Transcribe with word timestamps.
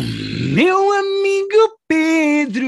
meu 0.00 0.92
amigo 0.92 1.78
Pedro. 1.88 2.66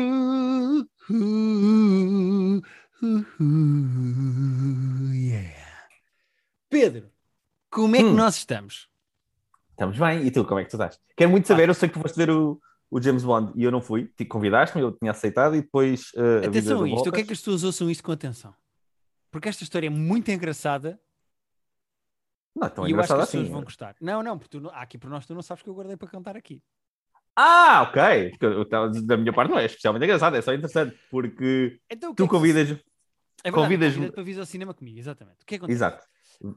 Uh, 1.10 2.58
uh, 3.02 3.24
uh, 3.40 5.12
yeah. 5.14 5.54
Pedro, 6.68 7.10
como 7.70 7.96
é 7.96 8.00
que 8.00 8.04
Hum. 8.04 8.14
nós 8.14 8.36
estamos? 8.36 8.88
Estamos 9.70 9.98
bem. 9.98 10.26
E 10.26 10.30
tu, 10.30 10.44
como 10.44 10.60
é 10.60 10.64
que 10.64 10.70
tu 10.70 10.74
estás? 10.76 10.98
Quero 11.16 11.30
muito 11.30 11.46
saber, 11.48 11.68
eu 11.68 11.74
sei 11.74 11.88
que 11.88 11.94
tu 11.94 12.00
foste 12.00 12.16
ver 12.16 12.30
o, 12.30 12.60
o 12.90 13.00
James 13.00 13.24
Bond 13.24 13.52
e 13.56 13.64
eu 13.64 13.70
não 13.70 13.80
fui. 13.80 14.06
Te 14.16 14.24
convidaste-me, 14.24 14.82
eu 14.82 14.92
tinha 14.92 15.10
aceitado 15.12 15.54
e 15.56 15.62
depois. 15.62 16.12
Uh, 16.14 16.46
Atenção 16.46 16.82
a 16.82 16.88
isto, 16.88 17.06
eu 17.06 17.12
quero 17.12 17.26
que 17.26 17.28
voltas. 17.28 17.30
as 17.30 17.38
pessoas 17.38 17.64
ouçam 17.64 17.90
isto 17.90 18.02
com 18.02 18.12
atenção. 18.12 18.54
Porque 19.30 19.48
esta 19.48 19.62
história 19.62 19.86
é 19.86 19.90
muito 19.90 20.30
engraçada 20.30 20.98
Não, 22.56 22.66
é 22.66 22.70
tão 22.70 22.88
e 22.88 22.92
eu 22.92 23.00
acho 23.00 23.14
que 23.14 23.20
as 23.20 23.26
pessoas 23.26 23.44
assim. 23.44 23.52
vão 23.52 23.62
gostar. 23.62 23.94
Não, 24.00 24.22
não, 24.22 24.38
porque 24.38 24.58
tu, 24.58 24.68
aqui 24.70 24.98
por 24.98 25.08
nós 25.10 25.26
tu 25.26 25.34
não 25.34 25.42
sabes 25.42 25.62
que 25.62 25.68
eu 25.70 25.74
guardei 25.74 25.96
para 25.96 26.08
cantar 26.08 26.36
aqui. 26.36 26.62
Ah, 27.40 27.82
ok. 27.88 28.32
Eu 28.40 28.64
Da 29.06 29.16
minha 29.16 29.32
parte 29.32 29.50
não 29.50 29.58
é 29.58 29.64
especialmente 29.66 30.02
engraçado, 30.04 30.36
é 30.36 30.42
só 30.42 30.52
interessante. 30.52 30.98
Porque 31.10 31.78
Então, 31.88 32.10
que 32.10 32.16
tu 32.16 32.24
é 32.24 32.26
que 32.26 32.30
convidas. 32.30 32.68
É 32.70 32.72
verdade, 32.72 33.52
convidas-me- 33.52 33.94
convida-te 33.94 34.14
para 34.14 34.22
vir 34.24 34.38
ao 34.40 34.46
cinema 34.46 34.74
comigo, 34.74 34.98
exatamente. 34.98 35.38
O 35.42 35.46
que 35.46 35.54
acontece? 35.54 35.76
Exato. 35.76 36.04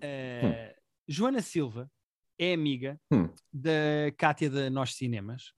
Eh, 0.01 0.75
Joana 1.07 1.41
Silva 1.41 1.87
é 2.39 2.53
amiga 2.53 2.99
Hum. 3.11 3.29
da 3.53 3.71
Cátia 4.17 4.49
da 4.49 4.69
Nós 4.71 4.95
Cinemas 4.95 5.53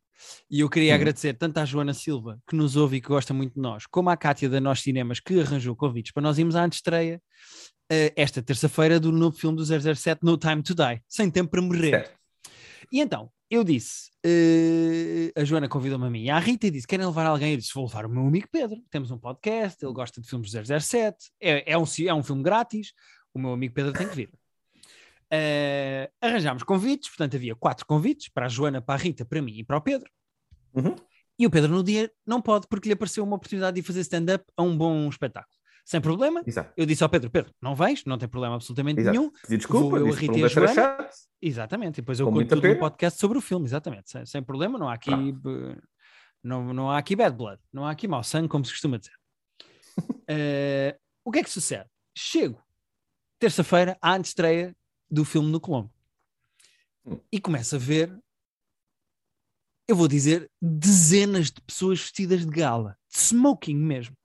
e 0.52 0.60
eu 0.60 0.70
queria 0.70 0.92
Hum. 0.92 0.96
agradecer 0.96 1.34
tanto 1.36 1.58
à 1.60 1.66
Joana 1.66 1.94
Silva, 1.94 2.40
que 2.46 2.56
nos 2.56 2.76
ouve 2.76 2.98
e 2.98 3.02
que 3.02 3.08
gosta 3.08 3.34
muito 3.34 3.54
de 3.54 3.62
nós, 3.62 3.86
como 3.88 4.10
à 4.10 4.18
Cátia 4.18 4.50
da 4.50 4.60
Nós 4.60 4.82
Cinemas, 4.82 5.22
que 5.22 5.40
arranjou 5.40 5.74
convites 5.76 6.12
para 6.12 6.24
nós 6.24 6.38
irmos 6.38 6.56
à 6.58 6.64
antestreia 6.66 7.22
eh, 7.90 8.12
esta 8.18 8.42
terça-feira 8.44 9.00
do 9.00 9.12
novo 9.12 9.38
filme 9.38 9.56
do 9.58 9.64
007, 9.66 10.20
No 10.24 10.38
Time 10.38 10.62
to 10.62 10.76
Die, 10.76 11.02
Sem 11.08 11.32
Tempo 11.32 11.52
para 11.52 11.62
Morrer. 11.62 11.90
Certo. 11.92 12.20
E 12.92 13.00
então, 13.00 13.32
eu 13.54 13.64
disse, 13.64 14.10
eh, 14.26 15.32
a 15.40 15.44
Joana 15.44 15.70
convidou-me 15.70 16.08
a 16.08 16.10
mim 16.10 16.24
e 16.24 16.30
à 16.32 16.40
Rita 16.40 16.66
e 16.66 16.72
disse, 16.72 16.88
querem 16.88 17.06
levar 17.06 17.28
alguém? 17.28 17.52
Eu 17.52 17.58
disse, 17.58 17.72
vou 17.74 17.86
levar 17.86 18.06
o 18.06 18.10
meu 18.10 18.26
amigo 18.26 18.48
Pedro, 18.52 18.82
temos 18.90 19.12
um 19.12 19.18
podcast, 19.18 19.84
ele 19.86 19.94
gosta 19.94 20.20
de 20.20 20.28
filmes 20.28 20.52
do 20.52 20.82
007, 20.82 21.32
é, 21.40 21.72
é, 21.72 21.78
um, 21.78 21.84
é 22.08 22.14
um 22.14 22.24
filme 22.24 22.42
grátis, 22.42 22.94
o 23.32 23.38
meu 23.38 23.54
amigo 23.54 23.74
Pedro 23.74 23.94
tem 23.94 24.08
que 24.08 24.16
vir. 24.16 24.30
Eh, 25.36 26.12
arranjámos 26.22 26.62
convites, 26.62 27.10
portanto 27.10 27.36
havia 27.36 27.56
quatro 27.56 27.88
convites, 27.88 28.30
para 28.30 28.46
a 28.46 28.48
Joana, 28.48 28.80
para 28.80 28.94
a 28.94 28.98
Rita, 29.04 29.26
para 29.26 29.42
mim 29.42 29.54
e 29.58 29.64
para 29.64 29.78
o 29.78 29.82
Pedro. 29.82 30.08
Uhum. 30.76 30.96
E 31.40 31.48
o 31.48 31.50
Pedro 31.50 31.72
no 31.72 31.84
dia 31.84 32.12
não 32.24 32.40
pode, 32.40 32.68
porque 32.68 32.88
lhe 32.88 32.94
apareceu 32.94 33.24
uma 33.24 33.38
oportunidade 33.38 33.74
de 33.74 33.82
fazer 33.82 34.02
stand-up 34.02 34.46
a 34.56 34.62
um 34.62 34.78
bom 34.78 35.10
espetáculo. 35.10 35.58
Sem 35.86 36.00
problema, 36.00 36.42
Exato. 36.46 36.72
eu 36.78 36.86
disse 36.86 37.04
ao 37.04 37.10
Pedro, 37.10 37.30
Pedro, 37.30 37.54
não 37.62 37.76
vens, 37.76 38.06
não 38.06 38.18
tem 38.18 38.28
problema 38.30 38.56
absolutamente 38.56 39.02
Exato. 39.02 39.18
nenhum, 39.18 39.30
Pedi 39.42 39.58
desculpa, 39.58 40.00
Vou 40.00 40.00
eu, 40.00 40.08
e 40.38 40.44
a 40.44 40.48
Joana. 40.48 40.74
chato. 40.74 41.14
Exatamente, 41.42 41.98
e 41.98 42.02
depois 42.02 42.20
eu 42.22 42.26
Com 42.28 42.34
conto 42.34 42.48
tudo 42.56 42.68
no 42.68 42.80
podcast 42.80 43.20
sobre 43.20 43.38
o 43.38 43.42
filme, 43.42 43.66
exatamente, 43.66 44.10
sem, 44.10 44.26
sem 44.26 44.42
problema, 44.42 44.80
não 44.80 44.88
há 44.88 44.94
aqui 44.94 45.12
eh, 45.12 45.78
não, 46.42 46.74
não 46.74 46.90
há 46.90 46.98
aqui 46.98 47.16
bad 47.18 47.36
blood, 47.36 47.62
não 47.72 47.86
há 47.86 47.92
aqui 47.92 48.08
mau 48.08 48.24
sangue, 48.24 48.48
como 48.48 48.64
se 48.64 48.72
costuma 48.72 48.98
dizer. 48.98 49.14
Eh, 50.28 50.98
o 51.26 51.32
que 51.32 51.40
é 51.40 51.44
que 51.44 51.50
sucede? 51.50 51.86
Chego 52.18 52.64
terça-feira 53.38 53.98
à 54.02 54.14
antestreia 54.16 54.74
do 55.12 55.26
filme 55.26 55.52
no 55.52 55.60
Colombo 55.60 55.92
Hum. 57.06 57.20
e 57.30 57.42
começo 57.42 57.76
a 57.76 57.78
ver, 57.78 58.18
eu 59.86 59.96
vou 59.98 60.08
dizer, 60.08 60.50
dezenas 60.62 61.52
de 61.52 61.60
pessoas 61.62 62.00
vestidas 62.00 62.46
de 62.46 62.52
gala, 62.52 62.98
de 63.14 63.20
smoking 63.20 63.76
mesmo. 63.76 64.16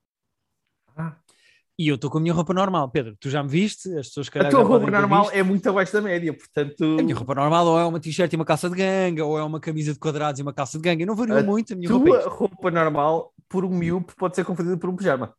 E 1.79 1.87
eu 1.87 1.95
estou 1.95 2.11
com 2.11 2.17
a 2.17 2.21
minha 2.21 2.33
roupa 2.33 2.53
normal, 2.53 2.91
Pedro. 2.91 3.15
Tu 3.17 3.29
já 3.29 3.41
me 3.41 3.47
viste? 3.47 3.87
As 3.97 4.07
pessoas 4.09 4.27
A 4.35 4.49
tua 4.49 4.63
roupa 4.63 4.91
normal 4.91 5.31
é 5.31 5.41
muito 5.41 5.69
abaixo 5.69 5.93
da 5.93 6.01
média, 6.01 6.33
portanto. 6.33 6.83
A 6.99 7.01
minha 7.01 7.15
roupa 7.15 7.33
normal 7.33 7.65
ou 7.67 7.79
é 7.79 7.85
uma 7.85 8.01
t-shirt 8.01 8.33
e 8.33 8.35
uma 8.35 8.43
calça 8.43 8.69
de 8.69 8.75
ganga, 8.75 9.23
ou 9.23 9.39
é 9.39 9.43
uma 9.45 9.61
camisa 9.61 9.93
de 9.93 9.97
quadrados 9.97 10.39
e 10.39 10.43
uma 10.43 10.51
calça 10.53 10.77
de 10.77 10.83
ganga. 10.83 11.03
Eu 11.03 11.07
não 11.07 11.15
vario 11.15 11.37
A 11.37 11.41
muito 11.41 11.71
a 11.71 11.77
minha 11.77 11.89
roupa. 11.89 12.09
é 12.17 12.19
tua 12.19 12.29
roupa 12.29 12.69
normal, 12.69 13.33
por 13.47 13.63
um 13.63 13.69
miúdo, 13.69 14.07
pode 14.17 14.35
ser 14.35 14.43
confundida 14.43 14.75
por 14.75 14.89
um 14.89 14.95
pijama. 14.97 15.33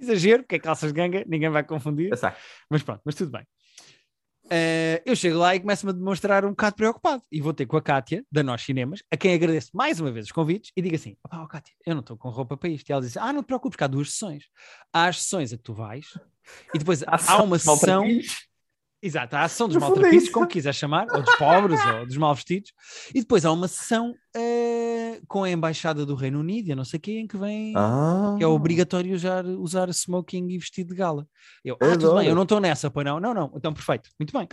Exagero, 0.00 0.44
porque 0.44 0.54
é 0.54 0.60
calças 0.60 0.92
de 0.92 0.96
ganga, 0.96 1.24
ninguém 1.26 1.50
vai 1.50 1.64
confundir. 1.64 2.10
Mas 2.70 2.80
pronto, 2.84 3.00
mas 3.04 3.16
tudo 3.16 3.32
bem. 3.32 3.44
Eh, 4.50 5.02
eu 5.04 5.14
chego 5.14 5.38
lá 5.38 5.54
e 5.54 5.60
começo-me 5.60 5.90
a 5.90 5.94
demonstrar 5.94 6.44
um 6.44 6.50
bocado 6.50 6.76
preocupado. 6.76 7.22
E 7.30 7.40
vou 7.40 7.52
ter 7.52 7.66
com 7.66 7.76
a 7.76 7.82
Kátia, 7.82 8.24
da 8.30 8.42
Nós 8.42 8.62
Cinemas, 8.62 9.02
a 9.10 9.16
quem 9.16 9.34
agradeço 9.34 9.70
mais 9.74 10.00
uma 10.00 10.10
vez 10.10 10.26
os 10.26 10.32
convites, 10.32 10.72
e 10.76 10.82
digo 10.82 10.94
assim: 10.96 11.16
"Opá, 11.24 11.42
ó 11.42 11.46
Kátia, 11.46 11.74
eu 11.86 11.94
não 11.94 12.00
estou 12.00 12.16
com 12.16 12.28
roupa 12.30 12.56
para 12.56 12.68
isto. 12.68 12.88
E 12.88 12.92
ela 12.92 13.02
diz: 13.02 13.16
Ah, 13.16 13.32
não 13.32 13.42
te 13.42 13.46
preocupes, 13.46 13.76
que 13.76 13.84
há 13.84 13.86
duas 13.86 14.10
sessões. 14.12 14.44
Há 14.92 15.06
as 15.06 15.22
sessões 15.22 15.52
a 15.52 15.56
que 15.56 15.62
tu 15.62 15.74
vais, 15.74 16.06
e 16.74 16.78
depois 16.78 17.02
há, 17.06 17.42
uma 17.42 17.58
sessão. 17.58 18.04
Exato, 19.00 19.36
há 19.36 19.42
a 19.42 19.48
sessão 19.48 19.68
dos 19.68 19.76
No 19.76 19.80
fundo 19.82 20.04
é 20.04 20.30
como 20.32 20.46
quiser 20.48 20.74
chamar, 20.74 21.06
ou 21.12 21.22
dos 21.22 21.34
pobres, 21.36 21.78
ou 21.86 22.04
dos 22.06 22.16
mal 22.16 22.34
vestidos, 22.34 22.72
e 23.14 23.20
depois 23.20 23.44
há 23.44 23.52
uma 23.52 23.68
sessão 23.68 24.12
eh, 24.36 25.20
com 25.28 25.44
a 25.44 25.50
Embaixada 25.50 26.04
do 26.04 26.16
Reino 26.16 26.40
Unido, 26.40 26.74
não 26.74 26.84
sei 26.84 26.98
quem, 26.98 27.24
que 27.26 27.36
vem, 27.36 27.72
Ah. 27.76 28.34
que 28.36 28.42
é 28.42 28.46
obrigatório 28.46 29.14
usar, 29.14 29.46
usar 29.46 29.88
smoking 29.90 30.48
e 30.48 30.58
vestido 30.58 30.88
de 30.88 30.96
gala. 30.96 31.28
Eu, 31.64 31.76
ah, 31.76 31.78
tudo 31.92 31.92
Adoro. 32.06 32.18
bem, 32.18 32.28
eu 32.28 32.34
não 32.34 32.42
estou 32.42 32.58
nessa, 32.58 32.90
pois 32.90 33.06
não, 33.06 33.20
não, 33.20 33.32
não, 33.32 33.52
então 33.54 33.72
perfeito, 33.72 34.10
muito 34.18 34.32
bem. 34.36 34.48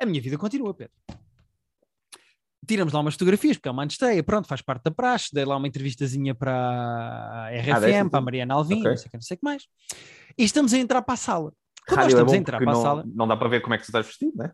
A 0.00 0.06
minha 0.06 0.20
vida 0.22 0.38
continua, 0.38 0.72
Pedro. 0.72 0.94
Tiramos 2.66 2.92
lá 2.94 3.00
umas 3.00 3.14
fotografias, 3.14 3.56
porque 3.56 3.68
é 3.68 3.72
uma 3.72 3.82
antestreia, 3.84 4.22
pronto, 4.22 4.48
faz 4.48 4.62
parte 4.62 4.84
da 4.84 4.90
praxe, 4.90 5.28
dei 5.32 5.44
lá 5.44 5.56
uma 5.56 5.66
entrevistazinha 5.68 6.34
para 6.34 6.54
a 6.54 7.50
RFM, 7.50 7.80
deste 7.80 8.08
para 8.10 8.18
a? 8.18 8.22
Mariana 8.22 8.54
Alvim, 8.54 8.78
Ok. 8.78 8.90
não 8.90 8.96
sei 8.96 9.06
o 9.06 9.10
que, 9.10 9.16
não 9.16 9.22
sei 9.22 9.34
o 9.34 9.38
que 9.40 9.44
mais. 9.44 9.62
E 10.38 10.44
estamos 10.44 10.72
a 10.72 10.78
entrar 10.78 11.02
para 11.02 11.14
a 11.14 11.16
sala. 11.18 11.52
Quando 11.86 11.96
nós 11.98 12.04
Rádio 12.06 12.06
é 12.06 12.08
estamos 12.08 12.32
bom 12.32 12.36
a 12.36 12.40
entrar 12.40 12.58
para 12.58 12.70
a 12.70 12.74
não, 12.74 12.82
sala, 12.82 13.04
não 13.14 13.28
dá 13.28 13.36
para 13.36 13.48
ver 13.48 13.60
como 13.60 13.74
é 13.74 13.78
que 13.78 13.84
tu 13.84 13.88
estás 13.88 14.06
vestido, 14.06 14.36
né? 14.36 14.52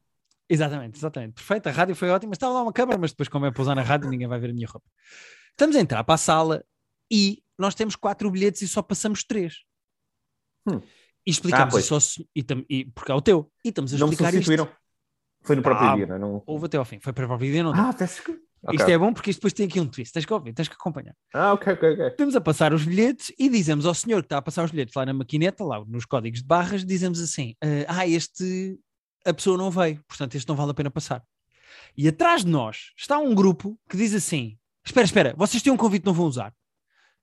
Exatamente, 0.49 0.97
exatamente. 0.99 1.35
Perfeito, 1.35 1.69
a 1.69 1.73
rádio 1.73 1.95
foi 1.95 2.09
ótima. 2.11 2.33
Estava 2.33 2.55
lá 2.55 2.63
uma 2.63 2.73
câmara, 2.73 2.97
mas 2.99 3.11
depois, 3.11 3.29
como 3.29 3.45
é 3.47 3.51
para 3.51 3.61
usar 3.63 3.75
na 3.75 3.83
rádio, 3.83 4.09
ninguém 4.09 4.27
vai 4.27 4.39
ver 4.41 4.51
a 4.51 4.55
minha 4.55 4.67
roupa. 4.67 4.87
Estamos 5.51 5.77
a 5.77 5.81
entrar 5.81 6.03
para 6.05 6.15
a 6.15 6.19
sala 6.19 6.65
e 7.11 7.43
nós 7.59 7.75
temos 7.75 7.97
quatro 7.97 8.31
bilhetes 8.31 8.63
e 8.63 8.69
só 8.69 8.81
passamos 8.81 9.23
três. 9.25 9.59
Hum. 10.67 10.81
E 11.27 11.31
explicamos 11.31 11.75
Ah, 11.75 11.79
isso 11.81 12.25
e, 12.35 12.45
e- 12.71 12.85
porque 12.87 13.13
é 13.13 13.15
o 13.15 13.21
teu. 13.21 13.53
E 13.63 13.69
estamos 13.69 13.93
a 13.93 13.99
Não 13.99 14.07
me 14.07 14.15
explicar 14.15 14.33
isto. 14.33 14.45
substituíram. 14.47 14.75
Foi 15.43 15.55
no 15.57 15.63
próprio 15.63 15.89
Ah, 15.91 15.95
dia, 15.97 16.07
não 16.07 16.15
é? 16.15 16.19
Não... 16.19 16.43
Houve 16.47 16.67
até 16.67 16.79
ao 16.79 16.85
fim. 16.85 16.99
Foi 17.01 17.13
para 17.13 17.25
o 17.25 17.29
próprio 17.29 17.53
dia, 17.53 17.63
não 17.63 17.75
Ah, 17.75 17.93
peço 17.93 18.23
desculpa. 18.61 18.73
Ok. 18.73 18.77
Isto 18.77 18.91
é 18.91 18.99
bom 18.99 19.13
porque 19.13 19.31
isto 19.31 19.39
depois 19.41 19.53
tem 19.53 19.67
aqui 19.67 19.81
um 19.81 19.87
twist. 19.87 20.13
Tens 20.13 20.25
que 20.25 20.33
ouvir, 20.33 20.53
tens 20.53 20.69
que 20.69 20.75
acompanhar. 20.75 21.15
Ah, 21.35 21.53
ok, 21.53 21.73
ok, 21.75 21.93
ok. 21.93 22.07
Estamos 22.09 22.37
a 22.37 22.41
passar 22.41 22.73
os 22.75 22.85
bilhetes 22.85 23.33
e 23.39 23.49
dizemos 23.49 23.87
ao 23.87 23.95
senhor 23.95 24.21
que 24.23 24.27
está 24.27 24.39
a 24.39 24.43
passar 24.43 24.65
os 24.65 24.71
bilhetes 24.71 24.95
lá 24.95 25.07
na 25.07 25.13
maquineta, 25.13 25.65
lá 25.65 25.85
nos 25.87 26.05
códigos 26.05 26.41
de 26.41 26.47
barras, 26.47 26.85
dizemos 26.85 27.21
assim: 27.21 27.55
ah, 27.89 28.07
este 28.07 28.79
a 29.27 29.33
pessoa 29.35 29.57
não 29.59 29.71
veio, 29.71 30.03
portanto 30.09 30.35
este 30.35 30.49
não 30.49 30.57
vale 30.57 30.71
a 30.71 30.75
pena 30.75 30.91
passar. 30.91 31.23
E 31.97 32.09
atrás 32.09 32.45
de 32.45 32.51
nós 32.51 32.93
está 32.97 33.19
um 33.19 33.35
grupo 33.35 33.79
que 33.89 33.97
diz 33.97 34.15
assim: 34.15 34.57
espera, 34.85 35.05
espera, 35.05 35.35
vocês 35.37 35.63
têm 35.63 35.73
um 35.73 35.77
convite 35.77 36.03
que 36.03 36.07
não 36.07 36.15
vão 36.15 36.27
usar. 36.27 36.53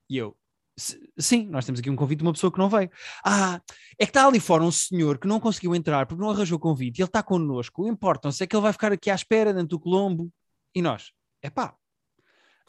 E 0.09 0.17
eu, 0.17 0.37
"S- 0.77 0.99
sim, 1.17 1.47
nós 1.47 1.65
temos 1.65 1.79
aqui 1.79 1.89
um 1.89 1.95
convite 1.95 2.19
de 2.19 2.23
uma 2.25 2.33
pessoa 2.33 2.51
que 2.51 2.59
não 2.59 2.69
veio. 2.69 2.89
Ah, 3.25 3.59
é 3.97 4.05
que 4.05 4.09
está 4.11 4.27
ali 4.27 4.39
fora 4.39 4.63
um 4.63 4.71
senhor 4.71 5.17
que 5.17 5.27
não 5.27 5.39
conseguiu 5.39 5.73
entrar 5.75 6.05
porque 6.05 6.21
não 6.21 6.29
arranjou 6.29 6.57
o 6.57 6.59
convite 6.61 6.99
e 6.99 7.01
ele 7.01 7.07
está 7.09 7.23
connosco. 7.23 7.87
Importam-se 7.87 8.43
é 8.43 8.47
que 8.47 8.55
ele 8.55 8.61
vai 8.63 8.71
ficar 8.73 8.91
aqui 8.91 9.09
à 9.09 9.15
espera 9.15 9.51
dentro 9.53 9.69
do 9.69 9.79
Colombo. 9.79 10.31
E 10.75 10.81
nós, 10.81 11.11
é 11.45 11.49
pá, 11.49 11.75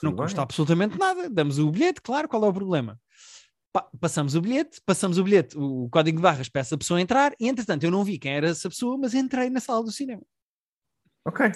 não 0.03 0.13
bem. 0.13 0.23
custa 0.25 0.43
absolutamente 0.43 0.99
nada. 0.99 1.29
Damos 1.31 1.59
o 1.59 1.71
bilhete, 1.71 2.01
claro, 2.01 2.29
qual 2.29 2.45
é 2.45 2.49
o 2.49 2.53
problema? 2.53 3.01
Pa- 3.73 3.91
passamos 4.01 4.35
o 4.35 4.41
bilhete, 4.41 4.81
passamos 4.87 5.19
o 5.19 5.25
bilhete, 5.25 5.57
o 5.59 5.89
código 5.91 6.17
de 6.19 6.23
barras 6.23 6.49
para 6.49 6.61
essa 6.61 6.77
pessoa 6.79 7.01
entrar, 7.01 7.35
e 7.39 7.49
entretanto 7.49 7.85
eu 7.85 7.91
não 7.91 8.05
vi 8.05 8.19
quem 8.19 8.33
era 8.33 8.49
essa 8.49 8.69
pessoa, 8.69 8.97
mas 8.97 9.15
entrei 9.15 9.51
na 9.51 9.61
sala 9.61 9.83
do 9.85 9.91
cinema. 9.93 10.23
Ok. 11.27 11.51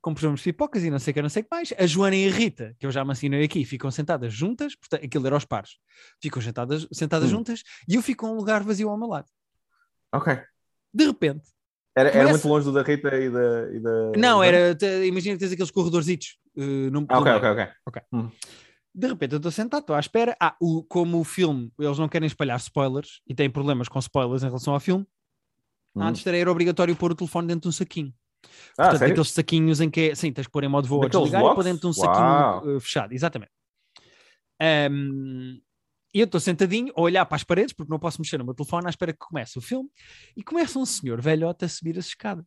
Compramos 0.00 0.42
pipocas 0.42 0.84
e 0.84 0.90
não 0.90 0.98
sei 0.98 1.12
o 1.12 1.14
que, 1.14 1.22
não 1.22 1.28
sei 1.30 1.40
o 1.40 1.44
que 1.46 1.50
mais. 1.50 1.72
A 1.78 1.86
Joana 1.86 2.14
e 2.14 2.28
a 2.28 2.30
Rita, 2.30 2.76
que 2.78 2.84
eu 2.86 2.90
já 2.90 3.02
me 3.04 3.12
assinei 3.12 3.42
aqui, 3.42 3.64
ficam 3.64 3.90
sentadas 3.90 4.32
juntas, 4.34 4.76
portanto, 4.76 5.02
aquilo 5.04 5.26
era 5.26 5.34
aos 5.34 5.46
pares, 5.46 5.78
ficam 6.22 6.42
sentadas, 6.42 6.86
sentadas 6.92 7.28
Hum. 7.28 7.36
juntas, 7.38 7.62
e 7.88 7.94
eu 7.94 8.02
fico 8.02 8.26
com 8.26 8.32
um 8.32 8.36
lugar 8.36 8.62
vazio 8.62 8.90
ao 8.90 8.98
meu 8.98 9.08
lado. 9.08 9.28
Ok. 10.12 10.38
De 10.92 11.06
repente, 11.06 11.42
Era, 11.96 12.08
era 12.10 12.18
Começa- 12.26 12.32
muito 12.32 12.48
longe 12.48 12.64
do 12.66 12.72
da 12.72 12.82
Rita 12.82 13.08
e 13.16 13.30
da. 13.30 13.72
E 13.72 13.80
da 13.80 14.12
não, 14.18 14.42
era, 14.42 14.76
imagina 15.06 15.36
que 15.36 15.40
tens 15.40 15.52
aqueles 15.52 15.70
corredorzitos. 15.70 16.36
No, 16.56 17.06
Ah, 17.08 17.18
ok, 17.18 17.32
ok, 17.32 17.68
ok. 17.86 18.02
De 18.94 19.08
repente 19.08 19.32
eu 19.32 19.38
estou 19.38 19.50
sentado, 19.50 19.80
estou 19.80 19.96
à 19.96 20.00
espera. 20.00 20.36
Ah, 20.40 20.56
o, 20.60 20.84
como 20.84 21.18
o 21.18 21.24
filme, 21.24 21.72
eles 21.78 21.98
não 21.98 22.08
querem 22.08 22.26
espalhar 22.26 22.56
spoilers 22.58 23.20
e 23.26 23.34
têm 23.34 23.50
problemas 23.50 23.88
com 23.88 23.98
spoilers 23.98 24.42
em 24.42 24.46
relação 24.46 24.72
ao 24.74 24.80
filme, 24.80 25.06
Hum. 25.96 26.02
antes 26.02 26.26
era 26.26 26.50
obrigatório 26.50 26.96
pôr 26.96 27.12
o 27.12 27.14
telefone 27.14 27.46
dentro 27.46 27.62
de 27.62 27.68
um 27.68 27.72
saquinho. 27.72 28.12
Ah, 28.76 28.84
Portanto, 28.84 28.98
sério? 28.98 29.12
aqueles 29.12 29.30
saquinhos 29.30 29.80
em 29.80 29.88
que 29.88 30.10
é, 30.10 30.14
sim, 30.14 30.32
tens 30.32 30.46
que 30.46 30.52
pôr 30.52 30.64
em 30.64 30.68
modo 30.68 30.88
voo 30.88 31.04
a 31.04 31.08
desligar 31.08 31.40
e 31.40 31.54
pôr 31.54 31.64
dentro 31.64 31.80
de 31.82 31.86
um 31.86 31.92
saquinho 31.92 32.76
eh, 32.76 32.80
fechado, 32.80 33.12
exatamente. 33.14 33.52
Ahm, 34.60 35.60
e 36.12 36.20
eu 36.20 36.24
estou 36.24 36.40
sentadinho 36.40 36.92
a 36.96 37.00
olhar 37.00 37.24
para 37.26 37.36
as 37.36 37.44
paredes, 37.44 37.72
porque 37.72 37.90
não 37.90 37.98
posso 37.98 38.20
mexer 38.20 38.38
no 38.38 38.44
meu 38.44 38.54
telefone, 38.54 38.86
à 38.86 38.90
espera 38.90 39.12
que 39.12 39.18
comece 39.18 39.58
o 39.58 39.60
filme, 39.60 39.88
e 40.36 40.42
começa 40.42 40.78
um 40.78 40.86
senhor 40.86 41.20
velhote 41.20 41.64
a 41.64 41.68
subir 41.68 41.98
as 41.98 42.06
escadas. 42.06 42.46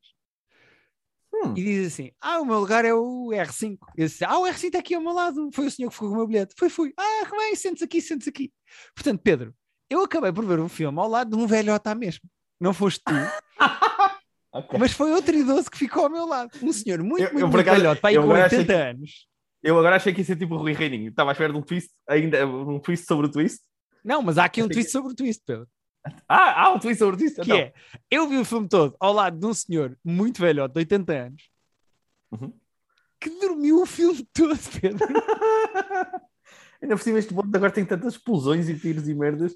Hum. 1.44 1.54
E 1.56 1.64
diz 1.64 1.88
assim: 1.94 2.12
Ah, 2.22 2.40
o 2.40 2.46
meu 2.46 2.60
lugar 2.60 2.84
é 2.86 2.94
o 2.94 3.28
R5. 3.32 3.78
Eu 3.96 4.06
disse: 4.08 4.24
Ah, 4.26 4.38
o 4.40 4.44
R5 4.44 4.64
está 4.66 4.80
aqui 4.80 4.96
ao 4.96 5.02
meu 5.02 5.14
lado. 5.14 5.50
Foi 5.54 5.68
o 5.68 5.72
senhor 5.72 5.90
que 5.90 5.96
ficou 5.96 6.10
com 6.10 6.16
o 6.16 6.18
meu 6.18 6.28
bilhete. 6.28 6.54
Foi, 6.58 6.70
fui. 6.70 6.94
Ah, 6.98 7.26
como 7.30 7.42
é? 7.42 7.56
Sentes 7.56 7.84
aqui, 7.84 8.02
sentes 8.02 8.28
aqui. 8.28 8.52
Portanto, 8.96 9.22
Pedro, 9.24 9.54
eu 9.90 10.02
acabei 10.04 10.32
por 10.34 10.46
ver 10.46 10.60
um 10.60 10.68
filme 10.70 11.00
ao 11.00 11.08
lado 11.08 11.36
de 11.36 11.42
um 11.42 11.46
velhote 11.48 11.88
à 11.90 11.96
mesmo. 11.96 12.22
Não 12.60 12.74
foste 12.74 13.02
tu. 13.06 13.14
Ok. 14.54 14.80
Mas 14.80 14.92
foi 14.94 15.12
outro 15.12 15.36
idoso 15.36 15.70
que 15.70 15.78
ficou 15.78 16.06
ao 16.06 16.10
meu 16.10 16.26
lado. 16.26 16.50
Um 16.64 16.72
senhor 16.72 17.04
muito, 17.04 17.20
Eu- 17.22 17.32
muito, 17.34 17.40
eu, 17.42 17.48
muito 17.48 17.60
acaso, 17.60 17.78
velhote, 17.82 18.02
pai 18.02 18.16
eu 18.18 18.22
com 18.24 18.30
agora 18.30 18.46
achei 18.46 18.58
80 18.60 18.74
que- 18.74 18.80
anos. 18.90 19.28
Eu 19.62 19.78
agora 19.78 19.96
achei 19.98 20.14
que 20.14 20.22
ia 20.22 20.26
ser 20.26 20.36
tipo 20.38 20.56
o 20.56 20.58
Rui 20.58 20.74
Reininho. 20.74 21.10
Estava 21.10 21.32
à 21.32 21.34
espera 21.34 21.52
de 21.52 21.60
um 21.60 21.62
twist, 21.62 21.92
ainda 22.08 22.48
um 22.48 22.80
twist 22.80 23.06
sobre 23.06 23.28
o 23.28 23.32
twist. 23.32 23.60
Não, 24.04 24.22
mas 24.24 24.38
há 24.38 24.46
aqui 24.46 24.64
um 24.64 24.68
twist 24.70 24.90
sobre 24.92 25.12
o 25.12 25.16
twist, 25.16 25.44
Pedro. 25.46 25.68
Ah, 26.28 26.64
há 26.64 26.74
um 26.74 26.80
twist 26.80 27.00
sobre 27.00 27.16
o 27.16 27.18
twist. 27.20 27.36
Que 27.36 27.42
então. 27.42 27.58
é, 27.58 27.74
eu 28.10 28.28
vi 28.28 28.38
o 28.38 28.46
filme 28.46 28.68
todo 28.68 28.96
ao 29.00 29.14
lado 29.14 29.40
de 29.40 29.46
um 29.46 29.54
senhor 29.54 29.98
muito 30.04 30.42
velhote, 30.42 30.74
de 30.74 30.80
80 30.80 31.14
anos, 31.14 31.50
Uhum. 32.32 32.54
que 33.20 33.30
dormiu 33.40 33.82
o 33.82 33.86
filme 33.86 34.28
todo, 34.34 34.58
Pedro. 34.82 35.08
Ainda 36.82 36.96
por 36.96 37.02
cima, 37.04 37.20
este 37.20 37.34
mundo 37.34 37.56
agora 37.56 37.72
tem 37.72 37.86
tantas 37.86 38.14
explosões 38.14 38.70
e 38.70 38.78
tiros 38.78 39.08
e 39.08 39.14
merdas. 39.14 39.56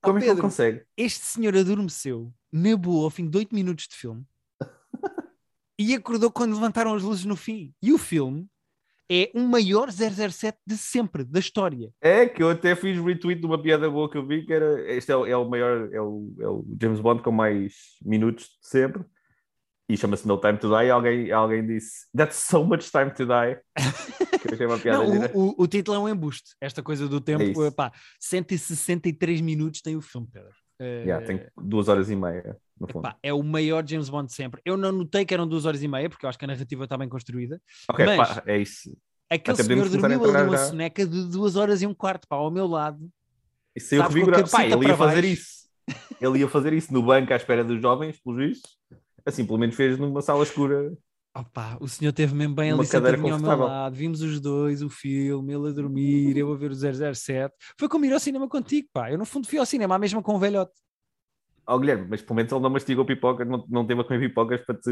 Como 0.00 0.18
é 0.18 0.20
que 0.20 0.26
ele 0.26 0.34
Pedro. 0.34 0.42
consegue? 0.48 0.84
Este 0.96 1.24
senhor 1.24 1.56
adormeceu 1.56 2.32
na 2.50 2.76
boa 2.76 3.04
ao 3.04 3.10
fim 3.10 3.28
de 3.28 3.38
8 3.38 3.54
minutos 3.54 3.86
de 3.86 3.94
filme 3.94 4.24
e 5.78 5.94
acordou 5.94 6.30
quando 6.30 6.54
levantaram 6.54 6.94
as 6.94 7.02
luzes 7.02 7.24
no 7.24 7.36
fim. 7.36 7.74
E 7.82 7.92
o 7.92 7.98
filme 7.98 8.48
é 9.10 9.30
o 9.34 9.40
maior 9.40 9.90
007 9.90 10.58
de 10.66 10.76
sempre, 10.76 11.24
da 11.24 11.40
história. 11.40 11.90
É 12.00 12.26
que 12.26 12.42
eu 12.42 12.50
até 12.50 12.74
fiz 12.74 12.98
retweet 12.98 13.40
de 13.40 13.46
uma 13.46 13.60
piada 13.60 13.90
boa 13.90 14.10
que 14.10 14.16
eu 14.16 14.26
vi, 14.26 14.44
que 14.44 14.52
era 14.52 14.92
este 14.92 15.12
é 15.12 15.16
o, 15.16 15.26
é 15.26 15.36
o 15.36 15.48
maior, 15.48 15.88
é 15.92 16.00
o, 16.00 16.34
é 16.40 16.48
o 16.48 16.64
James 16.80 17.00
Bond 17.00 17.22
com 17.22 17.32
mais 17.32 17.74
minutos 18.04 18.44
de 18.44 18.68
sempre. 18.68 19.04
E 19.88 19.96
chama-se 19.96 20.26
No 20.26 20.40
Time 20.40 20.56
to 20.58 20.68
Die. 20.68 20.86
E 20.86 20.90
alguém, 20.90 21.32
alguém 21.32 21.66
disse 21.66 22.06
That's 22.16 22.36
so 22.36 22.64
much 22.64 22.90
time 22.90 23.10
to 23.12 23.26
die. 23.26 23.60
Não, 24.84 25.06
o, 25.34 25.50
o, 25.50 25.54
o 25.58 25.66
título 25.66 25.96
é 25.96 26.00
um 26.00 26.08
embuste. 26.08 26.54
Esta 26.60 26.82
coisa 26.82 27.06
do 27.08 27.20
tempo, 27.20 27.62
É 27.62 27.68
epá, 27.68 27.92
163 28.18 29.40
minutos 29.40 29.80
tem 29.80 29.96
o 29.96 30.00
filme, 30.00 30.28
Pedro. 30.32 30.61
Eh, 30.82 31.04
Yeah, 31.06 31.24
tem 31.26 31.40
duas 31.56 31.88
horas 31.88 32.10
e 32.10 32.16
meia, 32.16 32.56
no 32.80 32.86
fundo. 32.88 33.06
epá, 33.06 33.16
é 33.22 33.32
o 33.32 33.42
maior 33.42 33.86
James 33.86 34.08
Bond 34.08 34.26
de 34.28 34.34
sempre. 34.34 34.60
Eu 34.64 34.76
não 34.76 34.90
notei 34.92 35.24
que 35.24 35.32
eram 35.32 35.46
duas 35.46 35.64
horas 35.64 35.82
e 35.82 35.88
meia, 35.88 36.08
porque 36.10 36.24
eu 36.26 36.28
acho 36.28 36.38
que 36.38 36.44
a 36.44 36.48
narrativa 36.48 36.84
está 36.84 36.96
bem 36.98 37.08
construída. 37.08 37.60
ok, 37.88 38.04
mas- 38.06 38.16
pá, 38.34 38.42
é 38.46 38.58
isso. 38.58 38.96
Aquele 39.30 39.54
Até 39.54 39.62
senhor 39.62 39.88
dormiu 39.88 40.24
ali 40.24 40.42
uma 40.48 40.56
já. 40.58 40.66
soneca 40.66 41.06
de 41.06 41.24
duas 41.30 41.56
horas 41.56 41.80
e 41.80 41.86
um 41.86 41.94
quarto, 41.94 42.26
pá, 42.28 42.36
ao 42.36 42.50
meu 42.50 42.66
lado. 42.66 43.08
Isso 43.74 43.94
eu 43.94 44.02
Sabes, 44.02 44.14
revi 44.14 44.26
com 44.30 44.36
a 44.36 44.40
gra- 44.42 44.48
Pá, 44.50 44.66
ele 44.66 44.86
ia 44.88 44.96
fazer 44.96 45.24
isso. 45.24 45.62
Ele 46.20 46.38
ia 46.40 46.48
fazer 46.48 46.72
isso 46.74 46.92
no 46.92 47.02
banco 47.02 47.32
à 47.32 47.36
espera 47.36 47.64
dos 47.64 47.80
jovens, 47.80 48.20
pelos 48.20 48.38
vistos. 48.38 48.76
Assim, 49.24 49.46
pelo 49.46 49.58
menos 49.58 49.74
fez 49.74 49.96
numa 49.98 50.20
sala 50.20 50.42
escura. 50.42 50.92
Opa, 51.34 51.78
o 51.80 51.88
senhor 51.88 52.12
teve 52.12 52.34
mesmo 52.34 52.54
bem 52.54 52.70
ali 52.70 52.84
sentadinho 52.84 53.32
ao 53.32 53.40
meu 53.40 53.56
lado. 53.56 53.96
Vimos 53.96 54.20
os 54.20 54.38
dois, 54.38 54.82
o 54.82 54.90
filme, 54.90 55.54
ele 55.54 55.68
a 55.68 55.72
dormir, 55.72 56.36
eu 56.36 56.52
a 56.52 56.56
ver 56.56 56.70
o 56.70 56.74
007. 56.74 57.54
Foi 57.78 57.88
como 57.88 58.04
ir 58.04 58.12
ao 58.12 58.20
cinema 58.20 58.46
contigo, 58.46 58.86
pá. 58.92 59.10
Eu 59.10 59.16
no 59.16 59.24
fundo 59.24 59.48
fui 59.48 59.58
ao 59.58 59.64
cinema, 59.64 59.94
a 59.94 59.98
mesma 59.98 60.22
com 60.22 60.34
o 60.34 60.38
velhote. 60.38 60.72
Ó 61.66 61.78
Guilherme, 61.78 62.06
mas 62.10 62.20
pelo 62.20 62.34
menos 62.36 62.52
ele 62.52 62.60
não 62.60 62.68
mastigou 62.68 63.04
pipocas, 63.04 63.46
não, 63.48 63.64
não 63.68 63.86
teve 63.86 64.00
a 64.00 64.04
comer 64.04 64.28
pipocas 64.28 64.60
para 64.62 64.74
te 64.74 64.90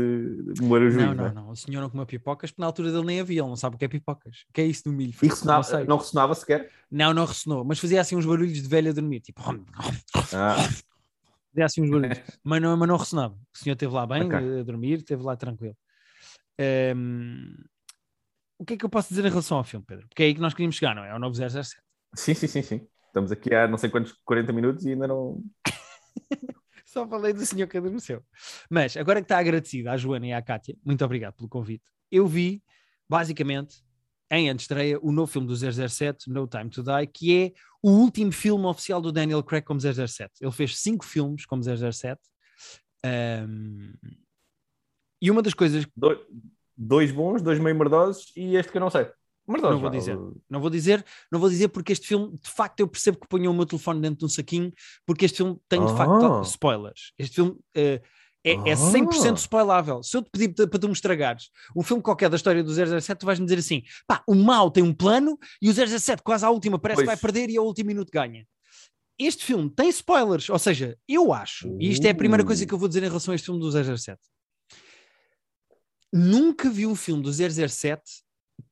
moer 0.63 0.83
o 0.83 0.91
juiz, 0.91 1.05
Não, 1.09 1.15
não, 1.15 1.25
é? 1.27 1.33
não, 1.35 1.45
não. 1.47 1.51
O 1.51 1.57
senhor 1.57 1.81
não 1.83 1.91
comeu 1.91 2.07
pipocas, 2.07 2.51
porque 2.51 2.61
na 2.63 2.67
altura 2.69 2.91
dele 2.93 3.05
nem 3.05 3.21
havia, 3.21 3.41
ele 3.41 3.49
não 3.49 3.57
sabe 3.57 3.75
o 3.77 3.79
que 3.79 3.85
é 3.85 3.89
pipocas. 3.89 4.45
O 4.49 4.53
que 4.53 4.61
é 4.63 4.67
isso 4.67 4.85
do 4.85 4.93
milho? 4.93 5.13
E 5.21 5.27
Não, 5.27 5.31
ressonava, 5.35 5.63
sei. 5.65 5.85
não 5.85 5.97
ressonava 5.99 6.35
sequer? 6.35 6.71
não, 6.91 7.13
não 7.13 7.25
ressonou, 7.27 7.65
mas 7.65 7.79
fazia 7.81 8.01
assim 8.01 8.17
uns 8.17 8.25
barulhos 8.25 8.63
de 8.63 8.69
velho 8.69 8.89
a 8.91 8.95
dormir, 8.95 9.21
tipo. 9.21 9.43
Ah, 10.33 10.55
Fazia 11.53 11.65
assim 11.67 11.83
uns 11.83 11.91
barulhos, 11.91 12.19
mas 12.45 12.63
não, 12.63 12.77
mas 12.77 12.89
não 12.89 12.97
ressonava. 12.97 13.35
O 13.35 13.59
senhor 13.59 13.75
esteve 13.75 13.93
lá 13.93 14.07
bem, 14.07 14.23
Ok. 14.23 14.61
a 14.61 14.63
dormir, 14.63 14.99
esteve 15.01 15.23
lá 15.25 15.37
tranquilo. 15.37 15.77
Ehm, 16.61 17.55
o 18.59 18.65
que 18.67 18.75
é 18.75 18.77
que 18.77 18.85
eu 18.85 18.91
posso 18.91 19.09
dizer 19.09 19.25
em 19.25 19.31
relação 19.31 19.57
ao 19.57 19.65
filme, 19.65 19.87
Pedro? 19.87 20.07
Porque 20.07 20.23
é 20.23 20.27
aí 20.27 20.35
que 20.35 20.41
nós 20.41 20.53
queríamos 20.53 20.77
chegar, 20.77 20.95
não 20.95 21.03
é? 21.03 21.09
É 21.09 21.15
o 21.15 21.19
novo 21.19 21.35
007. 21.35 21.81
sim, 22.15 22.35
sim, 22.35 22.47
sim, 22.47 22.63
sim. 22.63 22.87
Estamos 23.07 23.33
aqui 23.33 23.55
há 23.55 23.67
não 23.67 23.79
sei 23.79 23.89
quantos 23.89 24.13
40 24.25 24.53
minutos 24.53 24.85
e 24.85 24.91
ainda 24.91 25.09
não. 25.09 25.43
Só 26.85 27.09
falei 27.09 27.33
do 27.33 27.45
senhor 27.47 27.67
que 27.67 27.79
adormeceu. 27.79 28.23
Mas 28.69 28.97
agora 28.97 29.21
que 29.21 29.25
está 29.25 29.39
agradecido 29.39 29.89
à 29.89 29.97
Joana 29.97 30.27
e 30.27 30.33
à 30.33 30.43
Kátia, 30.43 30.77
muito 30.85 31.03
obrigado 31.05 31.35
pelo 31.35 31.49
convite. 31.49 31.85
Eu 32.11 32.27
vi, 32.27 32.63
basicamente, 33.09 33.83
em 34.31 34.51
antestreia, 34.51 34.99
o 35.01 35.11
novo 35.11 35.33
filme 35.33 35.49
do 35.49 35.57
007, 35.57 36.29
No 36.29 36.47
Time 36.47 36.69
to 36.69 36.83
Die, 36.83 37.07
que 37.07 37.37
é 37.37 37.53
o 37.83 37.91
último 37.91 38.33
filme 38.33 38.67
oficial 38.67 39.01
do 39.01 39.11
Daniel 39.11 39.43
Craig 39.43 39.65
como 39.65 39.81
007. 39.81 40.31
Ele 40.41 40.53
fez 40.53 40.79
cinco 40.79 41.05
filmes 41.05 41.47
como 41.47 41.63
007. 41.63 42.21
Ahm, 43.05 43.95
e 45.21 45.31
uma 45.31 45.43
das 45.43 45.55
coisas 45.55 45.87
Dois, 45.97 46.19
dois 46.77 47.11
bons, 47.13 47.43
dois 47.43 47.59
meio 47.59 47.77
merdosos 47.77 48.33
e 48.37 48.57
este 48.57 48.71
que 48.73 48.79
eu 48.79 48.81
não 48.81 48.91
sei. 48.91 49.07
Merdosos, 49.49 49.75
Não 49.75 49.81
vou 49.81 49.91
dizer. 49.91 50.19
Não 50.49 50.61
vou 50.61 50.71
dizer, 50.71 51.05
não 51.33 51.41
vou 51.41 51.49
dizer 51.51 51.69
porque 51.69 51.93
este 51.93 52.07
filme, 52.07 52.39
de 52.41 52.49
facto, 52.51 52.81
eu 52.81 52.87
percebo 52.89 53.19
que 53.19 53.27
ponham 53.29 53.53
o 53.53 53.57
meu 53.57 53.67
telefone 53.67 54.01
dentro 54.01 54.19
de 54.21 54.25
um 54.27 54.29
saquinho, 54.29 54.73
porque 55.05 55.25
este 55.25 55.39
filme 55.39 55.59
tem 55.69 55.85
de 55.85 55.91
Ah. 55.93 55.97
facto 55.97 56.43
spoilers. 56.45 57.13
Este 57.19 57.35
filme 57.37 57.57
eh, 57.75 58.01
é, 58.45 58.53
é 58.53 58.73
Ah. 58.73 58.77
100% 58.77 59.37
spoilável. 59.39 60.03
Se 60.05 60.17
eu 60.17 60.23
te 60.23 60.31
pedir 60.31 60.55
para 60.69 60.79
tu 60.79 60.87
me 60.87 60.93
estragares 60.93 61.51
um 61.77 61.83
filme 61.83 62.01
qualquer 62.03 62.31
da 62.31 62.37
história 62.37 62.63
do 62.63 62.73
007, 62.73 63.19
tu 63.19 63.27
vais-me 63.27 63.45
dizer 63.45 63.59
assim: 63.59 63.83
pá, 64.07 64.23
o 64.27 64.35
mal 64.37 64.71
tem 64.71 64.85
um 64.85 64.95
plano 64.95 65.37
e 65.61 65.69
o 65.69 65.73
007 65.73 66.23
quase 66.23 66.45
à 66.45 66.51
última 66.51 66.79
parece 66.79 67.01
que 67.03 67.07
vai 67.07 67.17
Pois. 67.17 67.21
perder 67.33 67.51
e 67.53 67.57
ao 67.59 67.67
último 67.67 67.89
minuto 67.89 68.11
ganha. 68.13 68.47
Este 69.19 69.45
filme 69.45 69.69
tem 69.69 69.89
spoilers, 69.91 70.49
ou 70.49 70.59
seja, 70.59 70.97
eu 71.09 71.33
acho, 71.33 71.77
e 71.79 71.91
isto 71.91 72.07
é 72.07 72.11
a 72.11 72.15
primeira 72.15 72.45
coisa 72.45 72.65
Uh. 72.65 72.67
que 72.69 72.73
eu 72.73 72.79
vou 72.79 72.89
dizer 72.89 73.03
em 73.03 73.09
relação 73.09 73.33
a 73.33 73.35
este 73.35 73.47
filme 73.47 73.61
do 73.61 73.71
007. 73.71 74.19
Nunca 76.13 76.69
vi 76.71 76.87
um 76.87 76.97
filme 76.97 77.23
do 77.23 77.31
007 77.33 78.03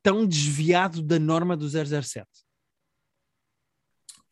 tão 0.03 0.27
desviado 0.27 1.03
da 1.03 1.19
norma 1.19 1.57
do 1.57 1.69
007. 1.69 2.27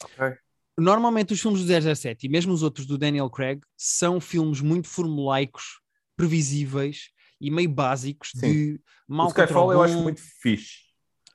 Ok. 0.02 0.36
Normalmente 0.78 1.32
os 1.32 1.40
filmes 1.40 1.64
do 1.64 1.94
007 1.96 2.26
e 2.26 2.28
mesmo 2.28 2.52
os 2.52 2.62
outros 2.62 2.84
do 2.86 2.98
Daniel 2.98 3.30
Craig 3.30 3.60
são 3.76 4.20
filmes 4.20 4.60
muito 4.60 4.88
formulaicos, 4.88 5.80
previsíveis 6.14 7.10
e 7.40 7.50
meio 7.50 7.70
básicos 7.70 8.30
Sim. 8.34 8.40
de 8.40 8.80
mal 9.08 9.26
o 9.26 9.30
Skyfall 9.30 9.72
eu 9.72 9.82
acho 9.82 9.98
muito 10.02 10.20
fixe. 10.20 10.84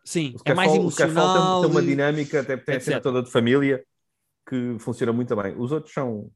Sim, 0.05 0.35
é 0.45 0.53
mais 0.53 0.69
Skyfall, 0.71 0.85
o 0.85 0.89
Skyfall 0.89 1.13
tem- 1.13 1.23
emocional. 1.23 1.61
tem, 1.61 1.71
uma 1.71 1.81
dinâmica, 1.81 2.41
até 2.41 2.57
tem 2.57 2.75
a 2.75 2.79
cena 2.79 3.01
toda 3.01 3.23
de 3.23 3.31
família 3.31 3.83
que 4.47 4.77
funciona 4.79 5.13
muito 5.13 5.35
bem. 5.35 5.55
Os 5.57 5.71
outros 5.71 5.93
são. 5.93 6.31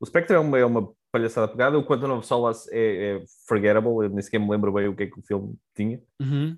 O 0.00 0.06
Spectre 0.06 0.36
é 0.36 0.38
uma, 0.38 0.58
é 0.58 0.64
uma 0.64 0.92
palhaçada 1.18 1.48
pegada, 1.48 1.78
o 1.78 1.84
Quantum 1.84 2.16
of 2.18 2.26
Solace 2.26 2.68
é, 2.72 3.16
é 3.16 3.24
forgettable, 3.48 4.04
eu 4.04 4.08
nem 4.10 4.22
sequer 4.22 4.38
me 4.38 4.48
lembro 4.50 4.72
bem 4.72 4.88
o 4.88 4.94
que 4.94 5.04
é 5.04 5.06
que 5.06 5.18
o 5.18 5.22
filme 5.22 5.54
tinha, 5.74 6.00
Uhum. 6.20 6.56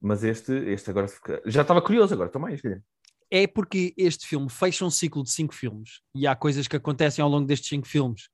mas 0.00 0.24
este, 0.24 0.52
este 0.52 0.90
agora 0.90 1.06
já 1.46 1.62
estava 1.62 1.82
curioso, 1.82 2.14
agora 2.14 2.28
estou 2.28 2.40
mais. 2.40 2.60
É 3.30 3.46
porque 3.46 3.94
este 3.96 4.26
filme 4.26 4.50
fecha 4.50 4.84
um 4.84 4.90
ciclo 4.90 5.22
de 5.22 5.30
cinco 5.30 5.54
filmes 5.54 6.00
e 6.14 6.26
há 6.26 6.34
coisas 6.34 6.66
que 6.66 6.74
acontecem 6.76 7.22
ao 7.22 7.28
longo 7.30 7.46
destes 7.46 7.68
cinco 7.68 7.86
filmes. 7.86 8.28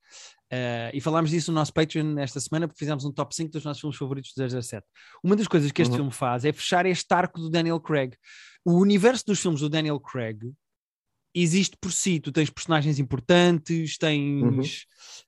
Eh, 0.51 0.93
e 0.95 1.01
falámos 1.01 1.31
disso 1.31 1.51
no 1.51 1.57
nosso 1.59 1.73
Patreon 1.75 2.17
esta 2.19 2.39
semana 2.41 2.67
porque 2.69 2.79
fizemos 2.79 3.05
um 3.05 3.11
top 3.13 3.35
5 3.35 3.51
dos 3.51 3.65
nossos 3.65 3.81
filmes 3.81 3.99
favoritos 3.99 4.31
de 4.35 4.49
007. 4.63 4.87
Uma 5.23 5.35
das 5.37 5.49
coisas 5.49 5.71
que 5.73 5.83
este 5.83 5.91
Uhum. 5.91 5.97
filme 5.99 6.13
faz 6.13 6.45
é 6.45 6.53
fechar 6.53 6.87
este 6.87 7.13
arco 7.13 7.41
do 7.41 7.51
Daniel 7.51 7.81
Craig. 7.81 8.15
O 8.65 8.75
universo 8.81 9.25
dos 9.27 9.41
filmes 9.41 9.61
do 9.61 9.69
Daniel 9.69 9.99
Craig 10.01 10.39
existe 11.43 11.77
por 11.81 11.93
si. 11.93 12.19
Tu 12.19 12.33
tens 12.33 12.49
personagens 12.51 12.99
importantes, 12.99 13.99
tens 13.99 14.43
Uhum. 14.43 14.61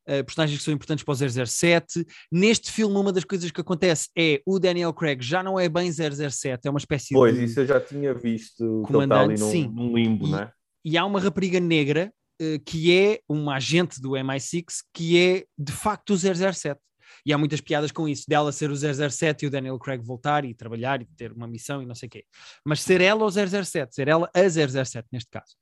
eh, 0.06 0.22
personagens 0.22 0.58
que 0.58 0.64
são 0.64 0.72
importantes 0.74 1.04
para 1.04 1.12
o 1.12 1.16
007. 1.46 2.04
Neste 2.32 2.72
filme, 2.72 2.96
uma 2.96 3.12
das 3.12 3.24
coisas 3.24 3.50
que 3.50 3.60
acontece 3.60 4.08
é 4.16 4.40
o 4.46 4.58
Daniel 4.58 4.92
Craig 4.94 5.22
já 5.22 5.42
não 5.42 5.58
é 5.60 5.68
bem 5.68 5.92
007, 5.92 6.66
é 6.66 6.70
uma 6.70 6.78
espécie 6.78 7.14
Pois, 7.14 7.36
de 7.36 7.44
isso 7.44 7.60
eu 7.60 7.66
já 7.66 7.80
tinha 7.80 8.14
visto 8.14 8.64
ali 8.64 8.86
Comandante, 8.86 9.40
num, 9.40 9.50
sim. 9.50 9.68
num 9.74 9.94
limbo, 9.96 10.26
E- 10.26 10.30
não 10.30 10.38
é? 10.38 10.52
e 10.84 10.96
há 10.96 11.04
uma 11.04 11.20
rapariga 11.20 11.60
negra 11.60 12.12
eh, 12.40 12.58
que 12.64 12.96
é 12.96 13.20
uma 13.28 13.56
agente 13.56 14.00
do 14.00 14.10
MI6 14.16 14.64
que 14.94 15.18
é 15.18 15.44
de 15.58 15.72
facto 15.72 16.10
o 16.14 16.16
007. 16.16 16.80
E 17.24 17.32
há 17.32 17.38
muitas 17.38 17.60
piadas 17.60 17.92
com 17.92 18.08
isso, 18.08 18.24
dela 18.28 18.52
ser 18.52 18.70
o 18.70 18.76
007 18.76 19.44
e 19.44 19.48
o 19.48 19.50
Daniel 19.50 19.78
Craig 19.78 20.02
voltar 20.02 20.44
e 20.44 20.54
trabalhar 20.54 21.00
e 21.02 21.04
ter 21.04 21.32
uma 21.32 21.46
missão 21.46 21.82
e 21.82 21.86
não 21.86 21.94
sei 21.94 22.06
o 22.06 22.10
quê. 22.10 22.24
Mas 22.64 22.82
ser 22.82 23.00
ela 23.00 23.24
o 23.24 23.30
007, 23.30 23.94
ser 23.94 24.08
ela 24.08 24.30
a 24.34 24.48
007 24.48 25.06
neste 25.12 25.30
caso. 25.30 25.54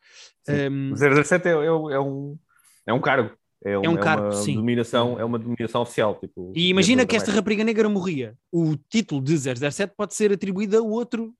Um, 0.48 0.92
O 0.92 0.96
007 0.96 1.48
é, 1.48 1.50
é, 1.50 1.54
é 1.54 2.00
um, 2.00 2.38
é 2.86 2.92
um 2.92 3.00
cargo. 3.00 3.36
É, 3.64 3.78
um, 3.78 3.92
um 3.92 3.96
cargo, 3.96 4.26
uma 4.26 4.32
sim. 4.32 4.54
dominação, 4.54 5.18
é 5.18 5.24
uma 5.24 5.38
dominação 5.38 5.82
oficial. 5.82 6.14
Tipo, 6.20 6.52
e 6.54 6.68
imagina 6.68 7.06
que 7.06 7.16
esta 7.16 7.32
rapariga 7.32 7.64
negra 7.64 7.88
morria. 7.88 8.36
O 8.52 8.76
título 8.88 9.22
de 9.22 9.36
007 9.36 9.94
pode 9.96 10.14
ser 10.14 10.32
atribuído 10.32 10.78
a 10.78 10.82
outro. 10.82 11.34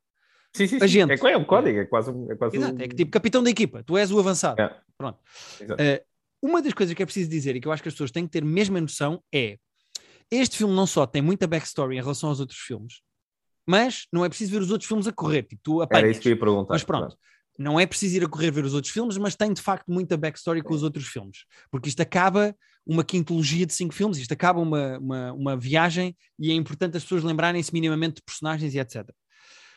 Sim, 0.53 0.67
sim, 0.67 0.79
sim. 0.79 0.85
agente. 0.85 1.27
É, 1.27 1.33
é 1.33 1.37
um 1.37 1.45
código, 1.45 1.79
é 1.79 1.85
quase 1.85 2.11
um. 2.11 2.31
É 2.31 2.35
quase 2.35 2.57
Exato, 2.57 2.75
um... 2.75 2.83
é 2.83 2.89
que 2.89 2.97
tipo 2.97 3.11
capitão 3.11 3.43
da 3.43 3.51
equipa, 3.51 3.83
tu 3.85 3.97
és 3.97 4.11
o 4.11 4.19
avançado. 4.19 4.61
É. 4.61 4.75
Pronto. 4.97 5.19
Eh, 5.79 6.03
uma 6.43 6.63
das 6.63 6.73
coisas 6.73 6.95
que 6.95 7.03
é 7.03 7.07
preciso 7.07 7.29
dizer 7.29 7.57
e 7.57 7.61
que 7.61 7.69
eu 7.69 7.73
acho 7.73 7.83
que 7.83 7.89
as 7.89 7.95
pessoas 7.95 8.11
têm 8.11 8.25
que 8.25 8.33
ter 8.33 8.45
mesmo 8.45 8.79
a 8.79 8.81
noção 8.81 9.23
é 9.33 9.59
este 10.31 10.57
filme 10.59 10.75
não 10.75 10.87
só 10.87 11.07
tem 11.07 11.23
muita 11.23 11.47
backstory 11.47 11.97
em 11.97 12.01
relação 12.01 12.29
aos 12.29 12.41
outros 12.41 12.59
filmes, 12.59 13.01
mas 13.67 14.07
não 14.13 14.25
é 14.25 14.29
preciso 14.29 14.53
ver 14.53 14.63
os 14.63 14.71
outros 14.71 14.89
filmes 14.89 15.07
a 15.07 15.13
correr. 15.13 15.43
Tipo, 15.43 15.61
tu 15.63 15.83
Era 15.83 16.11
isso 16.11 16.21
que 16.21 16.29
eu 16.29 16.33
ia 16.33 16.39
perguntar. 16.39 16.75
Mas 16.75 16.85
pronto, 16.85 17.17
não 17.59 17.81
é 17.81 17.87
preciso 17.87 18.17
ir 18.17 18.25
a 18.25 18.29
correr 18.29 18.51
ver 18.51 18.65
os 18.65 18.75
outros 18.75 18.93
filmes, 18.93 19.17
mas 19.17 19.35
tem 19.35 19.53
de 19.53 19.63
facto 19.63 19.91
muita 19.91 20.17
backstory 20.17 20.63
com 20.63 20.75
os 20.75 20.83
outros 20.83 21.07
filmes. 21.07 21.45
Porque 21.71 21.89
isto 21.89 22.01
acaba 22.01 22.55
uma 22.87 23.03
quintologia 23.03 23.67
de 23.67 23.73
cinco 23.73 23.95
filmes, 23.95 24.19
isto 24.19 24.33
acaba 24.33 24.61
uma, 24.61 24.99
uma, 24.99 25.33
uma 25.33 25.57
viagem 25.57 26.17
e 26.39 26.51
é 26.51 26.55
importante 26.55 26.97
as 26.97 27.03
pessoas 27.03 27.25
lembrarem-se 27.25 27.73
minimamente 27.73 28.17
de 28.17 28.23
personagens 28.23 28.75
e 28.75 28.79
etc. 28.79 29.09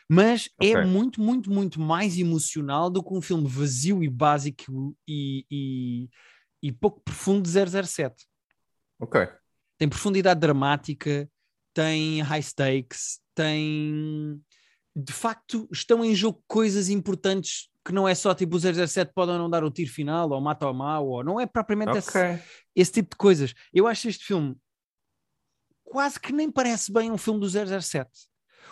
Mas 0.08 0.48
é 0.60 0.76
Ok. 0.76 0.84
muito, 0.86 1.20
muito, 1.20 1.50
muito 1.50 1.80
mais 1.80 2.18
emocional 2.18 2.90
do 2.90 3.02
que 3.02 3.14
um 3.14 3.20
filme 3.20 3.48
vazio 3.48 4.02
e 4.02 4.08
básico 4.08 4.96
e, 5.06 5.46
e, 5.50 6.08
e 6.62 6.72
pouco 6.72 7.00
profundo 7.00 7.42
de 7.42 7.50
007. 7.50 8.26
Ok. 8.98 9.28
Tem 9.80 9.88
profundidade 9.88 10.38
dramática, 10.38 11.26
tem 11.74 12.20
high 12.20 12.42
stakes, 12.42 13.18
tem. 13.34 14.38
De 14.94 15.10
facto, 15.12 15.66
estão 15.72 16.04
em 16.04 16.14
jogo 16.14 16.42
coisas 16.46 16.90
importantes 16.90 17.70
que 17.82 17.92
não 17.94 18.06
é 18.06 18.14
só 18.14 18.34
tipo 18.34 18.56
o 18.56 18.60
007 18.60 19.10
pode 19.14 19.30
ou 19.32 19.38
não 19.38 19.48
dar 19.48 19.64
o 19.64 19.70
tiro 19.70 19.90
final, 19.90 20.28
ou 20.30 20.38
mata 20.40 20.66
ou 20.66 20.74
mal, 20.74 21.08
ou 21.08 21.24
não 21.24 21.40
é 21.40 21.46
propriamente 21.46 21.96
esse, 21.96 22.10
Ok. 22.10 22.38
esse 22.76 22.92
tipo 22.92 23.10
de 23.12 23.16
coisas. 23.16 23.54
Eu 23.72 23.86
acho 23.86 24.06
este 24.06 24.22
filme 24.22 24.54
quase 25.82 26.20
que 26.20 26.30
nem 26.32 26.50
parece 26.50 26.92
bem 26.92 27.10
um 27.10 27.16
filme 27.16 27.40
do 27.40 27.48
007. 27.48 28.10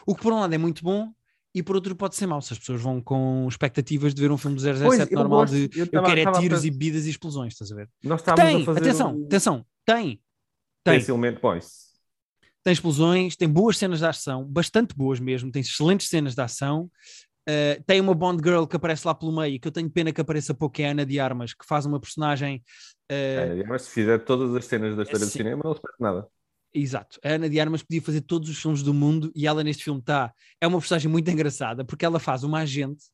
O 0.06 0.14
que 0.14 0.22
por 0.22 0.32
um 0.32 0.40
lado 0.40 0.54
é 0.54 0.58
muito 0.58 0.84
bom 0.84 1.10
e 1.54 1.62
por 1.62 1.74
outro 1.76 1.96
pode 1.96 2.16
ser 2.16 2.26
mau. 2.26 2.42
Se 2.42 2.52
as 2.52 2.58
pessoas 2.58 2.82
vão 2.82 3.00
com 3.00 3.46
expectativas 3.48 4.12
de 4.14 4.20
ver 4.20 4.30
um 4.30 4.36
filme 4.36 4.56
do 4.56 4.60
007 4.62 4.84
Pois, 4.84 5.10
eu 5.10 5.18
normal 5.18 5.40
gosto- 5.40 5.54
de 5.54 5.78
eu 5.78 5.84
eu, 5.86 5.90
tava- 5.90 6.06
quero 6.06 6.20
é 6.20 6.32
tiros 6.32 6.58
pensar- 6.58 6.66
e 6.66 6.70
bebidas 6.70 7.06
e 7.06 7.10
explosões, 7.10 7.54
estás 7.54 7.72
a 7.72 7.76
ver? 7.76 7.88
Nós 8.04 8.20
Tem, 8.22 8.62
a 8.62 8.64
fazer 8.66 8.80
atenção, 8.80 9.16
o... 9.18 9.24
atenção, 9.24 9.66
tem. 9.86 10.20
Tem 10.90 10.98
esse 10.98 11.10
elemento, 11.10 11.40
bom, 11.40 11.58
tem 12.68 12.72
explosões, 12.72 13.36
tem 13.36 13.48
boas 13.48 13.78
cenas 13.78 14.00
de 14.00 14.04
ação, 14.04 14.44
bastante 14.44 14.94
boas 14.94 15.18
mesmo, 15.18 15.50
tem 15.50 15.60
excelentes 15.62 16.08
cenas 16.08 16.34
de 16.34 16.42
ação. 16.42 16.90
Uh, 17.48 17.82
tem 17.86 17.98
uma 17.98 18.14
Bond 18.14 18.42
Girl 18.44 18.66
que 18.66 18.76
aparece 18.76 19.06
lá 19.06 19.14
pelo 19.14 19.32
meio, 19.32 19.58
que 19.58 19.66
eu 19.66 19.72
tenho 19.72 19.88
pena 19.88 20.12
que 20.12 20.20
apareça 20.20 20.52
pouco, 20.52 20.74
que 20.74 20.82
é 20.82 20.88
a 20.88 20.90
Ana 20.90 21.06
de 21.06 21.18
Armas, 21.18 21.54
que 21.54 21.64
faz 21.64 21.86
uma 21.86 21.98
personagem. 21.98 22.62
uh, 23.10 23.14
É, 23.14 23.64
mas 23.64 23.82
se 23.82 23.90
fizer 23.90 24.18
todas 24.18 24.54
as 24.54 24.66
cenas 24.66 24.94
da 24.96 25.02
história 25.02 25.24
do 25.24 25.30
Sim. 25.30 25.38
cinema, 25.38 25.62
não 25.64 25.74
se 25.74 25.80
perde 25.80 25.96
nada. 25.98 26.28
Exato, 26.74 27.18
a 27.24 27.28
Ana 27.30 27.48
de 27.48 27.58
Armas 27.58 27.82
podia 27.82 28.02
fazer 28.02 28.20
todos 28.20 28.50
os 28.50 28.60
filmes 28.60 28.82
do 28.82 28.92
mundo 28.92 29.32
e 29.34 29.46
ela 29.46 29.64
neste 29.64 29.82
filme 29.82 30.00
está. 30.00 30.30
É 30.60 30.66
uma 30.66 30.78
personagem 30.78 31.10
muito 31.10 31.30
engraçada 31.30 31.86
porque 31.86 32.04
ela 32.04 32.20
faz 32.20 32.44
uma 32.44 32.58
agente 32.58 33.06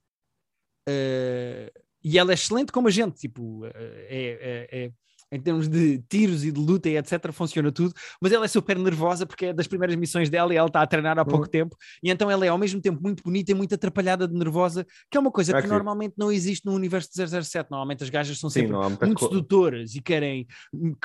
uh, 0.88 1.70
e 2.02 2.18
ela 2.18 2.32
é 2.32 2.34
excelente 2.34 2.72
como 2.72 2.88
agente, 2.88 3.20
tipo, 3.20 3.64
uh, 3.64 3.66
é, 3.68 4.66
é- 4.72 4.84
é- 4.86 4.92
em 5.34 5.40
termos 5.40 5.68
de 5.68 5.98
tiros 6.08 6.44
e 6.44 6.52
de 6.52 6.60
luta 6.60 6.88
e 6.88 6.96
etc. 6.96 7.32
funciona 7.32 7.70
tudo, 7.72 7.92
mas 8.20 8.32
ela 8.32 8.44
é 8.44 8.48
super 8.48 8.78
nervosa 8.78 9.26
porque 9.26 9.46
é 9.46 9.52
das 9.52 9.66
primeiras 9.66 9.96
missões 9.96 10.30
dela 10.30 10.52
e 10.54 10.56
ela 10.56 10.68
está 10.68 10.80
a 10.82 10.86
treinar 10.86 11.18
há 11.18 11.24
pouco 11.24 11.44
Uhum. 11.44 11.50
tempo 11.50 11.76
e 12.02 12.10
então 12.10 12.30
ela 12.30 12.44
é 12.46 12.48
ao 12.48 12.58
mesmo 12.58 12.80
tempo 12.80 13.00
muito 13.02 13.22
bonita 13.22 13.50
e 13.50 13.54
muito 13.54 13.74
atrapalhada 13.74 14.26
de 14.28 14.34
nervosa, 14.34 14.86
que 15.10 15.16
é 15.16 15.20
uma 15.20 15.30
coisa 15.30 15.56
Ah, 15.56 15.60
que 15.62 15.68
normalmente 15.68 16.14
não 16.16 16.30
existe 16.30 16.64
no 16.66 16.72
universo 16.72 17.10
de 17.14 17.16
007. 17.42 17.70
Normalmente 17.70 18.04
as 18.04 18.10
gajas 18.10 18.38
são 18.38 18.48
Sim, 18.48 18.60
sempre 18.60 18.76
muita 18.76 19.06
muito 19.06 19.18
co- 19.18 19.28
sedutoras 19.28 19.94
e 19.94 20.00
querem 20.00 20.46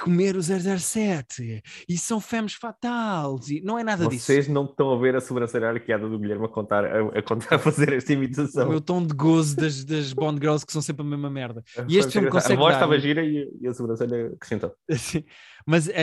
comer 0.02 0.36
o 0.36 0.42
007 0.42 1.62
e 1.88 1.98
são 1.98 2.20
femmes 2.20 2.54
fatales 2.54 3.50
e 3.50 3.62
não 3.62 3.78
é 3.78 3.84
nada 3.84 4.08
disso. 4.08 4.26
Vocês 4.26 4.48
não 4.48 4.66
estão 4.66 4.92
a 4.94 4.98
ver 5.00 5.16
a 5.16 5.22
sobrancelha 5.22 5.70
arqueada 5.70 6.08
do 6.08 6.18
Guilherme 6.20 6.46
a 6.46 6.50
contar, 6.50 6.86
a, 6.86 7.20
a 7.20 7.22
contar, 7.22 7.56
a 7.56 7.60
fazer 7.60 7.94
esta 7.94 8.12
O 8.12 8.16
imitação. 8.16 8.70
meu 8.70 8.82
tom 8.82 9.06
de 9.06 9.14
gozo 9.14 9.56
das, 9.56 9.84
das 9.84 10.14
Bond 10.14 10.40
Girls 10.42 10.66
que 10.66 10.72
são 10.74 10.82
sempre 10.82 11.06
a 11.06 11.10
mesma 11.10 11.30
merda. 11.30 11.64
E 11.88 11.98
este 11.98 12.12
filme 12.14 12.28
a 12.28 12.32
consegue 12.32 12.58
voz 12.58 12.74
dar- 12.76 12.80
estava 12.82 13.00
gira 13.00 13.24
e, 13.24 13.50
e 13.62 13.68
a 13.68 13.74
sobrancelha 13.74 14.19
acrescentou. 14.28 14.76
Assim, 14.90 15.24
Mas 15.66 15.88
a, 15.90 15.94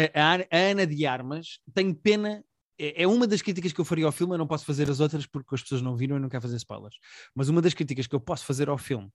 a 0.51 0.71
Ana- 0.71 0.87
de 0.87 1.07
Armas, 1.07 1.59
tenho 1.75 1.95
pena. 1.95 2.45
É 2.79 3.05
é 3.05 3.07
uma 3.07 3.27
das 3.27 3.41
críticas 3.41 3.73
que 3.73 3.81
eu 3.81 3.85
faria 3.87 4.05
ao 4.07 4.13
filme. 4.13 4.35
Eu 4.35 4.39
não 4.39 4.47
posso 4.47 4.67
fazer 4.67 4.91
as 4.91 5.01
outras 5.01 5.27
porque 5.27 5.55
as 5.55 5.63
pessoas 5.63 5.81
não 5.83 5.97
viram 5.97 6.17
e 6.17 6.21
não 6.21 6.29
quero 6.29 6.43
fazer 6.43 6.57
spoilers. 6.57 6.97
Mas 7.35 7.49
uma 7.49 7.63
das 7.63 7.73
críticas 7.75 8.07
que 8.07 8.15
eu 8.15 8.21
posso 8.21 8.45
fazer 8.45 8.69
ao 8.69 8.77
filme, 8.77 9.09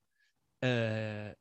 eh, 0.64 1.36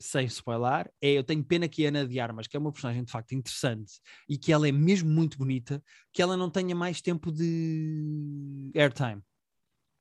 sem 0.00 0.26
spoiler, 0.26 0.90
é 1.00 1.10
eu 1.12 1.24
tenho 1.24 1.44
pena 1.44 1.68
que 1.68 1.84
a 1.84 1.88
Ana 1.88 2.06
de 2.06 2.18
Armas, 2.20 2.46
que 2.46 2.56
é 2.56 2.60
uma 2.60 2.72
personagem 2.72 3.04
de 3.04 3.10
facto 3.12 3.32
interessante 3.32 3.92
e 4.28 4.38
que 4.38 4.52
ela 4.52 4.68
é 4.68 4.72
mesmo 4.72 5.08
muito 5.10 5.38
bonita, 5.38 5.82
que 6.12 6.22
ela 6.22 6.36
não 6.36 6.50
tenha 6.50 6.74
mais 6.74 7.00
tempo 7.02 7.30
de 7.32 8.70
airtime. 8.74 9.22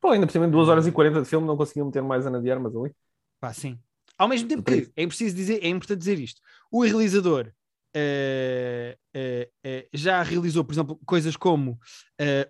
Pô, 0.01 0.10
ainda 0.12 0.27
por 0.27 0.34
cima, 0.34 0.48
2 0.48 0.67
horas 0.69 0.86
e 0.88 0.91
40 0.91 1.22
de 1.22 1.27
filme, 1.27 1.48
não 1.48 1.57
conseguiam 1.57 1.88
meter 1.88 2.01
mais 2.03 2.25
Ana 2.25 2.41
de 2.41 2.51
Armas 2.51 2.75
ali. 2.75 2.93
Pá, 3.39 3.53
sim. 3.53 3.79
Ao 4.17 4.27
mesmo 4.27 4.48
tempo 4.48 4.63
que 4.63 4.89
é 4.95 5.07
preciso 5.07 5.36
dizer, 5.36 5.63
é 5.63 5.67
importante 5.67 6.00
dizer 6.00 6.19
isto. 6.19 6.41
O 6.72 6.84
realizador 6.84 7.51
eh, 7.93 8.98
eh, 9.13 9.88
já 9.93 10.22
realizou, 10.22 10.63
por 10.65 10.74
exemplo, 10.74 11.00
coisas 11.05 11.36
como 11.38 11.79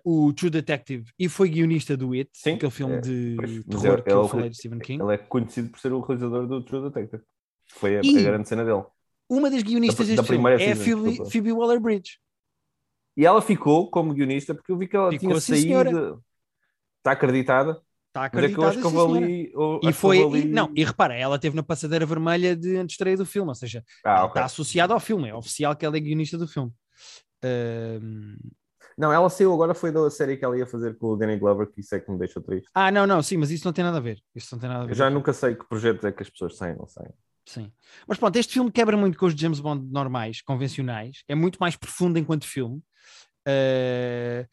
o 0.04 0.32
True 0.32 0.50
Detective 0.50 1.10
e 1.18 1.28
foi 1.28 1.48
guionista 1.48 1.96
do 1.96 2.12
It, 2.12 2.30
Sim, 2.32 2.54
aquele 2.54 2.70
filme 2.70 2.94
é, 2.96 3.00
de 3.00 3.34
pois, 3.36 3.64
terror 3.82 3.98
é- 3.98 4.02
que 4.02 4.10
é 4.10 4.12
eu 4.12 4.20
o- 4.22 4.28
falei 4.28 4.50
de 4.50 4.56
Stephen 4.56 4.78
King. 4.80 5.02
Ele 5.02 5.14
é 5.14 5.18
conhecido 5.18 5.68
por 5.70 5.78
ser 5.80 5.92
o 5.92 6.00
realizador 6.00 6.46
do 6.46 6.62
True 6.64 6.88
Detective. 6.90 7.22
Foi 7.68 7.96
a, 7.96 8.00
a 8.00 8.22
grande 8.22 8.48
cena 8.48 8.64
dele. 8.64 8.84
Uma 9.28 9.50
das 9.50 9.62
guionistas 9.62 10.06
Da- 10.08 10.14
da 10.14 10.22
deste 10.22 10.28
filme 10.32 10.42
primeira 10.44 10.62
é 10.62 10.72
a 10.72 10.76
season, 10.76 11.04
Phoebe. 11.16 11.30
Phoebe 11.30 11.52
Waller-Bridge. 11.52 12.18
E 13.16 13.24
ela 13.26 13.40
ficou 13.42 13.90
como 13.90 14.12
guionista 14.14 14.54
porque 14.54 14.70
eu 14.70 14.76
vi 14.78 14.86
que 14.86 14.94
ela 14.96 15.10
Ficou, 15.10 15.28
tinha 15.30 15.40
sim, 15.40 15.56
senhora. 15.56 15.90
saído. 15.90 16.24
Está 16.98 17.12
acreditada. 17.12 17.80
Está 18.16 18.30
Mas 18.32 18.44
é 18.44 18.48
que 18.48 18.58
eu 18.58 18.64
acreditada, 18.64 18.68
acho 18.68 18.78
que 18.78 18.88
sim, 18.88 18.96
houve 18.96 19.14
senhora. 19.14 19.26
ali. 19.26 19.88
E 19.88 19.92
foi, 19.92 20.18
houve 20.22 20.38
e- 20.38 20.42
ali- 20.42 20.50
não, 20.52 20.72
e 20.74 20.84
repara, 20.84 21.14
ela 21.14 21.38
teve 21.38 21.54
na 21.56 21.62
passadeira 21.62 22.06
vermelha 22.06 22.56
de 22.56 22.76
antestreia 22.76 23.16
do 23.16 23.26
filme, 23.26 23.48
ou 23.48 23.54
seja, 23.54 23.84
Ah, 24.04 24.10
ela 24.10 24.20
ok. 24.24 24.28
está 24.30 24.44
associada 24.46 24.94
ao 24.94 25.00
filme, 25.00 25.28
é 25.28 25.34
oficial 25.34 25.76
que 25.76 25.84
ela 25.84 25.96
é 25.96 26.00
guionista 26.00 26.38
do 26.38 26.48
filme. 26.48 26.72
Não, 28.98 29.12
ela 29.12 29.28
saiu 29.28 29.52
agora, 29.52 29.74
foi 29.74 29.92
da 29.92 30.10
série 30.10 30.36
que 30.38 30.44
ela 30.44 30.56
ia 30.56 30.66
fazer 30.66 30.96
com 30.96 31.08
o 31.08 31.16
Danny 31.16 31.38
Glover, 31.38 31.66
que 31.70 31.80
isso 31.80 31.94
é 31.94 32.00
que 32.00 32.10
me 32.10 32.18
deixa 32.18 32.40
triste. 32.40 32.70
ah, 32.74 32.90
não, 32.90 33.06
não, 33.06 33.22
sim, 33.22 33.36
mas 33.36 33.50
isso 33.50 33.66
não 33.66 33.72
tem 33.72 33.84
nada 33.84 33.98
a 33.98 34.00
ver. 34.00 34.18
Isso 34.34 34.54
não 34.54 34.60
tem 34.60 34.68
nada 34.68 34.82
a 34.82 34.86
ver. 34.86 34.92
Eu 34.92 34.96
já 34.96 35.10
nunca 35.10 35.32
sei 35.32 35.54
que 35.54 35.68
projetos 35.68 36.02
é 36.04 36.12
que 36.12 36.22
as 36.22 36.30
pessoas 36.30 36.56
saem, 36.56 36.76
não 36.76 36.88
saem. 36.88 37.12
Sim. 37.44 37.70
Mas 38.08 38.18
pronto, 38.18 38.34
este 38.36 38.54
filme 38.54 38.72
quebra 38.72 38.96
muito 38.96 39.18
com 39.18 39.26
os 39.26 39.34
James 39.34 39.60
Bond 39.60 39.86
normais, 39.92 40.40
convencionais. 40.42 41.22
É 41.28 41.34
muito 41.34 41.58
mais 41.58 41.76
profundo 41.76 42.18
enquanto 42.18 42.46
filme. 42.46 42.82
Eh, 43.46 44.46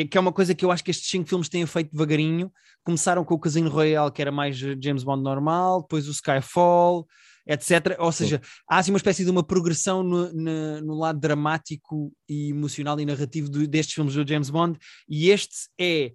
é 0.00 0.04
que 0.06 0.16
é 0.16 0.20
uma 0.20 0.32
coisa 0.32 0.54
que 0.54 0.64
eu 0.64 0.70
acho 0.70 0.84
que 0.84 0.90
estes 0.90 1.08
cinco 1.10 1.28
filmes 1.28 1.48
têm 1.48 1.64
feito 1.66 1.90
devagarinho. 1.92 2.52
Começaram 2.84 3.24
com 3.24 3.34
o 3.34 3.38
Casino 3.38 3.70
Royale, 3.70 4.12
que 4.12 4.22
era 4.22 4.30
mais 4.30 4.56
James 4.56 5.02
Bond 5.02 5.22
normal, 5.22 5.82
depois 5.82 6.06
o 6.06 6.10
Skyfall, 6.12 7.06
etc. 7.46 7.96
Ou 7.98 8.12
seja, 8.12 8.40
há 8.68 8.78
assim 8.78 8.90
uma 8.92 8.96
espécie 8.98 9.24
de 9.24 9.30
uma 9.30 9.42
progressão 9.42 10.02
no, 10.02 10.32
no- 10.32 10.80
no 10.82 10.94
lado 10.98 11.18
dramático 11.20 12.12
e 12.28 12.50
emocional 12.50 12.98
e 13.00 13.06
narrativo 13.06 13.48
do- 13.48 13.66
destes 13.66 13.94
filmes 13.94 14.14
do 14.14 14.26
James 14.28 14.50
Bond, 14.50 14.78
e 15.08 15.30
este 15.30 15.68
é 15.80 16.12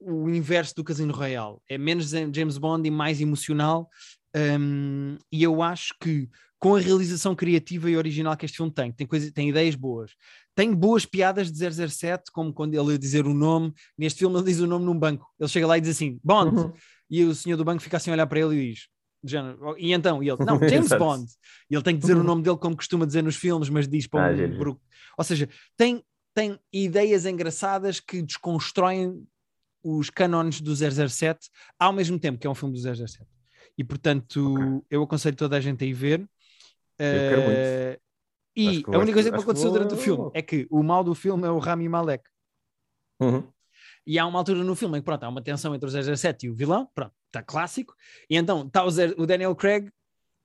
o 0.00 0.28
inverso 0.30 0.74
do 0.76 0.84
Casino 0.84 1.12
Royale. 1.12 1.58
É 1.68 1.76
menos 1.76 2.10
James 2.10 2.56
Bond 2.58 2.86
e 2.86 2.90
mais 2.90 3.20
emocional. 3.20 3.88
Um, 4.34 5.18
e 5.32 5.42
eu 5.42 5.60
acho 5.60 5.92
que 6.00 6.28
com 6.58 6.76
a 6.76 6.80
realização 6.80 7.34
criativa 7.34 7.90
e 7.90 7.96
original 7.96 8.36
que 8.36 8.44
este 8.44 8.58
filme 8.58 8.72
tem, 8.72 8.92
tem, 8.92 9.06
coisa, 9.06 9.32
tem 9.32 9.48
ideias 9.48 9.74
boas, 9.74 10.12
tem 10.60 10.74
boas 10.74 11.06
piadas 11.06 11.50
de 11.50 11.58
007, 11.88 12.30
como 12.30 12.52
quando 12.52 12.74
ele 12.74 12.92
ia 12.92 12.98
dizer 12.98 13.26
o 13.26 13.32
nome, 13.32 13.72
neste 13.96 14.18
filme 14.18 14.36
ele 14.36 14.44
diz 14.44 14.60
o 14.60 14.66
nome 14.66 14.84
num 14.84 14.98
banco, 14.98 15.26
ele 15.40 15.48
chega 15.48 15.66
lá 15.66 15.78
e 15.78 15.80
diz 15.80 15.90
assim, 15.96 16.20
Bond, 16.22 16.54
Uhum. 16.54 16.72
e 17.08 17.24
o 17.24 17.34
senhor 17.34 17.56
do 17.56 17.64
banco 17.64 17.80
fica 17.82 17.96
assim 17.96 18.10
a 18.10 18.12
olhar 18.12 18.26
para 18.26 18.40
ele 18.40 18.56
e 18.56 18.72
diz, 18.74 18.88
género, 19.24 19.74
e 19.78 19.90
então, 19.94 20.22
e 20.22 20.28
ele, 20.28 20.44
não, 20.44 20.58
James. 20.68 20.90
Bond, 20.98 21.24
e 21.70 21.74
ele 21.74 21.82
tem 21.82 21.94
que 21.94 22.00
dizer 22.02 22.14
o 22.14 22.22
nome 22.22 22.42
dele 22.42 22.58
como 22.58 22.76
costuma 22.76 23.06
dizer 23.06 23.22
nos 23.22 23.36
filmes, 23.36 23.70
mas 23.70 23.88
diz 23.88 24.06
para 24.06 24.26
Ah, 24.26 24.30
um 24.32 24.76
ou 25.16 25.24
seja, 25.24 25.48
tem, 25.78 26.04
tem 26.34 26.58
ideias 26.70 27.24
engraçadas 27.24 27.98
que 27.98 28.20
desconstroem 28.20 29.26
os 29.82 30.10
cânones 30.10 30.60
do 30.60 30.74
007 30.76 31.48
ao 31.78 31.90
mesmo 31.90 32.18
tempo 32.18 32.38
que 32.38 32.46
é 32.46 32.50
um 32.50 32.54
filme 32.54 32.74
do 32.74 32.80
007 32.80 33.24
e 33.78 33.82
portanto 33.82 34.52
Ok. 34.52 34.82
eu 34.90 35.02
aconselho 35.02 35.36
toda 35.36 35.56
a 35.56 35.60
gente 35.60 35.82
a 35.84 35.86
ir 35.86 35.94
ver 35.94 36.28
quero 36.98 37.42
muito. 37.44 38.00
E 38.60 38.82
que 38.82 38.94
a 38.94 38.98
única 38.98 39.14
coisa 39.14 39.30
que 39.30 39.36
aconteceu 39.36 39.70
durante 39.70 39.94
o 39.94 39.96
filme 39.96 40.30
é 40.34 40.42
que 40.42 40.66
o 40.70 40.82
mal 40.82 41.02
do 41.02 41.14
filme 41.14 41.46
é 41.46 41.50
o 41.50 41.58
Rami 41.58 41.88
Malek 41.88 42.24
Uhum. 43.20 43.46
e 44.06 44.18
há 44.18 44.26
uma 44.26 44.38
altura 44.38 44.64
no 44.64 44.74
filme 44.74 44.96
em 44.96 45.00
que 45.02 45.04
pronto, 45.04 45.22
há 45.24 45.28
uma 45.28 45.42
tensão 45.42 45.74
entre 45.74 45.86
o 45.86 46.16
007 46.16 46.46
e 46.46 46.50
o 46.50 46.54
vilão, 46.54 46.88
pronto, 46.94 47.12
está 47.26 47.42
clássico, 47.42 47.94
e 48.30 48.36
então 48.36 48.66
está 48.66 48.82
o, 48.82 49.26
Daniel 49.26 49.54
Craig 49.54 49.90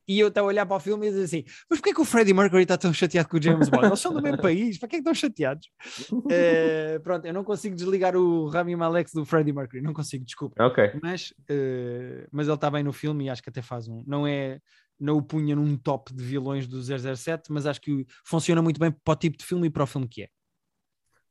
e 0.08 0.20
eu 0.20 0.28
estou 0.28 0.44
a 0.44 0.48
olhar 0.48 0.66
para 0.66 0.76
o 0.76 0.80
filme 0.80 1.08
e 1.08 1.10
dizer 1.10 1.24
assim, 1.24 1.44
mas 1.70 1.80
porquê 1.80 1.94
que 1.94 2.02
o 2.02 2.06
Freddie 2.06 2.34
Mercury 2.34 2.64
está 2.64 2.78
tão 2.78 2.94
chateado 2.94 3.28
com 3.28 3.38
o 3.38 3.42
James 3.42 3.70
Bond? 3.70 3.88
Eles 3.88 4.00
são 4.00 4.14
do 4.14 4.22
mesmo 4.22 4.40
país, 4.40 4.78
para 4.78 4.90
que 4.90 4.98
é 4.98 5.00
que 5.00 5.02
estão 5.02 5.14
chateados? 5.16 5.70
Eh, 6.30 7.00
pronto, 7.00 7.26
eu 7.26 7.34
não 7.34 7.44
consigo 7.44 7.76
desligar 7.76 8.16
o 8.16 8.48
Rami 8.48 8.76
Malek 8.76 9.12
do 9.14 9.26
Freddie 9.26 9.54
Mercury, 9.54 9.82
não 9.82 9.94
consigo, 9.94 10.26
desculpa. 10.26 10.64
Ok. 10.64 11.00
Mas, 11.02 11.34
eh, 11.50 12.28
mas 12.32 12.48
ele 12.48 12.56
está 12.56 12.70
bem 12.70 12.84
no 12.84 12.92
filme 12.94 13.26
e 13.26 13.30
acho 13.30 13.42
que 13.42 13.50
até 13.50 13.62
faz 13.62 13.88
um. 13.88 14.04
Não 14.06 14.28
é. 14.28 14.60
Não 15.00 15.18
o 15.18 15.22
punha 15.22 15.56
num 15.56 15.78
top 15.78 16.14
de 16.14 16.24
vilões 16.24 16.68
do 16.68 16.82
007, 16.82 17.52
mas 17.52 17.66
acho 17.66 17.82
que 17.82 18.06
funciona 18.24 18.62
muito 18.62 18.80
bem 18.80 18.92
para 18.92 19.14
o 19.14 19.16
tipo 19.16 19.38
de 19.38 19.46
filme 19.46 19.68
e 19.68 19.70
para 19.70 19.84
o 19.84 19.88
filme 19.88 20.08
que 20.08 20.24
é. 20.24 20.30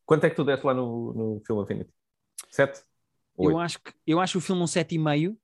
Quanto 0.05 0.25
é 0.25 0.31
que 0.31 0.37
tu 0.37 0.45
deste 0.45 0.67
lá 0.67 0.75
no, 0.75 1.13
no 1.15 1.43
filme 1.47 1.63
Affinity? 1.63 1.91
Sete? 2.51 2.83
Eu 3.39 3.47
Oito? 3.47 3.59
acho, 3.59 3.83
que, 3.83 3.93
eu 4.07 4.21
acho 4.21 4.39
o 4.39 4.41
filme 4.41 4.63
um 4.63 4.67
7,5. 4.67 5.37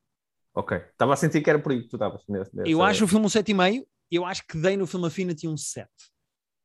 Ok. 0.54 0.76
Estava 0.76 1.14
a 1.14 1.16
sentir 1.16 1.42
que 1.42 1.50
era 1.50 1.58
por 1.58 1.72
aí 1.72 1.82
que 1.82 1.88
tu 1.88 1.96
estavas. 1.96 2.22
Eu 2.66 2.82
acho 2.82 3.04
o 3.04 3.08
filme 3.08 3.26
um 3.26 3.28
7,5. 3.28 3.86
Eu 4.10 4.24
acho 4.24 4.46
que 4.46 4.58
dei 4.58 4.76
no 4.76 4.86
filme 4.86 5.06
Affinity 5.06 5.48
um 5.48 5.56
7. 5.56 5.88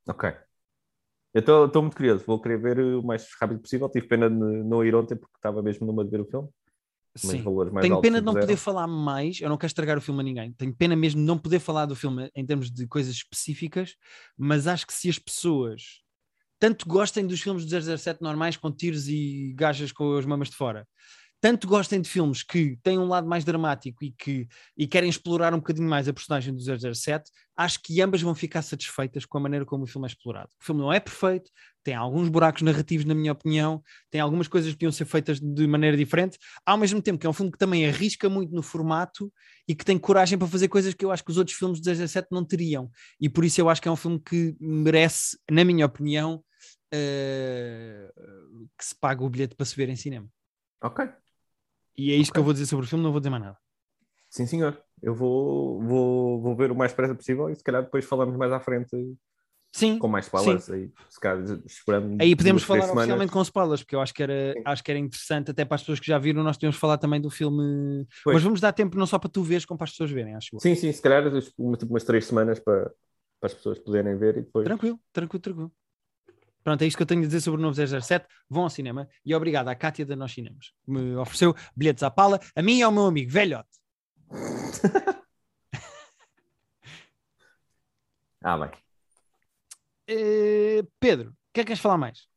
Ok. 0.07 0.33
Eu 1.33 1.65
estou 1.65 1.81
muito 1.81 1.95
curioso. 1.95 2.23
Vou 2.25 2.41
querer 2.41 2.59
ver 2.59 2.79
o 2.79 3.03
mais 3.03 3.27
rápido 3.39 3.59
possível. 3.59 3.89
Tive 3.89 4.07
pena 4.07 4.29
de 4.29 4.35
não 4.35 4.83
ir 4.83 4.95
ontem 4.95 5.15
porque 5.15 5.35
estava 5.35 5.61
mesmo 5.61 5.85
numa 5.85 6.03
de 6.03 6.09
ver 6.09 6.21
o 6.21 6.25
filme. 6.25 6.49
Sim. 7.15 7.41
valores 7.41 7.71
mais 7.71 7.85
Tenho 7.87 8.01
pena 8.01 8.19
de 8.19 8.25
não 8.25 8.33
poder 8.33 8.57
falar 8.57 8.87
mais. 8.87 9.39
Eu 9.39 9.49
não 9.49 9.57
quero 9.57 9.69
estragar 9.69 9.97
o 9.97 10.01
filme 10.01 10.19
a 10.19 10.23
ninguém. 10.23 10.51
Tenho 10.53 10.73
pena 10.75 10.95
mesmo 10.95 11.21
de 11.21 11.25
não 11.25 11.37
poder 11.37 11.59
falar 11.59 11.85
do 11.85 11.95
filme 11.95 12.29
em 12.35 12.45
termos 12.45 12.69
de 12.69 12.85
coisas 12.87 13.13
específicas. 13.13 13.95
Mas 14.37 14.67
acho 14.67 14.85
que 14.85 14.93
se 14.93 15.09
as 15.09 15.17
pessoas 15.17 16.01
tanto 16.59 16.87
gostem 16.87 17.25
dos 17.25 17.41
filmes 17.41 17.65
do 17.65 17.97
007 17.97 18.21
normais 18.21 18.57
com 18.57 18.71
tiros 18.71 19.07
e 19.07 19.53
gajas 19.55 19.91
com 19.91 20.17
as 20.17 20.25
mamas 20.25 20.49
de 20.49 20.55
fora, 20.55 20.87
tanto 21.41 21.67
gostem 21.67 22.01
de 22.01 22.09
filmes 22.09 22.41
que 22.41 22.77
têm 22.81 22.97
um 22.97 23.07
lado 23.07 23.27
mais 23.27 23.43
dramático 23.43 24.03
e 24.03 24.11
que 24.11 24.47
e 24.77 24.87
querem 24.87 25.09
explorar 25.09 25.53
um 25.53 25.57
bocadinho 25.57 25.87
mais 25.87 26.07
a 26.07 26.13
personagem 26.13 26.53
do 26.53 26.61
007, 26.95 27.29
acho 27.55 27.81
que 27.81 28.01
ambas 28.01 28.21
vão 28.21 28.33
ficar 28.33 28.61
satisfeitas 28.61 29.25
com 29.25 29.37
a 29.37 29.41
maneira 29.41 29.65
como 29.65 29.83
o 29.83 29.87
filme 29.87 30.05
é 30.05 30.09
explorado. 30.09 30.49
O 30.59 30.65
filme 30.65 30.81
não 30.81 30.91
é 30.91 30.99
perfeito, 30.99 31.51
tem 31.83 31.93
alguns 31.93 32.29
buracos 32.29 32.63
narrativos, 32.63 33.05
na 33.05 33.13
minha 33.13 33.31
opinião, 33.31 33.81
tem 34.09 34.19
algumas 34.19 34.47
coisas 34.47 34.71
que 34.71 34.77
podiam 34.77 34.91
ser 34.91 35.05
feitas 35.05 35.39
de 35.39 35.67
maneira 35.67 35.95
diferente, 35.95 36.37
ao 36.65 36.77
mesmo 36.77 37.01
tempo 37.01 37.19
que 37.19 37.27
é 37.27 37.29
um 37.29 37.33
filme 37.33 37.51
que 37.51 37.59
também 37.59 37.87
arrisca 37.87 38.27
muito 38.27 38.53
no 38.53 38.63
formato 38.63 39.31
e 39.67 39.75
que 39.75 39.85
tem 39.85 39.97
coragem 39.97 40.37
para 40.37 40.47
fazer 40.47 40.67
coisas 40.67 40.93
que 40.93 41.05
eu 41.05 41.11
acho 41.11 41.23
que 41.23 41.31
os 41.31 41.37
outros 41.37 41.55
filmes 41.55 41.79
de 41.79 42.07
007 42.07 42.27
não 42.31 42.43
teriam. 42.43 42.89
E 43.19 43.29
por 43.29 43.45
isso 43.45 43.61
eu 43.61 43.69
acho 43.69 43.81
que 43.81 43.87
é 43.87 43.91
um 43.91 43.95
filme 43.95 44.19
que 44.19 44.55
merece, 44.59 45.37
na 45.49 45.63
minha 45.63 45.85
opinião, 45.85 46.43
uh, 46.93 48.67
que 48.77 48.85
se 48.85 48.95
pague 48.99 49.23
o 49.23 49.29
bilhete 49.29 49.55
para 49.55 49.65
se 49.65 49.75
ver 49.75 49.89
em 49.89 49.95
cinema. 49.95 50.27
Ok. 50.81 51.07
E 51.97 52.11
é 52.11 52.15
isto 52.15 52.31
Ok. 52.31 52.33
que 52.33 52.39
eu 52.39 52.43
vou 52.43 52.53
dizer 52.53 52.65
sobre 52.65 52.85
o 52.85 52.89
filme, 52.89 53.03
não 53.03 53.11
vou 53.11 53.19
dizer 53.19 53.29
mais 53.29 53.43
nada. 53.43 53.57
Sim, 54.29 54.45
senhor. 54.45 54.81
Eu 55.01 55.13
vou, 55.13 55.81
vou, 55.81 56.41
vou 56.41 56.55
ver 56.55 56.71
o 56.71 56.75
mais 56.75 56.91
depressa 56.91 57.15
possível 57.15 57.49
e 57.49 57.55
se 57.55 57.63
calhar 57.63 57.83
depois 57.83 58.05
falamos 58.05 58.35
mais 58.35 58.51
à 58.51 58.59
frente 58.59 58.95
Sim, 59.71 59.99
com 59.99 60.07
mais 60.07 60.25
spoilers 60.25 60.69
aí, 60.69 60.89
se 61.09 61.19
calhar 61.19 61.43
esperando. 61.65 62.21
aí 62.21 62.33
podemos 62.33 62.63
falar 62.63 62.89
oficialmente 62.89 63.31
com 63.31 63.41
spoilers, 63.41 63.83
porque 63.83 63.93
eu 63.93 63.99
acho 63.99 64.13
que, 64.13 64.23
era, 64.23 64.53
Sim. 64.53 64.61
acho 64.63 64.83
que 64.83 64.91
era 64.91 64.99
interessante, 64.99 65.51
até 65.51 65.65
para 65.65 65.75
as 65.75 65.81
pessoas 65.81 65.99
que 65.99 66.07
já 66.07 66.17
viram, 66.17 66.43
nós 66.43 66.55
podemos 66.55 66.77
falar 66.77 66.97
também 66.97 67.19
do 67.19 67.29
filme. 67.29 68.07
Pois. 68.23 68.35
Mas 68.35 68.43
vamos 68.43 68.61
dar 68.61 68.71
tempo 68.71 68.97
não 68.97 69.05
só 69.05 69.19
para 69.19 69.29
tu 69.29 69.43
veres, 69.43 69.65
como 69.65 69.77
para 69.77 69.83
as 69.83 69.91
pessoas 69.91 70.11
verem, 70.11 70.33
acho. 70.33 70.57
Sim, 70.59 70.75
sim, 70.75 70.91
se 70.93 71.01
calhar 71.01 71.23
uma, 71.57 71.75
tipo, 71.77 71.91
umas 71.91 72.05
três 72.05 72.25
semanas 72.25 72.57
para, 72.57 72.85
para 73.39 73.47
as 73.47 73.53
pessoas 73.53 73.79
poderem 73.79 74.17
ver 74.17 74.37
e 74.37 74.41
depois. 74.43 74.65
Tranquilo, 74.65 74.97
tranquilo, 75.11 75.41
tranquilo. 75.41 75.71
Pronto, 76.65 76.81
é 76.81 76.87
isto 76.87 76.97
que 76.97 77.03
eu 77.03 77.07
tenho 77.07 77.21
a 77.21 77.25
dizer 77.27 77.41
sobre 77.41 77.59
o 77.59 77.63
novo 77.63 77.75
007. 77.75 78.25
Vão 78.49 78.63
ao 78.63 78.71
cinema 78.71 79.07
e 79.23 79.35
obrigado 79.35 79.67
à 79.67 79.75
Cátia 79.75 80.03
da 80.03 80.15
Nós 80.15 80.31
Cinemas. 80.31 80.73
que 80.83 80.91
Me 80.91 81.15
ofereceu 81.15 81.55
bilhetes 81.75 82.01
à 82.01 82.09
pala, 82.09 82.39
a 82.55 82.61
mim 82.63 82.79
e 82.79 82.81
ao 82.81 82.91
meu 82.91 83.05
amigo 83.05 83.31
velhote. 83.31 83.69
Ah, 88.47 88.59
bem. 88.59 88.69
Eh, 90.07 90.83
Pedro, 90.99 91.31
o 91.31 91.33
que 91.51 91.61
é 91.61 91.63
que 91.63 91.67
queres 91.69 91.81
falar 91.81 91.97
mais? 91.97 92.27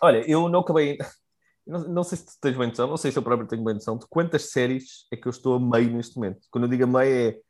Olha, 0.00 0.18
eu 0.30 0.48
não 0.48 0.60
acabei 0.60 0.96
Não, 1.66 1.80
não 1.88 2.04
sei 2.04 2.16
se 2.18 2.26
tu 2.26 2.32
tens 2.40 2.56
bem 2.56 2.68
noção, 2.68 2.86
não 2.86 2.96
sei 2.96 3.10
se 3.10 3.18
eu 3.18 3.22
próprio 3.24 3.48
tenho 3.48 3.64
bem 3.64 3.74
noção 3.74 3.98
de 3.98 4.06
quantas 4.06 4.52
séries 4.52 5.08
é 5.10 5.16
que 5.16 5.26
eu 5.26 5.30
estou 5.30 5.56
a 5.56 5.60
meio 5.60 5.90
neste 5.90 6.14
momento. 6.14 6.46
Quando 6.48 6.64
eu 6.64 6.70
digo 6.70 6.84
a 6.84 6.86
meio 6.86 7.30
é 7.30 7.40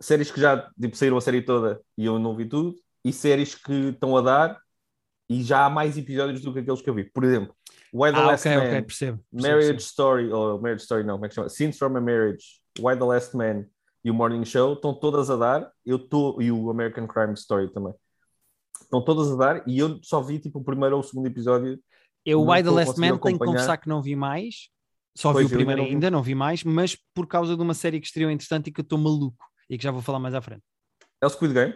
séries 0.00 0.28
que 0.28 0.40
já 0.40 0.68
tipo, 0.80 0.96
saíram 0.96 1.16
a 1.16 1.20
série 1.20 1.40
toda 1.40 1.80
e 1.96 2.04
eu 2.04 2.18
não 2.18 2.34
vi 2.34 2.48
tudo, 2.48 2.74
e 3.04 3.12
séries 3.12 3.54
que 3.54 3.90
estão 3.90 4.16
a 4.16 4.22
dar 4.22 4.65
e 5.28 5.42
já 5.42 5.66
há 5.66 5.70
mais 5.70 5.96
episódios 5.98 6.40
do 6.42 6.52
que 6.52 6.60
aqueles 6.60 6.80
que 6.82 6.88
eu 6.90 6.94
vi. 6.94 7.04
Por 7.04 7.24
exemplo, 7.24 7.54
Why 7.92 8.12
the 8.12 8.18
Ah, 8.18 8.26
Last 8.26 8.48
ok, 8.48 8.58
Man, 8.58 8.64
ok, 8.68 8.82
percebo. 8.82 8.86
percebo, 8.86 9.24
Marriage 9.32 9.72
percebo. 9.72 9.80
Story, 9.80 10.32
ou 10.32 10.60
Marriage 10.60 10.82
Story 10.82 11.04
não, 11.04 11.14
como 11.14 11.26
é 11.26 11.28
que 11.28 11.34
chama? 11.34 11.48
Scenes 11.48 11.78
from 11.78 11.96
a 11.96 12.00
Marriage, 12.00 12.44
Why 12.78 12.96
the 12.96 13.04
Last 13.04 13.36
Man 13.36 13.64
e 14.04 14.10
o 14.10 14.14
Morning 14.14 14.44
Show 14.44 14.74
estão 14.74 14.94
todas 14.94 15.30
a 15.30 15.36
dar. 15.36 15.70
Eu 15.84 15.96
estou 15.96 16.40
e 16.42 16.50
o 16.52 16.70
American 16.70 17.06
Crime 17.06 17.34
Story 17.34 17.72
também. 17.72 17.94
Estão 18.80 19.02
todas 19.02 19.32
a 19.32 19.36
dar 19.36 19.68
e 19.68 19.78
eu 19.78 19.98
só 20.02 20.20
vi 20.20 20.38
tipo 20.38 20.58
o 20.60 20.64
primeiro 20.64 20.96
ou 20.96 21.00
o 21.00 21.04
segundo 21.04 21.26
episódio. 21.26 21.80
Eu, 22.24 22.42
Why 22.44 22.62
the 22.62 22.70
Last 22.70 22.98
Man, 23.00 23.06
tenho 23.08 23.18
que 23.20 23.28
acompanhar. 23.28 23.52
confessar 23.52 23.76
que 23.78 23.88
não 23.88 24.02
vi 24.02 24.14
mais. 24.16 24.68
Só 25.16 25.32
Pois, 25.32 25.48
vi 25.48 25.54
o 25.54 25.56
primeiro 25.56 25.80
não 25.80 25.88
vi. 25.88 25.94
ainda, 25.94 26.10
não 26.10 26.22
vi 26.22 26.34
mais, 26.34 26.62
mas 26.62 26.96
por 27.14 27.26
causa 27.26 27.56
de 27.56 27.62
uma 27.62 27.72
série 27.72 27.98
que 28.00 28.06
estreou 28.06 28.30
interessante 28.30 28.68
e 28.68 28.72
que 28.72 28.80
eu 28.80 28.82
estou 28.82 28.98
maluco 28.98 29.38
e 29.70 29.78
que 29.78 29.82
já 29.82 29.90
vou 29.90 30.02
falar 30.02 30.18
mais 30.18 30.34
à 30.34 30.42
frente. 30.42 30.62
É 31.22 31.26
o 31.26 31.30
Squid 31.30 31.54
Game? 31.54 31.74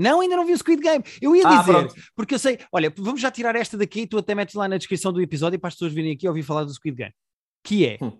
Não, 0.00 0.20
ainda 0.20 0.36
não 0.36 0.46
vi 0.46 0.52
o 0.52 0.58
Squid 0.58 0.80
Game. 0.82 1.04
Eu 1.20 1.36
ia 1.36 1.42
Ah, 1.46 1.60
dizer, 1.60 1.72
pronto. 1.72 1.94
porque 2.16 2.34
eu 2.34 2.38
sei, 2.38 2.58
olha, 2.72 2.92
vamos 2.96 3.20
já 3.20 3.30
tirar 3.30 3.54
esta 3.54 3.76
daqui, 3.76 4.06
tu 4.06 4.16
até 4.18 4.34
metes 4.34 4.54
lá 4.54 4.66
na 4.66 4.78
descrição 4.78 5.12
do 5.12 5.20
episódio 5.20 5.58
para 5.60 5.68
as 5.68 5.74
pessoas 5.74 5.92
virem 5.92 6.12
aqui 6.12 6.26
ouvir 6.26 6.42
falar 6.42 6.64
do 6.64 6.72
Squid 6.72 6.96
Game. 6.96 7.14
Que 7.62 7.86
é, 7.86 7.98
Hum. 8.00 8.18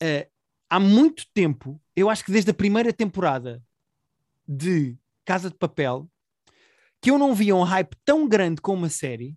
eh, 0.00 0.28
há 0.70 0.78
muito 0.78 1.24
tempo, 1.34 1.80
eu 1.96 2.08
acho 2.08 2.24
que 2.24 2.30
desde 2.32 2.50
a 2.50 2.54
primeira 2.54 2.92
temporada 2.92 3.62
de 4.46 4.96
Casa 5.24 5.50
de 5.50 5.56
Papel, 5.56 6.08
que 7.00 7.10
eu 7.10 7.18
não 7.18 7.34
via 7.34 7.54
um 7.56 7.62
hype 7.62 7.96
tão 8.04 8.28
grande 8.28 8.60
com 8.60 8.74
uma 8.74 8.88
série 8.88 9.36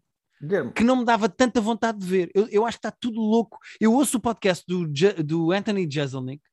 que 0.74 0.84
não 0.84 0.98
me 0.98 1.06
dava 1.06 1.28
tanta 1.28 1.60
vontade 1.60 1.98
de 1.98 2.06
ver. 2.06 2.30
Eu, 2.36 2.48
eu 2.50 2.66
acho 2.66 2.78
que 2.78 2.88
está 2.88 2.96
tudo 3.00 3.20
louco. 3.20 3.58
Eu 3.80 3.94
ouço 3.94 4.18
o 4.18 4.22
podcast 4.22 4.64
do, 4.68 4.88
do 5.24 5.52
Anthony 5.52 5.90
Jeselnik 5.90 6.44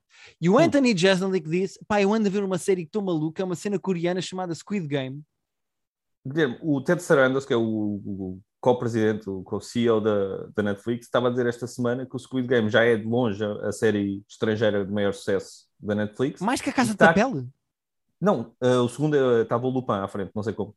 e 0.40 0.48
o 0.48 0.54
Hum. 0.54 0.58
Anthony 0.58 0.96
Jeselnik 0.96 1.48
disse: 1.48 1.78
pá, 1.86 2.00
eu 2.00 2.12
ando 2.12 2.28
a 2.28 2.30
ver 2.30 2.44
uma 2.44 2.58
série 2.58 2.82
que 2.82 2.88
estou 2.88 3.02
maluca, 3.02 3.42
é 3.42 3.44
uma 3.44 3.54
cena 3.54 3.78
coreana 3.78 4.20
chamada 4.20 4.54
Squid 4.54 4.86
Game. 4.86 5.22
Guilherme, 6.26 6.58
o 6.62 6.80
Ted 6.80 7.02
Sarandos, 7.02 7.44
que 7.44 7.52
é 7.52 7.56
o, 7.56 7.62
o 7.62 8.40
co-presidente, 8.60 9.28
o 9.28 9.42
co-CEO 9.42 10.00
da, 10.00 10.46
da 10.54 10.62
Netflix, 10.62 11.06
estava 11.06 11.26
a 11.26 11.30
dizer 11.30 11.46
esta 11.46 11.66
semana 11.66 12.06
que 12.06 12.14
o 12.14 12.18
Squid 12.18 12.46
Game 12.46 12.70
já 12.70 12.84
é 12.84 12.96
de 12.96 13.04
longe 13.04 13.44
a, 13.44 13.72
série 13.72 14.22
estrangeira 14.28 14.84
de 14.84 14.92
maior 14.92 15.12
sucesso 15.12 15.66
da 15.80 15.96
Netflix. 15.96 16.40
Mais 16.40 16.60
que 16.60 16.70
a 16.70 16.72
Casa 16.72 16.92
de 16.92 16.96
Papel. 16.96 17.48
Não, 18.20 18.54
eh, 18.60 18.76
o 18.76 18.88
segundo 18.88 19.16
eh, 19.16 19.42
estava 19.42 19.66
o 19.66 19.70
Lupin 19.70 19.94
à 19.94 20.06
frente, 20.06 20.30
não 20.32 20.44
sei 20.44 20.52
como, 20.52 20.76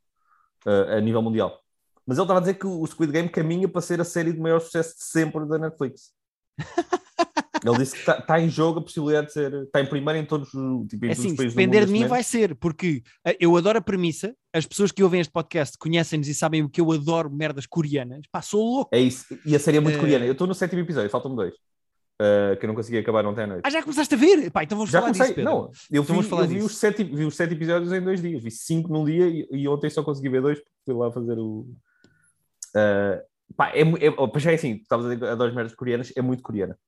eh, 0.66 0.96
a 0.96 1.00
nível 1.00 1.22
mundial. 1.22 1.60
Mas 2.04 2.18
ele 2.18 2.24
estava 2.24 2.40
a 2.40 2.42
dizer 2.42 2.54
que 2.54 2.66
o 2.66 2.84
Squid 2.84 3.12
Game 3.12 3.28
caminha 3.28 3.68
para 3.68 3.80
ser 3.80 4.00
a 4.00 4.04
série 4.04 4.32
de 4.32 4.40
maior 4.40 4.60
sucesso 4.60 4.96
de 4.96 5.04
sempre 5.04 5.46
da 5.46 5.56
Netflix. 5.56 6.12
ele 7.64 7.76
disse 7.78 7.92
que 7.94 7.98
está 8.00 8.18
está 8.18 8.40
em 8.40 8.48
jogo 8.48 8.78
a 8.80 8.82
possibilidade 8.82 9.26
de 9.28 9.32
ser, 9.32 9.52
está 9.64 9.80
em 9.80 9.86
primeiro 9.86 10.18
em 10.20 10.24
todos, 10.26 10.52
os- 10.54 10.86
tipo, 10.88 11.04
em 11.04 11.08
É 11.08 11.12
assim, 11.12 11.30
se 11.30 11.36
países 11.36 11.54
do 11.54 11.56
depender 11.58 11.86
de 11.86 11.92
mim 11.92 12.06
vai 12.06 12.22
ser, 12.22 12.54
porque 12.56 13.02
eh, 13.24 13.36
eu 13.40 13.56
adoro 13.56 13.78
a 13.78 13.80
premissa, 13.80 14.34
as 14.52 14.66
pessoas 14.66 14.90
que 14.92 15.02
ouvem 15.02 15.20
este 15.20 15.32
podcast 15.32 15.76
conhecem-nos 15.78 16.28
e 16.28 16.34
sabem 16.34 16.62
o 16.62 16.68
que 16.68 16.80
eu 16.80 16.90
adoro 16.92 17.30
merdas 17.30 17.66
coreanas. 17.66 18.20
Pá, 18.30 18.40
sou 18.42 18.60
louco. 18.64 18.90
É 18.94 19.00
isso, 19.00 19.24
e 19.44 19.54
a 19.54 19.58
série 19.58 19.76
é 19.78 19.80
muito 19.80 19.96
Eh, 19.96 20.00
coreana. 20.00 20.24
Eu 20.26 20.32
estou 20.32 20.46
no 20.46 20.54
sétimo 20.54 20.80
episódio, 20.82 21.10
faltam-me 21.10 21.36
dois. 21.36 21.54
eh, 22.18 22.56
que 22.58 22.64
eu 22.64 22.68
não 22.68 22.74
consegui 22.74 22.96
acabar 22.96 23.26
ontem 23.26 23.42
à 23.42 23.46
noite. 23.46 23.62
Ah, 23.64 23.68
já 23.68 23.82
começaste 23.82 24.14
a 24.14 24.16
ver? 24.16 24.50
Pá, 24.50 24.64
então 24.64 24.78
vamos 24.78 24.90
Já 24.90 25.00
falar 25.00 25.12
comecei, 25.12 25.34
disso, 25.34 25.34
Pedro. 25.36 25.50
não, 25.50 25.70
eu 25.90 26.02
Então 26.02 26.22
vi, 26.22 26.28
falar 26.28 26.42
eu 26.44 26.48
vi 26.48 26.62
os, 26.62 26.74
sete, 26.76 27.04
vi 27.04 27.24
os 27.26 27.36
sete 27.36 27.52
episódios 27.52 27.92
em 27.92 28.00
dois 28.00 28.22
dias, 28.22 28.42
vi 28.42 28.50
cinco 28.50 28.90
num 28.90 29.04
dia 29.04 29.26
e, 29.28 29.46
e 29.52 29.68
ontem 29.68 29.90
só 29.90 30.02
consegui 30.02 30.30
ver 30.30 30.40
dois 30.40 30.58
porque 30.58 30.72
fui 30.86 30.94
lá 30.94 31.12
fazer 31.12 31.38
o. 31.38 31.66
eh, 32.74 33.22
pá, 33.56 33.68
é, 33.74 33.82
é, 33.82 34.38
já 34.40 34.50
é 34.50 34.54
assim, 34.54 34.72
estavas 34.76 35.04
a 35.06 35.08
dizer 35.10 35.20
que 35.20 35.30
adoro 35.30 35.54
merdas 35.54 35.74
coreanas, 35.74 36.10
é 36.16 36.22
muito 36.22 36.42
coreana. 36.42 36.78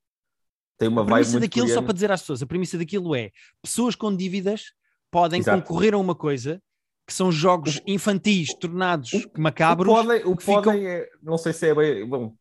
Tem 0.78 0.88
uma 0.88 1.02
A 1.02 1.04
premissa 1.04 1.40
daquilo, 1.40 1.68
só 1.68 1.82
para 1.82 1.92
dizer 1.92 2.10
às 2.12 2.20
pessoas, 2.20 2.42
a 2.42 2.46
premissa 2.46 2.78
daquilo 2.78 3.14
é 3.14 3.30
pessoas 3.62 3.94
com 3.96 4.14
dívidas 4.14 4.72
podem 5.10 5.40
Exato. 5.40 5.60
concorrer 5.62 5.94
a 5.94 5.98
uma 5.98 6.14
coisa 6.14 6.62
que 7.06 7.12
são 7.14 7.32
jogos 7.32 7.80
infantis 7.86 8.52
tornados 8.54 9.12
o- 9.14 9.40
macabros. 9.40 9.88
O 9.92 9.96
que 9.96 10.02
podem, 10.06 10.24
o 10.26 10.36
que 10.36 10.42
ficam- 10.44 10.62
podem 10.62 10.86
é, 10.86 11.08
não 11.22 11.38
sei 11.38 11.52
se 11.54 11.66
é 11.68 11.74
bem, 11.74 12.06
bom, 12.06 12.34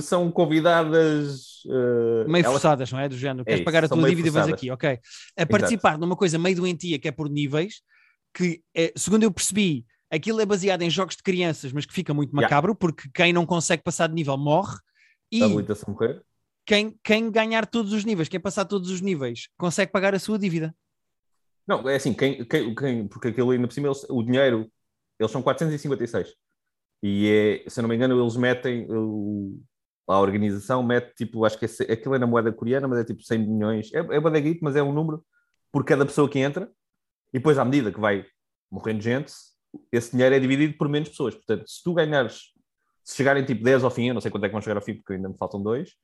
são 0.00 0.30
convidadas. 0.32 1.62
eh, 1.66 2.24
meio 2.26 2.42
elas- 2.44 2.52
forçadas, 2.52 2.90
não 2.90 2.98
é? 2.98 3.08
Do 3.08 3.16
género, 3.16 3.44
queres 3.44 3.60
isso, 3.60 3.64
pagar 3.64 3.84
a 3.84 3.88
tua 3.88 4.08
dívida 4.08 4.28
e 4.28 4.30
vais 4.30 4.46
forçadas. 4.46 4.54
aqui, 4.54 4.70
ok. 4.70 4.98
A 5.38 5.46
participar 5.46 5.98
numa 5.98 6.16
coisa 6.16 6.38
meio 6.38 6.56
doentia 6.56 6.98
que 6.98 7.06
é 7.08 7.12
por 7.12 7.28
níveis, 7.28 7.82
que, 8.34 8.62
é, 8.74 8.92
segundo 8.96 9.22
eu 9.24 9.30
percebi, 9.30 9.84
aquilo 10.10 10.40
é 10.40 10.46
baseado 10.46 10.82
em 10.82 10.90
jogos 10.90 11.16
de 11.16 11.22
crianças, 11.22 11.70
mas 11.72 11.84
que 11.86 11.92
fica 11.92 12.12
muito 12.14 12.30
Yeah. 12.30 12.46
macabro, 12.48 12.74
porque 12.74 13.08
quem 13.14 13.32
não 13.32 13.44
consegue 13.46 13.82
passar 13.82 14.06
de 14.08 14.14
nível 14.14 14.36
morre. 14.38 14.76
E 15.30 15.42
a 15.42 15.46
habilitação 15.46 15.92
morrer. 15.92 16.22
Quem, 16.64 16.98
quem 17.02 17.30
ganhar 17.30 17.66
todos 17.66 17.92
os 17.92 18.04
níveis, 18.04 18.28
quem 18.28 18.40
passar 18.40 18.64
todos 18.64 18.90
os 18.90 19.00
níveis, 19.00 19.48
consegue 19.56 19.92
pagar 19.92 20.14
a 20.14 20.18
sua 20.18 20.38
dívida. 20.38 20.74
Não, 21.66 21.88
é 21.88 21.96
assim, 21.96 22.12
quem, 22.12 22.44
quem, 22.44 22.74
quem, 22.74 23.08
porque 23.08 23.28
aquilo 23.28 23.50
ainda 23.50 23.66
por 23.66 23.72
cima, 23.72 23.88
eles- 23.88 24.06
o 24.08 24.22
dinheiro, 24.22 24.70
eles 25.18 25.32
são 25.32 25.42
456. 25.42 26.34
E 27.02 27.62
é, 27.66 27.70
se 27.70 27.80
eu 27.80 27.82
não 27.82 27.88
me 27.88 27.96
engano, 27.96 28.20
eles 28.20 28.36
metem, 28.36 28.86
o, 28.90 29.60
a 30.06 30.18
organização 30.20 30.82
mete 30.82 31.14
tipo, 31.14 31.44
acho 31.44 31.58
que 31.58 31.64
é, 31.66 31.92
aquilo 31.92 32.14
é 32.14 32.18
na 32.18 32.26
moeda 32.26 32.52
coreana, 32.52 32.88
mas 32.88 32.98
é 33.00 33.04
tipo 33.04 33.22
100 33.22 33.38
milhões. 33.38 33.92
É, 33.94 33.98
é 33.98 34.20
badaguito, 34.20 34.60
mas 34.62 34.76
é 34.76 34.82
um 34.82 34.92
número 34.92 35.24
por 35.72 35.84
cada 35.84 36.04
pessoa 36.04 36.28
que 36.28 36.38
entra. 36.38 36.70
E 37.32 37.38
depois, 37.38 37.58
à 37.58 37.64
medida 37.64 37.92
que 37.92 38.00
vai 38.00 38.24
morrendo 38.70 39.02
gente, 39.02 39.32
esse 39.90 40.12
dinheiro 40.12 40.34
é 40.34 40.38
dividido 40.38 40.76
por 40.78 40.88
menos 40.88 41.08
pessoas. 41.08 41.34
Portanto, 41.34 41.68
se 41.68 41.82
tu 41.82 41.94
ganhares, 41.94 42.52
se 43.02 43.16
chegarem 43.16 43.44
tipo 43.44 43.62
10 43.64 43.82
ao 43.84 43.90
fim, 43.90 44.08
eu 44.08 44.14
não 44.14 44.20
sei 44.20 44.30
quanto 44.30 44.44
é 44.44 44.48
que 44.48 44.52
vão 44.52 44.60
chegar 44.62 44.76
ao 44.76 44.82
fim, 44.82 44.94
porque 44.94 45.14
ainda 45.14 45.28
me 45.28 45.36
faltam 45.36 45.62
dois, 45.62 45.94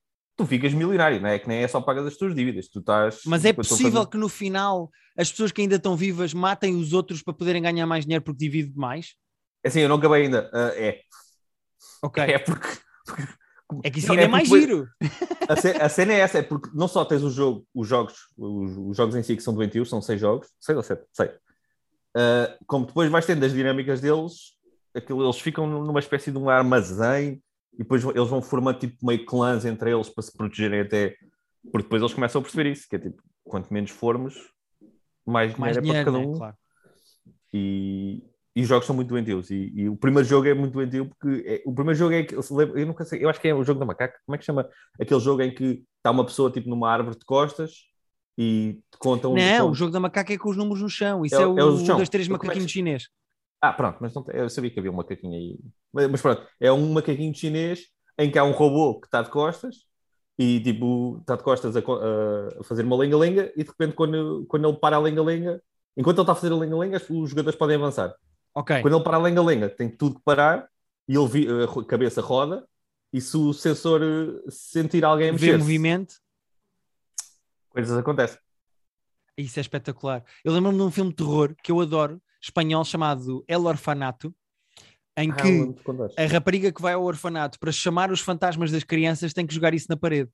tu 0.40 0.46
ficas 0.46 0.72
milionário, 0.72 1.20
não 1.20 1.28
é? 1.28 1.38
Que 1.38 1.46
nem 1.48 1.58
é 1.62 1.68
só 1.68 1.80
pagas 1.80 2.06
as 2.06 2.16
tuas 2.16 2.34
dívidas. 2.34 2.68
Tu 2.68 2.78
estás. 2.80 3.20
Mas 3.26 3.44
é 3.44 3.52
possível 3.52 3.92
fazer- 3.92 4.06
que 4.10 4.16
no 4.16 4.28
final 4.28 4.90
as 5.16 5.30
pessoas 5.30 5.52
que 5.52 5.60
ainda 5.60 5.76
estão 5.76 5.94
vivas 5.96 6.32
matem 6.32 6.74
os 6.76 6.92
outros 6.92 7.22
para 7.22 7.34
poderem 7.34 7.60
ganhar 7.62 7.86
mais 7.86 8.04
dinheiro 8.04 8.24
porque 8.24 8.38
dividem 8.44 8.72
mais? 8.74 9.14
É 9.62 9.68
Assim, 9.68 9.80
eu 9.80 9.88
não 9.88 9.96
acabei 9.96 10.22
ainda. 10.22 10.50
Ah, 10.52 10.72
é. 10.74 11.00
Ok. 12.02 12.22
É 12.22 12.38
porque. 12.38 12.68
É 13.84 13.90
que 13.90 13.98
isso 14.00 14.08
Não, 14.08 14.14
ainda 14.14 14.22
é, 14.24 14.26
é 14.26 14.28
mais 14.28 14.48
porque- 14.48 14.60
giro. 14.62 14.88
A, 15.48 15.56
ce- 15.56 15.76
a 15.82 15.88
cena 15.88 16.12
é 16.12 16.20
essa, 16.20 16.38
é 16.38 16.42
porque 16.42 16.70
não 16.74 16.88
só 16.88 17.04
tens 17.04 17.22
o 17.22 17.30
jogo, 17.30 17.66
os 17.74 17.86
jogos, 17.86 18.14
os, 18.36 18.76
os 18.90 18.96
jogos 18.96 19.14
em 19.14 19.22
si 19.22 19.36
que 19.36 19.42
são 19.42 19.54
doentios, 19.54 19.88
são 19.88 20.00
seis 20.02 20.20
jogos, 20.20 20.48
seis 20.60 20.76
ou 20.76 20.82
sete, 20.82 21.04
seis. 21.12 21.30
Ah, 22.16 22.56
como 22.66 22.86
depois 22.86 23.10
vais 23.10 23.26
tendo 23.26 23.44
as 23.44 23.52
dinâmicas 23.52 24.00
deles, 24.00 24.32
aquilo, 24.94 25.22
eles 25.24 25.38
ficam 25.38 25.66
numa 25.66 26.00
espécie 26.00 26.32
de 26.32 26.38
um 26.38 26.48
armazém 26.48 27.40
e 27.74 27.78
depois 27.78 28.04
eles 28.04 28.28
vão 28.28 28.42
formando 28.42 28.78
tipo 28.78 29.04
meio 29.06 29.24
clãs 29.24 29.64
entre 29.64 29.90
eles 29.92 30.08
para 30.08 30.22
se 30.22 30.32
protegerem 30.36 30.80
até. 30.80 31.14
Porque 31.70 31.84
depois 31.84 32.02
eles 32.02 32.14
começam 32.14 32.40
a 32.40 32.42
perceber 32.42 32.70
isso, 32.70 32.86
que 32.88 32.96
é 32.96 32.98
tipo, 32.98 33.22
quanto 33.44 33.72
menos 33.72 33.90
formos, 33.90 34.34
mais 35.26 35.54
dinheiro 35.54 35.60
Mais 35.60 35.76
é 35.76 35.80
para 35.80 35.86
dinheiro, 35.86 36.04
cada 36.12 36.18
né? 36.18 36.26
um. 36.26 36.32
claro. 36.32 36.56
E, 37.52 38.22
e 38.54 38.62
os 38.62 38.68
jogos 38.68 38.86
são 38.86 38.94
muito 38.96 39.08
doentios. 39.08 39.50
E, 39.50 39.72
e 39.74 39.88
o 39.88 39.96
primeiro 39.96 40.26
jogo 40.28 40.46
é 40.48 40.54
muito 40.54 40.72
doentio 40.72 41.06
porque 41.06 41.42
é- 41.46 41.62
o 41.66 41.74
primeiro 41.74 41.98
jogo 41.98 42.14
é 42.14 42.22
que 42.22 42.34
eu, 42.34 42.86
nunca 42.86 43.04
sei, 43.04 43.22
eu 43.24 43.28
acho 43.28 43.40
que 43.40 43.48
é 43.48 43.54
o 43.54 43.64
jogo 43.64 43.80
da 43.80 43.86
macaca. 43.86 44.18
Como 44.26 44.34
é 44.34 44.38
que 44.38 44.44
chama 44.44 44.68
aquele 45.00 45.20
jogo 45.20 45.42
em 45.42 45.54
que 45.54 45.84
está 45.98 46.10
uma 46.10 46.24
pessoa 46.24 46.50
tipo 46.50 46.68
numa 46.68 46.90
árvore 46.90 47.18
de 47.18 47.24
costas 47.24 47.72
e 48.38 48.80
te 48.90 48.98
contam. 48.98 49.34
Não, 49.34 49.70
o 49.70 49.74
jogo 49.74 49.92
da 49.92 50.00
macaca 50.00 50.32
é 50.32 50.38
com 50.38 50.48
os 50.50 50.56
números 50.56 50.80
no 50.82 50.88
chão. 50.88 51.24
Isso 51.24 51.34
É 51.36 51.42
é, 51.42 51.46
o- 51.46 51.54
o, 51.54 51.58
é 51.58 51.64
o 51.64 51.78
chão. 51.84 51.98
das 51.98 52.08
três 52.08 52.26
é 52.28 52.30
macaquinhos 52.32 52.70
chinês. 52.70 53.08
Ah, 53.60 53.72
pronto, 53.72 53.98
mas 54.00 54.14
não 54.14 54.24
eu 54.32 54.48
sabia 54.48 54.70
que 54.70 54.78
havia 54.78 54.90
um 54.90 54.94
macaquinho 54.94 55.34
aí. 55.34 55.58
Mas, 55.92 56.10
mas 56.10 56.22
pronto, 56.22 56.46
é 56.58 56.72
um 56.72 56.92
macaquinho 56.92 57.34
chinês 57.34 57.88
em 58.18 58.30
que 58.30 58.38
há 58.38 58.44
um 58.44 58.52
robô 58.52 59.00
que 59.00 59.06
está 59.06 59.22
de 59.22 59.30
costas 59.30 59.86
e 60.38 60.60
tipo 60.60 61.18
está 61.20 61.36
de 61.36 61.42
costas 61.42 61.76
a, 61.76 61.80
a- 61.80 62.64
fazer 62.64 62.84
uma 62.84 62.96
lenga-lenga 62.96 63.52
e 63.56 63.62
de 63.62 63.68
repente 63.70 63.94
quando, 63.94 64.46
quando 64.48 64.68
ele 64.68 64.78
para 64.78 64.96
a 64.96 65.00
lenga-lenga, 65.00 65.62
enquanto 65.96 66.16
ele 66.18 66.22
está 66.22 66.32
a 66.32 66.36
fazer 66.36 66.52
a 66.52 66.56
lenga-lenga, 66.56 66.96
os 67.10 67.30
jogadores 67.30 67.58
podem 67.58 67.76
avançar. 67.76 68.14
Ok. 68.54 68.80
Quando 68.80 68.96
ele 68.96 69.04
para 69.04 69.16
a 69.16 69.20
lenga-lenga, 69.20 69.68
tem 69.68 69.90
tudo 69.94 70.16
que 70.16 70.22
parar 70.24 70.66
e 71.06 71.14
ele 71.14 71.28
vi- 71.28 71.46
a 71.48 71.84
cabeça 71.84 72.22
roda 72.22 72.66
e 73.12 73.20
se 73.20 73.36
o 73.36 73.52
sensor 73.52 74.00
eh, 74.02 74.50
sentir 74.50 75.04
alguém 75.04 75.28
a 75.28 75.32
Vê 75.32 75.38
mexer, 75.38 75.58
movimento. 75.58 76.14
coisas 77.68 77.96
acontecem. 77.98 78.38
Isso 79.36 79.58
é 79.58 79.62
espetacular. 79.62 80.24
Eu 80.44 80.52
lembro-me 80.52 80.78
de 80.78 80.82
um 80.84 80.90
filme 80.90 81.10
de 81.10 81.16
terror 81.16 81.54
que 81.62 81.72
eu 81.72 81.80
adoro, 81.80 82.20
espanhol, 82.42 82.84
chamado 82.84 83.44
El 83.46 83.66
Orfanato, 83.66 84.34
em 85.16 85.30
Ah, 85.30 85.34
que 85.34 85.74
a 86.16 86.26
rapariga 86.26 86.72
que 86.72 86.80
vai 86.80 86.94
ao 86.94 87.02
orfanato 87.02 87.58
para 87.58 87.72
chamar 87.72 88.10
os 88.10 88.20
fantasmas 88.20 88.70
das 88.70 88.84
crianças 88.84 89.32
tem 89.32 89.46
que 89.46 89.54
jogar 89.54 89.74
isso 89.74 89.86
na 89.88 89.96
parede. 89.96 90.30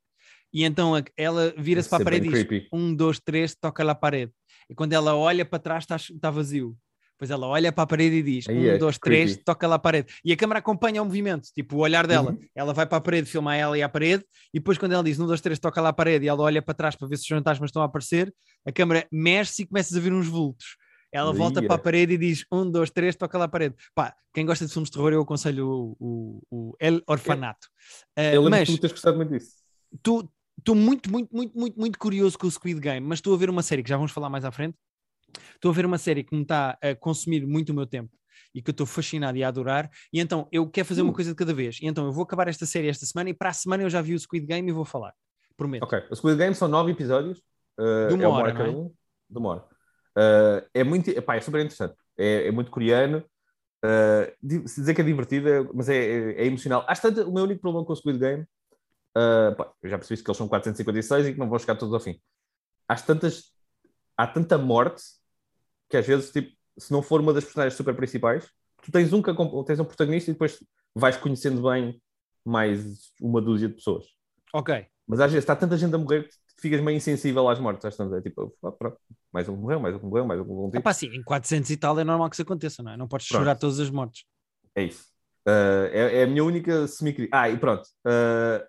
E 0.53 0.65
então 0.65 0.93
ela 1.17 1.53
vira-se 1.57 1.89
para 1.89 1.99
a 1.99 2.03
é 2.03 2.05
parede 2.05 2.29
e 2.29 2.31
diz: 2.31 2.45
creepy. 2.45 2.69
um, 2.73 2.95
dois, 2.95 3.19
três, 3.19 3.55
toca 3.55 3.83
lá 3.83 3.93
a 3.93 3.97
parede. 3.97 4.33
E 4.71 4.75
quando 4.75 4.93
ela 4.93 5.15
olha 5.15 5.45
para 5.45 5.59
trás, 5.59 5.85
está, 5.85 5.97
está 5.97 6.31
vazio. 6.31 6.77
Depois 7.13 7.31
ela 7.31 7.47
olha 7.47 7.73
para 7.73 7.85
a 7.85 7.87
parede 7.87 8.17
e 8.17 8.23
diz: 8.23 8.49
Aí 8.49 8.57
um, 8.57 8.71
é 8.75 8.79
dois, 8.79 8.99
creepy. 8.99 9.33
três, 9.33 9.45
toca 9.45 9.67
lá 9.67 9.77
a 9.77 9.79
parede. 9.79 10.13
E 10.25 10.33
a 10.33 10.37
câmera 10.37 10.59
acompanha 10.59 11.03
o 11.03 11.05
movimento, 11.05 11.49
tipo 11.53 11.77
o 11.77 11.79
olhar 11.81 12.07
dela. 12.07 12.33
Uhum. 12.33 12.39
Ela 12.55 12.73
vai 12.73 12.87
para 12.87 12.99
a 12.99 13.01
parede, 13.01 13.29
filma 13.29 13.57
ela 13.57 13.77
e 13.77 13.83
a 13.83 13.89
parede, 13.89 14.25
e 14.53 14.59
depois 14.59 14.79
quando 14.79 14.93
ela 14.93 15.03
diz 15.03 15.19
um, 15.19 15.27
dois, 15.27 15.41
três, 15.41 15.59
toca 15.59 15.81
lá 15.81 15.89
a 15.89 15.93
parede, 15.93 16.27
e 16.27 16.29
ela 16.29 16.43
olha 16.43 16.61
para 16.61 16.75
trás 16.75 16.95
para 16.95 17.09
ver 17.09 17.17
se 17.17 17.23
os 17.23 17.29
fantasmas 17.29 17.69
estão 17.69 17.83
a 17.83 17.87
aparecer, 17.87 18.33
a 18.67 18.71
câmera 18.71 19.07
mexe-se 19.11 19.63
e 19.63 19.67
começas 19.67 19.97
a 19.97 20.01
ver 20.01 20.13
uns 20.13 20.29
vultos. 20.29 20.77
Ela 21.17 21.33
volta 21.33 21.61
Ia. 21.61 21.67
para 21.67 21.77
a 21.77 21.79
parede 21.79 22.15
e 22.15 22.19
diz: 22.19 22.45
um, 22.53 22.71
dois, 22.71 22.91
três, 22.91 23.17
toca 23.17 23.37
lá 23.39 23.45
a 23.47 23.49
parede. 23.49 23.75
Pá, 23.95 24.15
quem 24.35 24.45
gosta 24.47 24.67
de 24.67 24.73
filmes 24.73 24.89
de 24.91 24.95
terror, 24.97 25.13
eu 25.13 25.23
aconselho 25.23 25.69
o, 25.69 25.97
o, 25.99 26.43
o 26.51 26.77
El 26.79 27.01
Orfanato. 27.07 27.69
Eh, 28.15 28.37
Eu 28.37 28.43
lembro 28.43 28.59
mas 28.59 28.69
que 28.69 28.77
tu 28.77 28.81
tens 28.81 28.93
gostado 28.93 29.17
muito 29.17 29.31
disso. 29.33 29.57
tu- 30.03 30.31
estou 30.59 30.75
muito, 30.75 31.11
muito, 31.11 31.35
muito, 31.35 31.59
muito, 31.59 31.79
muito 31.79 31.99
curioso 31.99 32.39
com 32.39 32.47
o 32.47 32.51
Squid 32.51 32.81
Game, 32.81 33.07
mas 33.07 33.19
estou 33.19 33.35
a 33.35 33.37
ver 33.37 33.49
uma 33.51 33.63
série 33.63 33.83
que 33.83 33.89
já 33.89 33.97
vamos 33.97 34.13
falar 34.13 34.29
mais 34.31 34.45
à 34.45 34.51
frente. 34.51 34.77
Estou 35.55 35.71
a 35.71 35.75
ver 35.75 35.85
uma 35.87 35.99
série 35.99 36.23
que 36.25 36.35
me 36.35 36.43
está 36.43 36.79
a 36.83 36.95
consumir 36.95 37.47
muito 37.47 37.71
o 37.71 37.75
meu 37.75 37.87
tempo 37.87 38.11
e 38.55 38.63
que 38.63 38.71
eu 38.71 38.73
estou 38.73 38.87
fascinado 38.87 39.37
e 39.37 39.45
a 39.45 39.49
adorar. 39.49 39.91
E 40.13 40.19
então 40.21 40.49
eu 40.51 40.67
quero 40.69 40.87
fazer 40.87 41.03
uma 41.03 41.11
Uh. 41.13 41.15
coisa 41.15 41.31
de 41.31 41.37
cada 41.37 41.53
vez. 41.53 41.79
E 41.83 41.87
então 41.87 42.07
eu 42.07 42.13
vou 42.13 42.23
acabar 42.25 42.49
esta 42.49 42.65
série 42.67 42.89
esta 42.89 43.05
semana 43.05 43.31
e 43.31 43.35
para 43.35 43.51
a 43.51 43.53
semana 43.53 43.83
eu 43.83 43.91
já 43.91 44.01
vi 44.01 44.15
o 44.15 44.19
Squid 44.19 44.47
Game 44.47 44.69
e 44.69 44.73
vou 44.73 44.85
falar. 44.85 45.13
Prometo. 45.57 45.83
Ok, 45.85 46.03
o 46.11 46.17
Squid 46.17 46.37
Game 46.39 46.55
são 46.55 46.69
nove 46.69 46.93
episódios. 46.93 47.39
uh, 47.79 48.09
De 48.09 48.15
uma 48.15 48.25
é 48.25 48.27
hora, 48.27 48.45
hora 48.45 48.53
cada 48.55 48.69
é? 48.69 48.73
um. 48.73 48.91
De 49.31 49.39
uma 49.39 49.49
hora. 49.51 49.65
Uh, 50.17 50.67
é 50.73 50.83
muito, 50.83 51.11
epá, 51.11 51.37
é 51.37 51.41
super 51.41 51.61
interessante. 51.61 51.95
É, 52.17 52.49
é 52.49 52.51
muito 52.51 52.71
coreano. 52.71 53.23
Uh, 53.85 54.69
se 54.69 54.81
dizer 54.81 54.95
que 54.95 55.01
é 55.03 55.05
divertido, 55.05 55.49
é- 55.49 55.69
mas 55.75 55.89
é, 55.89 55.97
é, 55.97 56.43
é 56.43 56.47
emocional. 56.47 56.85
Às 56.89 57.01
tantas, 57.01 57.27
o 57.27 57.33
meu 57.33 57.45
único 57.45 57.61
problema 57.61 57.85
com 57.85 57.93
o 57.93 57.97
Squid 57.97 58.19
Game, 58.19 58.43
uh, 58.43 59.55
pá, 59.57 59.73
eu 59.83 59.91
já 59.91 59.99
percebi 59.99 60.23
que 60.23 60.29
eles 60.29 60.39
são 60.39 60.49
456 60.49 61.27
e 61.27 61.33
que 61.35 61.39
não 61.39 61.49
vão 61.49 61.59
chegar 61.59 61.77
todos 61.77 61.93
ao 61.95 62.01
fim. 62.01 62.19
Às 62.89 63.03
tantas, 63.03 63.53
há 64.17 64.27
tanta 64.27 64.57
morte 64.57 65.03
que 65.89 65.97
às 65.97 66.07
vezes, 66.07 66.31
tipo, 66.31 66.57
se 66.79 66.93
não 66.93 67.03
for 67.03 67.21
uma 67.21 67.33
das 67.33 67.45
personagens 67.45 67.77
super 67.77 67.95
principais, 67.95 68.49
tu 68.83 68.91
tens 68.91 69.13
um, 69.13 69.23
tens 69.65 69.81
um 69.81 69.85
protagonista 69.85 70.31
e 70.31 70.35
depois 70.35 70.59
vais 70.95 71.17
conhecendo 71.17 71.63
bem 71.63 72.01
mais 72.45 73.13
uma 73.21 73.41
dúzia 73.41 73.69
de 73.69 73.75
pessoas. 73.75 74.07
Ok. 74.53 74.87
Mas 75.07 75.21
às 75.21 75.31
vezes 75.31 75.43
está 75.43 75.55
tanta 75.55 75.77
gente 75.77 75.95
a 75.95 75.99
morrer 75.99 76.25
que 76.25 76.35
ficas 76.61 76.81
meio 76.81 76.97
insensível 76.97 77.49
às 77.49 77.59
mortes. 77.59 77.85
Às 77.85 77.97
tantas 77.97 78.19
é 78.19 78.23
tipo, 78.23 78.55
ah, 78.65 78.73
pronto, 78.73 78.99
mais 79.33 79.49
um 79.49 79.57
morreu, 79.57 79.81
mais 79.81 79.95
um 79.95 80.01
morreu, 80.01 80.27
mais 80.27 80.41
um 80.41 80.45
morreu. 80.45 80.81
Epá, 80.81 80.93
sim, 80.93 81.09
em 81.09 81.23
400 81.23 81.71
e 81.71 81.77
tal 81.77 81.99
é 81.99 82.05
normal 82.05 82.29
que 82.31 82.35
isso 82.37 82.43
aconteça, 82.43 82.83
não 82.83 82.93
é? 82.93 82.97
Não 82.97 83.09
podes 83.09 83.27
Pronto. 83.29 83.41
chorar 83.43 83.57
todas 83.57 83.79
as 83.81 83.91
mortes. 83.91 84.25
É 84.75 84.83
isso. 84.85 85.07
Ah, 85.47 85.89
é, 85.93 86.21
é 86.21 86.23
a 86.25 86.27
minha 86.27 86.45
única 86.45 86.87
semi 86.89 87.29
Ah, 87.33 87.49
e 87.49 87.57
pronto. 87.59 87.89
Ah, 88.05 88.67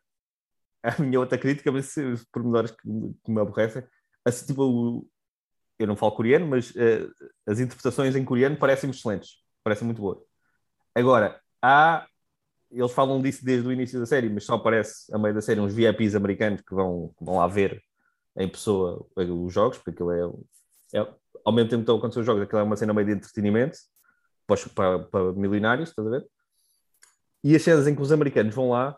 a 0.97 1.01
minha 1.01 1.19
outra 1.19 1.37
crítica, 1.37 1.71
mas 1.71 1.95
os 1.97 2.23
pormenores 2.25 2.71
que, 2.71 2.87
me- 2.87 3.13
que 3.23 3.31
me 3.31 3.41
aborrecem. 3.41 3.83
Assim, 4.25 4.45
tipo, 4.45 4.63
o- 4.63 5.07
eu 5.79 5.87
não 5.87 5.95
falo 5.95 6.11
coreano, 6.13 6.47
mas 6.47 6.73
ah, 6.77 7.51
as 7.51 7.59
interpretações 7.59 8.15
em 8.15 8.25
coreano 8.25 8.57
parecem 8.57 8.89
excelentes. 8.89 9.37
Parecem 9.63 9.85
muito 9.85 10.01
boas. 10.01 10.19
Agora, 10.95 11.39
há. 11.61 12.07
Eles 12.69 12.91
falam 12.91 13.21
disso 13.21 13.43
desde 13.45 13.67
o 13.67 13.71
início 13.71 13.99
da 13.99 14.05
série, 14.05 14.29
mas 14.29 14.43
só 14.45 14.55
aparece 14.55 15.13
a 15.13 15.17
meio 15.17 15.33
da 15.33 15.41
série 15.41 15.59
uns 15.59 15.73
VIPs 15.73 16.15
americanos 16.15 16.61
que 16.61 16.75
vão, 16.75 17.13
que 17.17 17.23
vão 17.23 17.37
lá 17.37 17.47
ver 17.47 17.81
em 18.37 18.47
pessoa 18.47 19.05
os 19.15 19.53
jogos, 19.53 19.77
porque 19.77 19.91
aquilo 19.91 20.11
é, 20.11 20.99
é 20.99 21.07
ao 21.45 21.53
mesmo 21.53 21.69
tempo 21.69 21.79
que 21.79 21.83
estão 21.83 21.95
a 21.95 21.97
acontecer 21.99 22.19
os 22.19 22.25
jogos, 22.25 22.43
aquilo 22.43 22.59
é 22.59 22.63
uma 22.63 22.75
cena 22.75 22.93
meio 22.93 23.07
de 23.07 23.13
entretenimento 23.13 23.77
para, 24.45 24.57
para, 24.75 24.99
para 24.99 25.33
milionários, 25.33 25.89
estás 25.89 26.07
a 26.07 26.11
ver? 26.11 26.27
E 27.43 27.55
as 27.55 27.61
cenas 27.61 27.87
em 27.87 27.95
que 27.95 28.01
os 28.01 28.11
americanos 28.11 28.53
vão 28.53 28.69
lá 28.71 28.97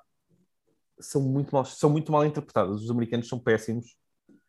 são 0.99 1.21
muito 1.21 1.53
mal, 1.53 1.63
são 1.63 1.89
muito 1.89 2.11
mal 2.11 2.25
interpretadas. 2.25 2.81
Os 2.81 2.89
americanos 2.89 3.27
são 3.27 3.39
péssimos. 3.39 3.95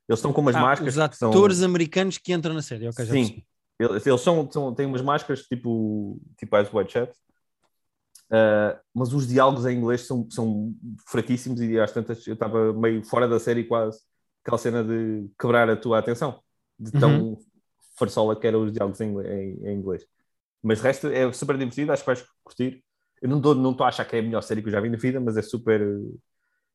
Eles 0.08 0.18
estão 0.18 0.32
com 0.32 0.40
umas 0.40 0.56
Ah, 0.56 0.60
máscaras. 0.62 0.96
os 0.96 1.08
que 1.08 1.16
são- 1.16 1.30
atores 1.30 1.62
americanos 1.62 2.18
que 2.18 2.32
entram 2.32 2.54
na 2.54 2.62
série, 2.62 2.88
ok, 2.88 3.04
Sim, 3.06 3.44
eles, 3.78 4.04
eles 4.06 4.20
são, 4.20 4.50
são- 4.50 4.74
têm 4.74 4.86
umas 4.86 5.02
máscaras 5.02 5.42
tipo, 5.42 6.20
tipo 6.36 6.56
Eyes 6.56 6.72
Wide 6.72 6.90
Shut, 6.90 7.12
Uh, 8.30 8.78
mas 8.94 9.12
os 9.12 9.26
diálogos 9.26 9.66
em 9.66 9.76
inglês 9.76 10.06
são, 10.06 10.26
são 10.30 10.72
fraquíssimos 11.08 11.60
e 11.60 11.80
às 11.80 11.90
tantas 11.90 12.24
eu 12.28 12.34
estava 12.34 12.72
meio 12.72 13.02
fora 13.04 13.26
da 13.26 13.40
série 13.40 13.64
quase 13.64 14.00
aquela 14.44 14.56
cena 14.58 14.84
de 14.84 15.28
quebrar 15.38 15.68
a 15.68 15.76
tua 15.76 15.98
atenção 15.98 16.40
de 16.78 16.92
tão 16.92 17.36
farsola 17.98 18.38
que 18.38 18.46
eram 18.46 18.62
os 18.64 18.72
diálogos 18.72 19.00
em, 19.00 19.08
em- 19.20 19.66
em 19.66 19.76
inglês. 19.76 20.06
Mas 20.62 20.78
de 20.78 20.84
resto 20.84 21.08
é 21.08 21.30
super 21.32 21.58
divertido, 21.58 21.92
acho 21.92 22.02
que 22.02 22.06
vais 22.06 22.24
curtir. 22.44 22.82
Eu 23.20 23.28
não 23.28 23.38
estou 23.38 23.54
não 23.54 23.76
a 23.80 23.88
achar 23.88 24.04
que 24.04 24.16
é 24.16 24.20
a 24.20 24.22
melhor 24.22 24.42
série 24.42 24.62
que 24.62 24.68
eu 24.68 24.72
já 24.72 24.80
vi 24.80 24.88
na 24.88 24.96
vida, 24.96 25.20
mas 25.20 25.36
é 25.36 25.42
super 25.42 25.82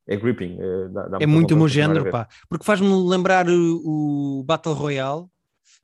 é 0.07 0.15
gripping. 0.15 0.57
É, 0.59 0.87
dá- 0.89 1.07
dá 1.07 1.17
É 1.21 1.25
muito 1.25 1.53
o 1.55 1.57
meu 1.57 1.67
género, 1.67 2.11
pá. 2.11 2.27
Porque 2.49 2.65
faz-me 2.65 2.87
lembrar 3.09 3.47
o, 3.49 4.39
o 4.39 4.43
Battle 4.43 4.73
Royale. 4.75 5.25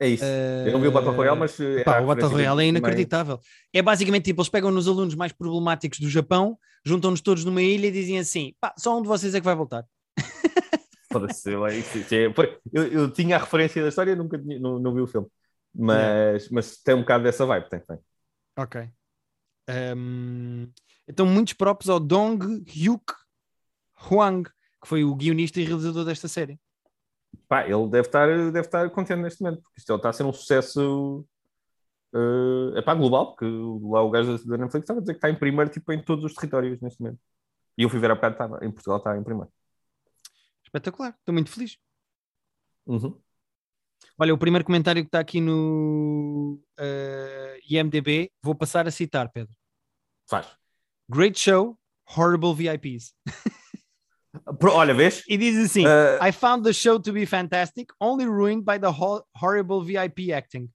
É 0.02 0.08
isso. 0.08 0.26
Eu 0.26 0.74
não 0.74 0.82
vi 0.82 0.88
o 0.88 0.92
Battle 0.92 1.14
Royale, 1.14 1.40
mas 1.40 1.60
eh, 1.60 1.84
Pá, 1.84 2.00
há 2.00 2.02
o 2.02 2.08
Battle 2.08 2.28
Royale 2.28 2.64
é 2.64 2.66
também. 2.66 2.70
inacreditável. 2.70 3.40
É 3.72 3.84
basicamente 3.84 4.26
tipo, 4.26 4.42
eles 4.42 4.50
pegam 4.50 4.72
nos 4.72 4.88
alunos 4.88 5.14
mais 5.14 5.32
problemáticos 5.32 6.00
do 6.00 6.10
Japão, 6.10 6.58
juntam-nos 6.84 7.22
todos 7.22 7.46
numa 7.46 7.62
ilha 7.62 7.86
e 7.86 7.92
dizem 7.92 8.18
assim: 8.18 8.56
pá, 8.60 8.74
só 8.80 8.98
um 8.98 9.02
de 9.04 9.08
vocês 9.08 9.36
é 9.36 9.40
que 9.40 9.46
vai 9.46 9.54
voltar. 9.56 9.86
Eu, 11.46 11.66
é- 11.68 11.82
foi- 12.34 12.58
eu, 12.72 12.84
eu 12.88 13.12
tinha 13.12 13.36
a 13.36 13.40
referência 13.40 13.82
da 13.84 13.90
história, 13.90 14.16
nunca 14.16 14.40
tinha- 14.40 14.58
não, 14.60 14.80
não 14.80 14.94
vi 14.96 15.02
o 15.02 15.08
filme. 15.08 15.28
Mas, 15.76 16.50
mas 16.50 16.78
tem 16.78 16.96
um 16.96 17.02
bocado 17.02 17.24
dessa 17.26 17.46
vibe, 17.46 17.70
tem, 17.70 17.80
tem. 17.82 17.98
Ok. 18.58 18.90
Ahm, 19.68 20.68
então, 21.08 21.26
muitos 21.26 21.54
próprios 21.54 21.90
ao 21.90 22.00
Dong 22.00 22.64
Hyuk 22.68 23.14
Hwang, 24.10 24.50
que 24.82 24.88
foi 24.88 25.04
o 25.04 25.14
guionista 25.16 25.60
e 25.60 25.66
realizador 25.66 26.06
desta 26.06 26.28
série. 26.28 26.58
Pá, 27.52 27.66
ele 27.66 27.86
deve 27.90 28.08
estar, 28.08 28.28
deve 28.28 28.62
estar 28.62 28.90
contente 28.92 29.22
neste 29.22 29.44
momento, 29.44 29.62
porque 29.62 29.82
isto 29.82 29.94
está 29.94 30.08
a 30.08 30.14
ser 30.14 30.24
um 30.24 30.32
sucesso 30.32 31.28
é 32.74 32.80
epá, 32.80 32.94
global, 32.94 33.36
porque 33.36 33.44
lá 33.46 34.02
o 34.02 34.10
gajo 34.10 34.38
da 34.48 34.58
Netflix 34.58 34.84
estava 34.86 35.00
a 35.00 35.02
dizer 35.02 35.16
que 35.16 35.18
está 35.18 35.30
em 35.30 35.36
primeiro 35.36 35.70
tipo, 35.70 35.92
em 35.92 36.02
todos 36.02 36.24
os 36.24 36.34
territórios 36.34 36.80
neste 36.80 37.02
momento. 37.02 37.20
E 37.78 37.84
eu 37.84 37.90
fui 37.90 38.00
ver 38.00 38.10
há 38.10 38.16
bocado, 38.16 38.36
estava, 38.36 38.66
em 38.66 38.72
Portugal 38.72 39.00
está 39.00 39.18
em 39.18 39.24
primeiro. 39.24 39.52
Espetacular, 40.64 41.14
estou 41.20 41.34
muito 41.34 41.50
feliz. 41.50 41.78
Uhum. 42.86 43.20
Olha, 44.18 44.34
o 44.34 44.38
primeiro 44.38 44.64
comentário 44.64 45.02
que 45.04 45.10
está 45.10 45.20
aqui 45.20 45.42
no 45.42 46.58
eh, 46.80 47.60
IMDB, 47.70 48.32
vou 48.42 48.56
passar 48.56 48.88
a 48.88 48.92
citar, 48.92 49.30
Pedro. 49.30 49.54
Faz. 50.30 50.48
Great 51.10 51.38
show, 51.38 51.78
horrible 52.16 52.56
VIPs. 52.56 53.14
Olha, 54.64 54.94
vês? 54.94 55.24
E 55.28 55.38
diz 55.38 55.58
assim: 55.58 55.86
Uh, 55.86 56.24
I 56.26 56.32
found 56.32 56.64
the 56.64 56.72
show 56.74 57.00
to 57.00 57.12
be 57.12 57.26
fantastic, 57.26 57.92
only 58.00 58.26
ruined 58.26 58.64
by 58.64 58.80
the 58.80 58.88
ho- 58.90 59.24
horrible 59.36 59.84
VIP 59.84 60.32
acting. 60.34 60.70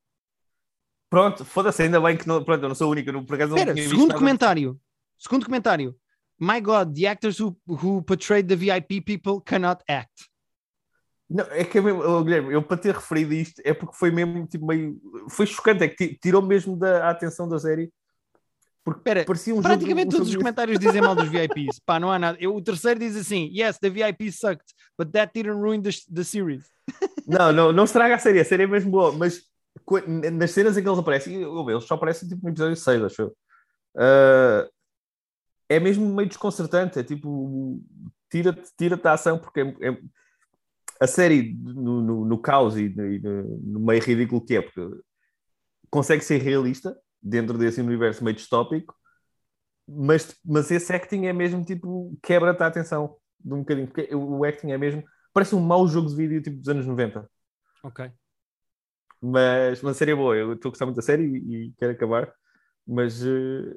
pronto, 1.08 1.44
foda-se, 1.44 1.82
ainda 1.82 2.00
bem 2.00 2.16
que 2.16 2.26
não, 2.28 2.44
pronto, 2.44 2.62
eu 2.64 2.68
não 2.68 2.74
sou 2.74 2.88
o 2.88 2.90
único, 2.90 3.10
não, 3.12 3.24
por 3.24 3.34
acaso 3.36 3.54
não 3.54 3.62
tinha 3.62 3.74
visto 3.74 3.90
segundo 3.90 4.14
comentário. 4.14 4.80
Segundo 5.18 5.44
comentário. 5.46 5.96
My 6.38 6.60
God, 6.60 6.94
the 6.94 7.06
actors 7.06 7.40
who, 7.40 7.56
who 7.66 8.02
portrayed 8.02 8.46
the 8.48 8.56
VIP 8.56 9.00
people 9.00 9.40
cannot 9.40 9.82
act. 9.88 10.28
Não, 11.30 11.44
é 11.50 11.64
que 11.64 11.78
é 11.78 11.80
mesmo, 11.80 12.02
oh, 12.02 12.22
Guilherme, 12.22 12.52
eu 12.52 12.62
para 12.62 12.76
ter 12.76 12.94
referido 12.94 13.32
isto 13.32 13.60
é 13.64 13.72
porque 13.72 13.96
foi 13.96 14.10
mesmo 14.10 14.46
tipo 14.46 14.66
meio. 14.66 15.00
Foi 15.30 15.46
chocante, 15.46 15.82
é 15.84 15.88
que 15.88 15.96
ti- 16.08 16.18
tirou 16.22 16.42
mesmo 16.42 16.76
da 16.76 17.08
atenção 17.08 17.48
da 17.48 17.58
série. 17.58 17.90
Porque 18.86 19.24
parecia 19.24 19.52
um 19.52 19.60
Praticamente 19.60 20.04
jogo, 20.12 20.18
todos 20.18 20.28
os 20.28 20.36
comentários 20.36 20.78
dizem 20.78 21.02
mal 21.02 21.16
dos 21.16 21.28
VIPs. 21.28 21.80
Pá, 21.84 21.98
não 21.98 22.08
há 22.08 22.20
nada. 22.20 22.38
Eu, 22.40 22.54
o 22.54 22.62
terceiro 22.62 23.00
diz 23.00 23.16
assim: 23.16 23.50
Yes, 23.52 23.78
the 23.80 23.90
VIP 23.90 24.30
sucked, 24.30 24.64
but 24.96 25.10
that 25.10 25.32
didn't 25.34 25.60
ruin 25.60 25.82
the, 25.82 25.90
the 26.14 26.22
series. 26.22 26.70
Não, 27.26 27.52
não, 27.52 27.72
não 27.72 27.82
estraga 27.82 28.14
a 28.14 28.18
série, 28.18 28.38
a 28.38 28.44
série 28.44 28.62
é 28.62 28.66
mesmo 28.68 28.92
boa, 28.92 29.10
mas 29.10 29.42
nas 30.32 30.52
cenas 30.52 30.76
em 30.78 30.82
que 30.82 30.88
eles 30.88 31.00
aparecem, 31.00 31.42
eles 31.42 31.84
só 31.84 31.94
aparecem 31.94 32.28
tipo 32.28 32.44
no 32.44 32.50
episódio 32.50 32.76
6, 32.76 33.02
acho 33.02 33.22
eu. 33.22 33.36
Ah, 33.96 34.68
é 35.68 35.80
mesmo 35.80 36.06
meio 36.14 36.28
desconcertante, 36.28 37.00
é 37.00 37.02
tipo, 37.02 37.82
tira-te 38.30 38.70
tira 38.78 38.96
da 38.96 39.14
ação, 39.14 39.36
porque 39.36 39.58
é- 39.62 39.88
é- 39.88 39.98
a 41.00 41.08
série, 41.08 41.52
no, 41.58 42.00
no, 42.00 42.24
no 42.24 42.38
caos 42.38 42.76
e, 42.76 42.84
e 42.84 43.18
no- 43.18 43.58
no 43.64 43.80
meio 43.80 44.00
ridículo 44.00 44.40
que 44.40 44.54
é, 44.54 44.62
porque 44.62 44.80
consegue 45.90 46.22
ser 46.24 46.40
realista 46.40 46.96
dentro 47.28 47.58
desse 47.58 47.80
universo 47.80 48.22
meio 48.22 48.36
distópico, 48.36 48.94
mas, 49.88 50.36
mas 50.44 50.70
esse 50.70 50.92
acting 50.92 51.26
é 51.26 51.32
mesmo 51.32 51.64
tipo, 51.64 52.16
quebra-te 52.22 52.62
a 52.62 52.66
atenção 52.66 53.16
de 53.40 53.52
um 53.54 53.58
bocadinho, 53.58 53.86
porque 53.88 54.14
o 54.14 54.44
acting 54.44 54.70
é 54.70 54.78
mesmo, 54.78 55.02
parece 55.32 55.54
um 55.54 55.60
mau 55.60 55.86
jogo 55.86 56.08
de 56.08 56.16
vídeo 56.16 56.42
tipo 56.42 56.56
dos 56.58 56.68
anos 56.68 56.86
90. 56.86 57.28
Ok. 57.84 58.10
Mas 59.20 59.82
uma 59.82 59.94
série 59.94 60.12
é 60.12 60.14
boa, 60.14 60.36
eu 60.36 60.52
estou 60.52 60.68
a 60.68 60.72
gostar 60.72 60.86
muito 60.86 60.96
da 60.96 61.02
série 61.02 61.24
e, 61.24 61.66
e 61.66 61.72
quero 61.78 61.92
acabar. 61.92 62.32
Mas 62.86 63.20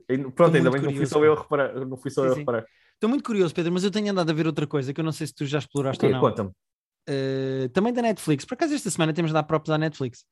ainda- 0.07 0.29
pronto, 0.31 0.55
ainda 0.55 0.69
bem 0.69 0.81
que 0.81 0.87
não 0.87 0.95
fui 0.95 1.05
só 1.05 1.23
eu 1.23 1.33
a 1.33 1.41
reparar. 1.41 1.73
Não 1.85 1.97
fui 1.97 2.11
só 2.11 2.21
Sim, 2.21 2.27
eu 2.27 2.31
a 2.31 2.35
sim. 2.35 2.39
reparar. 2.41 2.65
Estou 2.93 3.09
muito 3.09 3.23
curioso, 3.23 3.55
Pedro, 3.55 3.71
mas 3.71 3.83
eu 3.83 3.89
tenho 3.89 4.11
andado 4.11 4.29
a 4.29 4.33
ver 4.33 4.45
outra 4.45 4.67
coisa 4.67 4.93
que 4.93 4.99
eu 4.99 5.03
não 5.05 5.11
sei 5.11 5.25
se 5.27 5.33
tu 5.33 5.45
já 5.45 5.57
exploraste 5.57 6.05
Ok, 6.05 6.09
ou 6.09 6.13
não. 6.13 6.21
conta-me. 6.21 6.49
Uh, 7.09 7.69
também 7.69 7.91
da 7.91 8.01
Netflix. 8.03 8.45
Por 8.45 8.53
acaso 8.53 8.73
esta 8.75 8.89
semana 8.89 9.13
temos 9.13 9.29
de 9.31 9.33
dar 9.33 9.43
próprios 9.43 9.73
à 9.73 9.77
Netflix. 9.79 10.25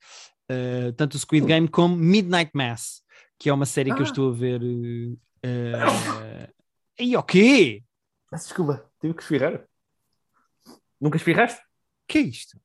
Uh, 0.52 0.92
tanto 0.94 1.16
o 1.16 1.18
Squid 1.20 1.46
Game 1.48 1.68
como 1.68 1.96
Midnight 1.96 2.52
Mass, 2.54 3.02
que 3.40 3.50
é 3.50 3.54
uma 3.54 3.66
série 3.66 3.92
que 3.94 4.02
eu 4.02 4.06
Ah. 4.06 4.10
estou 4.10 4.30
a 4.32 4.34
ver. 4.34 4.62
Uh, 4.62 5.14
uh, 5.46 6.54
e 7.00 7.16
o 7.16 7.24
quê? 7.24 7.84
Mas 8.32 8.44
desculpa, 8.44 8.86
tive 9.00 9.14
que 9.14 9.22
esfirrar. 9.22 9.64
Nunca 11.00 11.18
esfirraste? 11.18 11.62
que 12.08 12.18
é 12.20 12.22
isto? 12.22 12.58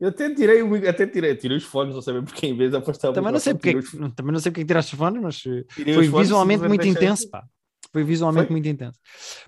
Eu 0.00 0.08
até 0.08 0.34
tirei, 0.34 0.60
até 0.88 1.06
tirei, 1.06 1.34
tirei 1.36 1.56
os 1.56 1.64
fones, 1.64 1.94
não 1.94 2.02
sabem 2.02 2.22
porque 2.24 2.46
em 2.46 2.56
vez 2.56 2.70
de 2.70 2.76
afastar 2.76 3.10
o 3.10 3.12
Também 3.12 3.32
não 3.32 3.38
sei 3.38 3.54
porque, 3.54 3.70
é 3.70 4.08
também 4.14 4.32
não 4.32 4.40
sei 4.40 4.50
porque 4.50 4.60
é 4.60 4.64
que 4.64 4.68
tiraste 4.68 4.94
os 4.94 4.98
fones, 4.98 5.22
mas 5.22 5.36
uh, 5.46 5.64
tirei 5.74 5.94
foi 5.94 6.08
fones, 6.08 6.26
visualmente 6.28 6.64
muito 6.66 6.86
intenso, 6.86 7.28
pá. 7.30 7.46
Foi 7.92 8.02
visualmente 8.04 8.46
Foi? 8.48 8.52
muito 8.52 8.68
intenso. 8.68 8.98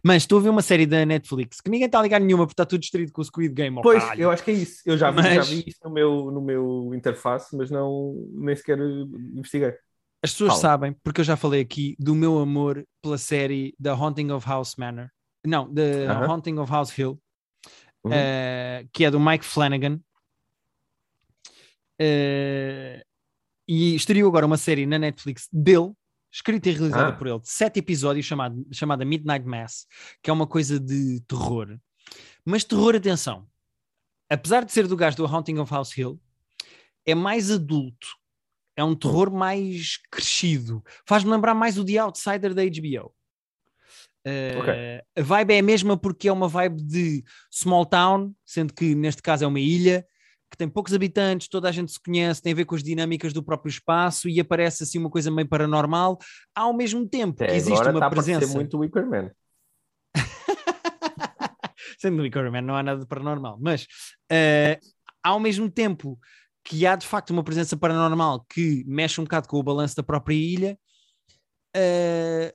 Mas 0.02 0.22
estou 0.22 0.38
a 0.38 0.42
ver 0.42 0.48
uma 0.48 0.62
série 0.62 0.86
da 0.86 1.04
Netflix 1.04 1.60
que 1.60 1.68
ninguém 1.70 1.84
está 1.86 1.98
a 1.98 2.02
ligar 2.02 2.18
nenhuma 2.20 2.46
porque 2.46 2.54
está 2.54 2.64
tudo 2.64 2.80
distraído 2.80 3.12
com 3.12 3.20
o 3.20 3.24
Squid 3.24 3.52
Game. 3.52 3.76
oh, 3.78 3.82
Pois, 3.82 4.02
caralho. 4.02 4.22
eu 4.22 4.30
acho 4.30 4.42
que 4.42 4.50
é 4.50 4.54
isso. 4.54 4.80
Eu 4.86 4.96
já 4.96 5.10
vi, 5.10 5.22
já 5.22 5.34
Mas- 5.34 5.48
vi 5.50 5.64
isso 5.66 5.78
no 5.84 5.90
meu, 5.90 6.30
no 6.30 6.40
meu 6.40 6.92
interface, 6.94 7.54
mas 7.54 7.70
não, 7.70 8.14
nem 8.32 8.56
sequer 8.56 8.78
investiguei. 8.78 9.74
As 10.22 10.33
pessoas 10.33 10.50
Fala. 10.50 10.61
sabem, 10.61 10.92
porque 11.04 11.20
eu 11.20 11.24
já 11.24 11.37
falei 11.37 11.61
aqui, 11.61 11.94
do 11.98 12.14
meu 12.14 12.38
amor 12.38 12.85
pela 13.02 13.16
série 13.18 13.74
The 13.81 13.90
Haunting 13.90 14.31
of 14.33 14.46
House 14.46 14.74
Manor. 14.76 15.09
Não, 15.46 15.72
The 15.72 16.07
Aham. 16.07 16.26
Haunting 16.26 16.59
of 16.59 16.70
House 16.72 16.96
Hill. 16.98 17.20
Eh, 18.11 18.87
que 18.92 19.04
é 19.04 19.11
do 19.11 19.20
Mike 19.20 19.44
Flanagan. 19.44 20.00
Eh, 22.00 23.04
e 23.66 23.94
estreou 23.94 24.28
agora 24.28 24.46
uma 24.46 24.57
série 24.57 24.87
na 24.87 24.98
Netflix 24.98 25.48
dele, 25.52 25.92
escrita 26.33 26.68
e 26.68 26.72
realizada 26.72 27.09
Ah. 27.09 27.12
por 27.12 27.26
ele, 27.26 27.40
de 27.40 27.48
sete 27.48 27.78
episódios, 27.81 28.24
chamado, 28.26 28.66
chamada 28.72 29.04
Midnight 29.04 29.44
Mass, 29.46 29.87
que 30.22 30.31
é 30.31 30.33
uma 30.33 30.46
coisa 30.46 30.78
de 30.81 31.20
terror. 31.28 31.78
Mas 32.44 32.64
terror, 32.64 32.94
atenção, 32.96 33.46
apesar 34.31 34.64
de 34.64 34.72
ser 34.72 34.87
do 34.87 34.96
gajo 34.96 35.16
do 35.16 35.26
Haunting 35.26 35.59
of 35.59 35.70
House 35.72 35.96
Hill, 35.96 36.20
é 37.04 37.14
mais 37.14 37.50
adulto. 37.50 38.09
É 38.78 38.84
um 38.84 38.94
terror 38.94 39.28
mais 39.28 39.98
crescido. 40.08 40.84
Faz-me 41.04 41.32
lembrar 41.32 41.52
mais 41.52 41.76
o 41.76 41.84
The 41.84 41.98
Outsider 41.98 42.54
da 42.54 42.62
HBO. 42.64 43.12
Eh, 44.24 44.56
Ok. 44.56 44.74
A 45.16 45.22
vibe 45.22 45.54
é 45.54 45.58
a 45.58 45.62
mesma 45.62 45.96
porque 45.96 46.28
é 46.28 46.32
uma 46.32 46.46
vibe 46.46 46.80
de 46.84 47.24
small 47.50 47.84
town, 47.84 48.32
sendo 48.46 48.72
que 48.72 48.94
neste 48.94 49.20
caso 49.20 49.42
é 49.42 49.46
uma 49.48 49.58
ilha 49.58 50.06
que 50.48 50.56
tem 50.56 50.68
poucos 50.68 50.94
habitantes, 50.94 51.48
toda 51.48 51.68
a 51.68 51.72
gente 51.72 51.90
se 51.92 52.00
conhece, 52.00 52.40
tem 52.40 52.52
a 52.52 52.56
ver 52.56 52.64
com 52.64 52.74
as 52.76 52.82
dinâmicas 52.82 53.32
do 53.32 53.42
próprio 53.42 53.68
espaço 53.68 54.28
e 54.28 54.38
aparece 54.40 54.84
assim 54.84 54.98
uma 54.98 55.10
coisa 55.10 55.28
meio 55.30 55.46
paranormal, 55.48 56.16
ao 56.54 56.72
mesmo 56.72 57.06
tempo 57.06 57.36
que 57.38 57.44
Até 57.44 57.56
existe 57.56 57.72
agora 57.74 57.90
uma 57.90 57.98
está 57.98 58.06
a 58.06 58.10
presença. 58.10 58.54
muito 58.54 58.78
Wickerman. 58.78 59.30
Sendo 61.98 62.22
Wicker 62.22 62.50
Man, 62.50 62.62
não 62.62 62.76
há 62.76 62.82
nada 62.82 63.00
de 63.00 63.06
paranormal, 63.06 63.58
mas 63.60 63.86
eh, 64.30 64.78
ao 65.22 65.40
mesmo 65.40 65.68
tempo 65.68 66.18
que 66.68 66.85
há 66.85 66.94
de 66.96 67.07
facto 67.07 67.31
uma 67.31 67.42
presença 67.42 67.78
paranormal 67.78 68.44
que 68.44 68.85
mexe 68.87 69.18
um 69.18 69.24
bocado 69.24 69.48
com 69.48 69.59
o 69.59 69.62
balanço 69.62 69.96
da 69.96 70.02
própria 70.02 70.35
ilha, 70.35 70.78
eh, 71.74 72.54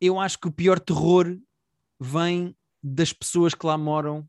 eu 0.00 0.18
acho 0.18 0.36
que 0.38 0.48
o 0.48 0.52
pior 0.52 0.80
terror 0.80 1.38
vem 2.00 2.56
das 2.82 3.12
pessoas 3.12 3.54
que 3.54 3.64
lá 3.64 3.78
moram. 3.78 4.26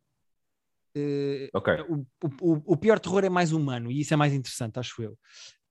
eh, 0.95 1.49
Ok. 1.53 1.73
o, 1.89 2.05
o- 2.41 2.73
o 2.73 2.77
pior 2.77 2.99
terror 2.99 3.23
é 3.23 3.29
mais 3.29 3.51
humano 3.53 3.89
e 3.91 4.01
isso 4.01 4.13
é 4.13 4.17
mais 4.17 4.33
interessante, 4.33 4.77
acho 4.77 5.01
eu. 5.01 5.17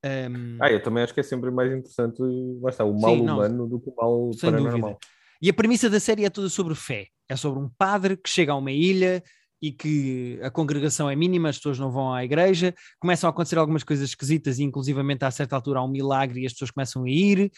Um, 0.05 0.57
Ah, 0.61 0.73
eu 0.73 0.83
também 0.83 1.05
acho 1.05 1.13
que 1.15 1.21
é 1.21 1.23
sempre 1.23 1.51
mais 1.51 1.71
interessante 1.71 2.17
lá 2.61 2.71
está, 2.71 2.85
o 2.85 2.99
mal 2.99 3.15
Sim, 3.15 3.23
não, 3.23 3.35
humano 3.35 3.69
do 3.69 3.79
que 3.81 3.91
o 3.91 3.95
mal 3.95 4.31
paranormal. 4.41 4.81
dúvida. 4.81 4.99
E 5.43 5.49
a 5.51 5.55
premissa 5.55 5.89
da 5.91 6.01
série 6.01 6.25
é 6.25 6.31
toda 6.31 6.49
sobre 6.49 6.75
fé. 6.75 7.07
É 7.29 7.37
sobre 7.37 7.61
um 7.61 7.69
padre 7.69 8.17
que 8.17 8.29
chega 8.29 8.53
a 8.53 8.57
uma 8.57 8.73
ilha 8.73 9.23
e 9.63 9.71
que 9.73 10.39
a 10.43 10.51
congregação 10.51 11.11
é 11.11 11.15
mínima, 11.15 11.49
as 11.49 11.57
pessoas 11.57 11.79
não 11.79 11.91
vão 11.91 12.13
à 12.13 12.25
igreja, 12.25 12.75
começam 12.99 13.29
a 13.29 13.31
acontecer 13.31 13.59
algumas 13.59 13.85
coisas 13.85 14.09
esquisitas 14.09 14.59
e 14.59 14.63
inclusivamente 14.63 15.25
a 15.25 15.31
certa 15.31 15.55
altura 15.57 15.81
há 15.81 15.85
um 15.85 15.89
milagre 15.89 16.41
e 16.41 16.47
as 16.47 16.53
pessoas 16.53 16.71
começam 16.71 17.05
a 17.05 17.11
ir. 17.11 17.51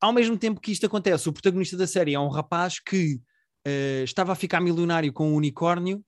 Ao 0.00 0.12
mesmo 0.12 0.38
tempo 0.38 0.60
que 0.60 0.72
isto 0.72 0.86
acontece, 0.86 1.28
o 1.28 1.32
protagonista 1.32 1.76
da 1.76 1.86
série 1.86 2.14
é 2.14 2.20
um 2.20 2.28
rapaz 2.28 2.78
que 2.78 3.20
eh, 3.66 4.02
estava 4.04 4.32
a 4.32 4.36
ficar 4.36 4.60
milionário 4.60 5.12
com 5.12 5.32
um 5.32 5.34
unicórnio 5.34 6.02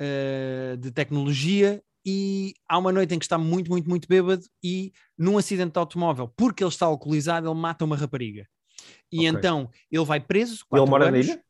eh, 0.00 0.76
de 0.78 0.90
tecnologia 0.90 1.82
e 2.04 2.52
há 2.68 2.76
uma 2.76 2.92
noite 2.92 3.14
em 3.14 3.18
que 3.18 3.24
está 3.24 3.38
muito, 3.38 3.70
muito, 3.70 3.88
muito 3.88 4.08
bêbado 4.08 4.42
e 4.62 4.92
num 5.16 5.38
acidente 5.38 5.72
de 5.72 5.78
automóvel, 5.78 6.28
porque 6.36 6.62
ele 6.62 6.70
está 6.70 6.86
alcoolizado, 6.86 7.48
ele 7.48 7.58
mata 7.58 7.84
uma 7.84 7.96
rapariga. 7.96 8.46
E 9.10 9.28
Ok. 9.28 9.28
então 9.28 9.70
ele 9.90 10.04
vai 10.04 10.18
preso. 10.18 10.64
Ele 10.72 10.86
mora 10.86 11.04
na 11.10 11.16
anos. 11.16 11.28
ilha? 11.28 11.44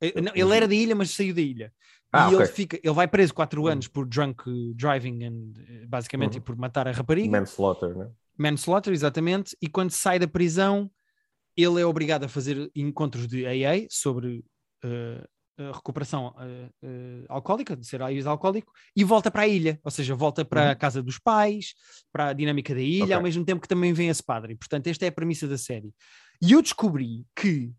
Eh, 0.00 0.20
não, 0.20 0.32
ele 0.34 0.56
era 0.56 0.68
da 0.68 0.74
ilha, 0.74 0.94
mas 0.94 1.10
saiu 1.10 1.34
da 1.34 1.40
ilha. 1.40 1.72
Ah, 2.12 2.28
e 2.30 2.34
ele, 2.34 2.42
ok. 2.42 2.46
fica, 2.54 2.76
ele 2.82 2.92
vai 2.94 3.08
preso 3.08 3.32
quatro 3.32 3.62
Uhum. 3.62 3.68
anos 3.68 3.88
por 3.88 4.06
drunk 4.06 4.42
driving, 4.74 5.24
and, 5.24 5.52
eh, 5.66 5.86
basicamente, 5.86 6.34
Uhum. 6.34 6.38
e 6.38 6.40
por 6.40 6.56
matar 6.56 6.86
a 6.86 6.92
rapariga. 6.92 7.30
Manslaughter, 7.40 7.96
né? 7.96 8.10
Manslaughter, 8.38 8.92
exatamente. 8.92 9.56
E 9.62 9.68
quando 9.68 9.90
sai 9.90 10.18
da 10.18 10.26
prisão, 10.28 10.90
ele 11.56 11.80
é 11.80 11.86
obrigado 11.86 12.24
a 12.24 12.28
fazer 12.28 12.70
encontros 12.74 13.26
de 13.26 13.46
AA 13.46 13.86
sobre 13.90 14.44
a 15.58 15.70
recuperação 15.72 16.34
eh, 16.40 16.68
eh, 16.82 17.24
alcoólica, 17.28 17.76
de 17.76 17.86
ser 17.86 18.00
ex-alcoólico, 18.00 18.72
e 18.96 19.04
volta 19.04 19.30
para 19.30 19.42
a 19.42 19.48
ilha, 19.48 19.78
ou 19.84 19.90
seja, 19.90 20.14
volta 20.14 20.44
para 20.44 20.70
a 20.70 20.72
Uhum. 20.72 20.78
casa 20.78 21.02
dos 21.02 21.18
pais, 21.18 21.74
para 22.10 22.28
a 22.28 22.32
dinâmica 22.32 22.74
da 22.74 22.80
ilha, 22.80 23.04
Ok. 23.04 23.14
ao 23.16 23.22
mesmo 23.22 23.44
tempo 23.44 23.60
que 23.60 23.68
também 23.68 23.92
vem 23.92 24.08
esse 24.08 24.22
padre. 24.22 24.56
Portanto, 24.56 24.86
esta 24.88 25.04
é 25.04 25.08
a 25.08 25.12
premissa 25.12 25.46
da 25.46 25.58
série. 25.58 25.94
E 26.42 26.52
eu 26.52 26.62
descobri 26.62 27.24
que 27.36 27.70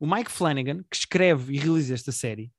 o 0.00 0.06
Mike 0.06 0.30
Flanagan, 0.32 0.82
que 0.90 0.96
escreve 0.96 1.54
e 1.54 1.58
realiza 1.58 1.94
esta 1.94 2.10
série, 2.10 2.50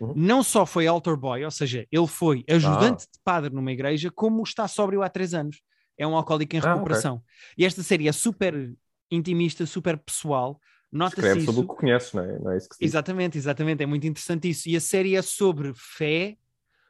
Uhum. 0.00 0.12
não 0.16 0.42
só 0.42 0.64
foi 0.66 0.86
altar 0.86 1.16
boy, 1.16 1.44
ou 1.44 1.50
seja, 1.50 1.86
ele 1.90 2.06
foi 2.06 2.44
Ah. 2.48 2.54
ajudante 2.54 3.02
de 3.04 3.18
padre 3.24 3.52
numa 3.54 3.70
igreja, 3.72 4.10
como 4.10 4.42
está 4.42 4.66
sóbrio 4.68 5.02
há 5.02 5.08
três 5.08 5.32
anos. 5.34 5.60
É 5.98 6.06
um 6.06 6.16
alcoólico 6.16 6.56
em 6.56 6.58
Ah, 6.58 6.62
ok. 6.62 6.72
recuperação. 6.74 7.22
E 7.56 7.64
esta 7.64 7.82
série 7.82 8.08
é 8.08 8.12
super 8.12 8.74
intimista, 9.10 9.64
super 9.66 9.96
pessoal. 9.98 10.58
Nota-se 10.90 11.20
Escreve 11.20 11.40
isso. 11.40 11.52
sobre 11.52 11.64
o 11.64 11.68
que 11.74 11.80
conheces, 11.80 12.12
não 12.12 12.22
é? 12.24 12.38
Não 12.38 12.50
é 12.52 12.56
isso 12.56 12.68
que 12.68 12.76
se. 12.76 12.84
Exatamente, 12.84 13.38
exatamente. 13.38 13.82
É 13.82 13.86
muito 13.86 14.06
interessante 14.06 14.48
isso. 14.48 14.68
E 14.68 14.76
a 14.76 14.80
série 14.80 15.14
é 15.16 15.22
sobre 15.22 15.72
fé, 15.74 16.36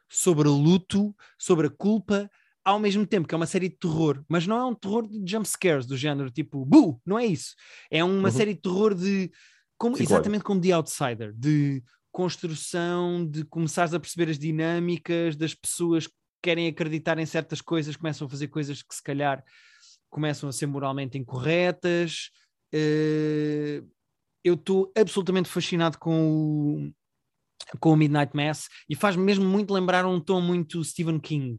sobre 0.09 0.47
luto, 0.47 1.15
sobre 1.37 1.67
a 1.67 1.69
culpa, 1.69 2.29
ao 2.65 2.79
mesmo 2.79 3.05
tempo 3.05 3.27
que 3.27 3.35
é 3.35 3.37
uma 3.37 3.45
série 3.45 3.67
de 3.69 3.75
terror, 3.77 4.23
mas 4.27 4.47
não 4.47 4.57
é 4.57 4.65
um 4.65 4.73
terror 4.75 5.07
de 5.07 5.19
jump 5.29 5.47
scares 5.47 5.85
do 5.85 5.97
género 5.97 6.29
tipo, 6.31 6.65
bu, 6.65 7.01
não 7.05 7.19
é 7.19 7.25
isso. 7.25 7.55
É 7.91 8.03
uma 8.03 8.29
Uhum. 8.29 8.31
série 8.31 8.53
de 8.53 8.61
terror 8.61 8.93
de 8.95 9.31
como, 9.77 9.97
exatamente 9.97 10.43
como 10.43 10.61
The 10.61 10.71
Outsider, 10.71 11.33
de 11.33 11.83
construção, 12.13 13.27
de 13.27 13.43
começares 13.43 13.93
a 13.93 13.99
perceber 13.99 14.29
as 14.29 14.37
dinâmicas 14.37 15.35
das 15.35 15.55
pessoas 15.55 16.05
que 16.05 16.13
querem 16.43 16.67
acreditar 16.67 17.17
em 17.17 17.25
certas 17.25 17.59
coisas, 17.59 17.95
começam 17.97 18.27
a 18.27 18.29
fazer 18.29 18.47
coisas 18.49 18.83
que 18.83 18.93
se 18.93 19.01
calhar 19.01 19.43
começam 20.09 20.47
a 20.47 20.51
ser 20.51 20.67
moralmente 20.67 21.17
incorretas. 21.17 22.29
Eh, 22.71 23.81
eu 24.43 24.53
estou 24.53 24.91
absolutamente 24.95 25.49
fascinado 25.49 25.97
com 25.97 26.29
o, 26.29 27.77
com 27.79 27.93
o 27.93 27.95
Midnight 27.95 28.35
Mass 28.35 28.69
e 28.87 28.95
faz-me 28.95 29.23
mesmo 29.23 29.45
muito 29.45 29.73
lembrar 29.73 30.05
um 30.05 30.19
tom 30.19 30.39
muito 30.39 30.83
Stephen 30.83 31.19
King. 31.19 31.55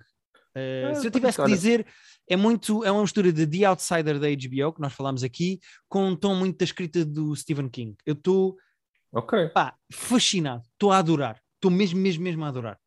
Uh, 0.57 0.90
Ah, 0.90 0.95
se 0.95 1.07
eu 1.07 1.11
tivesse 1.11 1.43
que 1.43 1.49
dizer, 1.49 1.85
é 2.29 2.37
muito 2.37 2.85
é 2.85 2.93
uma 2.93 3.03
mistura 3.03 3.33
de 3.33 3.45
The 3.45 3.64
Outsider 3.64 4.21
da 4.21 4.29
HBO, 4.29 4.73
que 4.73 4.81
nós 4.81 4.93
falámos 4.93 5.25
aqui, 5.25 5.59
com 5.88 6.11
um 6.11 6.17
tom 6.17 6.37
muito 6.37 6.59
da 6.59 6.64
escrita 6.64 7.05
do 7.05 7.35
Stephen 7.35 7.69
King. 7.69 7.97
Eu 8.07 8.12
estou 8.12 8.57
Ok. 9.14 9.48
pá, 9.50 9.77
fascinado, 9.92 10.62
estou 10.72 10.90
a 10.90 10.98
adorar, 10.98 11.40
estou 11.55 11.70
mesmo, 11.70 12.00
mesmo, 12.00 12.24
mesmo 12.24 12.44
a 12.44 12.48
adorar. 12.48 12.79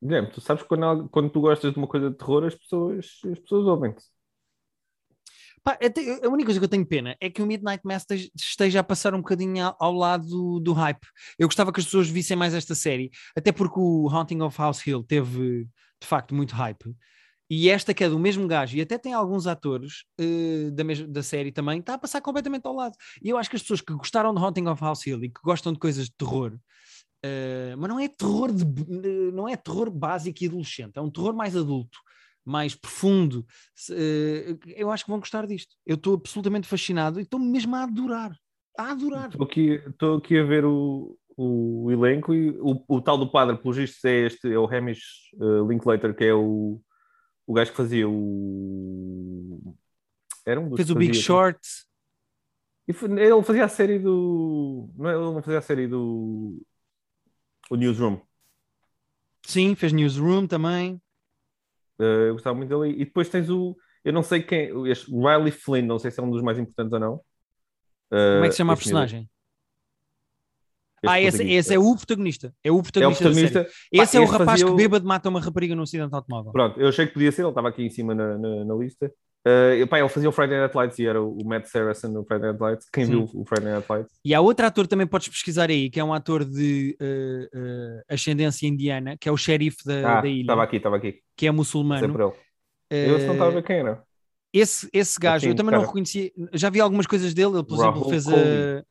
Guilherme, 0.00 0.30
tu 0.30 0.40
sabes 0.40 0.62
que 0.62 0.68
quando, 0.68 1.08
quando 1.08 1.30
tu 1.30 1.40
gostas 1.40 1.72
de 1.72 1.78
uma 1.78 1.86
coisa 1.86 2.10
de 2.10 2.16
terror, 2.16 2.44
as 2.44 2.54
pessoas, 2.54 3.06
as 3.30 3.38
pessoas 3.38 3.66
ouvem-te. 3.66 4.02
Pá, 5.62 5.78
a 5.80 6.28
única 6.28 6.46
coisa 6.46 6.58
que 6.58 6.64
eu 6.64 6.68
tenho 6.68 6.84
pena 6.84 7.16
é 7.20 7.30
que 7.30 7.40
o 7.40 7.46
Midnight 7.46 7.82
Mass 7.84 8.04
esteja- 8.34 8.80
a 8.80 8.84
passar 8.84 9.14
um 9.14 9.18
bocadinho 9.18 9.64
ao, 9.64 9.76
ao 9.78 9.92
lado 9.92 10.26
do, 10.26 10.60
do 10.60 10.72
hype. 10.72 11.06
Eu 11.38 11.46
gostava 11.46 11.72
que 11.72 11.78
as 11.78 11.86
pessoas 11.86 12.08
vissem 12.08 12.36
mais 12.36 12.52
esta 12.52 12.74
série, 12.74 13.10
até 13.36 13.52
porque 13.52 13.78
o 13.78 14.08
Haunting 14.08 14.40
of 14.40 14.58
House 14.58 14.84
Hill 14.84 15.04
teve 15.04 15.68
de 16.00 16.06
facto 16.06 16.34
muito 16.34 16.52
hype. 16.54 16.92
E 17.54 17.68
esta 17.68 17.92
que 17.92 18.02
é 18.02 18.08
do 18.08 18.18
mesmo 18.18 18.48
gajo, 18.48 18.78
e 18.78 18.80
até 18.80 18.96
tem 18.96 19.12
alguns 19.12 19.46
atores 19.46 20.04
uh, 20.18 20.70
da, 20.70 20.82
da 21.06 21.22
série 21.22 21.52
também, 21.52 21.80
está 21.80 21.92
a 21.92 21.98
passar 21.98 22.22
completamente 22.22 22.64
ao 22.64 22.74
lado. 22.74 22.94
E 23.22 23.28
eu 23.28 23.36
acho 23.36 23.50
que 23.50 23.56
as 23.56 23.60
pessoas 23.60 23.82
que 23.82 23.92
gostaram 23.92 24.34
de 24.34 24.40
Haunting 24.40 24.68
of 24.68 24.80
House 24.80 25.06
Hill 25.06 25.22
e 25.22 25.28
que 25.28 25.40
gostam 25.44 25.70
de 25.70 25.78
coisas 25.78 26.06
de 26.06 26.14
terror, 26.16 26.54
uh, 26.54 27.76
mas 27.76 27.90
não 27.90 28.00
é 28.00 28.08
terror 28.08 28.50
de, 28.50 28.64
não 29.32 29.46
é 29.46 29.54
terror 29.54 29.90
básico 29.90 30.42
e 30.42 30.46
adolescente, 30.46 30.96
é 30.96 31.02
um 31.02 31.10
terror 31.10 31.34
mais 31.34 31.54
adulto, 31.54 31.98
mais 32.42 32.74
profundo. 32.74 33.44
Uh, 33.90 34.56
eu 34.74 34.90
acho 34.90 35.04
que 35.04 35.10
vão 35.10 35.20
gostar 35.20 35.46
disto. 35.46 35.74
Eu 35.84 35.96
estou 35.96 36.14
absolutamente 36.14 36.66
fascinado 36.66 37.20
e 37.20 37.24
estou 37.24 37.38
mesmo 37.38 37.76
a 37.76 37.82
adorar. 37.82 38.34
A 38.78 38.92
adorar. 38.92 39.28
Estou 39.28 39.44
aqui, 39.44 39.78
aqui 40.16 40.38
a 40.38 40.42
ver 40.42 40.64
o, 40.64 41.18
o 41.36 41.90
elenco 41.90 42.32
e 42.32 42.48
o, 42.60 42.82
o 42.88 42.98
tal 43.02 43.18
do 43.18 43.30
padre, 43.30 43.58
pelo 43.58 43.74
visto, 43.74 44.02
é 44.06 44.20
este, 44.20 44.50
é 44.50 44.58
o 44.58 44.74
Hamish 44.74 45.02
Linklater, 45.68 46.16
que 46.16 46.24
é 46.24 46.32
o, 46.32 46.80
o 47.52 47.54
gajo 47.54 47.70
que 47.70 47.76
fazia 47.76 48.08
o. 48.08 49.76
Era 50.46 50.58
um 50.58 50.70
dos 50.70 50.76
Fez 50.76 50.90
o 50.90 50.94
Big 50.94 51.14
Short. 51.14 51.60
Ele 52.88 53.42
fazia 53.44 53.64
a 53.66 53.68
série 53.68 53.98
do. 53.98 54.90
Não, 54.96 55.10
é, 55.10 55.12
ele 55.12 55.22
não 55.22 55.42
fazia 55.42 55.58
a 55.58 55.62
série 55.62 55.86
do. 55.86 56.64
O 57.70 57.76
Newsroom. 57.76 58.18
Sim, 59.42 59.74
fez 59.74 59.92
Newsroom 59.92 60.46
também. 60.46 60.94
Uh, 61.98 62.28
eu 62.28 62.32
gostava 62.32 62.56
muito 62.56 62.70
dele. 62.70 62.96
E 63.00 63.04
depois 63.04 63.28
tens 63.28 63.50
o. 63.50 63.76
Eu 64.02 64.14
não 64.14 64.22
sei 64.22 64.42
quem. 64.42 64.90
Este 64.90 65.10
Riley 65.10 65.52
Flynn, 65.52 65.86
não 65.86 65.98
sei 65.98 66.10
se 66.10 66.18
é 66.18 66.22
um 66.22 66.30
dos 66.30 66.42
mais 66.42 66.58
importantes 66.58 66.92
ou 66.92 66.98
não. 67.00 67.14
Uh, 68.10 68.36
Como 68.36 68.44
é 68.44 68.48
que 68.48 68.52
se 68.52 68.58
chama 68.58 68.72
a 68.72 68.76
personagem? 68.76 69.30
Ah, 71.06 71.20
esse, 71.20 71.42
esse 71.42 71.74
é 71.74 71.78
o 71.78 71.96
protagonista. 71.96 72.54
É 72.62 72.70
o 72.70 72.82
protagonista. 72.82 73.24
É 73.24 73.28
o 73.28 73.32
protagonista. 73.32 73.66
Esse 73.92 74.12
Pá, 74.12 74.18
é 74.18 74.20
o 74.20 74.26
rapaz 74.26 74.62
que 74.62 74.70
bêbado 74.72 75.06
mata 75.06 75.28
uma 75.28 75.40
rapariga 75.40 75.74
num 75.74 75.82
acidente 75.82 76.14
automóvel. 76.14 76.52
Pronto, 76.52 76.80
eu 76.80 76.88
achei 76.88 77.06
que 77.06 77.12
podia 77.12 77.32
ser, 77.32 77.42
ele 77.42 77.48
estava 77.48 77.68
aqui 77.68 77.82
em 77.84 77.90
cima 77.90 78.14
na, 78.14 78.38
na, 78.38 78.64
na 78.64 78.74
lista. 78.74 79.12
Uh, 79.44 79.84
pá, 79.88 79.98
ele 79.98 80.08
fazia 80.08 80.28
o 80.28 80.32
Friday 80.32 80.56
Night 80.56 80.76
Lights 80.76 80.98
e 81.00 81.06
era 81.06 81.20
o 81.20 81.44
Matt 81.44 81.66
Saracen 81.66 82.12
no 82.12 82.24
Friday 82.24 82.50
Night 82.50 82.62
Lights. 82.62 82.88
Quem 82.92 83.06
Sim. 83.06 83.10
viu 83.10 83.30
o 83.34 83.44
Friday 83.44 83.72
Night 83.72 83.86
Lights? 83.90 84.12
E 84.24 84.32
há 84.32 84.40
outro 84.40 84.64
ator 84.64 84.86
também 84.86 85.06
podes 85.06 85.28
pesquisar 85.28 85.68
aí, 85.68 85.90
que 85.90 85.98
é 85.98 86.04
um 86.04 86.14
ator 86.14 86.44
de 86.44 86.96
uh, 87.00 87.58
uh, 87.58 88.02
ascendência 88.08 88.68
indiana, 88.68 89.16
que 89.18 89.28
é 89.28 89.32
o 89.32 89.36
xerife 89.36 89.84
da, 89.84 90.18
ah, 90.18 90.20
da 90.20 90.28
ilha. 90.28 90.42
Estava 90.42 90.62
aqui, 90.62 90.76
estava 90.76 90.96
aqui. 90.96 91.18
Que 91.36 91.48
é 91.48 91.50
muçulmano. 91.50 92.06
Sempre 92.06 92.22
ele. 92.22 92.32
eu 92.90 93.18
não 93.26 93.32
estava 93.32 93.50
a 93.50 93.54
ver 93.54 93.62
quem 93.64 93.76
era. 93.78 94.02
Esse, 94.52 94.88
esse 94.92 95.18
gajo, 95.18 95.48
eu 95.48 95.54
também 95.54 95.70
cara. 95.70 95.80
não 95.80 95.88
reconhecia. 95.88 96.30
Já 96.52 96.68
vi 96.68 96.80
algumas 96.80 97.06
coisas 97.06 97.32
dele. 97.32 97.54
Ele, 97.54 97.64
por 97.64 97.78
Rahul 97.78 97.92
exemplo, 97.92 98.10
fez 98.10 98.28
a, 98.28 98.84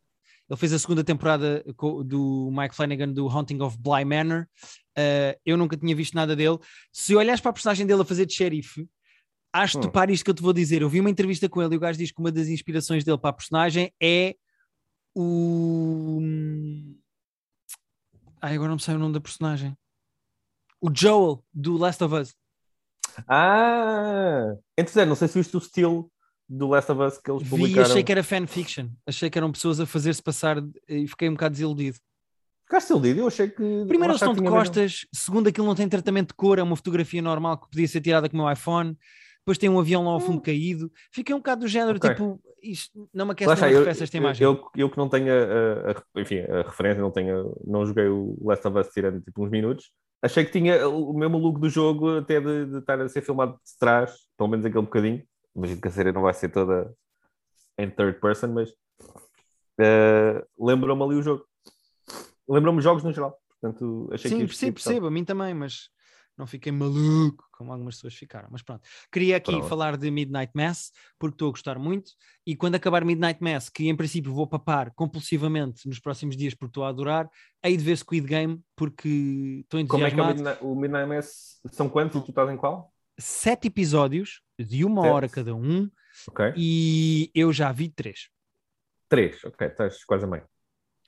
ele 0.52 0.58
fez 0.58 0.74
a 0.74 0.80
segunda 0.80 1.02
temporada 1.02 1.64
do 2.06 2.52
Mike 2.52 2.76
Flanagan 2.76 3.14
do 3.14 3.26
Haunting 3.30 3.62
of 3.62 3.78
Bly 3.78 4.04
Manor. 4.04 4.50
Uh, 4.98 5.40
eu 5.46 5.56
nunca 5.56 5.78
tinha 5.78 5.96
visto 5.96 6.14
nada 6.14 6.36
dele. 6.36 6.58
Se 6.92 7.16
olhares 7.16 7.40
para 7.40 7.52
a 7.52 7.54
personagem 7.54 7.88
dele 7.88 8.02
a 8.02 8.06
fazer 8.06 8.26
de 8.26 8.34
xerife, 8.34 8.86
acho 9.54 9.78
hum. 9.78 9.82
topar 9.82 10.10
isto 10.10 10.26
que 10.26 10.30
eu 10.30 10.36
te 10.36 10.42
vou 10.42 10.52
dizer. 10.52 10.82
Eu 10.82 10.90
vi 10.90 11.00
uma 11.00 11.10
entrevista 11.10 11.48
com 11.48 11.62
ele 11.62 11.76
e 11.76 11.78
o 11.78 11.80
gajo 11.80 11.98
diz 11.98 12.12
que 12.12 12.20
uma 12.20 12.34
das 12.34 12.50
inspirações 12.50 13.06
dele 13.06 13.18
para 13.18 13.30
a 13.30 13.34
personagem 13.34 13.94
é 13.98 14.36
o. 15.16 16.20
Ai, 18.42 18.56
agora 18.56 18.68
não 18.68 18.76
me 18.76 18.82
sai 18.82 18.96
o 18.96 19.00
nome 19.00 19.14
da 19.14 19.22
personagem. 19.22 19.74
O 20.82 20.92
Joel, 20.94 21.46
do 21.54 21.78
Last 21.78 22.04
of 22.04 22.14
Us. 22.14 22.36
Ah! 23.26 24.54
Então, 24.78 25.06
não 25.06 25.16
sei 25.16 25.30
se 25.30 25.40
viste 25.40 25.56
o 25.56 25.60
estilo 25.60 26.11
do 26.52 26.68
Last 26.68 26.92
of 26.92 27.02
Us 27.02 27.18
que 27.18 27.32
eles 27.32 27.48
publicaram. 27.48 27.86
Vi, 27.86 27.92
achei 27.92 28.04
que 28.04 28.12
era 28.12 28.24
fanfiction. 28.24 28.90
Achei 29.08 29.30
que 29.30 29.38
eram 29.38 29.52
pessoas 29.52 29.80
a 29.80 29.86
fazer-se 29.86 30.22
passar 30.22 30.58
e 30.88 31.08
fiquei 31.08 31.30
um 31.30 31.34
bocado 31.34 31.54
desiludido. 31.54 31.98
Ficaste 32.66 32.88
desiludido? 32.88 33.22
Eu 33.22 33.28
achei 33.28 33.48
que. 33.48 33.86
Primeiro 33.88 34.12
eles 34.12 34.22
estão 34.22 34.34
de 34.34 34.42
costas, 34.44 35.06
segundo 35.14 35.48
aquilo 35.48 35.66
não 35.66 35.76
tem 35.76 35.88
tratamento 35.88 36.30
de 36.30 36.34
cor, 36.34 36.60
é 36.60 36.64
uma 36.64 36.76
fotografia 36.76 37.22
normal 37.22 37.58
que 37.58 37.70
podia 37.70 37.88
ser 37.88 38.02
tirada 38.02 38.28
com 38.28 38.38
o 38.38 38.42
meu 38.42 38.52
iPhone. 38.52 38.98
Depois 39.40 39.58
tem 39.58 39.70
um 39.70 39.80
avião 39.80 40.04
lá 40.04 40.12
ao 40.12 40.20
fundo 40.20 40.38
hum. 40.38 40.42
caído. 40.42 40.92
Fiquei 41.12 41.34
um 41.34 41.40
bocado 41.40 41.62
do 41.62 41.68
género, 41.68 41.98
okay. 41.98 42.12
tipo, 42.12 42.40
isto 42.62 43.10
não 43.12 43.26
me 43.26 43.32
aquece, 43.32 43.56
me 43.56 43.76
arrefece 43.76 44.04
esta 44.04 44.18
imagem. 44.18 44.44
Eu, 44.44 44.54
eu, 44.54 44.72
eu, 44.76 44.90
que 44.90 44.98
não 44.98 45.10
tenho 45.10 45.34
a, 45.34 45.92
a, 45.92 46.22
enfim, 46.22 46.40
a 46.42 46.62
referência, 46.62 47.02
não, 47.02 47.10
tenho, 47.10 47.58
não 47.66 47.86
joguei 47.86 48.08
o 48.08 48.38
Last 48.44 48.68
of 48.68 48.78
Us 48.78 48.88
tirando 48.90 49.20
tipo 49.20 49.44
uns 49.44 49.50
minutos, 49.50 49.92
achei 50.22 50.46
que 50.46 50.52
tinha 50.52 50.88
o 50.88 51.12
mesmo 51.18 51.40
look 51.40 51.60
do 51.60 51.70
jogo 51.70 52.20
até 52.20 52.40
de, 52.40 52.68
de 52.68 52.78
estar 52.78 53.02
a 53.02 53.10
ser 53.10 53.24
filmado 53.24 53.54
de 53.54 53.80
trás, 53.80 54.14
pelo 54.38 54.50
menos 54.50 54.64
aquele 54.64 54.84
bocadinho 54.84 55.24
imagino 55.56 55.82
que 55.82 55.88
a 55.88 55.92
série 55.92 56.12
não 56.12 56.22
vai 56.22 56.34
ser 56.34 56.50
toda 56.50 56.94
em 57.78 57.90
third 57.90 58.20
person, 58.20 58.50
mas 58.50 58.70
uh, 59.80 60.46
lembrou-me 60.60 61.04
ali 61.04 61.16
o 61.16 61.22
jogo. 61.22 61.46
Lembrou-me 62.48 62.82
jogos 62.82 63.04
no 63.04 63.14
geral. 63.14 63.38
Portanto, 63.60 64.10
achei 64.12 64.32
Sim, 64.32 64.40
que 64.40 64.46
percebo, 64.48 64.74
percebo, 64.74 65.08
a 65.08 65.12
mim 65.12 65.24
também, 65.24 65.54
mas 65.54 65.90
não 66.38 66.48
fiquei 66.48 66.72
maluco 66.72 67.46
como 67.52 67.72
algumas 67.72 67.96
pessoas 67.96 68.16
ficaram. 68.16 68.50
Mas 68.52 68.64
pronto, 68.64 68.82
queria 69.12 69.38
aqui 69.38 69.52
pronto. 69.52 69.68
falar 69.68 69.98
de 69.98 70.10
Midnight 70.10 70.52
Mass, 70.56 70.92
porque 71.20 71.36
estou 71.36 71.50
a 71.50 71.52
gostar 71.52 71.78
muito. 71.78 72.12
E 72.46 72.56
quando 72.56 72.76
acabar 72.76 73.06
Midnight 73.06 73.42
Mass, 73.42 73.70
que 73.70 73.88
em 73.88 73.96
princípio 73.96 74.34
vou 74.34 74.48
papar 74.48 74.92
compulsivamente 74.96 75.88
nos 75.88 76.00
próximos 76.00 76.36
dias, 76.36 76.56
porque 76.56 76.72
estou 76.72 76.84
a 76.84 76.90
adorar, 76.90 77.30
hei 77.64 77.78
de 77.78 77.84
ver 77.84 77.98
Squid 77.98 78.26
Game, 78.26 78.60
porque 78.76 79.62
estou 79.64 79.80
entusiasmado. 79.80 80.38
Como 80.38 80.50
é 80.50 80.56
que 80.56 80.64
é 80.64 80.66
o 80.66 80.66
Midnight, 80.66 80.66
o 80.66 80.76
Midnight 80.76 81.08
Mass? 81.08 81.62
São 81.72 81.88
quantos 81.88 82.20
e 82.20 82.24
tu 82.24 82.32
estás 82.32 82.50
em 82.50 82.58
qual? 82.58 82.91
Sete 83.20 83.68
episódios 83.68 84.42
de 84.58 84.86
uma 84.86 85.02
hora 85.08 85.28
cada 85.28 85.56
um 85.56 85.90
okay. 86.28 86.54
e 86.56 87.32
eu 87.34 87.52
já 87.52 87.72
vi 87.72 87.90
três. 87.90 88.30
Três, 89.10 89.44
ok, 89.44 89.68
estás 89.68 90.04
quase 90.06 90.26
a 90.26 90.28
meio. 90.28 90.44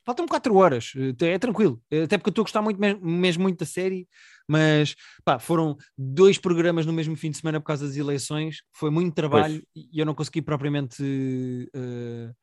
Faltam 0.05 0.27
quatro 0.27 0.55
horas, 0.55 0.91
eh, 0.97 1.33
é 1.33 1.39
tranquilo. 1.39 1.81
Até 1.85 2.17
porque 2.17 2.29
eu 2.29 2.31
estou 2.31 2.41
a 2.41 2.45
gostar 2.45 2.61
muito, 2.61 2.79
mesmo 2.79 3.43
muito 3.43 3.59
da 3.59 3.65
série, 3.65 4.07
mas 4.47 4.95
pá, 5.23 5.39
foram 5.39 5.77
dois 5.97 6.37
programas 6.37 6.85
no 6.85 6.91
mesmo 6.91 7.15
fim 7.15 7.31
de 7.31 7.37
semana 7.37 7.59
por 7.61 7.67
causa 7.67 7.87
das 7.87 7.95
eleições. 7.95 8.57
Foi 8.73 8.89
muito 8.89 9.15
trabalho 9.15 9.63
pois. 9.73 9.87
e 9.93 9.99
eu 9.99 10.05
não 10.05 10.13
consegui 10.13 10.41
propriamente 10.41 11.01
uh, 11.73 12.35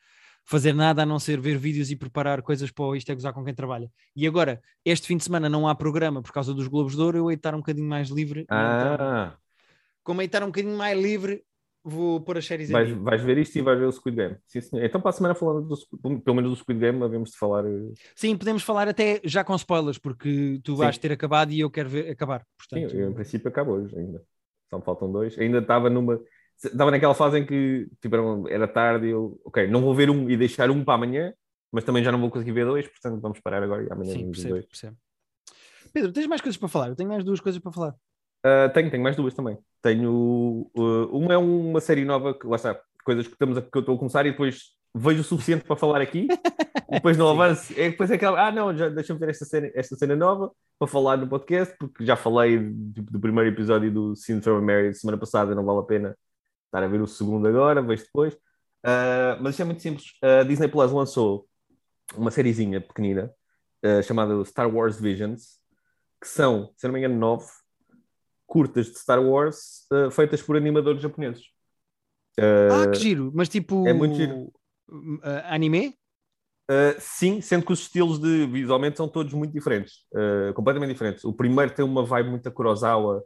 fazer 0.46 0.72
nada 0.72 1.02
a 1.02 1.06
não 1.06 1.18
ser 1.18 1.38
ver 1.38 1.58
vídeos 1.58 1.90
e 1.90 1.96
preparar 1.96 2.40
coisas 2.40 2.70
para 2.70 2.84
o 2.84 2.96
Isto 2.96 3.12
é 3.12 3.14
Gozar 3.14 3.34
com 3.34 3.44
quem 3.44 3.54
trabalha. 3.54 3.90
E 4.16 4.26
agora, 4.26 4.60
este 4.82 5.06
fim 5.06 5.18
de 5.18 5.24
semana 5.24 5.48
não 5.48 5.68
há 5.68 5.74
programa 5.74 6.22
por 6.22 6.32
causa 6.32 6.54
dos 6.54 6.66
Globos 6.66 6.96
de 6.96 7.02
Ouro, 7.02 7.18
eu 7.18 7.30
hei 7.30 7.36
de 7.36 7.40
estar 7.40 7.54
um 7.54 7.58
bocadinho 7.58 7.88
mais 7.88 8.08
livre. 8.08 8.46
Ah. 8.48 8.94
Então, 8.94 9.38
como 10.02 10.20
aí 10.20 10.26
estar 10.26 10.42
um 10.42 10.46
bocadinho 10.46 10.76
mais 10.76 11.00
livre, 11.00 11.44
vou 11.82 12.20
pôr 12.20 12.38
as 12.38 12.46
séries 12.46 12.70
vais, 12.70 12.90
vais 12.90 13.22
ver 13.22 13.38
isto 13.38 13.56
e 13.56 13.62
vais 13.62 13.78
ver 13.78 13.86
o 13.86 13.92
Squid 13.92 14.16
Game. 14.16 14.36
Sim, 14.46 14.60
então, 14.74 15.00
para 15.00 15.10
a 15.10 15.12
semana, 15.12 15.34
falando 15.34 15.66
do, 15.66 16.20
pelo 16.20 16.36
menos 16.36 16.50
do 16.50 16.56
Squid 16.56 16.78
Game, 16.78 17.02
havemos 17.02 17.30
de 17.30 17.38
falar. 17.38 17.64
Eh, 17.64 17.92
Sim, 18.14 18.36
podemos 18.36 18.62
falar 18.62 18.88
até 18.88 19.20
já 19.24 19.42
com 19.42 19.54
spoilers, 19.54 19.98
porque 19.98 20.60
tu 20.62 20.72
Sim. 20.72 20.78
vais 20.78 20.98
ter 20.98 21.12
acabado 21.12 21.52
e 21.52 21.60
eu 21.60 21.70
quero 21.70 21.88
ver 21.88 22.10
acabar. 22.10 22.44
Portanto... 22.58 22.90
Sim, 22.90 23.02
em 23.02 23.12
princípio 23.12 23.48
acaba 23.48 23.72
hoje 23.72 23.96
ainda. 23.96 24.22
Só 24.68 24.80
faltam 24.80 25.10
dois. 25.10 25.38
Ainda 25.38 25.58
estava 25.58 25.90
numa. 25.90 26.20
Estava 26.62 26.90
naquela 26.90 27.14
fase 27.14 27.38
em 27.38 27.46
que 27.46 27.88
tipo, 28.00 28.46
era 28.48 28.68
tarde 28.68 29.06
e 29.06 29.10
eu, 29.10 29.40
ok, 29.44 29.66
não 29.66 29.80
vou 29.80 29.94
ver 29.94 30.10
um 30.10 30.28
e 30.28 30.36
deixar 30.36 30.70
um 30.70 30.84
para 30.84 30.94
amanhã, 30.94 31.32
mas 31.72 31.84
também 31.84 32.04
já 32.04 32.12
não 32.12 32.20
vou 32.20 32.30
conseguir 32.30 32.52
ver 32.52 32.66
dois, 32.66 32.86
portanto 32.86 33.18
vamos 33.18 33.40
parar 33.40 33.62
agora 33.62 33.82
e 33.82 33.90
amanhã 33.90 34.12
Sim, 34.12 34.26
percebo, 34.26 34.48
dois. 34.50 34.66
Percebo. 34.66 34.96
Pedro, 35.90 36.12
tens 36.12 36.26
mais 36.26 36.42
coisas 36.42 36.58
para 36.58 36.68
falar? 36.68 36.88
Eu 36.88 36.96
tenho 36.96 37.08
mais 37.08 37.24
duas 37.24 37.40
coisas 37.40 37.60
para 37.60 37.72
falar. 37.72 37.94
Uh, 38.44 38.72
tenho, 38.72 38.90
tenho 38.90 39.02
mais 39.02 39.16
duas 39.16 39.34
também. 39.34 39.58
Tenho. 39.82 40.70
Uh, 40.74 41.16
uma 41.16 41.34
é 41.34 41.36
uma 41.36 41.80
série 41.80 42.04
nova 42.04 42.32
que 42.32 42.46
lá 42.46 42.56
está, 42.56 42.80
coisas 43.04 43.26
que, 43.26 43.34
estamos 43.34 43.58
a, 43.58 43.62
que 43.62 43.76
eu 43.76 43.80
estou 43.80 43.94
a 43.94 43.98
começar 43.98 44.24
e 44.26 44.30
depois 44.30 44.70
vejo 44.94 45.20
o 45.20 45.24
suficiente 45.24 45.64
para 45.64 45.76
falar 45.76 46.00
aqui, 46.00 46.26
depois 46.90 47.16
não 47.16 47.28
avanço. 47.30 47.72
É, 47.76 47.90
depois 47.90 48.10
é 48.10 48.14
aquela. 48.14 48.48
Ah, 48.48 48.50
não, 48.50 48.74
já 48.76 48.88
deixa-me 48.88 49.20
ver 49.20 49.30
esta 49.30 49.44
cena, 49.44 49.70
esta 49.74 49.94
cena 49.96 50.16
nova 50.16 50.50
para 50.78 50.88
falar 50.88 51.18
no 51.18 51.28
podcast, 51.28 51.76
porque 51.78 52.04
já 52.04 52.16
falei 52.16 52.58
do, 52.58 53.02
do 53.02 53.20
primeiro 53.20 53.50
episódio 53.50 53.92
do 53.92 54.16
Scene 54.16 54.40
from 54.40 54.62
Mary 54.62 54.94
semana 54.94 55.18
passada, 55.18 55.54
não 55.54 55.64
vale 55.64 55.80
a 55.80 55.84
pena 55.84 56.16
estar 56.66 56.82
a 56.82 56.88
ver 56.88 57.02
o 57.02 57.06
segundo 57.06 57.46
agora, 57.46 57.82
vejo 57.82 58.04
depois. 58.04 58.34
Uh, 58.34 59.36
mas 59.40 59.50
isto 59.50 59.62
é 59.62 59.64
muito 59.66 59.82
simples. 59.82 60.06
A 60.22 60.42
Disney 60.44 60.68
Plus 60.68 60.90
lançou 60.90 61.46
uma 62.16 62.30
sériezinha 62.30 62.80
pequenina 62.80 63.30
chamada 64.04 64.44
Star 64.44 64.68
Wars 64.68 65.00
Visions, 65.00 65.58
que 66.20 66.28
são, 66.28 66.70
se 66.76 66.86
não 66.86 66.92
me 66.92 66.98
engano, 66.98 67.16
nove 67.16 67.46
curtas 68.50 68.86
de 68.86 68.98
Star 68.98 69.24
Wars 69.24 69.86
uh, 69.92 70.10
feitas 70.10 70.42
por 70.42 70.56
animadores 70.56 71.00
japoneses. 71.00 71.44
Uh, 72.36 72.72
ah, 72.82 72.90
que 72.90 72.98
giro! 72.98 73.30
Mas 73.32 73.48
tipo. 73.48 73.86
É 73.86 73.92
muito 73.92 74.16
giro. 74.16 74.52
Uh, 74.88 75.22
anime? 75.44 75.96
sim, 77.00 77.40
sendo 77.40 77.66
que 77.66 77.72
os 77.72 77.80
estilos 77.80 78.20
de 78.20 78.46
visualmente 78.46 78.96
são 78.96 79.08
todos 79.08 79.32
muito 79.32 79.52
diferentes, 79.52 80.06
completamente 80.54 80.92
diferentes. 80.92 81.24
O 81.24 81.32
primeiro 81.32 81.74
tem 81.74 81.84
uma 81.84 82.04
vibe 82.04 82.30
muito 82.30 82.48
a 82.48 82.52
Kurosawa, 82.52 83.24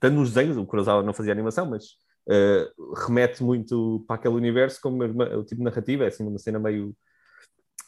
tanto 0.00 0.16
nos 0.16 0.32
desenhos, 0.32 0.56
o 0.56 0.66
Kurosawa 0.66 1.00
não 1.04 1.12
fazia 1.12 1.30
animação, 1.30 1.70
mas 1.70 1.96
remete 3.06 3.40
muito 3.40 4.04
para 4.04 4.16
aquele 4.16 4.34
universo 4.34 4.80
como 4.82 5.04
o 5.04 5.44
tipo 5.44 5.60
de 5.60 5.62
narrativa, 5.62 6.02
é 6.02 6.08
assim 6.08 6.26
uma 6.26 6.38
cena 6.38 6.58
meio 6.58 6.92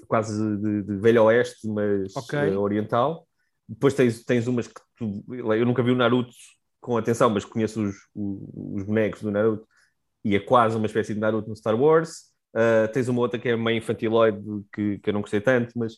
quase 0.07 0.57
de, 0.59 0.83
de 0.85 0.97
velho 0.99 1.25
oeste, 1.25 1.67
mas 1.67 2.15
okay. 2.15 2.55
oriental. 2.55 3.27
Depois 3.69 3.95
tens, 3.95 4.25
tens 4.25 4.47
umas 4.47 4.67
que 4.67 4.81
tu, 4.97 5.25
eu 5.29 5.65
nunca 5.65 5.83
vi 5.83 5.91
o 5.91 5.97
Naruto 5.97 6.33
com 6.81 6.97
atenção, 6.97 7.31
mas 7.31 7.45
conheço 7.45 7.83
os, 7.83 7.97
os, 8.15 8.83
bonecos 8.85 9.23
do 9.23 9.31
Naruto 9.31 9.67
e 10.25 10.37
é 10.37 10.41
quase 10.41 10.77
uma 10.77 10.87
espécie 10.87 11.15
de 11.15 11.21
Naruto 11.21 11.49
no 11.49 11.57
Star 11.57 11.79
Wars. 11.81 12.33
Uh, 12.55 12.87
tens 12.93 13.09
uma 13.09 13.21
outra 13.21 13.39
que 13.39 13.49
é 13.49 13.57
meio 13.57 13.79
infantiloide 13.79 14.39
que, 14.73 14.99
que 14.99 15.11
eu 15.11 15.15
não 15.15 15.23
gostei 15.23 15.41
tanto, 15.41 15.73
mas 15.79 15.95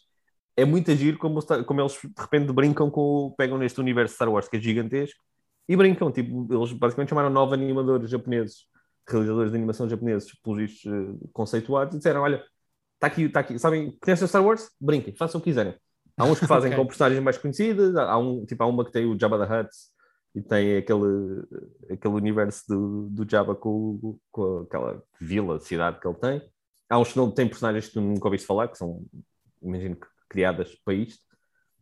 é 0.56 0.64
muito 0.64 0.90
agir 0.90 1.18
como, 1.18 1.40
como 1.64 1.80
eles 1.80 1.92
de 1.92 2.22
repente 2.22 2.52
brincam 2.52 2.90
com 2.90 3.34
pegam 3.36 3.58
neste 3.58 3.80
universo 3.80 4.14
Star 4.14 4.30
Wars 4.30 4.48
que 4.48 4.56
é 4.56 4.60
gigantesco 4.60 5.20
e 5.68 5.76
brincam. 5.76 6.10
Tipo, 6.10 6.46
eles 6.50 6.72
basicamente 6.72 7.10
chamaram 7.10 7.30
nove 7.30 7.54
animadores 7.54 8.08
japoneses, 8.08 8.66
realizadores 9.08 9.50
de 9.50 9.56
animação 9.58 9.88
japoneses, 9.88 10.32
pelos 10.40 10.58
vistos 10.58 10.84
uh, 10.92 11.30
conceituados, 11.32 11.94
e 11.94 11.98
disseram: 11.98 12.22
Olha, 12.22 12.44
está 12.94 13.08
aqui, 13.08 13.22
está 13.24 13.40
aqui, 13.40 13.58
sabem, 13.58 13.96
conhecem 14.00 14.28
Star 14.28 14.44
Wars? 14.44 14.70
Brinquem, 14.80 15.14
façam 15.14 15.40
o 15.40 15.42
que 15.42 15.50
quiserem. 15.50 15.74
Há 16.16 16.24
uns 16.24 16.40
que 16.40 16.46
fazem 16.46 16.70
Ok. 16.72 16.82
com 16.82 16.86
personagens 16.86 17.22
mais 17.22 17.36
conhecidas, 17.38 17.94
há, 17.96 18.16
um, 18.18 18.44
tipo, 18.46 18.62
há 18.62 18.66
uma 18.66 18.84
que 18.84 18.92
tem 18.92 19.04
o 19.06 19.18
Jabba 19.18 19.46
the 19.46 19.60
Hutt 19.60 19.70
e 20.34 20.40
tem 20.42 20.76
aquele, 20.78 21.42
aquele 21.90 22.14
universo 22.14 22.64
do, 22.68 23.08
do 23.10 23.30
Jabba 23.30 23.54
com, 23.54 24.18
com 24.30 24.60
aquela 24.60 25.02
vila, 25.20 25.60
cidade 25.60 26.00
que 26.00 26.06
ele 26.08 26.16
tem. 26.16 26.42
Há 26.88 26.98
uns 26.98 27.12
que 27.12 27.18
não 27.18 27.30
têm 27.30 27.48
personagens 27.48 27.88
que 27.88 27.94
tu 27.94 28.00
nunca 28.00 28.26
ouviste 28.26 28.46
falar, 28.46 28.68
que 28.68 28.78
são, 28.78 29.04
imagino 29.62 29.96
que 29.96 30.06
criadas 30.28 30.74
para 30.84 30.94
isto. 30.94 31.22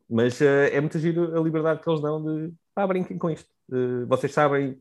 Mas 0.09 0.41
eh, 0.41 0.75
é 0.77 0.81
muito 0.81 0.99
giro 0.99 1.37
a 1.39 1.43
liberdade 1.43 1.81
que 1.83 1.89
eles 1.89 2.01
dão 2.03 2.23
de 2.23 2.53
pá, 2.75 2.87
brinquem 2.87 3.17
com 3.19 3.31
isto. 3.31 3.49
Eh, 3.73 4.05
vocês 4.07 4.33
sabem 4.33 4.79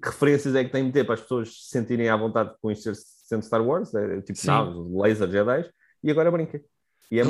que 0.00 0.08
referências 0.08 0.54
é 0.54 0.62
que 0.64 0.70
têm 0.70 0.86
de 0.86 0.92
ter 0.92 1.04
para 1.04 1.14
as 1.14 1.20
pessoas 1.20 1.48
se 1.64 1.70
sentirem 1.70 2.08
à 2.08 2.16
vontade 2.16 2.54
isto 2.70 2.82
ser- 2.82 2.94
sendo 2.94 3.44
Star 3.44 3.64
Wars, 3.64 3.94
é, 3.94 4.20
tipo 4.22 4.38
Sim. 4.38 4.46
naves, 4.48 4.76
laser, 4.92 5.28
Jedi, 5.30 5.70
e 6.02 6.10
agora 6.10 6.30
brinquem. 6.30 6.64
E 7.10 7.18
é 7.18 7.24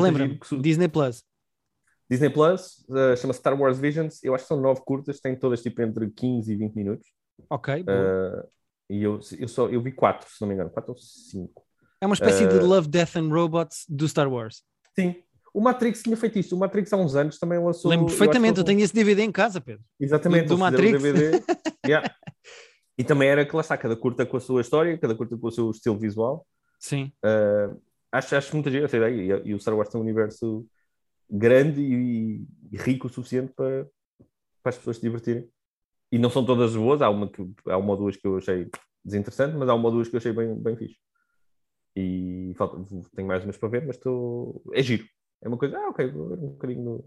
Disney 0.61 0.89
Plus. 0.89 1.25
Disney 2.11 2.29
Plus 2.31 2.85
uh, 2.89 3.17
chama-se 3.17 3.39
Star 3.39 3.59
Wars 3.59 3.79
Visions. 3.79 4.23
Eu 4.25 4.35
acho 4.35 4.45
que 4.45 4.49
são 4.49 4.61
nove 4.61 4.81
curtas, 4.85 5.21
têm 5.21 5.37
todas 5.37 5.63
tipo 5.63 5.81
entre 5.83 6.11
15 6.11 6.53
e 6.53 6.57
20 6.57 6.75
minutos. 6.75 7.07
Ok. 7.49 7.83
Uh, 7.83 8.47
e 8.91 9.03
eu, 9.05 9.21
eu, 9.39 9.49
só, 9.49 9.69
eu 9.69 9.81
vi 9.81 9.93
quatro, 9.93 10.29
se 10.29 10.41
não 10.41 10.49
me 10.49 10.55
engano, 10.55 10.71
quatro 10.71 10.91
ou 10.93 10.99
cinco. 10.99 11.63
é 12.01 12.07
uma 12.07 12.15
espécie 12.15 12.47
de 12.47 12.57
uh, 12.57 12.67
Love, 12.67 12.89
Death 12.89 13.17
and 13.17 13.29
Robots 13.29 13.85
do 13.89 14.09
Star 14.09 14.29
Wars. 14.31 14.65
Sim. 14.99 15.15
O 15.55 15.61
Matrix 15.61 16.03
tinha 16.03 16.17
feito 16.17 16.39
isto. 16.39 16.57
O 16.57 16.59
Matrix 16.59 16.93
há 16.93 16.97
uns 16.97 17.15
anos 17.15 17.39
também 17.39 17.59
lançou. 17.59 17.91
Lembro 17.91 18.07
perfeitamente, 18.07 18.59
eu 18.59 18.63
eles- 18.63 18.67
tenho 18.67 18.81
esse 18.85 18.95
DVD 18.95 19.23
em 19.23 19.33
casa, 19.33 19.61
Pedro. 19.61 19.85
Exatamente, 19.99 20.47
do- 20.47 20.55
do 20.55 20.59
Matrix. 20.59 21.03
DVD. 21.03 21.43
Yeah. 21.87 22.15
E 22.99 23.03
também 23.03 23.29
era 23.31 23.47
que 23.47 23.57
lá 23.57 23.63
está, 23.63 23.75
cada 23.79 23.97
curta 23.97 24.27
com 24.27 24.37
a 24.37 24.41
sua 24.41 24.61
história, 24.61 24.97
cada 24.99 25.15
curta 25.15 25.35
com 25.37 25.47
o 25.47 25.51
seu 25.51 25.71
estilo 25.71 25.99
visual. 25.99 26.47
Sim. 26.79 27.11
Uh, 27.25 27.81
acho, 28.13 28.37
acho 28.37 28.55
muito 28.55 28.71
giro 28.71 28.85
essa 28.85 28.99
ideia. 28.99 29.41
E, 29.43 29.49
e 29.49 29.55
o 29.55 29.59
Star 29.59 29.75
Wars 29.75 29.89
tem 29.89 29.99
um 29.99 30.05
universo 30.05 30.67
grande 31.31 31.81
e, 31.81 32.47
e 32.73 32.77
rico 32.77 33.07
o 33.07 33.11
suficiente 33.11 33.53
para, 33.53 33.89
para 34.63 34.71
as 34.71 34.79
pessoas 34.79 34.97
se 34.97 35.03
divertirem. 35.03 35.49
E 36.13 36.19
não 36.19 36.29
são 36.29 36.45
todas 36.45 36.75
boas, 36.75 37.01
há 37.03 37.09
uma, 37.09 37.31
que, 37.31 37.43
há 37.67 37.77
uma 37.77 37.93
ou 37.93 37.97
duas 37.97 38.17
que 38.17 38.27
eu 38.27 38.37
achei 38.37 38.69
desinteressante, 39.05 39.57
mas 39.57 39.69
há 39.69 39.75
uma 39.75 39.89
ou 39.89 39.95
duas 39.95 40.09
que 40.09 40.17
eu 40.17 40.19
achei 40.19 40.33
bem, 40.33 40.55
bem 40.55 40.77
fixe. 40.77 40.99
E 41.95 42.53
falta, 42.57 42.77
tenho 43.15 43.29
mais 43.29 43.45
umas 43.45 43.57
para 43.57 43.69
ver, 43.69 43.87
mas 43.87 43.97
estou. 43.97 44.63
É 44.73 44.83
giro. 44.83 45.05
É 45.41 45.49
uma 45.49 45.57
coisa, 45.57 45.79
ah, 45.79 45.89
ok, 45.89 46.11
vou 46.11 46.29
ver 46.29 46.39
um 46.39 46.49
bocadinho. 46.49 47.05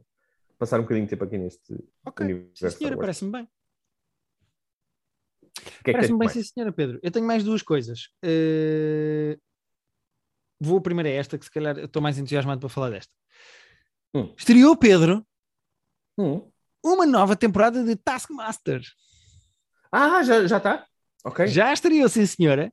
Passar 0.58 0.80
um 0.80 0.84
bocadinho 0.84 1.06
de 1.06 1.10
tempo 1.10 1.24
aqui 1.24 1.38
neste 1.38 1.74
Ok. 2.06 2.24
universo. 2.24 2.52
Sim, 2.56 2.70
senhora, 2.70 2.98
parece-me 2.98 3.32
bem. 3.32 3.48
Que 5.84 5.92
é 5.92 5.94
Parece-me 5.94 6.20
bem, 6.20 6.26
mais? 6.26 6.32
sim, 6.32 6.44
senhora, 6.44 6.72
Pedro. 6.72 7.00
Eu 7.04 7.12
tenho 7.12 7.26
mais 7.26 7.44
duas 7.44 7.62
coisas. 7.62 8.10
Eh, 8.24 9.38
Vou 10.64 10.82
a 10.82 11.08
esta, 11.10 11.38
que 11.38 11.44
se 11.44 11.52
calhar 11.52 11.78
estou 11.78 12.02
mais 12.02 12.18
entusiasmado 12.18 12.62
para 12.62 12.70
falar 12.70 12.90
desta. 12.90 13.14
Hum. 14.14 14.34
Estreou, 14.38 14.76
Pedro, 14.78 15.26
Hum. 16.18 16.48
uma 16.84 17.06
nova 17.06 17.36
temporada 17.36 17.84
de 17.84 17.96
Taskmaster. 17.96 18.82
Ah, 19.92 20.22
já 20.24 20.36
está? 20.38 20.48
Já 20.48 20.58
está? 20.58 20.88
ok. 21.26 21.48
Já 21.48 21.74
estreou, 21.74 22.08
sim, 22.10 22.26
senhora. 22.26 22.72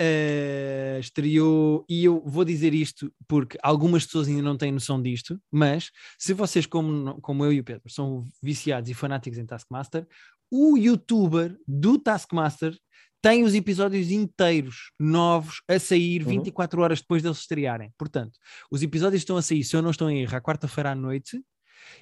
Eh, 0.00 0.98
estreou, 1.00 1.84
e 1.88 2.04
eu 2.04 2.22
vou 2.24 2.44
dizer 2.44 2.72
isto 2.72 3.12
porque 3.26 3.58
algumas 3.60 4.06
pessoas 4.06 4.28
ainda 4.28 4.42
não 4.42 4.56
têm 4.56 4.70
noção 4.70 5.02
disto, 5.02 5.40
mas 5.50 5.90
se 6.16 6.32
vocês, 6.32 6.66
como, 6.66 7.20
como 7.20 7.44
eu 7.44 7.52
e 7.52 7.58
o 7.58 7.64
Pedro, 7.64 7.90
são 7.90 8.22
viciados 8.40 8.88
e 8.88 8.94
fanáticos 8.94 9.38
em 9.40 9.46
Taskmaster, 9.46 10.06
o 10.50 10.76
youtuber 10.78 11.58
do 11.66 11.98
Taskmaster 11.98 12.78
tem 13.22 13.42
os 13.44 13.54
episódios 13.54 14.10
inteiros 14.10 14.90
novos 14.98 15.60
a 15.68 15.78
sair 15.78 16.22
Uhum. 16.22 16.28
24 16.28 16.80
horas 16.82 17.00
depois 17.00 17.22
deles 17.22 17.38
estrearem. 17.38 17.92
Portanto, 17.98 18.38
os 18.70 18.82
episódios 18.82 19.22
estão 19.22 19.36
a 19.36 19.42
sair, 19.42 19.64
se 19.64 19.74
eu 19.76 19.82
não 19.82 19.90
estou 19.90 20.08
em 20.10 20.22
erro, 20.22 20.36
à 20.36 20.40
quarta-feira 20.40 20.90
à 20.90 20.94
noite. 20.94 21.40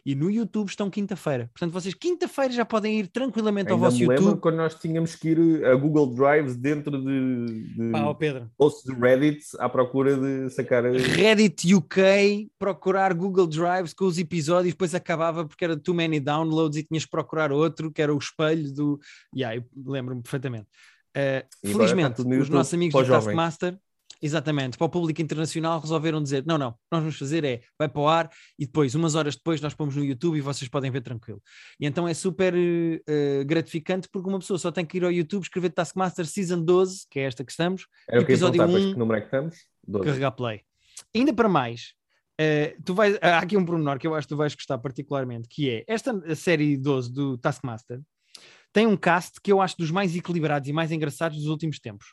E 0.04 0.14
no 0.16 0.30
YouTube 0.30 0.68
estão 0.68 0.90
quinta-feira. 0.90 1.48
Portanto, 1.54 1.72
vocês 1.72 1.94
quinta-feira 1.94 2.52
já 2.52 2.64
podem 2.64 2.98
ir 3.00 3.06
tranquilamente 3.08 3.70
ao 3.70 3.76
Ainda 3.76 3.86
vosso 3.86 3.98
me 4.00 4.08
lembro 4.08 4.24
YouTube. 4.24 4.40
quando 4.40 4.56
nós 4.56 4.74
tínhamos 4.74 5.14
que 5.14 5.28
ir 5.28 5.64
a 5.64 5.74
Google 5.76 6.12
Drives 6.14 6.56
dentro 6.56 7.00
de, 7.00 7.46
de 7.76 7.92
Pá, 7.92 8.12
Pedro. 8.14 8.50
posts 8.56 8.82
de 8.84 8.98
Reddit 9.00 9.44
à 9.58 9.68
procura 9.68 10.16
de 10.16 10.50
sacar. 10.50 10.82
Reddit 10.84 11.72
UK, 11.74 12.50
procurar 12.58 13.14
Google 13.14 13.46
Drives 13.46 13.92
com 13.94 14.06
os 14.06 14.18
episódios, 14.18 14.74
depois 14.74 14.94
acabava 14.94 15.46
porque 15.46 15.64
era 15.64 15.76
too 15.76 15.94
many 15.94 16.18
downloads 16.18 16.78
e 16.78 16.82
tinhas 16.82 17.04
que 17.04 17.10
procurar 17.10 17.52
outro, 17.52 17.92
que 17.92 18.02
era 18.02 18.12
o 18.14 18.18
espelho 18.18 18.72
do. 18.74 18.98
Yeah, 19.36 19.56
eu 19.56 19.64
lembro-me 19.92 20.22
perfeitamente. 20.22 20.66
Uh, 21.16 21.72
felizmente, 21.72 22.20
os 22.20 22.26
YouTube 22.26 22.50
nossos 22.50 22.74
amigos 22.74 23.06
do. 23.06 23.08
Taskmaster, 23.08 23.78
exatamente, 24.20 24.76
para 24.76 24.84
o 24.84 24.88
público 24.90 25.22
internacional, 25.22 25.80
resolveram 25.80 26.22
dizer: 26.22 26.44
não, 26.46 26.58
não, 26.58 26.72
que 26.72 26.78
nós 26.92 27.00
vamos 27.00 27.18
fazer 27.18 27.42
é 27.42 27.62
vai 27.78 27.88
para 27.88 28.00
o 28.02 28.06
ar 28.06 28.30
e 28.58 28.66
depois, 28.66 28.94
umas 28.94 29.14
horas 29.14 29.34
depois, 29.34 29.60
nós 29.62 29.72
pomos 29.72 29.96
no 29.96 30.04
YouTube 30.04 30.36
e 30.36 30.42
vocês 30.42 30.68
podem 30.68 30.90
ver 30.90 31.00
tranquilo. 31.00 31.42
E 31.80 31.86
então 31.86 32.06
é 32.06 32.12
super 32.12 32.52
uh, 32.54 33.44
gratificante 33.46 34.08
porque 34.10 34.28
uma 34.28 34.38
pessoa 34.38 34.58
só 34.58 34.70
tem 34.70 34.84
que 34.84 34.98
ir 34.98 35.04
ao 35.04 35.12
YouTube, 35.12 35.42
escrever 35.42 35.70
Taskmaster 35.70 36.26
Season 36.26 36.62
12, 36.62 37.06
que 37.10 37.18
é 37.18 37.22
esta 37.22 37.42
que 37.42 37.50
estamos, 37.50 37.86
Era 38.06 38.22
que 38.22 38.32
episódio 38.32 38.62
pois, 38.62 38.84
um, 38.84 38.92
que 38.92 38.98
número 38.98 39.18
é 39.18 39.20
que 39.22 39.26
estamos? 39.28 39.56
12. 39.88 40.04
carregar 40.04 40.32
play. 40.32 40.60
Ainda 41.14 41.32
para 41.32 41.48
mais, 41.48 41.94
eh, 42.38 42.76
tu 42.84 42.94
vais, 42.94 43.16
há 43.22 43.38
aqui 43.38 43.56
um 43.56 43.64
pormenor 43.64 43.98
que 43.98 44.06
eu 44.06 44.14
acho 44.14 44.26
que 44.26 44.34
tu 44.34 44.36
vais 44.36 44.54
gostar 44.54 44.76
particularmente, 44.78 45.48
que 45.48 45.70
é 45.70 45.84
esta 45.86 46.34
série 46.34 46.76
12 46.76 47.12
do 47.12 47.38
Taskmaster 47.38 48.00
tem 48.76 48.86
um 48.86 48.94
cast 48.94 49.40
que 49.40 49.50
eu 49.50 49.62
acho 49.62 49.74
dos 49.78 49.90
mais 49.90 50.14
equilibrados 50.14 50.68
e 50.68 50.72
mais 50.72 50.92
engraçados 50.92 51.38
dos 51.38 51.46
últimos 51.46 51.78
tempos. 51.78 52.12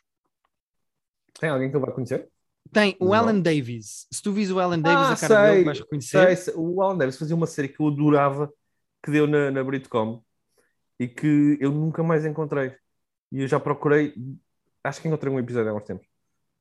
Tem 1.38 1.50
alguém 1.50 1.68
que 1.68 1.76
eu 1.76 1.80
vá 1.80 1.92
conhecer? 1.92 2.26
Tem 2.72 2.96
o 2.98 3.04
Não. 3.04 3.12
Alan 3.12 3.38
Davis. 3.38 4.06
Se 4.10 4.22
tu 4.22 4.32
vis 4.32 4.50
o 4.50 4.58
Alan 4.58 4.80
Davis, 4.80 5.10
Ah, 5.10 5.12
a 5.12 5.28
cara 5.28 5.42
dele 5.42 5.54
sei, 5.56 5.64
vais 5.64 5.80
reconhecer. 5.80 6.36
Sei. 6.38 6.54
O 6.56 6.80
Alan 6.80 6.96
Davis 6.96 7.18
fazia 7.18 7.36
uma 7.36 7.46
série 7.46 7.68
que 7.68 7.78
eu 7.78 7.88
adorava 7.88 8.50
que 9.04 9.10
deu 9.10 9.26
na, 9.26 9.50
na 9.50 9.62
Britcom 9.62 10.24
e 10.98 11.06
que 11.06 11.58
eu 11.60 11.70
nunca 11.70 12.02
mais 12.02 12.24
encontrei. 12.24 12.74
E 13.30 13.42
eu 13.42 13.46
já 13.46 13.60
procurei, 13.60 14.14
acho 14.82 15.02
que 15.02 15.08
encontrei 15.08 15.30
um 15.30 15.38
episódio 15.38 15.70
há 15.70 15.74
uns 15.74 15.84
tempos. 15.84 16.06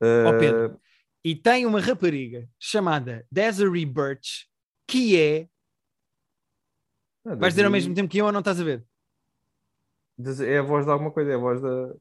Uh, 0.02 0.38
Pedro, 0.38 0.82
E 1.24 1.34
tem 1.34 1.66
uma 1.66 1.80
rapariga 1.80 2.46
chamada 2.60 3.26
Desiree 3.32 3.86
Birch, 3.86 4.50
que 4.86 5.18
é. 5.18 5.48
ah, 7.26 7.36
Vais 7.36 7.54
dizer 7.54 7.64
ao 7.64 7.72
mesmo 7.72 7.96
tempo 7.96 8.10
que 8.10 8.18
eu 8.18 8.26
ou 8.26 8.34
não 8.34 8.40
estás 8.40 8.60
a 8.60 8.66
ver? 8.66 8.86
É 10.42 10.58
a 10.60 10.62
voz 10.62 10.86
de 10.86 10.92
alguma 10.92 11.12
coisa, 11.12 11.32
é 11.32 11.36
a 11.36 11.38
voz 11.38 11.62
da. 11.62 11.94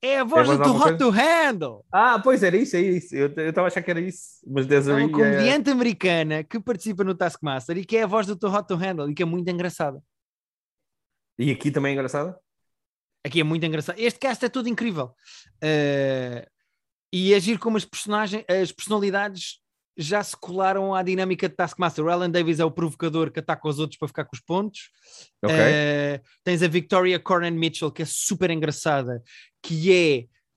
É 0.00 0.18
a 0.20 0.24
voz 0.24 0.48
É 0.48 0.52
a 0.52 0.56
do 0.56 0.58
voz 0.58 0.68
alguma 0.68 0.86
Hot 0.86 0.98
to 0.98 1.10
Handle. 1.10 1.84
Ah, 1.92 2.20
pois 2.22 2.42
era 2.42 2.56
isso, 2.56 2.76
é 2.76 2.80
isso. 2.80 3.14
Eu 3.16 3.26
estava 3.26 3.66
a 3.66 3.68
achar 3.68 3.82
que 3.82 3.90
era 3.90 4.00
isso. 4.00 4.40
Mas 4.46 4.64
É 4.66 4.68
Desiree. 4.68 5.04
uma 5.04 5.10
comediante 5.12 5.70
americana 5.70 6.44
que 6.44 6.60
participa 6.60 7.02
no 7.02 7.14
Taskmaster 7.14 7.76
e 7.76 7.84
que 7.84 7.96
é 7.96 8.04
a 8.04 8.06
voz 8.06 8.26
do 8.26 8.36
Too 8.36 8.52
Hot 8.52 8.68
to 8.68 8.76
Handle 8.76 9.10
e 9.10 9.14
que 9.14 9.22
é 9.22 9.26
muito 9.26 9.48
engraçada. 9.50 10.00
E 11.38 11.50
aqui 11.50 11.70
também 11.70 11.90
é 11.90 11.94
engraçada? 11.94 12.38
Aqui 13.24 13.40
é 13.40 13.44
muito 13.44 13.64
engraçado. 13.66 13.98
Este 13.98 14.18
cast 14.18 14.44
é 14.44 14.48
todo 14.48 14.68
incrível. 14.68 15.12
Eh, 15.62 16.46
e 17.12 17.34
agir 17.34 17.58
como 17.58 17.76
as 17.76 17.84
personagens, 17.84 18.44
as 18.48 18.70
personalidades 18.72 19.60
já 19.98 20.22
se 20.22 20.36
colaram 20.36 20.94
à 20.94 21.02
dinâmica 21.02 21.48
de 21.48 21.56
Taskmaster. 21.56 22.04
O 22.04 22.08
Alan 22.08 22.30
Davis 22.30 22.60
é 22.60 22.64
o 22.64 22.70
provocador 22.70 23.32
que 23.32 23.40
ataca 23.40 23.68
os 23.68 23.80
outros 23.80 23.98
para 23.98 24.06
ficar 24.06 24.24
com 24.24 24.36
os 24.36 24.40
pontos. 24.40 24.90
Ok. 25.44 25.56
Eh, 25.58 26.20
tens 26.44 26.62
a 26.62 26.68
Victoria 26.68 27.18
Coren 27.18 27.50
Mitchell, 27.50 27.90
que 27.90 28.02
é 28.02 28.04
super 28.06 28.50
engraçada, 28.50 29.20
que 29.60 29.92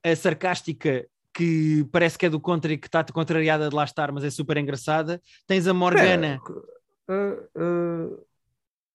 é 0.04 0.12
a 0.12 0.16
sarcástica 0.16 1.08
que 1.34 1.88
parece 1.92 2.18
que 2.18 2.28
é 2.28 2.30
do 2.30 2.40
contra 2.40 2.72
e 2.72 2.78
que 2.78 2.88
está 2.88 3.04
contrariada 3.06 3.68
de 3.68 3.76
lá 3.76 3.84
estar, 3.84 4.12
mas 4.12 4.24
é 4.24 4.30
super 4.30 4.58
engraçada. 4.58 5.20
Tens 5.48 5.66
a 5.66 5.74
Morgana. 5.74 6.40
Uh, 7.10 8.20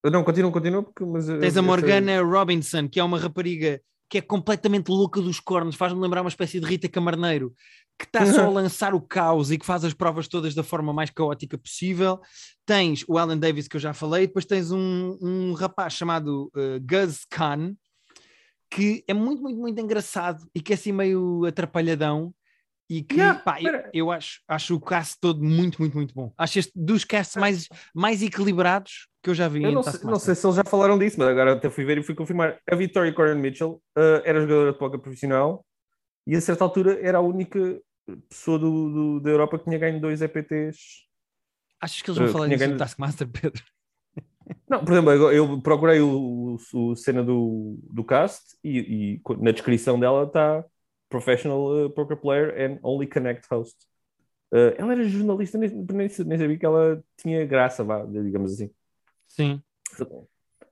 uh, 0.06 0.10
não, 0.10 0.22
continua, 0.22 0.52
continua. 0.52 0.82
Porque, 0.82 1.04
mas, 1.04 1.26
Tens 1.26 1.56
a 1.56 1.62
Morgana 1.62 2.22
Robinson, 2.22 2.88
que 2.88 3.00
é 3.00 3.04
uma 3.04 3.18
rapariga 3.18 3.80
que 4.08 4.18
é 4.18 4.20
completamente 4.20 4.88
louca 4.88 5.20
dos 5.20 5.40
cornos, 5.40 5.74
faz-me 5.74 6.00
lembrar 6.00 6.22
uma 6.22 6.28
espécie 6.28 6.60
de 6.60 6.66
Rita 6.66 6.88
Camarneiro, 6.88 7.54
que 7.98 8.04
está 8.04 8.24
só 8.26 8.44
a 8.44 8.48
lançar 8.50 8.94
o 8.94 9.00
caos 9.00 9.50
e 9.50 9.58
que 9.58 9.66
faz 9.66 9.84
as 9.84 9.94
provas 9.94 10.28
todas 10.28 10.54
da 10.54 10.62
forma 10.62 10.92
mais 10.92 11.10
caótica 11.10 11.58
possível. 11.58 12.20
Tens 12.64 13.04
o 13.08 13.18
Alan 13.18 13.38
Davis, 13.38 13.66
que 13.68 13.76
eu 13.76 13.80
já 13.80 13.92
falei, 13.92 14.26
depois 14.26 14.44
tens 14.44 14.70
um, 14.70 15.18
um 15.20 15.52
rapaz 15.54 15.94
chamado 15.94 16.50
uh, 16.54 16.80
Gus 16.80 17.24
Khan, 17.30 17.74
que 18.70 19.04
é 19.08 19.14
muito, 19.14 19.42
muito, 19.42 19.58
muito 19.58 19.80
engraçado 19.80 20.46
e 20.54 20.60
que 20.60 20.72
é 20.72 20.76
assim 20.76 20.92
meio 20.92 21.44
atrapalhadão. 21.44 22.34
E 22.88 23.02
que, 23.02 23.16
Yeah, 23.16 23.40
pá, 23.40 23.60
eu, 23.60 23.82
eu 23.92 24.10
acho, 24.12 24.40
acho 24.46 24.76
o 24.76 24.80
cast 24.80 25.18
todo 25.20 25.42
muito, 25.42 25.80
muito, 25.80 25.96
muito 25.96 26.14
bom. 26.14 26.32
Acho 26.38 26.60
este 26.60 26.72
dos 26.74 27.04
casts 27.04 27.34
mais, 27.36 27.68
mais 27.94 28.22
equilibrados 28.22 29.08
que 29.22 29.30
eu 29.30 29.34
já 29.34 29.48
vi 29.48 29.64
Eu 29.64 29.70
em 29.70 29.74
não 29.74 29.82
sei, 29.82 30.00
não 30.04 30.18
sei 30.20 30.34
se 30.36 30.46
eles 30.46 30.54
já 30.56 30.62
falaram 30.64 30.96
disso, 30.96 31.16
mas 31.18 31.28
agora 31.28 31.54
até 31.54 31.68
fui 31.68 31.84
ver 31.84 31.98
e 31.98 32.02
fui 32.02 32.14
confirmar. 32.14 32.58
A 32.70 32.76
Victoria 32.76 33.12
Coren 33.12 33.34
Mitchell 33.40 33.82
uh, 33.98 34.22
era 34.24 34.40
jogadora 34.40 34.72
de 34.72 34.78
póquer 34.78 34.98
profissional 34.98 35.66
e 36.26 36.36
a 36.36 36.40
certa 36.40 36.62
altura 36.62 36.96
era 37.02 37.18
a 37.18 37.20
única 37.20 37.58
pessoa 38.28 38.56
do, 38.56 38.90
do- 38.92 39.20
da 39.20 39.30
Europa 39.30 39.58
que 39.58 39.64
tinha 39.64 39.78
ganho 39.78 40.00
dois 40.00 40.22
EPTs. 40.22 41.06
Achas 41.80 42.00
que 42.02 42.08
eles 42.10 42.18
vão 42.18 42.28
Uh, 42.28 42.32
falar 42.32 42.46
disso 42.46 42.62
no 42.62 42.68
ganho- 42.68 42.78
Taskmaster, 42.78 43.28
Pedro? 43.28 43.64
Não, 44.68 44.84
por 44.84 44.92
exemplo, 44.92 45.12
eu- 45.32 45.60
procurei 45.60 46.00
o, 46.00 46.56
o- 46.72 46.90
o 46.92 46.94
cena 46.96 47.24
do, 47.24 47.78
do 47.90 48.04
cast 48.04 48.56
e, 48.62 49.18
e 49.18 49.20
na 49.40 49.50
descrição 49.50 49.98
dela 49.98 50.22
está 50.24 50.64
Professional 51.08 51.86
uh, 51.86 51.90
Poker 51.90 52.16
Player 52.16 52.54
and 52.58 52.78
Only 52.82 53.06
Connect 53.06 53.46
Host. 53.50 53.76
Uh, 54.52 54.74
ela 54.78 54.92
era 54.92 55.04
jornalista, 55.04 55.58
nem, 55.58 55.70
nem, 55.70 56.08
nem 56.08 56.38
sabia 56.38 56.58
que 56.58 56.66
ela 56.66 57.02
tinha 57.16 57.44
graça, 57.44 57.82
vá, 57.82 58.04
digamos 58.04 58.52
assim. 58.52 58.70
Sim. 59.26 59.60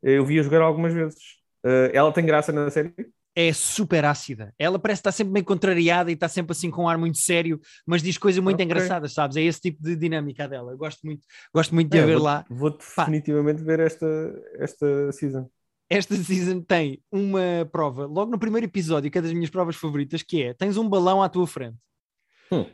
Eu 0.03 0.24
vi-a 0.24 0.43
jogar 0.43 0.62
algumas 0.62 0.93
vezes. 0.93 1.18
Uh, 1.64 1.91
ela 1.93 2.12
tem 2.12 2.24
graça 2.24 2.53
na 2.53 2.70
série? 2.70 2.93
É 3.37 3.53
super 3.53 4.05
ácida. 4.05 4.55
Ela 4.57 4.78
parece 4.78 5.01
estar 5.01 5.11
sempre 5.11 5.32
meio 5.32 5.45
contrariada 5.45 6.09
e 6.11 6.14
está 6.14 6.28
sempre 6.28 6.53
assim 6.53 6.70
com 6.70 6.85
um 6.85 6.89
ar 6.89 6.97
muito 6.97 7.18
sério, 7.18 7.61
mas 7.85 8.01
diz 8.01 8.16
coisas 8.16 8.41
muito 8.41 8.55
Ok. 8.55 8.64
engraçadas, 8.64 9.12
sabes? 9.12 9.37
É 9.37 9.43
esse 9.43 9.61
tipo 9.61 9.82
de 9.82 9.97
dinâmica 9.97 10.47
dela. 10.47 10.70
Eu 10.70 10.78
gosto 10.78 11.05
muito, 11.05 11.26
gosto 11.53 11.74
muito 11.74 11.91
de 11.91 11.99
É, 11.99 12.03
a 12.03 12.07
ver 12.07 12.14
vou, 12.14 12.22
lá. 12.22 12.45
Vou 12.49 12.70
definitivamente 12.70 13.61
ver 13.61 13.80
esta, 13.80 14.07
esta 14.57 15.11
season. 15.11 15.51
Esta 15.89 16.16
season 16.16 16.61
tem 16.62 17.03
uma 17.12 17.68
prova, 17.70 18.07
logo 18.07 18.30
no 18.30 18.39
primeiro 18.39 18.66
episódio, 18.66 19.11
que 19.11 19.18
é 19.18 19.22
das 19.22 19.32
minhas 19.32 19.51
provas 19.51 19.76
favoritas, 19.76 20.22
que 20.22 20.43
é: 20.43 20.55
tens 20.55 20.76
um 20.76 20.89
balão 20.89 21.22
à 21.22 21.28
tua 21.28 21.47
frente. 21.47 21.76
Hum. 22.51 22.66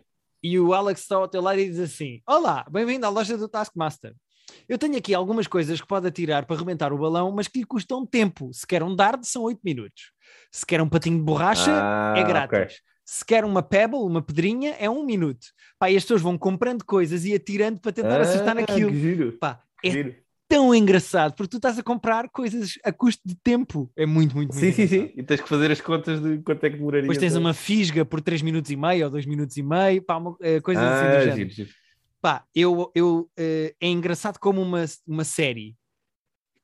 E 0.43 0.59
o 0.59 0.73
Alex 0.73 1.01
está 1.03 1.17
ao 1.17 1.29
teu 1.29 1.43
lado 1.43 1.59
e 1.59 1.69
diz 1.69 1.79
assim: 1.81 2.21
Olá, 2.27 2.65
bem-vindo 2.71 3.05
à 3.05 3.09
loja 3.09 3.37
do 3.37 3.49
Taskmaster. 3.49 4.15
Eu 4.69 4.79
tenho 4.79 4.97
aqui 4.97 5.13
algumas 5.15 5.47
coisas 5.47 5.81
que 5.81 5.87
pode 5.87 6.07
atirar 6.09 6.45
para 6.47 6.57
rebentar 6.57 6.93
o 6.93 6.99
balão, 6.99 7.31
mas 7.31 7.47
que 7.47 7.61
lhe 7.61 7.65
custam 7.65 8.05
tempo. 8.07 8.51
Se 8.53 8.67
quer 8.67 8.83
um 8.83 8.95
dardo, 8.97 9.25
são 9.25 9.43
8 9.43 9.61
minutos. 9.65 10.13
Se 10.51 10.65
quer 10.67 10.81
um 10.81 10.89
patinho 10.89 11.19
de 11.19 11.23
borracha, 11.25 11.71
Ah, 11.73 12.15
é 12.17 12.25
grátis. 12.25 12.59
ok. 12.59 12.77
Se 13.05 13.25
quer 13.25 13.45
uma 13.45 13.63
pebble, 13.63 13.99
uma 14.01 14.23
pedrinha, 14.23 14.77
é 14.79 14.89
um 14.89 15.05
minuto. 15.05 15.47
Pá, 15.79 15.91
e 15.91 15.97
as 15.97 16.03
pessoas 16.05 16.23
vão 16.23 16.39
comprando 16.39 16.85
coisas 16.85 17.25
e 17.25 17.35
atirando 17.35 17.81
para 17.81 17.93
tentar 17.93 18.21
acertar 18.21 18.51
Ah, 18.57 18.61
naquilo. 18.61 18.91
Que 18.91 19.01
giro. 19.01 19.33
Pá, 19.39 19.63
que 19.81 19.89
é 19.89 19.91
giro. 19.91 20.15
Tão 20.51 20.75
engraçado, 20.75 21.33
porque 21.35 21.49
tu 21.49 21.59
estás 21.59 21.79
a 21.79 21.83
comprar 21.83 22.29
coisas 22.29 22.73
a 22.85 22.93
custo 22.93 23.23
de 23.25 23.37
tempo. 23.37 23.89
É 23.97 24.05
muito, 24.05 24.35
muito, 24.35 24.53
muito 24.53 24.55
Sim, 24.55 24.73
sim, 24.73 24.83
engraçado. 24.83 25.09
sim. 25.09 25.21
E 25.21 25.23
tens 25.23 25.41
que 25.41 25.49
fazer 25.49 25.71
as 25.71 25.81
contas 25.81 26.21
de 26.21 26.39
quanto 26.43 26.65
é 26.65 26.71
que 26.71 26.77
demoraria. 26.77 27.03
Depois 27.03 27.19
tens 27.19 27.37
uma 27.37 27.55
fisga 27.55 28.05
por 28.05 28.21
3 28.21 28.43
minutos 28.43 28.69
e 28.69 28.77
meio 28.77 29.05
ou 29.05 29.11
2 29.11 29.25
minutos 29.27 29.57
e 29.57 29.63
meio, 29.63 30.03
pá, 30.03 30.17
uma, 30.17 30.37
eh, 30.41 30.61
coisas 30.61 30.85
assim 30.85 31.07
do 31.09 31.17
Ah, 31.17 31.21
género. 31.21 31.37
giro, 31.37 31.51
giro. 31.51 31.71
Pá, 32.21 32.45
eu, 32.53 32.91
eu, 32.97 33.31
eh, 33.39 33.75
é 33.81 33.89
engraçado 33.89 34.39
como 34.41 34.61
uma, 34.61 34.85
uma 35.07 35.23
série 35.25 35.77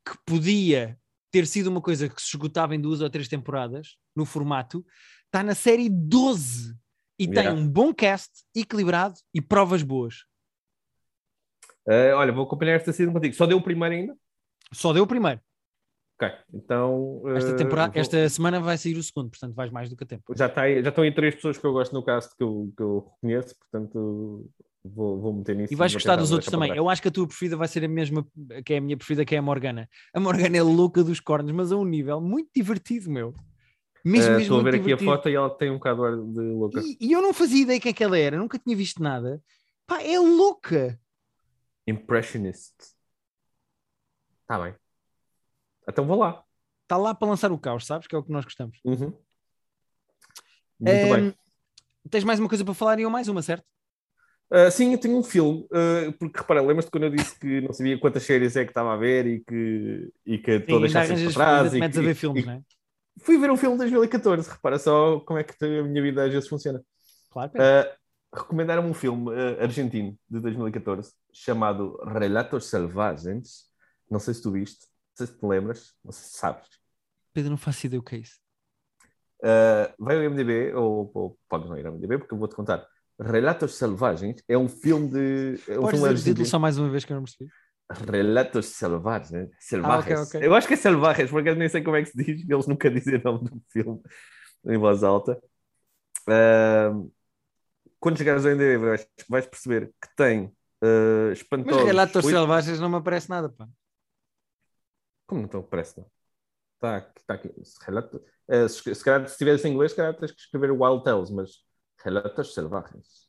que 0.04 0.18
podia 0.26 0.98
ter 1.30 1.46
sido 1.46 1.68
uma 1.68 1.80
coisa 1.80 2.08
que 2.08 2.20
se 2.20 2.28
esgotava 2.34 2.74
em 2.74 2.80
duas 2.80 3.00
ou 3.00 3.08
três 3.08 3.28
temporadas, 3.28 3.96
no 4.16 4.24
formato, 4.24 4.84
está 5.26 5.42
na 5.44 5.54
série 5.54 5.88
12 5.88 6.74
e 7.18 7.24
Yeah. 7.24 7.50
tem 7.54 7.62
um 7.62 7.68
bom 7.68 7.94
cast, 7.94 8.30
equilibrado 8.54 9.14
e 9.32 9.40
provas 9.40 9.82
boas. 9.82 10.24
Ah, 11.88 12.16
olha, 12.16 12.32
vou 12.32 12.44
acompanhar 12.44 12.74
esta 12.74 12.92
season 12.92 13.12
contigo. 13.12 13.34
Só 13.34 13.46
deu 13.46 13.58
o 13.58 13.62
primeiro 13.62 13.94
ainda? 13.94 14.16
Só 14.72 14.92
deu 14.92 15.04
o 15.04 15.06
primeiro. 15.06 15.40
Ok, 16.18 16.34
então. 16.54 17.22
Esta, 17.36 17.50
ah, 17.52 17.56
temporada, 17.56 17.92
vou- 17.92 18.00
esta 18.00 18.28
semana 18.28 18.58
vai 18.58 18.78
sair 18.78 18.96
o 18.96 19.02
segundo, 19.02 19.28
portanto 19.30 19.54
vais 19.54 19.70
mais 19.70 19.90
do 19.90 19.96
que 19.96 20.04
a 20.04 20.06
tempo. 20.06 20.34
Já, 20.34 20.46
está 20.46 20.62
aí- 20.62 20.82
já 20.82 20.88
estão 20.88 21.04
aí 21.04 21.12
três 21.14 21.34
pessoas 21.34 21.58
que 21.58 21.64
eu 21.64 21.72
gosto 21.72 21.92
no 21.92 22.02
cast 22.02 22.34
que 22.34 22.42
eu, 22.42 22.72
que 22.74 22.82
eu 22.82 23.12
reconheço, 23.22 23.54
portanto 23.58 24.50
vou, 24.82 25.20
vou 25.20 25.32
meter 25.34 25.54
nisso. 25.56 25.72
E 25.72 25.76
vais 25.76 25.92
gostar 25.92 26.16
dos 26.16 26.32
outros 26.32 26.50
também. 26.50 26.74
Eu 26.74 26.88
acho 26.88 27.02
que 27.02 27.08
a 27.08 27.10
tua 27.10 27.26
preferida 27.26 27.56
vai 27.56 27.68
ser 27.68 27.84
a 27.84 27.88
mesma 27.88 28.26
que 28.64 28.72
é 28.74 28.78
a 28.78 28.80
minha 28.80 28.96
preferida, 28.96 29.24
que 29.26 29.34
é 29.34 29.38
a 29.38 29.42
Morgana. 29.42 29.88
A 30.14 30.18
Morgana 30.18 30.56
é 30.56 30.62
louca 30.62 31.04
dos 31.04 31.20
cornos, 31.20 31.52
mas 31.52 31.70
a 31.70 31.76
um 31.76 31.84
nível 31.84 32.18
muito 32.20 32.48
divertido, 32.54 33.10
meu. 33.10 33.34
Mesmo, 34.02 34.30
Ah, 34.34 34.38
mesmo 34.38 34.42
Estou 34.42 34.60
a 34.60 34.62
ver 34.62 34.70
muito 34.70 34.82
aqui 34.84 34.92
a 34.92 34.96
divertido. 34.96 35.10
foto 35.10 35.28
e 35.28 35.34
ela 35.34 35.50
tem 35.50 35.70
um 35.70 35.74
bocado 35.74 36.32
de 36.32 36.40
louca. 36.40 36.80
E, 36.80 36.96
e 37.00 37.12
eu 37.12 37.20
não 37.20 37.34
fazia 37.34 37.62
ideia 37.62 37.78
quem 37.80 37.90
é 37.90 37.92
que 37.92 38.02
ela 38.04 38.16
era, 38.16 38.38
nunca 38.38 38.58
tinha 38.58 38.74
visto 38.76 39.02
nada. 39.02 39.42
Pá, 39.86 40.00
é 40.02 40.18
louca. 40.18 40.98
Impressionist. 41.86 42.74
Está 44.42 44.58
bem. 44.58 44.74
Então 45.88 46.06
vou 46.06 46.18
lá. 46.18 46.42
Está 46.82 46.96
lá 46.96 47.14
para 47.14 47.28
lançar 47.28 47.50
o 47.52 47.58
caos, 47.58 47.86
sabes? 47.86 48.06
Que 48.06 48.14
é 48.14 48.18
o 48.18 48.22
que 48.22 48.30
nós 48.30 48.44
gostamos. 48.44 48.78
Uhum. 48.84 49.12
Muito 50.78 51.06
Ehm, 51.06 51.10
bem. 51.10 51.34
Tens 52.10 52.24
mais 52.24 52.38
uma 52.38 52.48
coisa 52.48 52.64
para 52.64 52.74
falar 52.74 52.98
e 52.98 53.02
eu 53.02 53.10
mais 53.10 53.28
uma, 53.28 53.42
certo? 53.42 53.64
Ah, 54.50 54.70
sim, 54.70 54.92
eu 54.92 54.98
tenho 54.98 55.18
um 55.18 55.24
filme, 55.24 55.66
ah, 55.72 56.12
porque 56.18 56.38
repara, 56.38 56.62
lembras-te 56.62 56.90
quando 56.90 57.04
eu 57.04 57.10
disse 57.10 57.38
que 57.38 57.60
não 57.60 57.72
sabia 57.72 57.98
quantas 57.98 58.22
séries 58.22 58.54
é 58.56 58.64
que 58.64 58.70
estava 58.70 58.94
a 58.94 58.96
ver 58.96 59.26
e 59.26 59.40
que, 59.40 60.12
e 60.24 60.38
que 60.38 60.60
Sim, 60.60 60.66
todas 60.66 60.94
ainda 60.94 61.16
já 61.16 61.24
para 61.24 61.32
trás. 61.32 61.74
E, 61.74 61.80
metes 61.80 61.98
a 61.98 62.02
ver 62.02 62.14
filmes, 62.14 62.44
e 62.44 62.46
não 62.46 62.52
é? 62.52 62.62
fui 63.18 63.38
ver 63.38 63.50
um 63.50 63.56
filme 63.56 63.74
de 63.74 63.78
2014, 63.80 64.48
repara 64.48 64.78
só 64.78 65.18
como 65.20 65.38
é 65.38 65.44
que 65.44 65.64
a 65.64 65.82
minha 65.82 66.02
vida 66.02 66.24
às 66.24 66.32
vezes 66.32 66.48
funciona. 66.48 66.80
Claro. 67.30 67.50
Uh, 67.54 67.96
recomendaram-me 68.32 68.88
um 68.88 68.94
filme 68.94 69.30
uh, 69.30 69.62
argentino 69.62 70.18
de 70.28 70.40
2014 70.40 71.12
chamado 71.32 71.96
Relatos 72.04 72.66
Selvagens. 72.66 73.66
Não 74.10 74.18
sei 74.18 74.34
se 74.34 74.42
tu 74.42 74.52
viste, 74.52 74.82
não 74.82 75.16
sei 75.16 75.26
se 75.26 75.38
te 75.38 75.46
lembras, 75.46 75.94
não 76.04 76.12
sei 76.12 76.28
se 76.28 76.38
sabes. 76.38 76.68
Pedro, 77.32 77.50
não 77.50 77.56
faço 77.56 77.86
ideia 77.86 78.00
o 78.00 78.02
que 78.02 78.16
é 78.16 78.18
isso. 78.18 78.38
Uh, 79.40 79.92
vai 79.98 80.16
ao 80.16 80.24
IMDb, 80.24 80.72
ou, 80.74 81.10
ou 81.12 81.38
pode 81.48 81.68
não 81.68 81.76
ir 81.76 81.86
ao 81.86 81.94
IMDb, 81.94 82.18
porque 82.18 82.34
eu 82.34 82.38
vou-te 82.38 82.54
contar. 82.54 82.86
Relatos 83.20 83.74
Selvagens 83.74 84.42
é 84.48 84.56
um 84.56 84.68
filme 84.68 85.10
de. 85.10 85.60
É 85.68 85.78
um 85.78 85.82
Podes 85.82 86.00
filme 86.00 86.14
dizer 86.14 86.30
o 86.30 86.34
título 86.34 86.46
só 86.46 86.58
mais 86.58 86.78
uma 86.78 86.88
vez 86.88 87.04
que 87.04 87.12
eu 87.12 87.16
não 87.16 87.24
percebi? 87.24 87.50
Relatos 87.90 88.66
Selvagens. 88.66 89.50
Selvagens. 89.58 90.18
Ah, 90.18 90.22
ok, 90.22 90.38
ok. 90.40 90.48
Eu 90.48 90.54
acho 90.54 90.68
que 90.68 90.74
é 90.74 90.76
Selvagens, 90.76 91.30
porque 91.30 91.48
eu 91.48 91.54
nem 91.54 91.68
sei 91.68 91.82
como 91.82 91.96
é 91.96 92.02
que 92.02 92.10
se 92.10 92.16
diz, 92.16 92.48
eles 92.48 92.66
nunca 92.66 92.90
dizem 92.90 93.16
o 93.16 93.22
nome 93.22 93.48
do 93.48 93.62
filme 93.70 94.00
em 94.66 94.78
voz 94.78 95.02
alta. 95.02 95.40
Uh, 96.28 97.10
quando 98.00 98.18
chegares 98.18 98.44
ao 98.44 98.52
IMDb, 98.52 98.78
vais, 98.78 99.06
vais 99.28 99.46
perceber 99.46 99.92
que 100.00 100.08
tem 100.16 100.44
uh, 100.46 101.28
Mas 101.28 101.38
espantosos. 101.38 101.84
Relatos 101.84 102.16
oito- 102.24 102.28
Selvagens 102.28 102.80
não 102.80 102.88
me 102.88 102.96
aparece 102.96 103.28
nada, 103.30 103.48
pá. 103.48 103.68
Como 105.26 105.42
não 105.42 105.48
te 105.48 105.68
parece, 105.68 105.98
não? 105.98 106.06
Está 106.74 106.96
aqui. 106.96 107.24
Tá 107.26 107.34
aqui. 107.34 107.50
Relato... 107.84 108.22
eh, 108.48 108.68
se, 108.68 108.94
se 108.94 109.04
calhar, 109.04 109.26
se 109.26 109.32
estiveres 109.32 109.64
em 109.64 109.72
inglês, 109.72 109.90
se 109.92 109.96
calhar 109.96 110.16
tens 110.16 110.30
que 110.32 110.40
escrever 110.40 110.70
Wild 110.70 111.02
Tales, 111.02 111.30
mas 111.30 111.50
Relatos 112.02 112.54
Selvagens. 112.54 113.26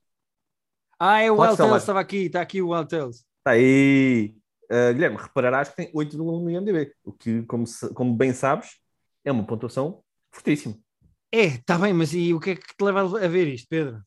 Ah, 0.99 1.22
é 1.22 1.32
o 1.32 1.39
Wild. 1.39 1.57
Tales, 1.57 1.78
estava 1.84 1.99
aqui, 1.99 2.26
está 2.26 2.41
aqui 2.41 2.61
o 2.61 2.70
Wild 2.70 2.89
Tales. 2.89 3.18
Está 3.39 3.51
aí. 3.51 4.36
Uh, 4.70 4.93
Guilherme, 4.93 5.18
repararás 5.18 5.70
que 5.70 5.78
tem 5.78 5.91
8 5.93 6.18
no 6.18 6.49
IMDb, 6.49 6.93
o 7.03 7.13
que, 7.13 7.41
como, 7.43 7.65
se- 7.65 7.93
como 7.93 8.13
bem 8.13 8.34
sabes, 8.34 8.72
é 9.24 9.32
uma 9.32 9.45
pontuação 9.47 10.03
fortíssima. 10.30 10.76
É, 11.32 11.45
está 11.45 11.78
bem, 11.78 11.93
mas 11.93 12.13
e 12.13 12.34
o 12.34 12.39
que 12.39 12.49
é 12.51 12.55
que 12.55 12.76
te 12.76 12.84
leva 12.84 13.01
a 13.01 13.28
ver 13.30 13.47
isto, 13.47 13.68
Pedro? 13.70 14.01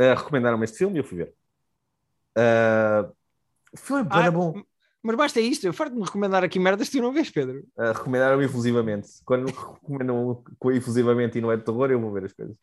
Uh, 0.00 0.14
recomendaram-me 0.16 0.64
este 0.64 0.78
filme 0.78 0.96
e 0.96 1.00
eu 1.00 1.04
fui 1.04 1.18
ver. 1.18 1.34
Uh, 2.36 3.12
o 3.72 3.76
filme 3.76 4.02
é 4.02 4.06
Ah, 4.10 4.30
bom. 4.30 4.62
Mas 5.02 5.16
basta 5.16 5.40
isto, 5.40 5.66
eu 5.66 5.72
farto 5.72 5.92
de 5.94 5.98
me 5.98 6.04
recomendar 6.04 6.44
aqui 6.44 6.58
merdas 6.58 6.88
que 6.88 6.98
tu 6.98 7.02
não 7.02 7.12
vês, 7.12 7.30
Pedro. 7.30 7.60
Uh, 7.76 7.92
recomendaram-me 7.94 8.44
efusivamente. 8.44 9.08
Quando 9.24 9.46
recomendam 9.46 10.42
com 10.58 10.70
efusivamente 10.72 11.38
e 11.38 11.40
não 11.40 11.50
é 11.50 11.56
de 11.56 11.64
terror, 11.64 11.90
eu 11.90 12.00
vou 12.00 12.12
ver 12.12 12.24
as 12.24 12.32
coisas. 12.32 12.56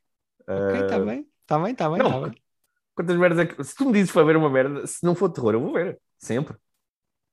Ok, 0.47 0.81
está 0.81 0.97
Uh, 0.99 1.05
bem, 1.05 1.27
está 1.41 1.59
bem, 1.59 1.71
está 1.71 1.89
bem, 1.89 1.99
não, 1.99 2.07
está 2.07 2.29
bem. 2.29 2.41
Quantas 2.95 3.17
merdas 3.17 3.39
é 3.39 3.45
que. 3.47 3.63
Se 3.63 3.75
tu 3.75 3.85
me 3.85 3.93
dizes 3.93 4.11
para 4.11 4.23
ver 4.23 4.37
uma 4.37 4.49
merda, 4.49 4.85
se 4.87 5.03
não 5.03 5.13
for 5.15 5.29
terror, 5.29 5.53
eu 5.53 5.59
vou 5.61 5.73
ver. 5.73 5.99
Sempre. 6.17 6.55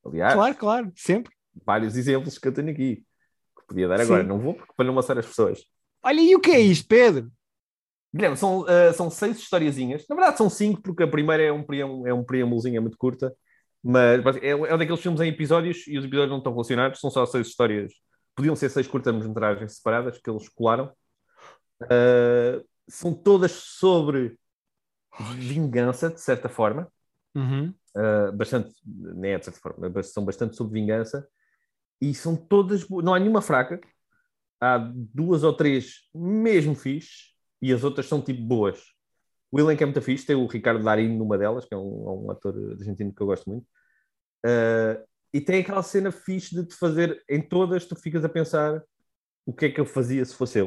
Aliás, 0.04 0.34
Claro, 0.34 0.54
claro, 0.56 0.92
sempre. 0.96 1.32
vários 1.64 1.96
exemplos 1.96 2.36
que 2.38 2.48
eu 2.48 2.52
tenho 2.52 2.70
aqui. 2.70 2.96
Que 3.58 3.66
podia 3.66 3.88
dar 3.88 4.00
agora. 4.00 4.22
Sim. 4.22 4.28
Não 4.28 4.38
vou 4.38 4.54
porque 4.54 4.72
para 4.76 4.84
não 4.86 4.92
maçar 4.94 5.18
as 5.18 5.26
pessoas. 5.26 5.64
Olha, 6.02 6.20
e 6.20 6.34
o 6.34 6.40
que 6.40 6.50
é 6.50 6.60
isto, 6.60 6.86
Pedro? 6.86 7.30
Guilherme, 8.14 8.36
são, 8.36 8.64
ah, 8.68 8.92
são 8.92 9.10
seis 9.10 9.38
historiazinhas. 9.38 10.04
Na 10.08 10.14
verdade, 10.14 10.38
são 10.38 10.48
cinco, 10.48 10.80
porque 10.80 11.02
a 11.02 11.08
primeira 11.08 11.42
é 11.42 11.52
um, 11.52 12.06
é 12.06 12.14
um 12.14 12.22
preâmbulozinho, 12.22 12.76
é 12.76 12.80
muito 12.80 12.96
curta. 12.96 13.34
Mas 13.82 14.22
mas 14.22 14.36
é, 14.36 14.50
é 14.50 14.74
um 14.74 14.78
daqueles 14.78 15.00
filmes 15.00 15.20
em 15.20 15.28
episódios 15.28 15.86
e 15.88 15.98
os 15.98 16.04
episódios 16.04 16.30
não 16.30 16.38
estão 16.38 16.52
relacionados. 16.52 17.00
São 17.00 17.10
só 17.10 17.26
seis 17.26 17.48
histórias. 17.48 17.92
Podiam 18.36 18.54
ser 18.54 18.68
seis 18.70 18.86
curtas-metragens 18.86 19.76
separadas 19.76 20.18
que 20.18 20.30
eles 20.30 20.48
colaram. 20.48 20.92
Ah, 21.82 22.62
são 22.88 23.12
todas 23.12 23.50
sobre 23.50 24.38
vingança, 25.36 26.10
de 26.10 26.20
certa 26.20 26.48
forma. 26.48 26.88
Uhum. 27.34 27.74
Uh, 27.96 28.32
bastante, 28.32 28.72
nem 28.84 29.32
é 29.32 29.38
de 29.38 29.44
certa 29.44 29.60
forma, 29.60 30.02
são 30.02 30.24
bastante 30.24 30.56
sobre 30.56 30.80
vingança 30.80 31.26
e 32.00 32.12
são 32.12 32.36
todas, 32.36 32.88
não 32.88 33.14
há 33.14 33.20
nenhuma 33.20 33.40
fraca, 33.40 33.80
há 34.60 34.78
duas 34.78 35.44
ou 35.44 35.52
três 35.52 36.08
mesmo 36.12 36.74
fixe 36.74 37.33
e 37.64 37.72
as 37.72 37.84
outras 37.84 38.06
são 38.06 38.20
tipo 38.20 38.42
boas. 38.42 38.82
O 39.50 39.60
elenco 39.60 39.82
é 39.82 39.86
muito 39.86 40.02
fixe, 40.02 40.26
tem 40.26 40.36
o 40.36 40.46
Ricardo 40.46 40.82
Darín 40.82 41.16
numa 41.16 41.38
delas, 41.38 41.64
que 41.64 41.74
é 41.74 41.78
um, 41.78 42.08
é 42.08 42.12
um 42.12 42.30
ator 42.30 42.54
argentino 42.78 43.14
que 43.14 43.22
eu 43.22 43.26
gosto 43.26 43.48
muito, 43.48 43.66
Uh, 44.44 45.02
e 45.32 45.40
tem 45.40 45.60
aquela 45.60 45.82
cena 45.82 46.12
fixe 46.12 46.54
de 46.54 46.66
te 46.66 46.74
fazer, 46.76 47.24
em 47.28 47.40
todas, 47.40 47.86
tu 47.86 47.96
ficas 47.96 48.24
a 48.24 48.28
pensar 48.28 48.82
o 49.46 49.52
que 49.52 49.66
é 49.66 49.70
que 49.70 49.80
eu 49.80 49.86
fazia 49.86 50.24
se 50.24 50.34
fosse 50.34 50.58
eu. 50.58 50.66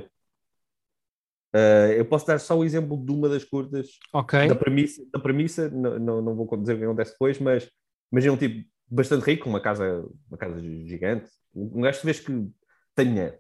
Uh, 1.56 1.94
eu 1.96 2.06
posso 2.06 2.26
dar 2.26 2.40
só 2.40 2.58
o 2.58 2.66
exemplo 2.66 2.98
de 2.98 3.12
uma 3.12 3.30
das 3.30 3.44
curtas 3.44 3.88
Ok. 4.14 4.48
da 4.48 4.56
premissa, 4.56 5.02
da 5.14 5.20
premissa 5.20 5.70
não, 5.70 6.00
não, 6.00 6.22
não 6.22 6.36
vou 6.36 6.58
dizer 6.58 6.74
o 6.74 6.78
que 6.78 6.84
acontece 6.84 7.12
depois, 7.12 7.40
mas 7.40 7.70
imagina 8.12 8.34
um 8.34 8.38
tipo 8.38 8.68
bastante 8.90 9.24
rico, 9.24 9.48
uma 9.48 9.62
casa, 9.62 10.06
uma 10.28 10.38
casa 10.38 10.60
gigante, 10.60 11.30
um 11.56 11.82
gajo 11.82 12.00
que 12.00 12.06
vês 12.06 12.20
que 12.20 12.52
tem 12.96 13.08
dinheiro. 13.08 13.38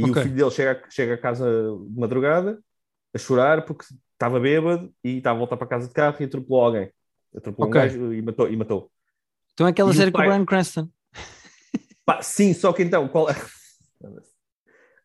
E 0.00 0.10
Ok. 0.10 0.10
o 0.10 0.22
filho 0.24 0.34
dele 0.34 0.50
chega, 0.50 0.72
a- 0.72 0.90
chega 0.90 1.14
a 1.14 1.18
casa 1.18 1.46
de 1.50 2.00
madrugada 2.00 2.58
a 3.14 3.18
chorar 3.18 3.64
porque 3.64 3.84
estava 4.12 4.38
bêbado 4.40 4.92
e 5.04 5.18
estava 5.18 5.36
a 5.36 5.38
voltar 5.38 5.56
para 5.56 5.66
casa 5.66 5.88
de 5.88 5.94
carro 5.94 6.16
e 6.20 6.24
atropelou 6.24 6.64
alguém. 6.64 6.90
Atropelou 7.36 7.68
Ok. 7.68 7.80
um 7.80 7.84
gajo 7.84 8.12
e 8.14 8.22
matou. 8.22 8.48
E 8.48 8.56
matou. 8.56 8.90
Então 9.52 9.66
é 9.66 9.70
aquela 9.70 9.90
E 9.90 9.92
o 9.92 9.96
série 9.96 10.10
com 10.12 10.18
o 10.18 10.22
Brian 10.22 10.44
Cranston. 10.44 10.88
Pá, 12.04 12.22
sim, 12.22 12.52
só 12.54 12.72
que 12.72 12.82
então, 12.82 13.06
qual 13.08 13.28
é, 13.28 13.34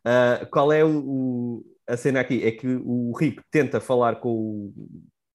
uh, 0.06 0.46
qual 0.50 0.72
é 0.72 0.84
o, 0.84 0.98
o, 1.00 1.66
a 1.88 1.98
cena 1.98 2.22
aqui? 2.22 2.44
É 2.44 2.52
que 2.52 2.68
o 2.68 3.12
Rico 3.18 3.44
tenta 3.52 3.80
falar 3.80 4.16
com 4.16 4.30
o, 4.30 4.74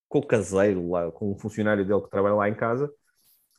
com 0.09 0.19
o 0.19 0.27
caseiro, 0.27 0.91
lá, 0.91 1.11
com 1.13 1.33
um 1.33 1.39
funcionário 1.39 1.85
dele 1.85 2.01
que 2.03 2.11
trabalha 2.11 2.35
lá 2.35 2.49
em 2.49 2.55
casa, 2.55 2.91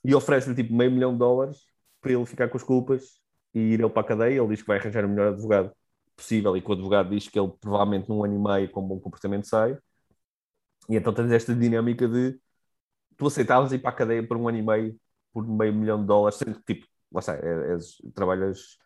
e 0.03 0.13
oferece-lhe 0.15 0.55
tipo 0.55 0.73
meio 0.73 0.91
milhão 0.91 1.13
de 1.13 1.19
dólares 1.19 1.57
para 2.01 2.11
ele 2.11 2.25
ficar 2.25 2.49
com 2.49 2.57
as 2.57 2.63
culpas 2.63 3.21
e 3.53 3.59
ir 3.59 3.79
ele 3.79 3.89
para 3.89 4.01
a 4.01 4.05
cadeia. 4.05 4.39
Ele 4.39 4.47
diz 4.49 4.61
que 4.61 4.67
vai 4.67 4.77
arranjar 4.79 5.05
o 5.05 5.09
melhor 5.09 5.33
advogado 5.33 5.71
possível 6.21 6.55
e 6.55 6.61
que 6.61 6.69
o 6.69 6.73
advogado 6.73 7.09
diz 7.09 7.27
que 7.27 7.39
ele 7.39 7.51
provavelmente 7.59 8.07
num 8.09 8.23
ano 8.23 8.35
e 8.35 8.39
meio 8.39 8.71
com 8.71 8.81
bom 8.81 8.99
comportamento 8.99 9.45
sai. 9.47 9.77
E 10.89 10.95
então 10.95 11.13
tens 11.13 11.31
esta 11.31 11.53
dinâmica 11.53 12.07
de 12.07 12.39
tu 13.17 13.27
aceitavas 13.27 13.71
ir 13.71 13.79
para 13.79 13.91
a 13.91 13.93
cadeia 13.93 14.25
por 14.25 14.37
um 14.37 14.47
ano 14.47 14.57
e 14.57 14.61
meio 14.61 14.99
por 15.33 15.47
meio 15.47 15.73
milhão 15.73 15.99
de 15.99 16.07
dólares, 16.07 16.37
sendo 16.37 16.61
que 16.61 16.75
tipo, 16.75 16.87
lá 17.11 17.19
está, 17.19 17.35
é, 17.35 17.73
é, 17.73 17.77
trabalhas 18.13 18.77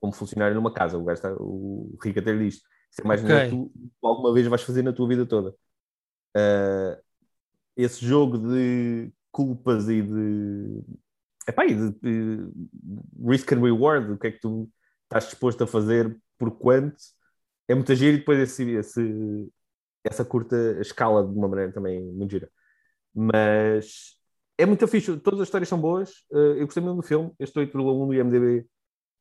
como 0.00 0.12
funcionário 0.12 0.54
numa 0.54 0.72
casa, 0.72 0.98
o, 0.98 1.04
gajo 1.04 1.14
está, 1.14 1.34
o 1.38 1.96
Rico 2.02 2.18
até 2.18 2.32
lhe 2.32 2.44
diz, 2.44 2.56
isso 2.90 3.00
é 3.00 3.04
mais 3.04 3.24
okay. 3.24 3.48
tu 3.48 3.72
alguma 4.02 4.34
vez 4.34 4.46
vais 4.46 4.62
fazer 4.62 4.82
na 4.82 4.92
tua 4.92 5.08
vida 5.08 5.24
toda. 5.24 5.54
Uh, 6.36 7.00
esse 7.76 8.04
jogo 8.04 8.38
de 8.38 9.10
culpas 9.32 9.88
e 9.88 10.02
de, 10.02 10.82
epá, 11.48 11.64
e 11.64 11.74
de, 11.74 11.90
de 12.00 12.52
risk 13.26 13.50
and 13.52 13.60
reward, 13.60 14.12
o 14.12 14.18
que 14.18 14.26
é 14.26 14.30
que 14.30 14.40
tu 14.40 14.70
estás 15.04 15.24
disposto 15.24 15.64
a 15.64 15.66
fazer 15.66 16.14
por 16.38 16.50
quanto, 16.58 16.96
é 17.68 17.74
muito 17.74 17.94
giro 17.94 18.16
e 18.16 18.18
depois 18.18 18.38
esse, 18.40 18.70
esse, 18.72 19.48
essa 20.04 20.24
curta 20.24 20.56
escala 20.80 21.26
de 21.26 21.36
uma 21.36 21.48
maneira 21.48 21.72
também 21.72 22.02
muito 22.12 22.30
gira. 22.30 22.50
Mas 23.14 24.16
é 24.58 24.66
muito 24.66 24.86
fixe, 24.88 25.16
todas 25.18 25.40
as 25.40 25.48
histórias 25.48 25.68
são 25.68 25.80
boas. 25.80 26.10
Uh, 26.30 26.56
eu 26.58 26.66
gostei 26.66 26.82
muito 26.82 26.96
do 26.96 27.02
filme. 27.02 27.32
Este 27.38 27.58
8,1 27.58 28.06
do 28.06 28.14
IMDb 28.14 28.66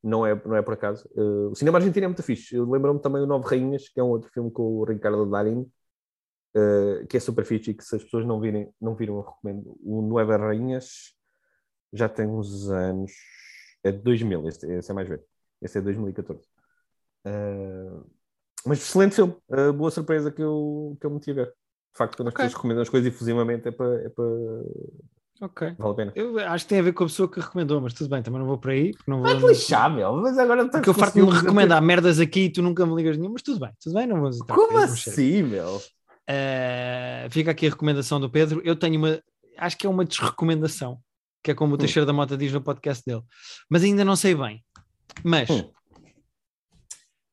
não 0.03 0.25
é, 0.25 0.35
não 0.45 0.55
é 0.55 0.61
por 0.61 0.73
acaso. 0.73 1.07
Uh, 1.15 1.49
o 1.51 1.55
cinema 1.55 1.77
argentino 1.79 2.05
é 2.05 2.07
muito 2.07 2.23
fixe. 2.23 2.59
Lembro-me 2.59 3.01
também 3.01 3.21
o 3.21 3.27
Nove 3.27 3.47
Rainhas, 3.47 3.89
que 3.89 3.99
é 3.99 4.03
um 4.03 4.09
outro 4.09 4.29
filme 4.31 4.51
com 4.51 4.63
o 4.63 4.83
Ricardo 4.83 5.29
Darín, 5.29 5.61
uh, 6.55 7.07
que 7.07 7.17
é 7.17 7.19
super 7.19 7.45
fixe 7.45 7.71
e 7.71 7.73
que 7.73 7.83
se 7.83 7.95
as 7.95 8.03
pessoas 8.03 8.25
não, 8.25 8.39
virem, 8.39 8.71
não 8.81 8.95
viram, 8.95 9.15
eu 9.15 9.21
recomendo. 9.21 9.77
O 9.83 10.01
Nove 10.01 10.35
Rainhas 10.37 11.15
já 11.93 12.09
tem 12.09 12.27
uns 12.27 12.69
anos. 12.69 13.11
É 13.83 13.91
de 13.91 13.99
2000, 13.99 14.47
este, 14.47 14.65
esse 14.67 14.91
é 14.91 14.93
mais 14.93 15.07
velho. 15.07 15.23
Este 15.61 15.77
é 15.77 15.81
2014. 15.81 16.52
Uh, 17.25 18.05
mas 18.65 18.79
excelente 18.79 19.15
filme. 19.15 19.35
boa 19.75 19.91
surpresa 19.91 20.31
que 20.31 20.41
eu, 20.41 20.97
que 20.99 21.05
eu 21.05 21.11
me 21.11 21.19
tive 21.19 21.41
a 21.41 21.45
ver. 21.45 21.51
De 21.51 21.97
facto, 21.97 22.15
quando 22.17 22.29
okay. 22.29 22.45
as 22.45 22.49
pessoas 22.49 22.53
recomendam 22.53 22.81
as 22.81 22.89
coisas 22.89 23.13
efusivamente 23.13 23.67
é 23.67 23.71
para, 23.71 24.01
é 24.03 24.09
para 24.09 24.25
Ok. 25.41 25.75
Vale 25.77 25.91
a 25.91 25.95
pena. 25.95 26.11
Eu 26.15 26.39
acho 26.39 26.65
que 26.65 26.69
tem 26.69 26.79
a 26.79 26.83
ver 26.83 26.93
com 26.93 27.03
a 27.03 27.07
pessoa 27.07 27.29
que 27.29 27.39
recomendou, 27.39 27.81
mas 27.81 27.93
tudo 27.93 28.09
bem, 28.09 28.21
também 28.21 28.39
não 28.39 28.47
vou 28.47 28.57
por 28.57 28.71
aí. 28.71 28.93
Não 29.05 29.21
vou, 29.21 29.39
Vai 29.39 29.49
lixar, 29.49 29.93
meu. 29.93 30.13
Mas 30.13 30.37
agora 30.37 30.67
Porque 30.69 30.89
eu 30.89 30.93
farto 30.93 31.15
de 31.15 31.21
me 31.21 31.31
recomendar 31.31 31.81
merdas 31.81 32.19
aqui 32.19 32.45
e 32.45 32.49
tu 32.49 32.61
nunca 32.61 32.85
me 32.85 32.95
ligas 32.95 33.17
nenhum, 33.17 33.33
mas 33.33 33.41
tudo 33.41 33.59
bem, 33.59 33.71
tudo 33.81 33.93
bem, 33.93 34.07
não 34.07 34.21
vou 34.21 34.29
entrar. 34.29 34.55
Como 34.55 34.77
assim, 34.77 35.43
meu? 35.43 35.77
Uh, 35.77 37.29
fica 37.29 37.51
aqui 37.51 37.67
a 37.67 37.69
recomendação 37.71 38.21
do 38.21 38.29
Pedro. 38.29 38.61
Eu 38.63 38.75
tenho 38.75 38.97
uma, 38.97 39.21
acho 39.57 39.77
que 39.77 39.85
é 39.85 39.89
uma 39.89 40.05
desrecomendação, 40.05 40.99
que 41.43 41.51
é 41.51 41.53
como 41.53 41.73
o 41.73 41.75
hum. 41.75 41.79
Teixeira 41.79 42.05
da 42.05 42.13
Mota 42.13 42.37
diz 42.37 42.53
no 42.53 42.61
podcast 42.61 43.03
dele, 43.05 43.23
mas 43.69 43.83
ainda 43.83 44.05
não 44.05 44.15
sei 44.15 44.35
bem. 44.35 44.63
Mas, 45.23 45.49
hum. 45.49 45.69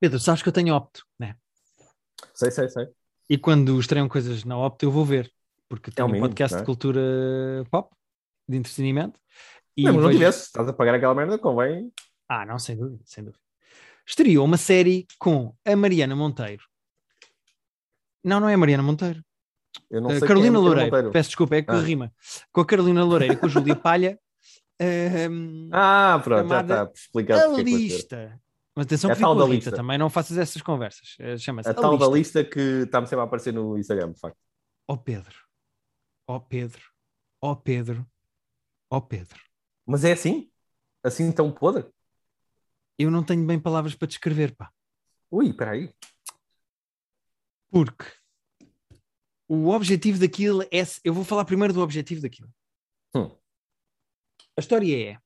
Pedro, 0.00 0.18
sabes 0.18 0.42
que 0.42 0.48
eu 0.48 0.52
tenho 0.52 0.74
opto, 0.74 1.04
né? 1.18 1.36
Sei, 2.32 2.50
sei, 2.50 2.68
sei. 2.68 2.88
E 3.28 3.36
quando 3.38 3.78
estreiam 3.78 4.08
coisas 4.08 4.44
na 4.44 4.58
opto, 4.58 4.84
eu 4.84 4.90
vou 4.90 5.04
ver 5.04 5.30
porque 5.70 5.92
tem 5.92 6.02
é 6.02 6.04
um, 6.04 6.08
mínimo, 6.08 6.26
podcast 6.26 6.56
é? 6.56 6.60
de 6.60 6.66
cultura 6.66 7.00
pop, 7.70 7.94
de 8.48 8.56
entretenimento. 8.56 9.20
E 9.76 9.84
não, 9.84 9.94
mas 9.94 10.02
não 10.02 10.10
tivesse, 10.10 10.46
estás 10.46 10.68
a 10.68 10.72
pagar 10.72 10.96
aquela 10.96 11.14
merda, 11.14 11.38
convém. 11.38 11.92
Ah, 12.28 12.44
não, 12.44 12.58
sem 12.58 12.76
dúvida, 12.76 13.00
sem 13.06 13.22
dúvida. 13.22 13.40
Estreou 14.04 14.44
uma 14.44 14.56
série 14.56 15.06
com 15.16 15.54
a 15.64 15.76
Mariana 15.76 16.16
Monteiro. 16.16 16.64
Não, 18.24 18.40
não 18.40 18.48
é 18.48 18.54
a 18.54 18.58
Mariana 18.58 18.82
Monteiro. 18.82 19.24
Eu 19.88 20.00
não 20.00 20.10
sei 20.10 20.20
Carolina 20.26 20.56
é 20.56 20.60
Loureiro, 20.60 21.10
peço 21.12 21.28
desculpa, 21.28 21.54
é 21.54 21.62
que 21.62 21.70
ah. 21.70 21.80
rima. 21.80 22.12
Com 22.52 22.62
a 22.62 22.66
Carolina 22.66 23.04
Loureiro 23.04 23.34
e 23.34 23.36
com 23.36 23.46
a 23.46 23.48
Júlia 23.48 23.76
Palha. 23.76 24.18
Um, 24.82 25.68
ah, 25.72 26.18
pronto, 26.24 26.48
já 26.48 26.60
está 26.62 26.90
explicado. 26.94 27.54
A 27.54 27.60
é 27.60 27.62
lista. 27.62 28.40
Mas 28.74 28.86
atenção 28.86 29.10
é 29.10 29.14
que 29.14 29.20
tal 29.20 29.34
da 29.34 29.44
lista. 29.44 29.70
também 29.70 29.98
não 29.98 30.08
faças 30.08 30.38
essas 30.38 30.62
conversas. 30.62 31.16
Eh, 31.18 31.36
chama-se 31.36 31.68
a, 31.68 31.72
a 31.72 31.74
tal 31.74 31.92
lista. 31.92 32.06
da 32.06 32.16
lista 32.16 32.44
que 32.44 32.60
está-me 32.84 33.06
sempre 33.06 33.20
a 33.20 33.24
aparecer 33.24 33.52
no 33.52 33.76
Instagram, 33.76 34.12
de 34.12 34.20
facto. 34.20 34.38
Ó 34.88 34.94
oh, 34.94 34.98
Pedro, 34.98 35.36
ó 36.28 36.36
oh, 36.36 36.40
Pedro, 36.40 36.82
ó 37.42 37.52
oh, 37.52 37.56
Pedro, 37.56 38.06
ó 38.90 39.00
Pedro. 39.00 39.40
Mas 39.86 40.04
é 40.04 40.12
assim? 40.12 40.50
Assim 41.02 41.32
tão 41.32 41.50
podre? 41.50 41.86
Eu 42.98 43.10
não 43.10 43.24
tenho 43.24 43.44
bem 43.46 43.58
palavras 43.58 43.94
para 43.94 44.08
descrever, 44.08 44.54
pá. 44.54 44.70
Ui, 45.30 45.48
espera 45.48 45.72
aí. 45.72 45.92
Porque 47.70 48.04
o 49.48 49.68
objetivo 49.68 50.18
daquilo 50.18 50.62
é. 50.62 50.82
Eu 51.02 51.14
vou 51.14 51.24
falar 51.24 51.44
primeiro 51.44 51.72
do 51.72 51.80
objetivo 51.80 52.20
daquilo. 52.20 52.52
Hum. 53.14 53.30
A 54.56 54.60
história 54.60 55.12
é: 55.12 55.18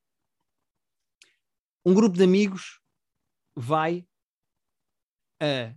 um 1.85 1.93
grupo 1.93 2.17
de 2.17 2.23
amigos 2.23 2.79
vai 3.55 4.05
a 5.41 5.73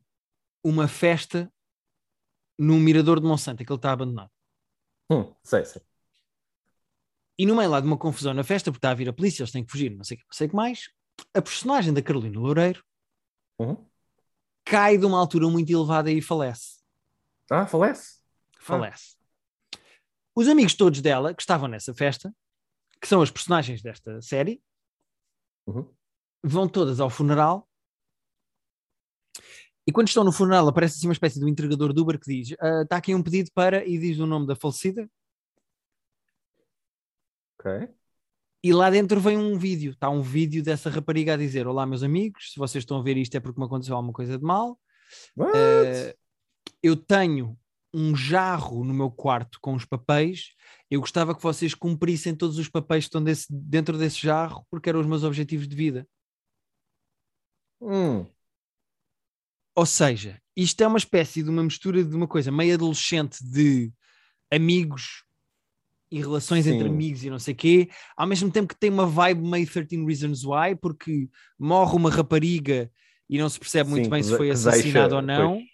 uma 0.63 0.89
festa 0.89 1.53
no 2.59 2.75
Mirador 2.79 3.21
de 3.21 3.27
Monsanto, 3.27 3.65
que 3.65 3.71
ele 3.71 3.79
está 3.79 3.93
abandonado. 3.93 4.31
Hum, 5.11 5.33
sei, 5.43 5.65
sei. 5.65 5.83
E 7.39 7.47
no 7.47 7.55
meio 7.55 7.71
lá 7.71 7.81
de 7.81 7.87
uma 7.87 7.97
confusão 7.97 8.35
na 8.35 8.43
festa, 8.43 8.71
porque 8.73 8.79
está 8.79 8.91
a 8.91 8.95
vir 8.95 9.09
a 9.09 9.13
polícia, 9.13 9.43
eles 9.43 9.53
têm 9.53 9.65
que 9.65 9.71
fugir, 9.71 9.95
não 9.97 10.03
sei 10.03 10.17
o 10.17 10.19
que, 10.19 10.27
não 10.27 10.33
sei 10.33 10.47
o 10.49 10.51
que 10.51 10.57
mais, 10.57 10.91
a 11.33 11.41
personagem 11.41 11.95
da 11.95 12.03
Carolina 12.03 12.39
Loureiro 12.39 12.85
uhum. 13.59 13.87
cai 14.65 14.99
de 14.99 15.07
uma 15.07 15.19
altura 15.19 15.49
muito 15.49 15.71
elevada 15.71 16.11
e 16.11 16.21
falece. 16.21 16.79
Ah, 17.49 17.67
falece? 17.67 18.19
Falece. 18.59 19.17
Ah. 19.17 19.79
Os 20.35 20.49
amigos 20.49 20.75
todos 20.75 21.01
dela, 21.01 21.33
que 21.33 21.41
estavam 21.41 21.69
nessa 21.69 21.95
festa, 21.95 22.35
que 23.01 23.07
são 23.07 23.23
as 23.23 23.31
personagens 23.31 23.81
desta 23.83 24.21
série, 24.21 24.61
uhum. 25.67 25.89
vão 26.43 26.69
todas 26.69 26.99
ao 26.99 27.09
funeral 27.09 27.68
e 29.89 29.91
quando 29.91 30.09
estão 30.09 30.23
no 30.23 30.31
funeral, 30.31 30.69
aparece 30.69 30.99
assim 30.99 31.07
uma 31.07 31.15
espécie 31.15 31.39
de 31.39 31.47
um 31.47 31.49
entregador 31.49 31.95
do 31.95 32.03
Uber 32.03 32.21
que 32.21 32.27
diz: 32.27 32.55
Está 32.83 32.99
aqui 32.99 33.15
um 33.15 33.23
pedido 33.23 33.51
para. 33.55 33.83
e 33.89 33.97
diz 33.97 34.19
o 34.19 34.27
nome 34.27 34.47
da 34.47 34.55
falecida. 34.55 35.09
Ok. 37.59 37.89
E 38.63 38.71
lá 38.71 38.91
dentro 38.91 39.19
vem 39.19 39.39
um 39.39 39.59
vídeo. 39.59 39.93
Está 39.93 40.11
um 40.11 40.21
vídeo 40.21 40.63
dessa 40.63 40.91
rapariga 40.91 41.33
a 41.33 41.37
dizer: 41.39 41.67
Olá, 41.67 41.87
meus 41.87 42.03
amigos, 42.03 42.53
se 42.53 42.59
vocês 42.59 42.83
estão 42.83 42.99
a 42.99 43.03
ver 43.03 43.17
isto 43.17 43.35
é 43.35 43.41
porque 43.41 43.59
me 43.59 43.65
aconteceu 43.65 43.97
alguma 43.97 44.13
coisa 44.13 44.37
de 44.37 44.45
mal. 44.45 44.79
Uh, 45.39 46.15
eu 46.83 46.95
tenho 46.95 47.59
um 47.95 48.15
jarro 48.15 48.85
no 48.85 48.93
meu 48.93 49.11
quarto 49.11 49.59
com 49.59 49.73
os 49.73 49.87
papéis. 49.87 50.53
Eu 50.91 51.01
gostava 51.01 51.35
que 51.35 51.43
vocês 51.43 51.75
cumprissem 51.75 52.37
todos 52.37 52.59
os 52.59 52.69
papéis 52.69 53.05
que 53.05 53.09
estão 53.09 53.25
desse, 53.25 53.47
dentro 53.51 53.97
desse 53.97 54.21
jarro, 54.21 54.67
porque 54.71 54.91
eram 54.91 55.01
os 55.01 55.07
meus 55.07 55.25
objetivos 55.25 55.67
de 55.67 55.75
vida. 55.75 56.07
Hum. 57.81 58.27
Ou 59.79 59.87
seja, 59.87 60.41
isto 60.57 60.83
é 60.83 60.89
uma 60.89 60.99
espécie 60.99 61.41
de 61.41 61.49
uma 61.49 61.63
mistura 61.63 62.03
de 62.03 62.17
uma 62.17 62.27
coisa 62.27 62.51
meio 62.51 62.75
adolescente 62.75 63.39
de 63.45 63.93
amigos 64.51 65.23
e 66.11 66.19
relações 66.19 66.65
Sim. 66.65 66.75
entre 66.75 66.89
amigos 66.89 67.23
e 67.23 67.31
não 67.31 67.39
sei 67.39 67.55
o 67.55 67.57
quê, 67.57 67.89
ao 68.17 68.27
mesmo 68.27 68.51
tempo 68.51 68.67
que 68.67 68.81
tem 68.81 68.91
uma 68.91 69.07
vibe 69.07 69.49
meio 69.49 69.65
13 69.71 70.05
Reasons 70.05 70.43
Why, 70.45 70.75
porque 70.75 71.29
morre 71.57 71.95
uma 71.95 72.11
rapariga 72.11 72.91
e 73.31 73.39
não 73.39 73.49
se 73.49 73.57
percebe 73.57 73.89
muito 73.89 74.07
Sim, 74.07 74.11
bem 74.11 74.21
se 74.21 74.37
foi 74.37 74.51
assassinado 74.51 75.15
ou 75.15 75.23
não, 75.23 75.59
pois, 75.59 75.65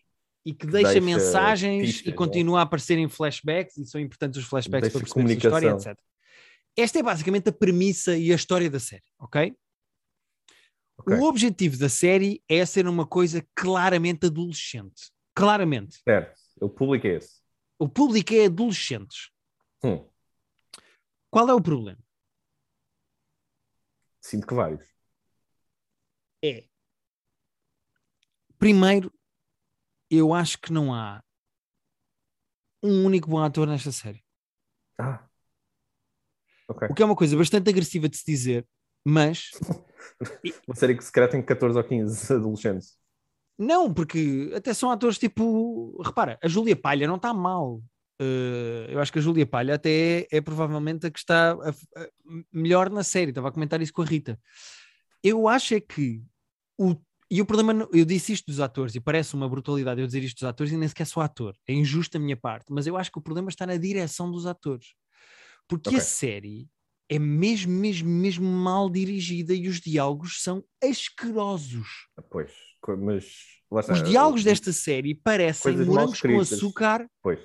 e 0.44 0.52
que, 0.52 0.66
deixa, 0.66 0.92
deixa, 0.92 1.00
mensagens 1.00 1.86
pistas, 1.86 2.06
e 2.06 2.10
é? 2.10 2.12
continua 2.12 2.58
é? 2.58 2.60
a 2.60 2.62
aparecer 2.64 2.98
em 2.98 3.08
flashbacks, 3.08 3.78
e 3.78 3.86
são 3.86 3.98
importantes 3.98 4.38
os 4.38 4.44
flashbacks 4.44 4.92
deixa 4.92 4.98
para 4.98 5.14
perceber 5.14 5.32
a 5.32 5.36
história, 5.38 5.70
etc. 5.70 5.98
Esta 6.76 6.98
é 6.98 7.02
basicamente 7.02 7.48
a 7.48 7.52
premissa 7.52 8.14
e 8.14 8.30
a 8.30 8.36
história 8.36 8.68
da 8.68 8.78
série, 8.78 9.04
ok? 9.18 9.54
Okay. 10.98 11.16
O 11.16 11.24
objetivo 11.24 11.76
da 11.76 11.88
série 11.88 12.42
é 12.48 12.64
ser 12.64 12.86
uma 12.86 13.06
coisa 13.06 13.46
claramente 13.54 14.26
adolescente. 14.26 15.10
Claramente. 15.34 16.00
Certo. 16.02 16.40
O 16.60 16.68
público 16.68 17.06
é 17.06 17.16
esse. 17.16 17.42
O 17.78 17.88
público 17.88 18.32
é 18.32 18.46
adolescentes. 18.46 19.30
Hum. 19.82 20.08
Qual 21.30 21.48
é 21.48 21.54
o 21.54 21.60
problema? 21.60 21.98
Sinto 24.20 24.46
que 24.46 24.54
vários. 24.54 24.86
É. 26.42 26.64
Primeiro, 28.58 29.12
eu 30.10 30.32
acho 30.32 30.58
que 30.58 30.72
não 30.72 30.94
há 30.94 31.22
um 32.82 33.04
único 33.04 33.28
bom 33.28 33.42
ator 33.42 33.66
nesta 33.66 33.90
série. 33.90 34.24
Ah. 34.98 35.28
Okay. 36.68 36.88
O 36.88 36.94
que 36.94 37.02
é 37.02 37.04
uma 37.04 37.16
coisa 37.16 37.36
bastante 37.36 37.68
agressiva 37.68 38.08
de 38.08 38.16
se 38.16 38.24
dizer, 38.24 38.66
mas 39.04 39.50
Uma 40.66 40.74
série 40.74 40.96
que 40.96 41.04
se 41.04 41.12
calhar 41.12 41.30
tem 41.30 41.42
14 41.42 41.78
ou 41.78 41.84
15 41.84 42.32
adolescentes. 42.34 42.96
Não, 43.58 43.92
porque 43.92 44.52
até 44.54 44.74
são 44.74 44.90
atores 44.90 45.18
tipo. 45.18 46.00
Repara, 46.02 46.38
a 46.42 46.48
Júlia 46.48 46.74
Palha 46.74 47.06
não 47.06 47.16
está 47.16 47.32
mal. 47.32 47.82
Uh, 48.20 48.86
eu 48.88 49.00
acho 49.00 49.12
que 49.12 49.18
a 49.18 49.22
Júlia 49.22 49.46
Palha 49.46 49.74
até 49.74 50.20
é, 50.20 50.26
é 50.32 50.40
provavelmente 50.40 51.06
a 51.06 51.10
que 51.10 51.18
está 51.18 51.52
a, 51.52 51.70
a, 51.70 52.08
melhor 52.52 52.90
na 52.90 53.02
série. 53.02 53.30
Estava 53.30 53.48
a 53.48 53.52
comentar 53.52 53.80
isso 53.80 53.92
com 53.92 54.02
a 54.02 54.04
Rita. 54.04 54.38
eu 55.22 55.48
acho 55.48 55.74
é 55.74 55.80
que 55.80 56.22
o 56.78 56.96
e 57.30 57.40
o 57.40 57.46
problema, 57.46 57.88
eu 57.92 58.04
disse 58.04 58.32
isto 58.32 58.46
dos 58.46 58.60
atores, 58.60 58.94
e 58.94 59.00
parece 59.00 59.34
uma 59.34 59.48
brutalidade 59.48 60.00
eu 60.00 60.06
dizer 60.06 60.22
isto 60.22 60.36
dos 60.36 60.44
atores, 60.44 60.72
e 60.72 60.76
nem 60.76 60.86
sequer 60.86 61.06
sou 61.06 61.22
ator. 61.22 61.56
É 61.66 61.72
injusto 61.72 62.18
da 62.18 62.24
minha 62.24 62.36
parte, 62.36 62.66
mas 62.70 62.86
eu 62.86 62.96
acho 62.96 63.10
que 63.10 63.18
o 63.18 63.22
problema 63.22 63.48
está 63.48 63.66
na 63.66 63.76
direção 63.76 64.30
dos 64.30 64.46
atores. 64.46 64.94
Porque 65.66 65.88
Ok. 65.88 65.98
a 65.98 66.02
série 66.02 66.68
é 67.08 67.18
mesmo, 67.18 67.72
mesmo, 67.72 68.08
mesmo 68.08 68.46
mal 68.46 68.88
dirigida 68.88 69.52
e 69.54 69.68
os 69.68 69.80
diálogos 69.80 70.42
são 70.42 70.64
asquerosos. 70.82 72.08
Pois, 72.30 72.52
co- 72.80 72.96
mas 72.96 73.24
está. 73.80 73.92
Os 73.92 74.02
diálogos 74.02 74.42
desta 74.44 74.72
série 74.72 75.14
parecem 75.14 75.76
mal 75.76 75.86
morangos 75.86 76.20
com 76.20 76.40
açúcar 76.40 77.08
Pois. 77.22 77.38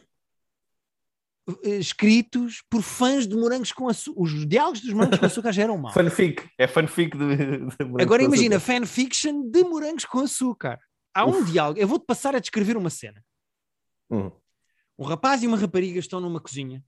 eh, 1.64 1.78
escritos 1.78 2.64
por 2.70 2.82
fãs 2.82 3.28
de 3.28 3.36
morangos 3.36 3.72
com 3.72 3.88
açúcar. 3.90 4.22
Os 4.22 4.48
diálogos 4.48 4.82
dos 4.82 4.94
morangos 4.94 5.20
com 5.20 5.26
açúcar 5.26 5.52
já 5.52 5.64
eram 5.64 5.78
maus. 5.78 5.94
Fanfic, 5.94 6.48
é 6.58 6.68
fanfic 6.68 7.18
de. 7.18 7.36
de 7.36 7.84
Morangos 7.84 8.02
Agora 8.02 8.24
imagina 8.24 8.60
fanfiction 8.60 9.50
de 9.50 9.64
morangos 9.64 10.06
com 10.06 10.20
açúcar. 10.20 10.80
Há 11.14 11.26
um 11.26 11.42
Uf. 11.42 11.52
diálogo, 11.52 11.80
eu 11.80 11.88
vou-te 11.88 12.06
passar 12.06 12.36
a 12.36 12.40
descrever 12.40 12.78
uma 12.78 12.90
cena. 12.90 13.24
Hum, 14.12 14.32
Um 14.98 15.04
rapaz 15.06 15.42
e 15.44 15.48
uma 15.48 15.58
rapariga 15.58 16.00
estão 16.00 16.20
numa 16.22 16.40
cozinha 16.40 16.84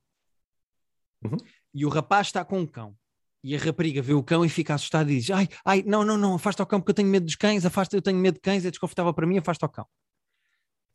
Uhum. 1.23 1.37
E 1.73 1.85
o 1.85 1.89
rapaz 1.89 2.27
está 2.27 2.43
com 2.45 2.59
um 2.59 2.65
cão. 2.67 2.95
E 3.43 3.55
a 3.55 3.59
rapariga 3.59 4.01
vê 4.03 4.13
o 4.13 4.21
cão 4.21 4.45
e 4.45 4.49
fica 4.49 4.73
assustada 4.75 5.11
e 5.11 5.17
diz: 5.17 5.31
Ai, 5.31 5.47
ai, 5.65 5.83
não, 5.85 6.03
não, 6.05 6.17
não, 6.17 6.35
afasta 6.35 6.61
o 6.61 6.65
cão 6.65 6.79
porque 6.79 6.91
eu 6.91 6.95
tenho 6.95 7.07
medo 7.09 7.25
dos 7.25 7.35
cães, 7.35 7.65
afasta, 7.65 7.95
eu 7.97 8.01
tenho 8.01 8.17
medo 8.19 8.35
de 8.35 8.41
cães, 8.41 8.63
é 8.65 8.69
desconfortável 8.69 9.13
para 9.13 9.25
mim, 9.25 9.37
afasta 9.39 9.65
o 9.65 9.69
cão. 9.69 9.85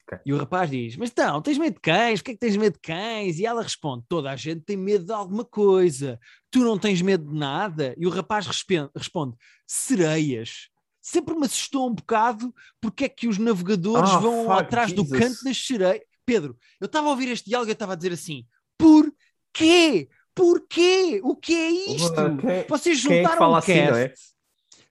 Ok. 0.09 0.21
E 0.25 0.33
o 0.33 0.37
rapaz 0.39 0.71
diz: 0.71 0.97
Mas 0.97 1.11
então, 1.11 1.43
tens 1.43 1.59
medo 1.59 1.75
de 1.75 1.81
cães? 1.81 2.21
Porquê 2.21 2.31
é 2.31 2.35
que 2.35 2.41
tens 2.41 2.57
medo 2.57 2.75
de 2.75 2.81
cães? 2.81 3.41
E 3.41 3.47
ela 3.47 3.63
responde: 3.63 4.05
Toda 4.09 4.31
a 4.31 4.37
gente 4.37 4.61
tem 4.61 4.77
medo 4.77 5.05
de 5.07 5.13
alguma 5.13 5.45
coisa. 5.45 6.21
Tu 6.49 6.61
não 6.61 6.79
tens 6.79 7.03
medo 7.03 7.29
de 7.29 7.37
nada? 7.37 7.93
E 7.99 8.07
o 8.07 8.11
rapaz 8.11 8.47
responde: 8.47 9.37
Sereias. 9.67 10.69
Sempre 11.03 11.35
me 11.35 11.47
assustou 11.47 11.89
um 11.89 11.95
bocado 11.95 12.53
porque 12.81 13.05
é 13.05 13.09
que 13.09 13.29
os 13.29 13.39
navegadores 13.39 14.11
Ah, 14.11 14.19
vão 14.19 14.45
fuck, 14.47 14.61
atrás 14.61 14.93
do 14.93 15.03
Jesus. 15.03 15.21
canto 15.21 15.45
das 15.45 15.57
sereias. 15.67 16.03
Pedro, 16.25 16.57
eu 16.81 16.87
estava 16.87 17.07
a 17.07 17.11
ouvir 17.11 17.29
este 17.29 17.49
diálogo 17.49 17.69
e 17.69 17.73
eu 17.73 17.75
estava 17.75 17.93
a 17.93 17.97
dizer 17.97 18.13
assim: 18.13 18.45
Porquê? 18.79 20.09
Porquê? 20.37 21.21
O 21.25 21.35
que 21.35 21.55
é 21.55 21.71
isto? 21.71 22.15
Quem- 22.15 22.65
Vocês 22.69 22.99
é 22.99 23.01
juntaram 23.01 23.51
um 23.51 23.55
assim, 23.57 23.73
cast. 23.73 23.91
não 23.91 23.99
é? 23.99 24.15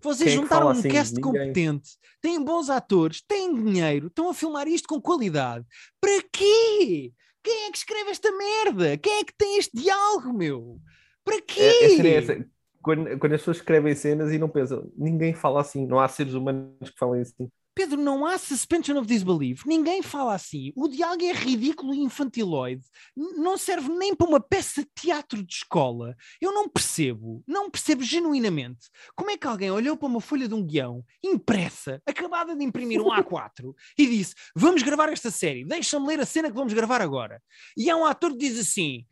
Vocês 0.01 0.29
Quem 0.29 0.33
é 0.33 0.41
juntaram 0.41 0.61
fala 0.63 0.75
um 0.75 0.79
assim? 0.79 0.89
cast 0.89 1.13
Ninguém. 1.15 1.31
competente, 1.31 1.89
têm 2.21 2.43
bons 2.43 2.69
atores, 2.69 3.21
têm 3.27 3.53
dinheiro, 3.63 4.07
estão 4.07 4.29
a 4.29 4.33
filmar 4.33 4.67
isto 4.67 4.87
com 4.87 4.99
qualidade. 4.99 5.63
Para 6.01 6.21
quê? 6.33 7.11
Quem 7.43 7.67
é 7.67 7.71
que 7.71 7.77
escreve 7.77 8.09
esta 8.09 8.31
merda? 8.31 8.97
Quem 8.97 9.19
é 9.19 9.23
que 9.23 9.33
tem 9.37 9.57
este 9.59 9.71
diálogo, 9.79 10.33
meu? 10.33 10.79
Para 11.23 11.39
quê? 11.43 11.61
É, 11.61 12.17
é. 12.33 12.45
Quando, 12.81 13.17
quando 13.19 13.33
as 13.33 13.41
pessoas 13.41 13.57
escrevem 13.57 13.93
cenas 13.95 14.31
e 14.31 14.37
não 14.39 14.49
pensam, 14.49 14.91
ninguém 14.97 15.33
fala 15.33 15.61
assim, 15.61 15.85
não 15.85 15.99
há 15.99 16.07
seres 16.07 16.33
humanos 16.33 16.89
que 16.89 16.97
falem 16.97 17.21
assim. 17.21 17.49
Pedro, 17.75 18.01
não 18.01 18.25
há 18.25 18.37
suspension 18.37 18.97
of 18.97 19.05
disbelief. 19.05 19.65
Ninguém 19.65 20.01
fala 20.01 20.33
assim. 20.33 20.71
O 20.77 20.87
diálogo 20.87 21.25
é 21.25 21.33
ridículo 21.33 21.93
e 21.93 21.99
infantiloide. 21.99 22.85
Não 23.15 23.57
serve 23.57 23.89
nem 23.89 24.15
para 24.15 24.27
uma 24.27 24.39
peça 24.39 24.81
de 24.81 24.89
teatro 24.95 25.43
de 25.43 25.53
escola. 25.53 26.15
Eu 26.39 26.53
não 26.53 26.69
percebo, 26.69 27.43
não 27.45 27.69
percebo 27.69 28.01
genuinamente 28.01 28.87
como 29.13 29.29
é 29.29 29.37
que 29.37 29.45
alguém 29.45 29.69
olhou 29.71 29.97
para 29.97 30.07
uma 30.07 30.21
folha 30.21 30.47
de 30.47 30.53
um 30.53 30.65
guião 30.65 31.03
impressa, 31.21 32.01
acabada 32.05 32.55
de 32.55 32.63
imprimir 32.63 33.01
um 33.01 33.09
A4, 33.11 33.73
e 33.97 34.07
disse: 34.07 34.33
Vamos 34.55 34.81
gravar 34.81 35.09
esta 35.09 35.29
série, 35.29 35.65
deixa-me 35.65 36.07
ler 36.07 36.21
a 36.21 36.25
cena 36.25 36.49
que 36.49 36.55
vamos 36.55 36.71
gravar 36.71 37.01
agora. 37.01 37.41
E 37.75 37.89
há 37.89 37.97
um 37.97 38.05
ator 38.05 38.31
que 38.31 38.37
diz 38.37 38.57
assim: 38.57 39.03
"To- 39.03 39.05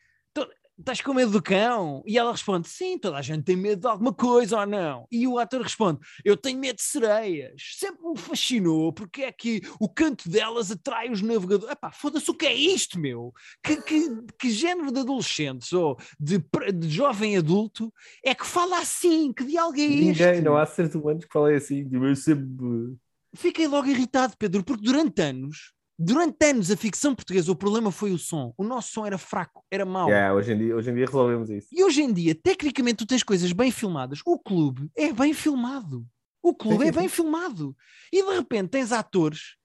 Estás 0.79 1.01
com 1.01 1.13
medo 1.13 1.31
do 1.31 1.41
cão? 1.41 2.03
E 2.05 2.17
ela 2.17 2.31
responde: 2.31 2.67
Sim, 2.67 2.97
toda 2.97 3.17
a 3.17 3.21
gente 3.21 3.43
tem 3.43 3.55
medo 3.55 3.81
de 3.81 3.87
alguma 3.87 4.11
coisa 4.11 4.59
ou 4.59 4.65
não? 4.65 5.07
E 5.11 5.27
o 5.27 5.37
ator 5.37 5.61
responde: 5.61 5.99
Eu 6.25 6.35
tenho 6.35 6.59
medo 6.59 6.77
de 6.77 6.81
sereias. 6.81 7.61
Sempre 7.77 8.09
me 8.09 8.17
fascinou 8.17 8.91
porque 8.91 9.21
é 9.21 9.31
que 9.31 9.61
o 9.79 9.87
canto 9.87 10.27
delas 10.27 10.71
atrai 10.71 11.11
os 11.11 11.21
navegadores. 11.21 11.71
Epá, 11.71 11.91
foda-se, 11.91 12.29
o 12.29 12.33
que 12.33 12.47
é 12.47 12.55
isto, 12.55 12.99
meu? 12.99 13.31
Que, 13.63 13.81
que, 13.83 14.09
que 14.39 14.49
género 14.49 14.91
de 14.91 15.01
adolescentes 15.01 15.71
ou 15.73 15.95
de, 16.19 16.43
de 16.73 16.89
jovem 16.89 17.37
adulto 17.37 17.93
é 18.25 18.33
que 18.33 18.45
fala 18.45 18.79
assim? 18.79 19.31
Que 19.31 19.43
diálogo 19.43 19.79
é 19.79 19.83
este? 19.83 20.05
Ninguém, 20.05 20.41
não 20.41 20.57
há 20.57 20.65
seres 20.65 20.95
humanos 20.95 21.23
que 21.25 21.33
falem 21.33 21.55
assim. 21.55 21.87
Tipo, 21.87 22.05
eu 22.05 22.15
sempre. 22.15 22.95
Fiquei 23.35 23.67
logo 23.67 23.87
irritado, 23.87 24.35
Pedro, 24.37 24.63
porque 24.63 24.83
durante 24.83 25.21
anos, 25.21 25.73
durante 25.97 26.45
anos 26.45 26.71
a 26.71 26.77
ficção 26.77 27.13
portuguesa, 27.15 27.51
o 27.51 27.55
problema 27.55 27.91
foi 27.91 28.11
o 28.11 28.17
som. 28.17 28.53
O 28.57 28.63
nosso 28.63 28.91
som 28.93 29.05
era 29.05 29.17
fraco, 29.17 29.63
era 29.71 29.85
mau. 29.85 30.09
Yeah, 30.09 30.33
hoje, 30.33 30.53
em 30.53 30.57
dia, 30.57 30.75
hoje 30.75 30.89
em 30.91 30.95
dia 30.95 31.05
resolvemos 31.05 31.49
isso. 31.49 31.67
E 31.71 31.83
hoje 31.83 32.01
em 32.01 32.11
dia, 32.13 32.33
tecnicamente, 32.35 32.97
tu 32.97 33.05
tens 33.05 33.23
coisas 33.23 33.51
bem 33.51 33.71
filmadas. 33.71 34.19
O 34.25 34.37
clube 34.39 34.89
é 34.95 35.11
bem 35.13 35.33
filmado. 35.33 36.05
O 36.41 36.53
clube 36.53 36.83
é 36.87 36.91
bem 36.91 37.07
filmado. 37.07 37.75
E 38.11 38.21
de 38.23 38.35
repente 38.35 38.69
tens 38.69 38.91
atores. 38.91 39.55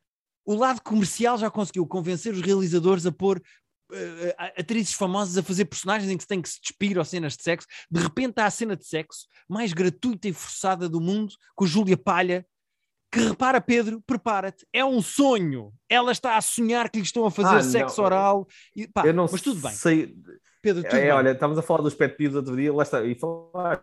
O 0.47 0.55
lado 0.55 0.81
comercial 0.81 1.37
já 1.37 1.51
conseguiu 1.51 1.87
convencer 1.87 2.33
os 2.33 2.41
realizadores 2.41 3.05
a 3.05 3.13
pôr 3.13 3.43
eh, 3.93 4.35
a- 4.39 4.61
atrizes 4.61 4.93
famosas 4.93 5.37
a 5.37 5.43
fazer 5.43 5.65
personagens 5.65 6.11
em 6.11 6.17
que 6.17 6.23
se 6.23 6.29
tem 6.29 6.41
que 6.41 6.49
se 6.49 6.61
despir 6.61 6.97
ou 6.99 7.05
cenas 7.05 7.37
de 7.37 7.43
sexo. 7.43 7.67
De 7.91 8.01
repente 8.01 8.39
há 8.39 8.47
a 8.47 8.51
cena 8.51 8.77
de 8.77 8.87
sexo 8.87 9.27
mais 9.49 9.73
gratuita 9.73 10.29
e 10.29 10.33
forçada 10.33 10.89
do 10.89 11.01
mundo 11.01 11.35
com 11.57 11.67
Júlia 11.67 11.97
Palha. 11.97 12.47
Que 13.11 13.21
repara, 13.21 13.61
Pedro, 13.61 14.03
prepara-te, 14.07 14.67
é 14.73 14.85
um 14.85 15.01
sonho. 15.01 15.73
Ela 15.89 16.13
está 16.13 16.37
a 16.37 16.41
sonhar 16.43 16.91
que 16.91 16.99
lhe 16.99 17.05
estão 17.05 17.25
a 17.25 17.31
fazer 17.31 17.57
Ah, 17.57 17.63
sexo 17.63 17.99
não. 17.99 18.05
oral. 18.05 18.47
E, 18.77 18.87
pá, 18.87 19.07
eu 19.07 19.15
não 19.15 19.27
mas 19.31 19.41
tudo 19.41 19.61
bem, 19.61 19.73
sei. 19.73 20.15
Pedro, 20.61 20.83
tudo 20.83 20.95
É, 20.95 21.01
bem. 21.03 21.11
olha, 21.13 21.31
estávamos 21.31 21.59
a 21.59 21.63
falar 21.63 21.83
dos 21.83 21.95
pet 21.95 22.17
peeves 22.17 22.37
outro 22.37 22.55
dia, 22.57 22.73
lá 22.73 22.83
está, 22.83 23.03
e 23.05 23.15
falar, 23.15 23.83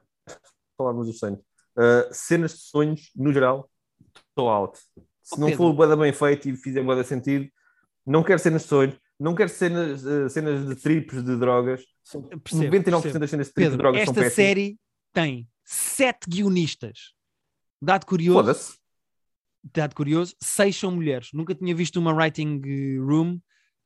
falarmos 0.77 1.07
dos 1.07 1.17
sonhos. 1.17 1.39
Uh, 1.77 2.07
cenas 2.11 2.51
de 2.53 2.59
sonhos, 2.59 3.09
no 3.15 3.33
geral, 3.33 3.69
estou 4.29 4.47
out. 4.49 4.77
Se 5.23 5.33
Oh, 5.35 5.39
não 5.39 5.47
Pedro. 5.47 5.57
for 5.57 5.73
bué 5.73 5.95
bem 5.95 6.13
feito 6.13 6.47
e 6.49 6.55
fizer 6.55 6.83
bué 6.83 7.03
sentido, 7.03 7.49
não 8.05 8.23
quero 8.23 8.37
cenas 8.39 8.61
de 8.61 8.67
sonhos, 8.67 8.95
não 9.19 9.33
quero 9.33 9.49
cenas, 9.49 10.05
uh, 10.05 10.29
cenas 10.29 10.67
de 10.67 10.75
trips 10.75 11.23
de 11.23 11.35
drogas. 11.35 11.83
São 12.03 12.21
Percebo, 12.21 12.63
99% 12.75 13.01
percebo. 13.01 13.19
das 13.19 13.29
cenas 13.31 13.47
de 13.47 13.53
trips 13.53 13.71
de 13.71 13.77
drogas 13.77 14.01
são 14.03 14.11
esta 14.11 14.13
péssimas. 14.21 14.33
série 14.35 14.79
tem 15.11 15.49
sete 15.63 16.29
guionistas. 16.29 17.13
Dado 17.81 18.05
curioso, 18.05 18.39
Foda-se. 18.39 18.77
Dado 19.73 19.95
curioso, 19.95 20.35
seis 20.41 20.75
são 20.75 20.91
mulheres. 20.91 21.29
Nunca 21.33 21.55
tinha 21.55 21.73
visto 21.75 21.97
uma 21.97 22.13
writing 22.13 22.61
room 22.99 23.39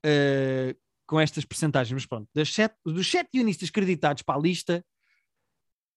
eh, 0.05 0.75
com 1.07 1.19
estas 1.19 1.45
percentagens. 1.45 1.93
Mas 1.93 2.05
pronto, 2.05 2.27
das 2.33 2.53
sete, 2.53 2.75
dos 2.85 3.09
sete 3.09 3.29
guionistas 3.33 3.69
creditados 3.69 4.23
para 4.23 4.37
a 4.37 4.41
lista, 4.41 4.85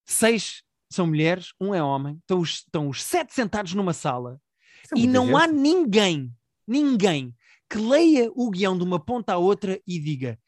seis 0.06 0.62
são 0.90 1.06
mulheres, 1.06 1.52
um 1.60 1.74
é 1.74 1.82
homem. 1.82 2.16
Estão 2.18 2.40
os, 2.40 2.50
estão 2.54 2.88
os 2.88 3.02
sete 3.02 3.34
sentados 3.34 3.74
numa 3.74 3.92
sala 3.92 4.40
é 4.94 5.00
e 5.00 5.06
não 5.06 5.36
há 5.36 5.46
gente. 5.46 5.58
ninguém, 5.58 6.32
ninguém 6.66 7.34
que 7.68 7.78
leia 7.78 8.30
o 8.34 8.50
guião 8.50 8.76
de 8.76 8.84
uma 8.84 9.02
ponta 9.02 9.32
à 9.32 9.38
outra 9.38 9.80
e 9.86 9.98
diga: 9.98 10.38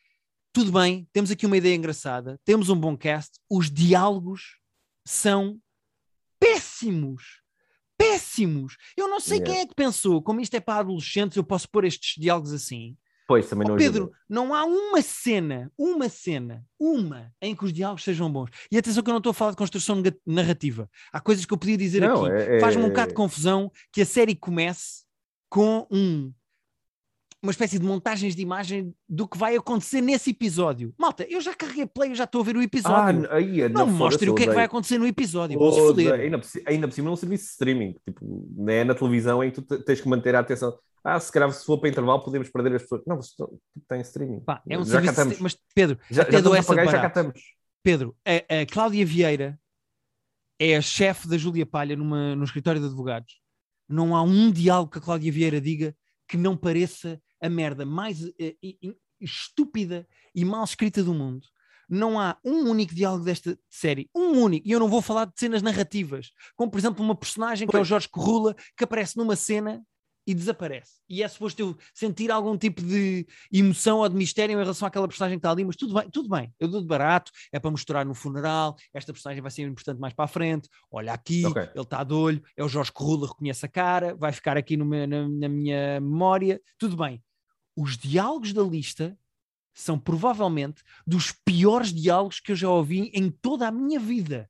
tudo 0.52 0.72
bem, 0.72 1.08
temos 1.12 1.30
aqui 1.30 1.46
uma 1.46 1.56
ideia 1.56 1.74
engraçada, 1.74 2.38
temos 2.44 2.68
um 2.68 2.76
bom 2.78 2.96
cast, 2.96 3.38
os 3.50 3.70
diálogos 3.70 4.58
são 5.06 5.58
péssimos. 6.38 7.42
Péssimos. 7.98 8.76
Eu 8.96 9.08
não 9.08 9.20
sei 9.20 9.38
Yeah. 9.38 9.52
quem 9.52 9.62
é 9.62 9.66
que 9.66 9.74
pensou, 9.74 10.22
como 10.22 10.40
isto 10.40 10.54
é 10.54 10.60
para 10.60 10.80
adolescentes, 10.80 11.36
eu 11.36 11.44
posso 11.44 11.68
pôr 11.68 11.84
estes 11.84 12.14
diálogos 12.20 12.52
assim. 12.52 12.96
Pois, 13.26 13.48
também 13.48 13.66
Oh, 13.66 13.70
não 13.70 13.76
Pedro, 13.78 14.02
ajuda. 14.04 14.18
não 14.28 14.52
há 14.54 14.64
uma 14.66 15.00
cena, 15.00 15.72
uma 15.78 16.10
cena, 16.10 16.62
uma 16.78 17.32
em 17.40 17.56
que 17.56 17.64
os 17.64 17.72
diálogos 17.72 18.04
sejam 18.04 18.30
bons. 18.30 18.50
E 18.70 18.76
atenção 18.76 19.02
que 19.02 19.08
eu 19.08 19.14
não 19.14 19.18
estou 19.18 19.30
a 19.30 19.34
falar 19.34 19.52
de 19.52 19.56
construção 19.56 20.02
narrativa. 20.26 20.90
Há 21.10 21.20
coisas 21.22 21.46
que 21.46 21.52
eu 21.54 21.56
podia 21.56 21.76
dizer 21.78 22.00
Não, 22.02 22.26
aqui. 22.26 22.34
é- 22.34 22.56
é- 22.56 22.60
Faz-me 22.60 22.82
um 22.82 22.88
bocado 22.88 23.08
de 23.08 23.14
confusão 23.14 23.72
que 23.90 24.02
a 24.02 24.06
série 24.06 24.34
comece 24.34 25.04
com 25.48 25.86
um 25.90 26.32
uma 27.44 27.50
espécie 27.52 27.78
de 27.78 27.84
montagens 27.84 28.34
de 28.34 28.42
imagem 28.42 28.94
do 29.08 29.28
que 29.28 29.36
vai 29.38 29.54
acontecer 29.54 30.00
nesse 30.00 30.30
episódio. 30.30 30.94
Malta, 30.98 31.24
eu 31.28 31.40
já 31.40 31.54
carreguei 31.54 31.86
play, 31.86 32.10
eu 32.10 32.14
já 32.14 32.24
estou 32.24 32.40
a 32.40 32.44
ver 32.44 32.56
o 32.56 32.60
Ah, 32.60 32.64
episódio. 32.64 33.30
aí, 33.32 33.68
não 33.68 33.86
me 33.86 33.92
mostrem 33.92 34.30
o 34.30 34.34
que 34.34 34.44
é 34.44 34.46
que 34.48 34.54
vai 34.54 34.64
acontecer 34.64 34.98
no 34.98 35.06
episódio. 35.06 35.58
Foder. 35.58 36.14
Ainda, 36.20 36.40
ainda 36.66 36.88
por 36.88 36.94
cima 36.94 37.10
num 37.10 37.16
serviço 37.16 37.44
de 37.44 37.50
streaming, 37.50 37.92
tipo, 38.04 38.48
não 38.56 38.72
é 38.72 38.82
na 38.82 38.94
televisão 38.94 39.44
em 39.44 39.50
que 39.50 39.60
tu 39.60 39.76
te- 39.76 39.84
tens 39.84 40.00
que 40.00 40.08
manter 40.08 40.34
a 40.34 40.40
atenção. 40.40 40.76
Ah, 41.04 41.20
se 41.20 41.30
calhar 41.30 41.52
se 41.52 41.64
for 41.66 41.78
para 41.78 41.90
intervalo 41.90 42.24
podemos 42.24 42.48
perder 42.48 42.76
as 42.76 42.82
pessoas. 42.82 43.02
Não, 43.06 43.18
tu- 43.18 43.26
tu 43.36 43.60
tem 43.86 44.00
streaming. 44.00 44.40
Pá, 44.40 44.62
é 44.66 44.78
um 44.78 44.84
já 44.84 45.02
cá 45.02 45.12
serviço 45.12 45.14
de- 45.14 45.20
estamos. 45.34 45.38
Mas 45.40 45.58
Pedro, 45.74 45.98
já, 46.10 46.22
até 46.22 46.32
já 46.32 46.40
dou 46.40 46.56
estamos 46.56 46.56
a 46.56 46.58
essa 46.58 46.70
de 46.70 46.76
pagar 46.76 46.90
já 46.92 47.00
cá 47.02 47.08
estamos. 47.08 47.42
Pedro, 47.82 48.16
a, 48.26 48.62
a 48.62 48.66
Cláudia 48.66 49.04
Vieira 49.04 49.60
é 50.58 50.76
a 50.76 50.80
chefe 50.80 51.28
da 51.28 51.36
Júlia 51.36 51.66
Palha 51.66 51.94
numa, 51.94 52.34
no 52.34 52.44
escritório 52.44 52.80
de 52.80 52.86
advogados. 52.86 53.34
Não 53.86 54.16
há 54.16 54.22
um 54.22 54.50
diálogo 54.50 54.90
que 54.92 54.98
a 54.98 55.00
Cláudia 55.02 55.30
Vieira 55.30 55.60
diga 55.60 55.94
que 56.26 56.38
não 56.38 56.56
pareça 56.56 57.20
a 57.44 57.50
merda 57.50 57.84
mais 57.84 58.22
eh, 58.40 58.54
i- 58.62 58.78
estúpida 59.20 60.06
e 60.34 60.44
mal 60.44 60.64
escrita 60.64 61.02
do 61.02 61.14
mundo. 61.14 61.46
Não 61.88 62.18
há 62.18 62.38
um 62.44 62.68
único 62.70 62.94
diálogo 62.94 63.24
desta 63.24 63.58
série, 63.68 64.08
um 64.14 64.40
único, 64.42 64.66
e 64.66 64.70
eu 64.72 64.80
não 64.80 64.88
vou 64.88 65.02
falar 65.02 65.26
de 65.26 65.32
cenas 65.36 65.60
narrativas, 65.62 66.30
como 66.56 66.70
por 66.70 66.78
exemplo 66.78 67.04
uma 67.04 67.14
personagem 67.14 67.68
que 67.68 67.76
é 67.76 67.80
o. 67.80 67.84
Jorge 67.84 68.08
Corrula, 68.08 68.54
que 68.76 68.84
aparece 68.84 69.16
numa 69.18 69.36
cena 69.36 69.82
e 70.26 70.32
desaparece. 70.34 70.92
E 71.06 71.22
é 71.22 71.28
suposto 71.28 71.60
eu 71.60 71.76
sentir 71.92 72.30
algum 72.30 72.56
tipo 72.56 72.80
de 72.80 73.26
emoção 73.52 73.98
ou 73.98 74.08
de 74.08 74.16
mistério 74.16 74.54
em 74.54 74.56
relação 74.56 74.88
àquela 74.88 75.06
personagem 75.06 75.36
que 75.36 75.40
está 75.40 75.50
ali, 75.50 75.62
mas 75.62 75.76
tudo 75.76 75.92
bem, 75.92 76.08
tudo 76.08 76.30
bem. 76.30 76.50
Eu 76.58 76.66
dou 76.68 76.80
de 76.80 76.86
barato, 76.86 77.30
é 77.52 77.60
para 77.60 77.70
mostrar 77.70 78.06
no 78.06 78.14
funeral, 78.14 78.74
esta 78.94 79.12
personagem 79.12 79.42
vai 79.42 79.50
ser 79.50 79.64
importante 79.68 80.00
mais 80.00 80.14
para 80.14 80.24
a 80.24 80.28
frente. 80.28 80.66
Olha 80.90 81.12
aqui, 81.12 81.44
Ok. 81.44 81.62
ele 81.74 81.82
está 81.82 82.02
de 82.02 82.14
olho, 82.14 82.42
é 82.56 82.64
o 82.64 82.68
Jorge 82.68 82.90
Corrula, 82.90 83.28
reconhece 83.28 83.66
a 83.66 83.68
cara, 83.68 84.14
vai 84.14 84.32
ficar 84.32 84.56
aqui 84.56 84.78
meu- 84.78 85.06
na, 85.06 85.28
na 85.28 85.48
minha 85.50 86.00
memória. 86.00 86.58
Tudo 86.78 86.96
bem. 86.96 87.22
Os 87.76 87.96
diálogos 87.96 88.52
da 88.52 88.62
lista 88.62 89.16
são 89.72 89.98
provavelmente 89.98 90.82
dos 91.06 91.32
piores 91.32 91.92
diálogos 91.92 92.38
que 92.40 92.52
eu 92.52 92.56
já 92.56 92.70
ouvi 92.70 93.10
em 93.12 93.30
toda 93.30 93.66
a 93.66 93.72
minha 93.72 93.98
vida. 93.98 94.48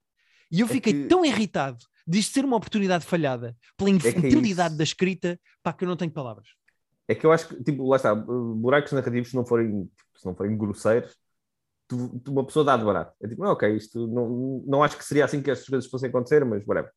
E 0.51 0.61
eu 0.61 0.67
É 0.67 0.71
fiquei 0.71 0.93
que- 0.93 1.07
tão 1.09 1.25
irritado 1.25 1.85
disto 2.07 2.35
ser 2.35 2.45
uma 2.45 2.57
oportunidade 2.57 3.05
falhada 3.07 3.57
pela 3.77 3.89
é 3.89 3.93
infantilidade 3.95 4.71
isso. 4.71 4.79
da 4.79 4.85
escrita, 4.85 5.41
pá, 5.63 5.73
que 5.73 5.85
eu 5.85 5.89
não 5.89 5.97
tenho 5.97 6.11
palavras. 6.11 6.49
É 7.09 7.15
que 7.15 7.25
eu 7.25 7.33
acho 7.33 7.49
que, 7.49 7.63
tipo, 7.65 7.87
lá 7.89 7.97
está, 7.97 8.15
buracos 8.15 8.93
narrativos, 8.93 9.31
se 9.31 9.37
não 9.37 9.45
forem, 9.47 9.91
se 10.17 10.25
não 10.27 10.35
forem 10.35 10.57
grosseiros, 10.57 11.17
tu, 11.89 12.19
tu- 12.21 12.31
uma 12.33 12.45
pessoa 12.45 12.65
dá 12.65 12.77
de 12.77 12.85
barato. 12.85 13.15
É 13.23 13.29
tipo, 13.29 13.43
"Ah, 13.45 13.53
ok, 13.53 13.75
isto 13.77 14.07
não, 14.07 14.63
não 14.67 14.83
acho 14.83 14.97
que 14.99 15.05
seria 15.05 15.25
assim 15.25 15.41
que 15.43 15.51
estas 15.51 15.67
coisas 15.69 15.91
fossem 15.91 16.09
acontecer, 16.11 16.45
mas 16.45 16.67
whatever. 16.67 16.91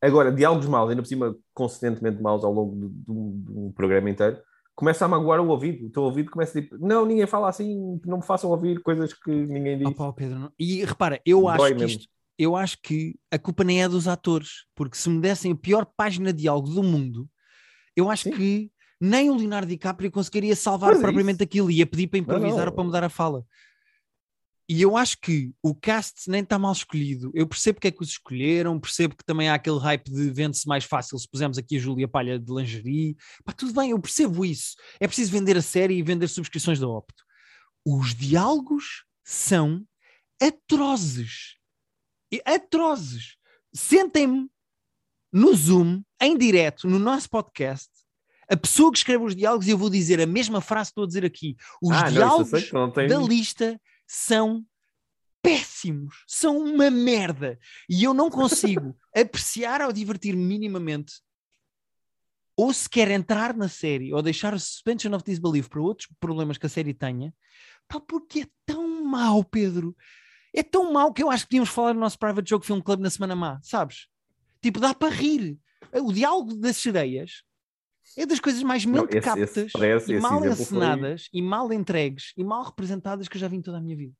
Agora, 0.00 0.30
diálogos 0.32 0.66
maus, 0.66 0.90
ainda 0.90 1.02
por 1.02 1.08
cima, 1.08 1.36
consistentemente 1.52 2.22
maus 2.22 2.44
ao 2.44 2.52
longo 2.52 2.76
do, 2.76 2.88
do- 2.88 3.30
do 3.68 3.72
programa 3.72 4.08
inteiro, 4.10 4.40
começa 4.78 5.04
a 5.04 5.08
magoar 5.08 5.40
o 5.40 5.48
ouvido. 5.48 5.86
O 5.86 5.90
teu 5.90 6.04
ouvido 6.04 6.30
começa 6.30 6.56
a 6.56 6.62
tipo, 6.62 6.78
não, 6.78 7.04
ninguém 7.04 7.26
fala 7.26 7.48
assim, 7.48 8.00
não 8.06 8.18
me 8.18 8.22
façam 8.24 8.48
ouvir 8.48 8.80
coisas 8.80 9.12
que 9.12 9.28
ninguém 9.28 9.76
diz. 9.76 9.88
Ah, 9.88 9.92
pá, 9.92 10.12
Pedro, 10.12 10.38
não- 10.38 10.52
E 10.56 10.84
repara, 10.84 11.20
eu 11.26 11.40
Dói 11.40 11.50
acho 11.52 11.66
que 11.66 11.74
mesmo. 11.74 11.86
isto, 11.88 12.08
eu 12.38 12.54
acho 12.54 12.78
que 12.80 13.16
a 13.28 13.36
culpa 13.40 13.64
nem 13.64 13.82
é 13.82 13.88
dos 13.88 14.06
atores, 14.06 14.66
porque 14.76 14.96
se 14.96 15.10
me 15.10 15.20
dessem 15.20 15.50
a 15.50 15.56
pior 15.56 15.84
página 15.96 16.32
de 16.32 16.42
diálogo 16.42 16.68
do 16.70 16.80
mundo, 16.84 17.28
eu 17.96 18.08
acho 18.08 18.22
Sim. 18.24 18.30
que 18.30 18.70
nem 19.00 19.28
o 19.30 19.34
Leonardo 19.36 19.66
DiCaprio 19.66 20.12
conseguiria 20.12 20.54
salvar 20.54 20.90
Pois 20.90 21.00
é 21.00 21.02
propriamente 21.02 21.42
aquilo, 21.42 21.72
ia 21.72 21.84
pedir 21.84 22.06
para 22.06 22.18
Não, 22.18 22.22
improvisar 22.22 22.60
não. 22.60 22.66
ou 22.66 22.72
para 22.72 22.84
mudar 22.84 23.02
a 23.02 23.08
fala. 23.08 23.44
E 24.68 24.82
eu 24.82 24.98
acho 24.98 25.18
que 25.18 25.50
o 25.62 25.74
cast 25.74 26.28
nem 26.28 26.42
está 26.42 26.58
mal 26.58 26.72
escolhido. 26.72 27.30
Eu 27.34 27.46
percebo 27.46 27.76
porque 27.76 27.88
é 27.88 27.90
que 27.90 28.02
os 28.02 28.10
escolheram, 28.10 28.78
percebo 28.78 29.16
que 29.16 29.24
também 29.24 29.48
há 29.48 29.54
aquele 29.54 29.78
hype 29.78 30.10
de 30.10 30.30
vende-se 30.30 30.68
mais 30.68 30.84
fácil 30.84 31.18
se 31.18 31.26
pusermos 31.26 31.56
aqui 31.56 31.78
a 31.78 31.80
Júlia 31.80 32.06
Palha 32.06 32.38
de 32.38 32.52
lingerie. 32.52 33.16
Pá, 33.44 33.52
tudo 33.52 33.72
bem, 33.72 33.92
eu 33.92 33.98
percebo 33.98 34.44
isso. 34.44 34.76
É 35.00 35.06
preciso 35.06 35.32
vender 35.32 35.56
a 35.56 35.62
série 35.62 35.94
e 35.94 36.02
vender 36.02 36.28
subscrições 36.28 36.78
da 36.78 36.86
Opto. 36.86 37.24
Os 37.82 38.14
diálogos 38.14 39.04
são 39.24 39.82
atrozes. 40.40 41.56
Atrozes. 42.44 43.36
Sentem-me 43.72 44.50
no 45.32 45.54
Zoom, 45.54 46.02
em 46.20 46.36
direto, 46.36 46.86
no 46.86 46.98
nosso 46.98 47.30
podcast, 47.30 47.88
a 48.50 48.56
pessoa 48.56 48.90
que 48.90 48.98
escreve 48.98 49.24
os 49.24 49.36
diálogos 49.36 49.66
e 49.66 49.70
eu 49.70 49.78
vou 49.78 49.90
dizer 49.90 50.20
a 50.20 50.26
mesma 50.26 50.60
frase 50.60 50.88
que 50.88 50.92
estou 50.92 51.04
a 51.04 51.06
dizer 51.06 51.24
aqui. 51.24 51.56
Os 51.82 51.96
ah, 51.96 52.04
não, 52.04 52.12
diálogos 52.12 52.64
que 52.64 52.74
não 52.74 52.90
tem... 52.90 53.06
da 53.06 53.18
lista 53.18 53.80
são 54.08 54.66
péssimos, 55.42 56.24
são 56.26 56.58
uma 56.58 56.90
merda. 56.90 57.58
E 57.88 58.02
eu 58.02 58.14
não 58.14 58.30
consigo 58.30 58.96
apreciar 59.14 59.82
ou 59.82 59.92
divertir-me 59.92 60.42
minimamente, 60.42 61.20
ou 62.56 62.72
sequer 62.72 63.10
entrar 63.10 63.54
na 63.54 63.68
série, 63.68 64.12
ou 64.12 64.20
deixar 64.20 64.54
o 64.54 64.58
suspension 64.58 65.14
of 65.14 65.24
disbelief 65.24 65.68
para 65.68 65.80
outros 65.80 66.08
problemas 66.18 66.58
que 66.58 66.66
a 66.66 66.68
série 66.68 66.94
tenha, 66.94 67.32
pá, 67.86 68.00
porque 68.00 68.40
é 68.40 68.46
tão 68.66 69.04
mau, 69.04 69.44
Pedro. 69.44 69.94
É 70.52 70.62
tão 70.62 70.92
mau 70.92 71.12
que 71.12 71.22
eu 71.22 71.30
acho 71.30 71.44
que 71.44 71.50
podíamos 71.50 71.68
falar 71.68 71.94
no 71.94 72.00
nosso 72.00 72.18
Private 72.18 72.48
Joke 72.48 72.66
Film 72.66 72.80
Club 72.80 73.00
na 73.00 73.10
semana 73.10 73.36
má, 73.36 73.60
sabes? 73.62 74.08
Tipo, 74.60 74.80
dá 74.80 74.94
para 74.94 75.14
rir. 75.14 75.58
O 75.92 76.12
diálogo 76.12 76.56
das 76.56 76.76
sereias 76.78 77.44
é 78.16 78.26
das 78.26 78.40
coisas 78.40 78.62
mais 78.62 78.84
esse- 78.84 79.20
captas 79.20 79.56
esse 79.56 79.72
parece- 79.72 80.12
e 80.12 80.20
mal 80.20 80.38
exemplo 80.44 80.56
foi- 80.56 80.64
encenadas 80.78 81.28
e 81.32 81.42
mal 81.42 81.72
entregues 81.72 82.32
e 82.36 82.44
mal 82.44 82.62
representadas 82.64 83.28
que 83.28 83.36
eu 83.36 83.40
já 83.40 83.48
vi 83.48 83.56
em 83.56 83.62
toda 83.62 83.78
a 83.78 83.80
minha 83.80 83.96
vida. 83.96 84.14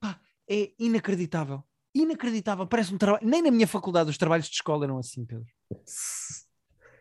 Pá, 0.00 0.20
é 0.48 0.70
inacreditável. 0.78 1.62
Inacreditável. 1.94 2.66
Parece 2.66 2.92
um 2.92 2.98
trabalho. 2.98 3.24
Nem 3.26 3.40
na 3.42 3.50
minha 3.50 3.66
faculdade 3.68 4.10
os 4.10 4.18
trabalhos 4.18 4.46
de 4.46 4.54
escola 4.54 4.84
eram 4.84 4.98
assim, 4.98 5.24
Pedro. 5.24 5.46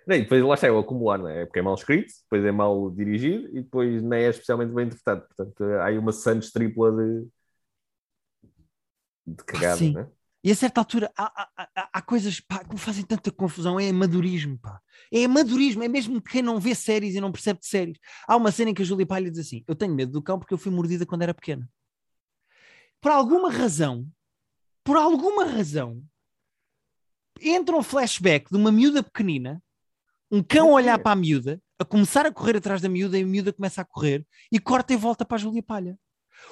Não, 0.05 0.17
e 0.17 0.21
depois 0.23 0.43
lá 0.43 0.53
está, 0.55 0.67
é 0.67 0.71
o 0.71 0.79
acumular, 0.79 1.17
não 1.17 1.29
é? 1.29 1.45
Porque 1.45 1.59
é 1.59 1.61
mal 1.61 1.75
escrito, 1.75 2.11
depois 2.23 2.43
é 2.43 2.51
mal 2.51 2.91
dirigido 2.91 3.47
e 3.57 3.61
depois 3.61 4.03
nem 4.03 4.23
é 4.25 4.29
especialmente 4.29 4.73
bem 4.73 4.87
interpretado. 4.87 5.25
Portanto, 5.33 5.63
há 5.63 5.85
aí 5.85 5.97
uma 5.97 6.11
Santos 6.11 6.51
tripla 6.51 6.91
de, 6.91 7.25
de 9.25 9.43
cagada, 9.45 9.77
sim. 9.77 9.93
não 9.93 10.01
é? 10.01 10.07
E 10.43 10.51
a 10.51 10.55
certa 10.55 10.81
altura 10.81 11.09
há, 11.17 11.23
há- 11.23 11.69
há- 11.75 11.89
há 11.93 12.01
coisas 12.01 12.39
pá, 12.41 12.59
que 12.63 12.73
me 12.73 12.79
fazem 12.79 13.05
tanta 13.05 13.31
confusão. 13.31 13.79
É 13.79 13.89
amadorismo, 13.89 14.57
pá. 14.59 14.81
É 15.11 15.23
amadorismo. 15.23 15.83
É 15.83 15.87
mesmo 15.87 16.21
quem 16.21 16.41
não 16.41 16.59
vê 16.59 16.75
séries 16.75 17.15
e 17.15 17.21
não 17.21 17.31
percebe 17.31 17.59
de 17.61 17.67
séries. 17.67 17.97
Há 18.27 18.35
uma 18.35 18.51
cena 18.51 18.71
em 18.71 18.73
que 18.73 18.81
a 18.81 18.85
Júlia 18.85 19.05
Palha 19.05 19.31
diz 19.31 19.39
assim: 19.39 19.63
Eu 19.67 19.75
tenho 19.75 19.95
medo 19.95 20.11
do 20.11 20.21
cão 20.21 20.37
porque 20.37 20.53
eu 20.53 20.57
fui 20.57 20.71
mordida 20.71 21.05
quando 21.05 21.21
era 21.21 21.33
pequena. 21.33 21.69
Por 22.99 23.11
alguma 23.11 23.49
razão, 23.51 24.05
por 24.83 24.97
alguma 24.97 25.45
razão, 25.45 26.03
entra 27.41 27.75
um 27.75 27.83
flashback 27.83 28.49
de 28.49 28.57
uma 28.57 28.71
miúda 28.71 29.01
pequenina, 29.03 29.61
um 30.31 30.41
cão 30.43 30.69
a 30.69 30.73
olhar 30.73 30.99
para 30.99 31.11
a 31.11 31.15
miúda, 31.15 31.61
a 31.79 31.85
começar 31.85 32.25
a 32.25 32.31
correr 32.33 32.57
atrás 32.57 32.81
da 32.81 32.89
miúda 32.89 33.17
e 33.17 33.23
a 33.23 33.25
miúda 33.25 33.51
começa 33.53 33.81
a 33.81 33.85
correr 33.85 34.25
e 34.51 34.59
corta 34.59 34.93
e 34.93 34.97
volta 34.97 35.25
para 35.25 35.35
a 35.35 35.39
Júlia 35.39 35.63
Palha. 35.63 35.97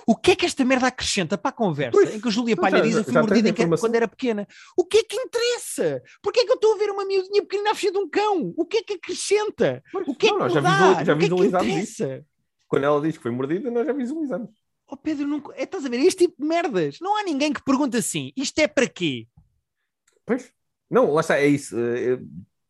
O 0.08 0.16
que 0.16 0.32
é 0.32 0.36
que 0.36 0.46
esta 0.46 0.64
merda 0.66 0.88
acrescenta 0.88 1.38
para 1.38 1.50
a 1.50 1.54
conversa 1.54 1.92
Pois, 1.92 2.14
em 2.16 2.20
que 2.20 2.28
a 2.28 2.32
Júlia 2.32 2.56
já- 2.56 2.62
Palha 2.62 2.82
diz 2.82 2.94
já- 2.94 3.00
eu 3.00 3.04
fui 3.04 3.14
mordida 3.14 3.50
informação. 3.50 3.88
quando 3.88 3.96
era 3.96 4.08
pequena? 4.08 4.48
O 4.78 4.86
que 4.86 4.98
é 4.98 5.04
que 5.04 5.16
interessa? 5.16 6.02
Porquê 6.22 6.42
é 6.42 6.46
que 6.46 6.52
eu 6.52 6.56
estou 6.56 6.74
a 6.74 6.78
ver 6.78 6.90
uma 6.90 7.06
miudinha 7.06 7.42
pequenina 7.42 7.72
a 7.72 7.76
fugir 7.76 7.92
de 7.92 7.98
um 7.98 8.10
cão? 8.10 8.54
O 8.58 8.66
que 8.66 8.78
é 8.78 8.84
que 8.84 8.94
acrescenta? 8.94 9.84
O 10.08 10.16
que 10.16 10.28
é 10.28 10.30
Não, 10.32 10.38
que 10.38 10.44
nós 10.44 10.54
me 10.54 10.56
já 10.56 10.62
dá? 10.62 10.70
visual- 10.72 11.06
já 11.06 11.14
o 11.14 11.18
que 11.18 11.26
é 11.26 11.30
que 11.30 11.46
interessa? 11.46 12.26
Quando 12.68 12.84
ela 12.86 13.02
diz 13.02 13.18
que 13.18 13.24
foi 13.24 13.32
mordida, 13.32 13.70
nós 13.70 13.86
já 13.86 13.94
visualizamos. 13.94 14.50
Oh 14.88 14.98
Pedro, 14.98 15.28
não... 15.28 15.42
é, 15.56 15.64
estás 15.64 15.86
a 15.86 15.90
ver? 15.90 16.00
Este 16.00 16.26
tipo 16.28 16.42
de 16.42 16.48
merdas. 16.48 16.98
Não 17.02 17.18
há 17.18 17.24
ninguém 17.24 17.54
que 17.54 17.64
pergunte 17.64 17.96
assim, 17.98 18.32
isto 18.36 18.58
é 18.60 18.68
para 18.68 18.88
quê? 18.88 19.28
Pois. 20.26 20.52
Não, 20.90 21.12
lá 21.14 21.22
está, 21.22 21.38
é 21.40 21.48
isso. 21.48 21.78
Eh, 21.78 22.20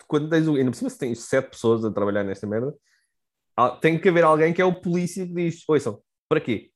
Quando 0.07 0.30
tens 0.30 0.47
o. 0.47 0.55
Ainda 0.55 0.72
por 0.72 0.78
cima, 0.78 0.89
se 0.89 0.97
tens 0.97 1.20
sete 1.24 1.49
pessoas 1.51 1.86
a 1.86 1.91
trabalhar 1.91 2.24
nesta 2.24 2.45
merda, 2.45 2.76
tem 3.80 3.97
que 3.99 4.09
haver 4.09 4.24
alguém 4.24 4.53
que 4.53 4.62
é 4.62 4.66
o 4.66 4.74
polícia 4.82 5.26
que 5.26 5.34
diz: 5.34 5.64
Ouçam, 5.68 6.01
para 6.28 6.41
quê? 6.41 6.70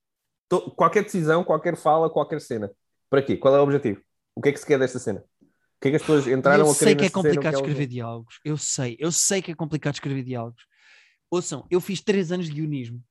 Qualquer 0.75 1.03
decisão, 1.03 1.43
qualquer 1.43 1.75
fala, 1.75 2.09
qualquer 2.09 2.39
cena. 2.39 2.71
Para 3.09 3.21
quê? 3.21 3.35
Qual 3.37 3.55
é 3.55 3.59
o 3.59 3.63
objetivo? 3.63 4.01
O 4.35 4.41
que 4.41 4.49
é 4.49 4.51
que 4.51 4.59
se 4.59 4.65
quer 4.65 4.77
desta 4.79 4.99
cena? 4.99 5.23
O 5.41 5.81
que 5.81 5.87
é 5.87 5.91
que 5.91 5.95
as 5.97 6.01
pessoas 6.01 6.27
entraram 6.27 6.65
eu 6.65 6.71
a 6.71 6.75
querer 6.75 6.85
sei 6.89 6.95
que 6.95 7.05
é 7.05 7.09
complicado 7.09 7.45
elas- 7.53 7.59
escrever 7.59 7.87
diálogos. 7.87 8.39
Eu 8.43 8.57
sei, 8.57 8.95
eu 8.99 9.11
sei 9.11 9.41
que 9.41 9.51
é 9.51 9.55
complicado 9.55 9.93
escrever 9.95 10.23
diálogos. 10.23 10.63
Ouçam, 11.29 11.65
eu 11.69 11.81
fiz 11.81 12.01
três 12.01 12.31
anos 12.31 12.45
de 12.47 12.53
guionismo. 12.53 13.03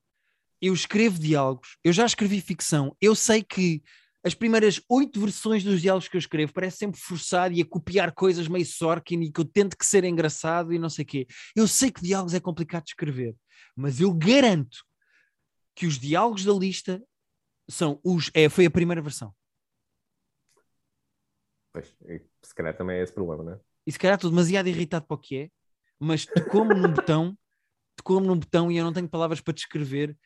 Eu 0.61 0.73
escrevo 0.73 1.19
diálogos, 1.19 1.77
eu 1.85 1.93
já 1.93 2.07
escrevi 2.07 2.41
ficção. 2.41 2.97
Eu 3.01 3.15
sei 3.15 3.43
que 3.43 3.83
as 4.25 4.33
primeiras 4.35 4.81
oito 4.89 5.21
versões 5.21 5.63
dos 5.63 5.83
diálogos 5.83 6.09
que 6.09 6.17
eu 6.17 6.21
escrevo 6.21 6.53
parece 6.55 6.79
sempre 6.79 6.99
forçado 6.99 7.53
e 7.55 7.61
a 7.61 7.65
copiar 7.67 8.13
coisas 8.13 8.49
meio 8.49 8.65
Sorkin 8.65 9.21
e 9.21 9.31
que 9.31 9.41
eu 9.41 9.45
tento 9.45 9.77
que 9.77 9.85
ser 9.85 10.05
engraçado 10.05 10.73
e 10.73 10.79
não 10.79 10.89
sei 10.89 11.03
o 11.03 11.07
quê. 11.07 11.27
Eu 11.55 11.69
sei 11.69 11.91
que 11.91 12.01
diálogos 12.01 12.33
é 12.33 12.41
complicado 12.41 12.85
de 12.85 12.91
escrever, 12.91 13.37
mas 13.77 14.01
eu 14.01 14.13
garanto 14.15 14.79
que 15.75 15.87
os 15.87 15.99
diálogos 15.99 16.45
da 16.45 16.53
lista 16.55 17.03
são 17.69 18.01
os. 18.05 18.31
É, 18.35 18.49
foi 18.49 18.67
a 18.67 18.71
primeira 18.71 19.01
versão. 19.03 19.35
Pois, 21.73 21.93
se 22.43 22.55
calhar 22.55 22.77
também 22.77 22.99
é 22.99 23.03
esse 23.03 23.13
problema, 23.13 23.43
não 23.43 23.53
é? 23.55 23.61
e 23.87 23.93
se 23.93 23.99
calhar 23.99 24.15
estou 24.15 24.31
demasiado 24.31 24.67
irritado 24.69 25.05
para 25.07 25.15
o 25.15 25.19
que 25.19 25.37
é, 25.37 25.51
mas 25.99 26.25
tocou-me 26.25 26.75
num 26.75 26.93
botão, 26.93 27.37
tocou-me 27.97 28.27
num 28.27 28.39
botão 28.39 28.71
e 28.73 28.77
eu 28.79 28.85
não 28.85 28.93
tenho 28.93 29.09
palavras 29.09 29.41
para 29.41 29.53
descrever 29.53 30.17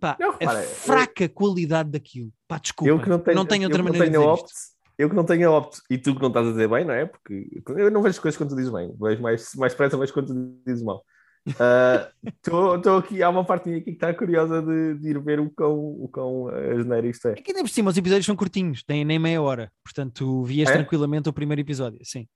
pá, 0.00 0.16
Não, 0.20 0.30
a 0.30 0.32
repara, 0.32 0.62
eu- 0.64 0.68
fraca 0.68 1.28
qualidade 1.28 1.90
daquilo. 1.90 2.32
Pá, 2.46 2.58
desculpa, 2.58 2.90
Eu 2.90 3.00
que 3.00 3.08
não 3.08 3.18
tenho, 3.20 3.46
tenho 3.46 3.62
eu 3.62 3.66
outra 3.68 3.82
que 3.82 3.88
não 3.88 3.92
maneira 3.92 4.10
de 4.10 4.16
tenho 4.16 4.20
dizer 4.20 4.32
opt, 4.32 4.50
isto. 4.52 4.76
eu 4.98 5.08
que 5.08 5.16
não 5.16 5.24
tenho 5.24 5.52
opt, 5.52 5.80
e 5.88 5.96
tu 5.98 6.14
que 6.14 6.20
não 6.20 6.28
estás 6.28 6.46
a 6.48 6.50
dizer 6.50 6.68
bem, 6.68 6.84
não 6.84 6.92
é? 6.94 7.06
Porque 7.06 7.62
eu 7.68 7.90
não 7.90 8.02
vejo 8.02 8.16
as 8.16 8.18
coisas 8.18 8.36
quando 8.36 8.50
tu 8.50 8.56
dizes 8.56 8.72
bem, 8.72 8.94
vejo 9.00 9.22
mais, 9.22 9.54
mais 9.54 9.74
pressa 9.74 9.96
vejo 9.96 10.12
quando 10.12 10.26
tu 10.34 10.62
dizes 10.66 10.82
mal. 10.82 11.02
Estou 11.46 12.98
aqui, 12.98 13.22
há 13.22 13.28
uma 13.30 13.44
partinha 13.44 13.76
aqui 13.76 13.84
que 13.86 13.90
está 13.92 14.12
curiosa 14.12 14.60
de, 14.62 14.94
de 14.94 15.10
ir 15.10 15.20
ver 15.20 15.38
o 15.40 15.50
quão, 15.50 15.74
o 15.78 16.08
quão 16.08 16.48
a 16.48 16.74
geneira 16.74 17.06
isto 17.06 17.28
é. 17.28 17.32
É 17.32 17.34
que 17.36 17.52
ainda 17.52 17.62
por 17.62 17.70
cima 17.70 17.90
os 17.90 17.96
episódios 17.96 18.26
são 18.26 18.34
curtinhos, 18.36 18.82
têm 18.82 19.04
nem 19.04 19.18
meia 19.18 19.40
hora, 19.40 19.72
portanto 19.84 20.42
vias 20.44 20.68
É? 20.68 20.72
tranquilamente 20.72 21.28
o 21.28 21.32
primeiro 21.32 21.60
episódio, 21.60 22.00
sim. 22.02 22.28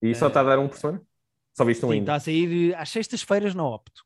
E 0.00 0.14
só 0.14 0.28
está 0.28 0.40
a 0.40 0.44
dar 0.44 0.58
um 0.58 0.68
por 0.68 0.76
semana? 0.78 1.02
Só 1.56 1.64
viste 1.64 1.84
um 1.84 1.88
Sim, 1.88 1.94
ainda? 1.94 2.04
está 2.04 2.14
a 2.16 2.20
sair 2.20 2.74
às 2.74 2.88
sextas-feiras 2.90 3.54
na 3.54 3.64
Opto. 3.66 4.02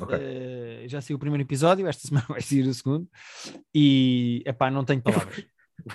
Ok. 0.00 0.16
Eh, 0.18 0.84
já 0.86 1.00
saiu 1.00 1.16
o 1.16 1.20
primeiro 1.20 1.42
episódio, 1.42 1.86
esta 1.86 2.06
semana 2.08 2.26
vai 2.28 2.40
sair 2.40 2.66
o 2.66 2.74
segundo, 2.74 3.08
e 3.74 4.42
epá, 4.46 4.70
não 4.70 4.84
tenho 4.84 5.02
palavras. 5.02 5.44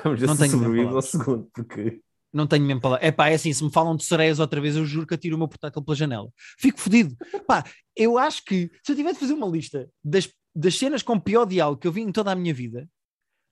Vamos 0.03 0.19
ver 0.19 0.27
não 0.27 0.35
se 0.35 0.41
tenho 0.41 0.51
sobrevives 0.51 0.95
ao 0.95 1.01
segundo, 1.01 1.49
porque 1.53 2.01
Não 2.33 2.45
tenho 2.45 2.65
mesmo 2.65 2.81
palavras. 2.81 3.07
É 3.07 3.11
pá, 3.11 3.29
é 3.29 3.35
assim, 3.35 3.53
se 3.53 3.63
me 3.63 3.71
falam 3.71 3.95
de 3.95 4.03
sereias 4.03 4.39
outra 4.39 4.59
vez, 4.59 4.75
eu 4.75 4.85
juro 4.85 5.07
que 5.07 5.13
atiro 5.13 5.35
o 5.35 5.39
meu 5.39 5.47
portátil 5.47 5.81
pela 5.81 5.95
janela. 5.95 6.29
Fico 6.59 6.79
fodido. 6.79 7.15
Pá, 7.47 7.63
eu 7.95 8.17
acho 8.17 8.43
que 8.43 8.69
se 8.83 8.91
eu 8.91 8.95
tivesse 8.95 9.15
de 9.15 9.19
fazer 9.21 9.33
uma 9.33 9.47
lista 9.47 9.89
das, 10.03 10.29
das 10.53 10.77
cenas 10.77 11.01
com 11.01 11.19
pior 11.19 11.45
diálogo 11.45 11.79
que 11.79 11.87
eu 11.87 11.91
vi 11.91 12.01
em 12.01 12.11
toda 12.11 12.31
a 12.31 12.35
minha 12.35 12.53
vida, 12.53 12.89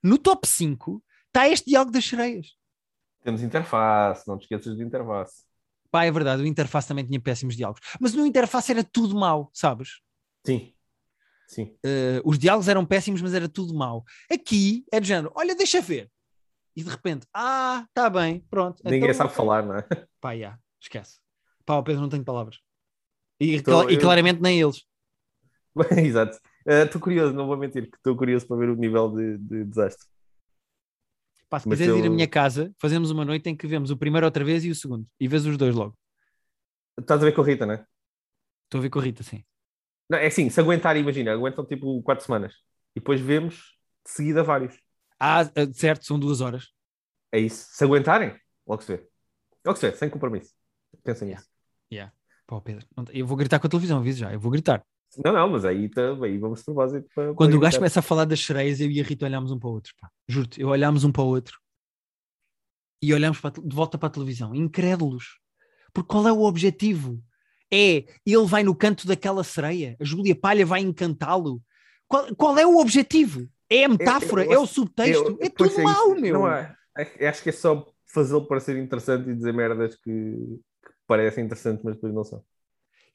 no 0.03 0.17
top 0.17 0.47
5 0.47 1.03
está 1.28 1.49
este 1.49 1.69
diálogo 1.69 1.91
das 1.91 2.05
sereias. 2.05 2.47
temos 3.23 3.41
interface, 3.41 4.28
não 4.28 4.38
te 4.38 4.43
esqueças 4.43 4.78
de 4.78 4.84
interface. 4.84 5.45
Pá, 5.95 6.03
é 6.03 6.11
verdade, 6.11 6.43
o 6.43 6.45
Interface 6.45 6.89
também 6.89 7.05
tinha 7.05 7.21
péssimos 7.21 7.55
diálogos. 7.55 7.82
Mas 8.01 8.13
no 8.13 8.26
Interface 8.26 8.69
era 8.69 8.84
tudo 8.84 9.15
mau, 9.15 9.49
sabes? 9.53 10.01
Sim. 10.45 10.73
Sim. 11.47 11.76
Uh, 11.86 12.21
os 12.26 12.38
diálogos 12.38 12.67
eram 12.67 12.86
péssimos, 12.86 13.21
mas 13.21 13.34
era 13.34 13.47
tudo 13.47 13.73
mau. 13.73 14.03
Aqui 14.30 14.84
é 14.91 14.99
de 14.99 15.07
género, 15.07 15.32
olha, 15.34 15.55
deixa 15.55 15.80
ver. 15.80 16.11
E 16.76 16.84
de 16.84 16.89
repente, 16.89 17.26
ah, 17.34 17.86
tá 17.93 18.09
bem, 18.09 18.41
pronto. 18.49 18.82
Ninguém 18.84 19.03
então, 19.03 19.13
sabe 19.13 19.34
falar, 19.34 19.65
não 19.65 19.76
é? 19.78 19.82
Pá, 20.19 20.36
já, 20.36 20.59
esquece. 20.82 21.19
Pá, 21.65 21.78
o 21.78 21.84
Pedro 21.84 22.01
não 22.01 22.09
tem 22.09 22.23
palavras. 22.23 22.59
E, 23.39 23.55
Então, 23.55 23.89
e 23.89 23.95
eu- 23.95 24.01
claramente 24.01 24.41
nem 24.41 24.59
eles. 24.59 24.86
Exato. 25.97 26.39
Estou 26.65 26.99
curioso, 27.01 27.34
não 27.34 27.47
vou 27.47 27.57
mentir, 27.57 27.89
que 27.89 27.97
estou 27.97 28.15
curioso 28.15 28.47
para 28.47 28.57
ver 28.57 28.69
o 28.69 28.76
nível 28.76 29.09
de, 29.11 29.38
de 29.38 29.65
desastre. 29.65 30.07
Pá, 31.49 31.59
se 31.59 31.67
quiseres 31.67 31.95
ir 31.95 32.01
à 32.01 32.05
eu- 32.07 32.11
minha 32.11 32.28
casa, 32.28 32.73
fazemos 32.80 33.11
uma 33.11 33.23
noite 33.23 33.49
em 33.49 33.55
que 33.55 33.67
vemos 33.67 33.91
o 33.91 33.97
primeiro 33.97 34.26
outra 34.26 34.43
vez 34.43 34.65
e 34.65 34.69
o 34.69 34.76
segundo. 34.76 35.05
E 35.19 35.28
vês 35.28 35.45
os 35.45 35.57
dois 35.57 35.76
logo. 35.76 35.97
Estás 36.99 37.21
a 37.21 37.26
ver 37.26 37.34
com 37.34 37.41
a 37.41 37.45
Rita, 37.45 37.65
não 37.65 37.73
é? 37.76 37.86
Estou 38.65 38.80
a 38.80 38.82
ver 38.82 38.89
com 38.89 38.99
a 38.99 39.03
Rita, 39.03 39.23
sim. 39.23 39.43
Não, 40.09 40.17
é 40.17 40.28
assim, 40.28 40.49
se 40.49 40.59
aguentar, 40.59 40.97
imagina, 40.97 41.34
aguentam 41.34 41.65
tipo 41.65 42.01
quatro 42.03 42.26
semanas. 42.26 42.53
E 42.95 42.99
depois 42.99 43.19
vemos 43.19 43.55
de 44.05 44.11
seguida 44.11 44.43
vários. 44.43 44.76
Ah, 45.20 45.41
certo, 45.74 46.05
são 46.05 46.20
duas 46.20 46.41
horas. 46.41 46.70
É 47.32 47.39
isso. 47.39 47.68
Se 47.72 47.84
aguentarem, 47.84 48.36
logo 48.68 48.82
se 48.82 48.95
vê. 48.95 49.07
Logo 49.66 49.78
se 49.80 49.89
vê, 49.89 49.95
sem 49.95 50.09
compromisso. 50.09 50.51
Pensem 51.03 51.28
Yeah. 51.28 51.43
nisso. 51.91 52.11
Pá, 52.47 52.61
Pedro, 52.61 52.86
não- 52.95 53.05
eu 53.11 53.26
vou 53.26 53.36
gritar 53.36 53.59
com 53.59 53.66
a 53.66 53.70
televisão, 53.70 53.97
aviso 53.97 54.20
já, 54.20 54.32
eu 54.32 54.39
vou 54.39 54.51
gritar. 54.51 54.86
Não, 55.24 55.34
não, 55.34 55.49
mas 55.49 55.66
aí, 55.66 55.89
tá, 55.89 56.01
aí 56.24 56.38
vamos 56.38 56.59
de 56.59 56.66
propósito 56.66 57.07
para. 57.16 57.34
Quando 57.34 57.51
para 57.51 57.57
o 57.57 57.59
gajo 57.61 57.78
começa 57.78 57.99
a 57.99 58.03
falar 58.03 58.26
das 58.26 58.39
sereias, 58.45 58.80
eu 58.80 58.91
e 58.91 59.01
a 59.01 59.03
Rita 59.03 59.26
olhámos 59.26 59.51
um 59.51 59.57
para 59.57 59.70
o 59.70 59.72
outro. 59.72 59.93
Juro-te, 60.28 60.61
eu 60.61 60.68
olhámos 60.68 61.03
um 61.03 61.11
para 61.11 61.24
o 61.24 61.28
outro 61.28 61.59
e 63.01 63.13
olhámos 63.13 63.39
para 63.39 63.51
de 63.61 63.76
volta 63.76 63.97
para 63.97 64.07
a 64.07 64.11
televisão, 64.11 64.53
incrédulos. 64.53 65.39
Porque 65.93 66.07
qual 66.09 66.28
é 66.28 66.32
o 66.32 66.41
objetivo? 66.43 67.24
É 67.74 68.05
ele 68.26 68.45
vai 68.45 68.63
no 68.63 68.76
canto 68.76 69.07
daquela 69.07 69.43
sereia, 69.43 69.95
a 69.99 70.03
Júlia 70.03 70.36
Palha 70.36 70.66
vai 70.66 70.82
encantá-lo. 70.82 71.63
Qual, 72.07 72.36
qual 72.36 72.57
é 72.59 72.66
o 72.66 72.78
objetivo? 72.78 73.49
É 73.70 73.86
a 73.86 73.89
metáfora, 73.89 74.45
eu 74.45 74.53
é 74.53 74.59
o 74.59 74.66
subtexto, 74.66 75.24
Eu- 75.32 75.38
é 75.41 75.49
tudo 75.49 75.80
é 75.80 75.84
mau, 75.84 76.16
meu. 76.16 76.34
Não 76.34 76.47
é, 76.47 76.76
é- 76.97 77.28
acho 77.28 77.41
que 77.41 77.49
é 77.49 77.51
só 77.51 77.86
fazê-lo 78.05 78.45
parecer 78.45 78.78
interessante 78.78 79.30
e 79.30 79.36
dizer 79.36 79.53
merdas 79.53 79.95
que, 79.95 80.11
que 80.11 80.91
parecem 81.07 81.43
interessantes, 81.45 81.84
mas 81.84 81.95
depois 81.95 82.13
não 82.13 82.24
são. 82.24 82.43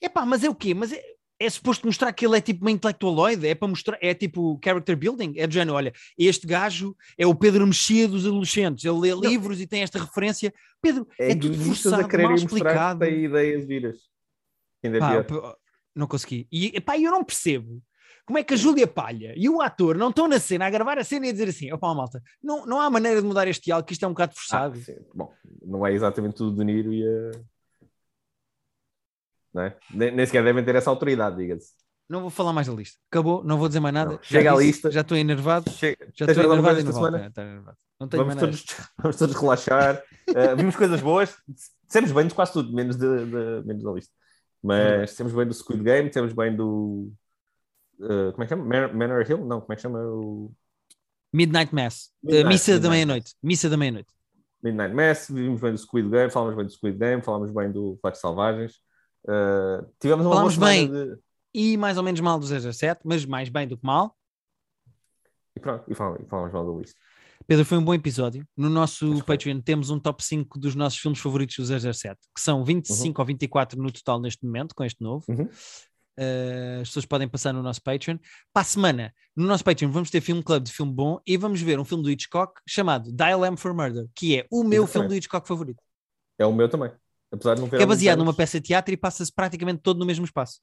É 0.01 0.09
pá, 0.09 0.27
mas 0.27 0.43
é 0.43 0.49
o 0.49 0.55
quê? 0.55 0.75
Mas 0.75 0.93
é, 0.93 1.03
é 1.39 1.49
suposto 1.49 1.87
mostrar 1.87 2.13
que 2.13 2.27
ele 2.27 2.37
é 2.37 2.41
tipo 2.41 2.63
uma 2.65 2.71
intelectualoide? 2.71 3.47
É 3.47 3.55
para 3.55 3.69
mostrar, 3.69 3.97
é 4.01 4.13
tipo 4.13 4.59
character 4.63 4.97
building? 4.97 5.35
É 5.37 5.47
do 5.47 5.55
género, 5.55 5.77
olha, 5.77 5.93
este 6.19 6.47
gajo 6.47 6.97
é 7.17 7.27
o 7.27 7.35
Pedro 7.35 7.67
Mexia 7.67 8.09
dos 8.09 8.27
adolescentes, 8.27 8.85
ele 8.85 8.99
lê 8.99 9.15
livros 9.15 9.61
e 9.61 9.67
tem 9.67 9.83
esta 9.83 9.99
referência. 9.99 10.53
Pedro, 10.83 11.07
é, 11.19 11.29
tudo 11.31 11.49
guionistas 11.49 11.83
forçado, 11.83 12.05
a 12.05 12.09
quererem 12.09 12.31
mal 12.33 12.37
explicado. 12.37 13.01
que 13.01 13.07
têm 13.07 13.25
ideias 13.25 13.65
viras. 13.67 13.99
Ainda 14.83 14.97
é 14.97 15.01
Pá, 15.01 15.25
pior. 15.25 15.57
não 15.95 16.07
consegui. 16.07 16.47
E 16.51 16.81
pá, 16.81 16.99
eu 16.99 17.11
não 17.11 17.23
percebo. 17.25 17.83
Como 18.31 18.39
é 18.39 18.45
que 18.45 18.55
a 18.55 18.57
Júlia 18.57 18.87
Palha 18.87 19.35
e 19.37 19.49
o 19.49 19.61
ator 19.61 19.97
não 19.99 20.11
estão 20.11 20.29
na 20.29 20.39
cena 20.39 20.65
a 20.65 20.71
gravar 20.71 20.97
a 20.97 21.03
cena 21.03 21.27
e 21.27 21.31
a 21.31 21.33
dizer 21.33 21.49
assim: 21.49 21.73
opá, 21.73 21.93
malta, 21.93 22.23
não, 22.41 22.65
não 22.65 22.81
há 22.81 22.89
maneira 22.89 23.21
de 23.21 23.27
mudar 23.27 23.49
este 23.49 23.65
diálogo, 23.65 23.89
que 23.89 23.93
isto 23.93 24.05
é 24.05 24.07
um 24.07 24.13
bocado 24.13 24.31
Ah, 24.37 24.39
forçado. 24.39 24.77
sim. 24.79 24.95
Bom, 25.13 25.33
não 25.61 25.85
é 25.85 25.93
exatamente 25.93 26.37
tudo 26.37 26.57
de 26.57 26.65
Niro 26.65 26.93
e 26.93 27.03
a. 27.05 27.31
Não 29.53 29.63
é? 29.63 29.77
nem, 29.93 30.15
nem 30.15 30.25
sequer 30.25 30.45
devem 30.45 30.65
ter 30.65 30.77
essa 30.77 30.89
autoridade, 30.91 31.39
diga-se. 31.39 31.73
Não 32.09 32.21
vou 32.21 32.31
falar 32.31 32.53
mais 32.53 32.69
da 32.69 32.73
lista. 32.73 33.01
Acabou, 33.11 33.43
não 33.43 33.59
vou 33.59 33.67
dizer 33.67 33.81
mais 33.81 33.95
nada. 33.95 34.13
Não. 34.13 34.23
Chega 34.23 34.53
à 34.53 34.57
lista. 34.57 34.93
Já 34.93 35.01
estou 35.01 35.17
enervado. 35.17 35.69
Chega. 35.73 36.09
Já 36.15 36.27
estou 36.27 36.45
enervado 36.45 36.79
e 36.79 36.83
semana? 36.93 37.33
É, 37.37 37.41
enervado. 37.41 37.77
Não 37.99 38.07
tenho 38.07 38.25
Vamos 38.25 38.41
todos, 38.41 38.65
vamos 38.97 39.17
todos 39.17 39.35
relaxar. 39.35 40.01
Uh, 40.29 40.57
vimos 40.57 40.77
coisas 40.77 41.01
boas. 41.01 41.37
Dissemos 41.85 42.13
bem 42.13 42.29
de 42.29 42.35
quase 42.35 42.53
tudo, 42.53 42.73
menos, 42.73 42.95
de, 42.95 43.25
de- 43.27 43.67
menos 43.67 43.83
da 43.83 43.91
lista. 43.91 44.13
Mas 44.63 45.17
temos 45.17 45.33
bem 45.33 45.49
do 45.49 45.53
Squid 45.53 45.83
Game, 45.83 46.11
temos 46.11 46.33
bem 46.33 46.55
do. 46.55 47.13
Uh, 48.01 48.33
como 48.33 48.43
é 48.43 48.47
que 48.47 48.49
chama? 48.49 48.65
Man- 48.65 48.93
Manor 48.93 49.25
Hill? 49.29 49.45
Não, 49.45 49.61
como 49.61 49.73
é 49.73 49.77
que 49.77 49.83
chama? 49.83 49.99
O 50.01 50.53
Midnight 51.33 51.75
Mass. 51.75 52.11
Uh, 52.23 52.27
Midnight- 52.29 52.49
missa 52.49 52.73
da 52.73 52.75
Midnight 52.75 52.91
meia-noite. 52.91 53.35
Missa 53.43 53.69
da 53.71 53.77
meia-noite. 53.77 54.09
Midnight 54.63 54.95
Mass. 54.95 55.29
Vimos 55.31 55.61
bem 55.61 55.73
do 55.73 55.79
Squid 55.79 56.09
Game, 56.09 56.31
falamos 56.31 56.57
bem 56.57 56.65
do 56.67 56.73
Squid 56.73 56.99
Game, 56.99 57.23
falamos 57.23 57.51
bem 57.53 57.71
do 57.71 57.99
Flash 58.01 58.19
Selvagens. 58.19 58.73
Uh, 59.25 59.87
tivemos 60.01 60.25
uma 60.27 60.35
Falámos 60.35 60.57
bem. 60.57 60.91
de. 60.91 61.17
E 61.55 61.77
mais 61.77 61.97
ou 61.99 62.03
menos 62.03 62.21
mal 62.21 62.39
do 62.39 62.47
007, 62.47 63.01
mas 63.05 63.25
mais 63.25 63.49
bem 63.49 63.67
do 63.67 63.77
que 63.77 63.85
mal. 63.85 64.17
E 65.57 65.61
pronto, 65.61 65.85
e 65.91 65.95
falamos, 65.95 66.21
e 66.21 66.29
falamos 66.29 66.53
mal 66.53 66.65
do 66.65 66.79
lista. 66.79 66.99
Pedro, 67.47 67.65
foi 67.65 67.79
um 67.79 67.85
bom 67.85 67.93
episódio. 67.95 68.47
No 68.57 68.69
nosso 68.71 69.07
Acho 69.07 69.15
que 69.21 69.27
foi. 69.27 69.37
Patreon 69.37 69.61
temos 69.61 69.91
um 69.91 69.99
top 69.99 70.23
5 70.23 70.59
dos 70.59 70.75
nossos 70.77 70.99
filmes 71.01 71.19
favoritos 71.19 71.57
do 71.57 71.65
007, 71.93 72.19
que 72.35 72.41
são 72.41 72.65
25 72.65 73.21
ou 73.21 73.27
24 73.27 73.83
no 73.83 73.91
total 73.91 74.21
neste 74.21 74.45
momento, 74.45 74.75
com 74.75 74.85
este 74.85 75.03
novo. 75.03 75.25
Uhum. 75.29 75.49
Uh, 76.19 76.83
as 76.83 76.89
pessoas 76.89 77.07
podem 77.07 77.29
passar 77.29 77.53
no 77.53 77.63
nosso 77.63 77.83
Patreon. 77.83 78.19
Para 78.53 78.63
a 78.63 78.65
semana, 78.65 79.15
no 79.35 79.47
nosso 79.47 79.65
Patreon, 79.65 79.91
vamos 79.91 80.11
ter 80.11 80.21
filme 80.21 80.43
club 80.43 80.65
de 80.65 80.73
filme 80.73 80.93
bom 80.93 81.19
e 81.27 81.37
vamos 81.37 81.63
ver 81.63 81.79
um 81.79 81.85
filme 81.85 82.03
do 82.05 82.11
Hitchcock 82.11 82.61
chamado 82.69 83.11
Dial 83.13 83.45
M 83.45 83.57
for 83.57 83.73
Murder, 83.73 84.07
que 84.15 84.39
é 84.39 84.47
o 84.51 84.63
meu 84.63 84.85
Exatamente. 84.85 84.93
filme 84.93 85.09
do 85.09 85.15
Hitchcock 85.15 85.49
favorito. 85.49 85.83
É 86.39 86.45
o 86.45 86.53
meu 86.53 86.69
também. 86.69 86.91
Apesar 87.33 87.55
de 87.55 87.61
não 87.61 87.69
ver 87.69 87.81
é 87.81 87.87
baseado 87.87 88.19
numa 88.19 88.35
peça 88.35 88.61
de 88.61 88.67
teatro 88.67 88.93
e 88.93 88.97
passa-se 88.97 89.33
praticamente 89.33 89.81
todo 89.83 89.99
no 89.99 90.07
mesmo 90.07 90.25
espaço. 90.25 90.61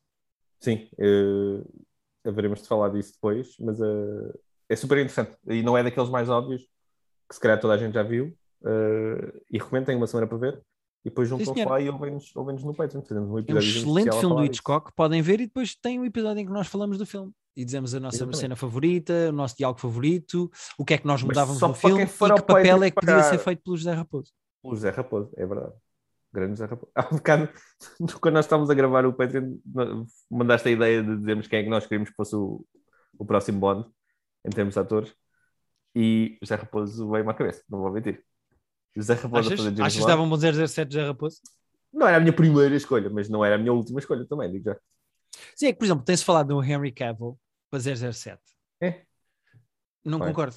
Sim, 0.59 0.89
uh, 0.99 1.85
haveremos 2.25 2.61
de 2.61 2.67
falar 2.67 2.89
disso 2.89 3.13
depois, 3.13 3.55
mas 3.59 3.79
uh, 3.79 4.39
é 4.67 4.75
super 4.75 4.97
interessante. 4.97 5.31
E 5.47 5.61
não 5.61 5.77
é 5.77 5.83
daqueles 5.83 6.09
mais 6.09 6.29
óbvios 6.29 6.63
que 7.29 7.35
se 7.35 7.39
calhar 7.39 7.59
toda 7.59 7.73
a 7.73 7.77
gente 7.77 7.93
já 7.93 8.03
viu. 8.03 8.35
uh, 8.61 9.41
e 9.51 9.57
recomendo, 9.57 9.85
tem 9.85 9.95
uma 9.95 10.07
semana 10.07 10.27
para 10.27 10.37
ver. 10.37 10.61
E 11.05 11.09
depois 11.09 11.29
juntam-se 11.29 11.63
lá 11.63 11.79
e 11.79 11.89
ouvem-nos 11.89 12.35
ouvem 12.35 12.55
no 12.57 12.73
Patreon. 12.73 13.01
Fazemos 13.01 13.29
um 13.29 13.33
É 13.33 13.35
um 13.35 13.39
episódio 13.39 13.69
excelente 13.69 14.19
filme 14.19 14.35
do 14.35 14.45
Hitchcock, 14.45 14.91
podem 14.93 15.21
ver 15.21 15.39
e 15.39 15.45
depois 15.45 15.75
tem 15.75 15.99
o 15.99 16.05
episódio 16.05 16.41
em 16.41 16.45
que 16.45 16.51
nós 16.51 16.67
falamos 16.67 16.97
do 16.97 17.05
filme. 17.05 17.31
E 17.55 17.65
dizemos 17.65 17.95
a 17.95 17.99
nossa 17.99 18.17
Exatamente. 18.17 18.37
cena 18.37 18.55
favorita, 18.55 19.13
o 19.29 19.31
nosso 19.31 19.57
diálogo 19.57 19.79
favorito, 19.79 20.51
o 20.77 20.85
que 20.85 20.93
é 20.93 20.97
que 20.97 21.07
nós 21.07 21.23
mudávamos 21.23 21.59
no 21.59 21.73
filme 21.73 22.03
e 22.03 22.05
que 22.05 22.43
papel 22.43 22.83
é 22.83 22.91
que 22.91 22.95
podia 22.95 23.23
ser 23.23 23.39
feito 23.39 23.63
pelo 23.63 23.77
José 23.77 23.93
Raposo. 23.93 24.31
O 24.61 24.75
José 24.75 24.89
Raposo, 24.91 25.31
é 25.35 25.45
verdade. 25.45 25.73
Grande 26.31 26.51
José 26.51 26.65
Raposo. 26.65 26.91
Há 26.93 27.07
um 27.11 27.17
bocado, 27.17 27.49
quando 28.21 28.33
nós 28.35 28.45
estávamos 28.45 28.69
a 28.69 28.75
gravar 28.75 29.05
o 29.07 29.13
Patreon, 29.13 29.57
mandaste 30.29 30.67
a 30.67 30.71
ideia 30.71 31.01
de 31.01 31.17
dizermos 31.17 31.47
quem 31.47 31.59
é 31.59 31.63
que 31.63 31.69
nós 31.69 31.85
queríamos 31.85 32.09
que 32.09 32.15
fosse 32.15 32.35
o, 32.35 32.63
o 33.17 33.25
próximo 33.25 33.59
Bond, 33.59 33.87
em 34.45 34.49
termos 34.51 34.75
de 34.75 34.79
atores, 34.79 35.15
e 35.95 36.37
o 36.39 36.45
José 36.45 36.55
Raposo 36.55 37.09
veio-me 37.09 37.31
à 37.31 37.33
cabeça, 37.33 37.63
não 37.67 37.79
vou 37.79 37.91
mentir. 37.91 38.23
José 38.95 39.13
Raposo 39.13 39.35
a 39.35 39.39
Achas, 39.53 39.57
fazer 39.59 39.63
James 39.69 39.79
achas 39.81 39.93
que 39.93 39.99
Bond. 39.99 40.09
dava 40.11 40.21
um 40.23 40.29
bom 40.29 40.37
007 40.67 40.93
José 40.93 41.05
Raposo? 41.07 41.37
Não 41.93 42.07
era 42.07 42.17
a 42.17 42.19
minha 42.19 42.33
primeira 42.33 42.75
escolha, 42.75 43.09
mas 43.09 43.29
não 43.29 43.43
era 43.45 43.55
a 43.55 43.57
minha 43.57 43.73
última 43.73 43.99
escolha 43.99 44.25
também, 44.27 44.51
digo 44.51 44.65
já. 44.65 44.77
Sim, 45.55 45.67
é 45.67 45.73
que, 45.73 45.79
por 45.79 45.85
exemplo, 45.85 46.03
tem-se 46.03 46.23
falado 46.25 46.47
do 46.47 46.63
Henry 46.63 46.91
Cavill 46.91 47.37
para 47.69 47.79
007. 47.79 48.39
É. 48.81 49.01
Não 50.03 50.19
Vai. 50.19 50.29
concordo. 50.29 50.55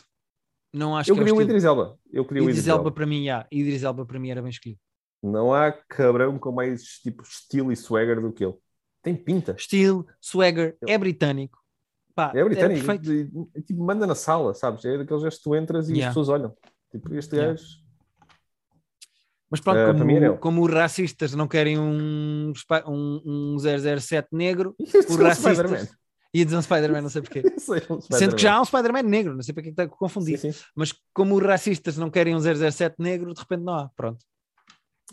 Não 0.72 0.96
acho 0.96 1.10
Eu 1.10 1.14
que 1.16 1.20
é 1.20 1.24
o 1.24 1.26
queria 1.26 1.38
o. 1.38 1.42
Idris 1.42 1.64
Elba. 1.64 1.98
Eu 2.12 2.24
queria 2.24 2.42
o 2.42 2.44
Idris 2.44 2.58
Idris 2.58 2.68
Elba 2.68 2.80
Elba. 2.82 2.92
para 2.92 3.06
mim, 3.06 3.24
já. 3.24 3.46
Idris 3.50 3.82
Elba 3.82 4.06
para 4.06 4.18
mim 4.18 4.30
era 4.30 4.40
bem 4.40 4.50
escolhido. 4.50 4.80
Não 5.22 5.52
há 5.52 5.70
cabrão 5.72 6.38
com 6.38 6.52
mais 6.52 6.82
tipo 7.00 7.22
estilo 7.22 7.70
e 7.72 7.76
swagger 7.76 8.20
do 8.20 8.32
que 8.32 8.44
ele. 8.44 8.54
Tem 9.02 9.14
pinta. 9.14 9.54
Estilo, 9.58 10.06
swagger, 10.20 10.76
é 10.86 10.96
britânico. 10.96 11.58
Pá, 12.14 12.32
É 12.34 12.44
britânico. 12.44 12.86
perfeito. 12.86 13.12
e, 13.56 13.62
tipo, 13.62 13.82
manda 13.82 14.06
na 14.06 14.14
sala, 14.14 14.54
sabes? 14.54 14.84
É 14.84 14.98
daqueles 14.98 15.22
gestos 15.22 15.42
que 15.42 15.48
tu 15.50 15.56
entras 15.56 15.88
e 15.88 15.92
Yeah. 15.94 16.08
as 16.08 16.14
pessoas 16.14 16.28
olham. 16.28 16.54
Tipo, 16.90 17.14
este 17.14 17.34
Yeah. 17.34 17.52
gajo. 17.54 17.66
Mas 19.50 19.60
pronto, 19.60 19.78
era 19.78 19.92
como, 19.92 20.38
como 20.38 20.64
os 20.64 20.72
racistas 20.72 21.34
não 21.34 21.48
querem 21.48 21.78
um, 21.78 22.52
um, 22.86 23.22
um 23.26 23.56
007 23.58 24.28
negro, 24.32 24.76
E 24.78 24.84
os 24.84 24.94
é 24.94 25.12
o 25.12 25.16
racistas. 25.24 25.96
Ia 26.32 26.44
dizer 26.44 26.56
um 26.56 26.62
Spider-Man, 26.62 27.02
não 27.02 27.08
sei 27.08 27.22
porquê. 27.22 27.42
É 27.50 27.92
o 27.92 28.00
Sendo 28.00 28.36
que 28.36 28.42
já 28.42 28.54
há 28.54 28.60
um 28.60 28.64
Spider-Man 28.64 29.02
negro, 29.02 29.34
não 29.34 29.42
sei 29.42 29.52
para 29.52 29.64
que 29.64 29.68
é 29.70 29.72
está. 29.72 29.90
Sim, 30.20 30.36
sim. 30.36 30.54
Mas 30.74 30.94
como 31.12 31.34
os 31.34 31.42
racistas 31.42 31.96
não 31.96 32.08
querem 32.10 32.36
um 32.36 32.40
007 32.40 32.96
negro, 32.98 33.34
de 33.34 33.40
repente 33.40 33.62
não 33.62 33.74
há. 33.74 33.90
Pronto. 33.96 34.24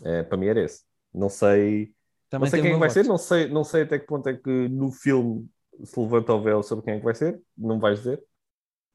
É, 0.04 0.22
para 0.22 0.38
mim 0.38 0.46
era 0.46 0.62
esse. 0.62 0.84
Não 1.12 1.28
sei, 1.28 1.92
Também 2.30 2.46
não 2.46 2.50
sei 2.50 2.60
quem 2.60 2.70
é 2.70 2.74
que 2.74 2.78
vai 2.78 2.88
voto. 2.88 2.94
ser, 2.94 3.08
não 3.08 3.18
sei, 3.18 3.48
não 3.48 3.64
sei 3.64 3.82
até 3.82 3.98
que 3.98 4.06
ponto 4.06 4.28
é 4.28 4.36
que 4.36 4.68
no 4.68 4.92
filme 4.92 5.48
se 5.82 5.98
levanta 5.98 6.32
o 6.32 6.40
véu 6.42 6.62
sobre 6.62 6.84
quem 6.84 6.94
é 6.94 6.98
que 6.98 7.04
vai 7.04 7.14
ser, 7.14 7.40
não 7.56 7.80
vais 7.80 7.98
dizer. 7.98 8.22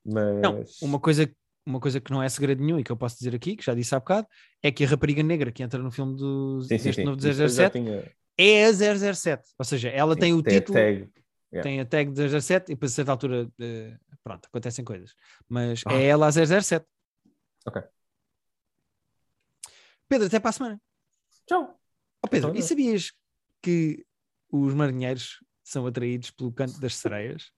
Mas 0.05 0.41
Não, 0.41 0.63
uma 0.81 0.99
coisa, 0.99 1.29
uma 1.65 1.79
coisa 1.79 1.99
que 2.01 2.11
não 2.11 2.21
é 2.21 2.27
segredo 2.29 2.63
nenhum 2.63 2.79
e 2.79 2.83
que 2.83 2.91
eu 2.91 2.97
posso 2.97 3.17
dizer 3.17 3.33
aqui, 3.35 3.55
que 3.55 3.63
já 3.63 3.73
disse 3.73 3.93
há 3.95 3.99
bocado, 3.99 4.27
é 4.61 4.71
que 4.71 4.83
a 4.83 4.87
rapariga 4.87 5.23
negra 5.23 5.51
que 5.51 5.63
entra 5.63 5.81
no 5.81 5.91
filme 5.91 6.15
do, 6.15 6.61
sim, 6.61 6.77
sim, 6.77 6.83
deste 6.85 7.01
sim. 7.01 7.03
novo 7.05 7.19
já 7.21 7.33
007 7.47 7.71
tinha- 7.73 8.11
é 8.37 8.65
a 8.65 8.73
007. 8.73 9.47
Ou 9.57 9.65
seja, 9.65 9.89
ela 9.89 10.13
sim, 10.15 10.19
tem 10.19 10.33
o 10.33 10.39
a 10.39 10.43
título, 10.43 10.77
tag. 10.77 11.09
Yeah. 11.53 11.63
tem 11.69 11.79
a 11.79 11.85
tag 11.85 12.11
de 12.11 12.29
007 12.41 12.71
e 12.71 12.75
depois 12.75 12.91
a 12.91 12.95
certa 12.95 13.11
altura, 13.11 13.47
eh, 13.61 13.95
pronto, 14.23 14.45
acontecem 14.47 14.83
coisas. 14.83 15.13
Mas 15.47 15.83
Ah. 15.85 15.93
é 15.93 16.05
ela 16.05 16.27
a 16.27 16.31
007. 16.31 16.85
Ok. 17.65 17.81
Pedro, 20.07 20.27
até 20.27 20.39
para 20.39 20.49
a 20.49 20.53
semana. 20.53 20.81
Tchau. 21.47 21.79
Ó 22.23 22.27
Pedro, 22.27 22.49
Então, 22.49 22.59
e 22.59 22.63
sabias 22.63 23.11
que 23.61 24.05
os 24.51 24.73
marinheiros 24.73 25.39
são 25.63 25.85
atraídos 25.87 26.31
pelo 26.31 26.51
canto 26.51 26.79
das 26.79 26.95
sereias? 26.95 27.51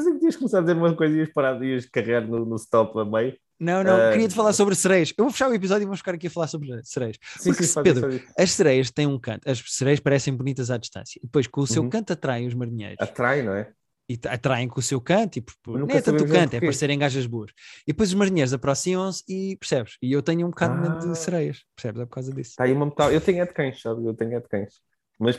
Pensei 0.00 0.12
que 0.14 0.18
tinhas 0.20 0.36
começado 0.36 0.60
a 0.60 0.62
dizer 0.62 0.76
uma 0.78 0.96
coisa 0.96 1.14
e 1.14 1.18
ias 1.18 1.32
parar, 1.32 1.62
ias 1.62 1.86
carregar 1.86 2.26
no, 2.26 2.44
no 2.46 2.56
stop 2.56 2.98
a 2.98 3.04
meio. 3.04 3.36
Não, 3.60 3.84
não, 3.84 3.94
Ah, 3.94 4.12
queria-te 4.12 4.34
falar 4.34 4.54
sobre 4.54 4.74
sereias. 4.74 5.12
Eu 5.18 5.24
vou 5.24 5.30
fechar 5.32 5.50
o 5.50 5.54
episódio 5.54 5.82
e 5.82 5.84
vamos 5.84 5.98
ficar 5.98 6.14
aqui 6.14 6.28
a 6.28 6.30
falar 6.30 6.46
sobre 6.46 6.68
sereias. 6.82 7.18
Sim, 7.38 7.50
Porque, 7.50 7.64
sim, 7.64 7.82
Pedro, 7.82 8.10
faz. 8.10 8.22
As 8.38 8.52
sereias 8.52 8.90
têm 8.90 9.06
um 9.06 9.18
canto, 9.18 9.48
as 9.48 9.62
sereias 9.66 10.00
parecem 10.00 10.34
bonitas 10.34 10.70
à 10.70 10.78
distância. 10.78 11.20
E 11.22 11.26
depois, 11.26 11.46
com 11.46 11.60
o 11.60 11.66
seu 11.66 11.82
Uhum. 11.82 11.90
canto, 11.90 12.12
atraem 12.14 12.46
os 12.46 12.54
marinheiros. 12.54 12.96
Atrai, 12.98 13.42
não 13.42 13.52
é? 13.54 13.70
E 14.08 14.18
atraem 14.26 14.66
com 14.66 14.80
o 14.80 14.82
seu 14.82 15.00
canto, 15.00 15.36
e 15.36 15.40
por, 15.42 15.54
nem 15.86 15.96
é 15.96 16.00
tanto 16.00 16.24
o 16.24 16.26
canto, 16.28 16.54
é 16.54 16.58
para 16.60 16.72
serem 16.72 16.98
gajas 16.98 17.26
boas. 17.26 17.52
E 17.86 17.92
depois 17.92 18.08
os 18.08 18.14
marinheiros 18.14 18.52
aproximam-se 18.54 19.22
e 19.28 19.56
percebes? 19.56 19.98
E 20.02 20.10
eu 20.10 20.22
tenho 20.22 20.46
um 20.46 20.50
bocado 20.50 20.74
Ah. 20.88 20.96
de 20.96 21.16
sereias, 21.18 21.62
percebes? 21.76 22.00
É 22.00 22.06
por 22.06 22.14
causa 22.14 22.32
disso. 22.32 22.50
Está 22.50 22.64
aí 22.64 22.72
uma 22.72 22.86
metade. 22.86 23.14
Eu 23.14 23.20
tenho 23.20 23.40
é 23.42 23.46
de 23.46 23.52
cães, 23.52 23.80
sabe? 23.80 24.04
Eu 24.04 24.14
tenho 24.14 24.34
é 24.34 24.40
de 24.40 24.48
cães. 24.48 24.72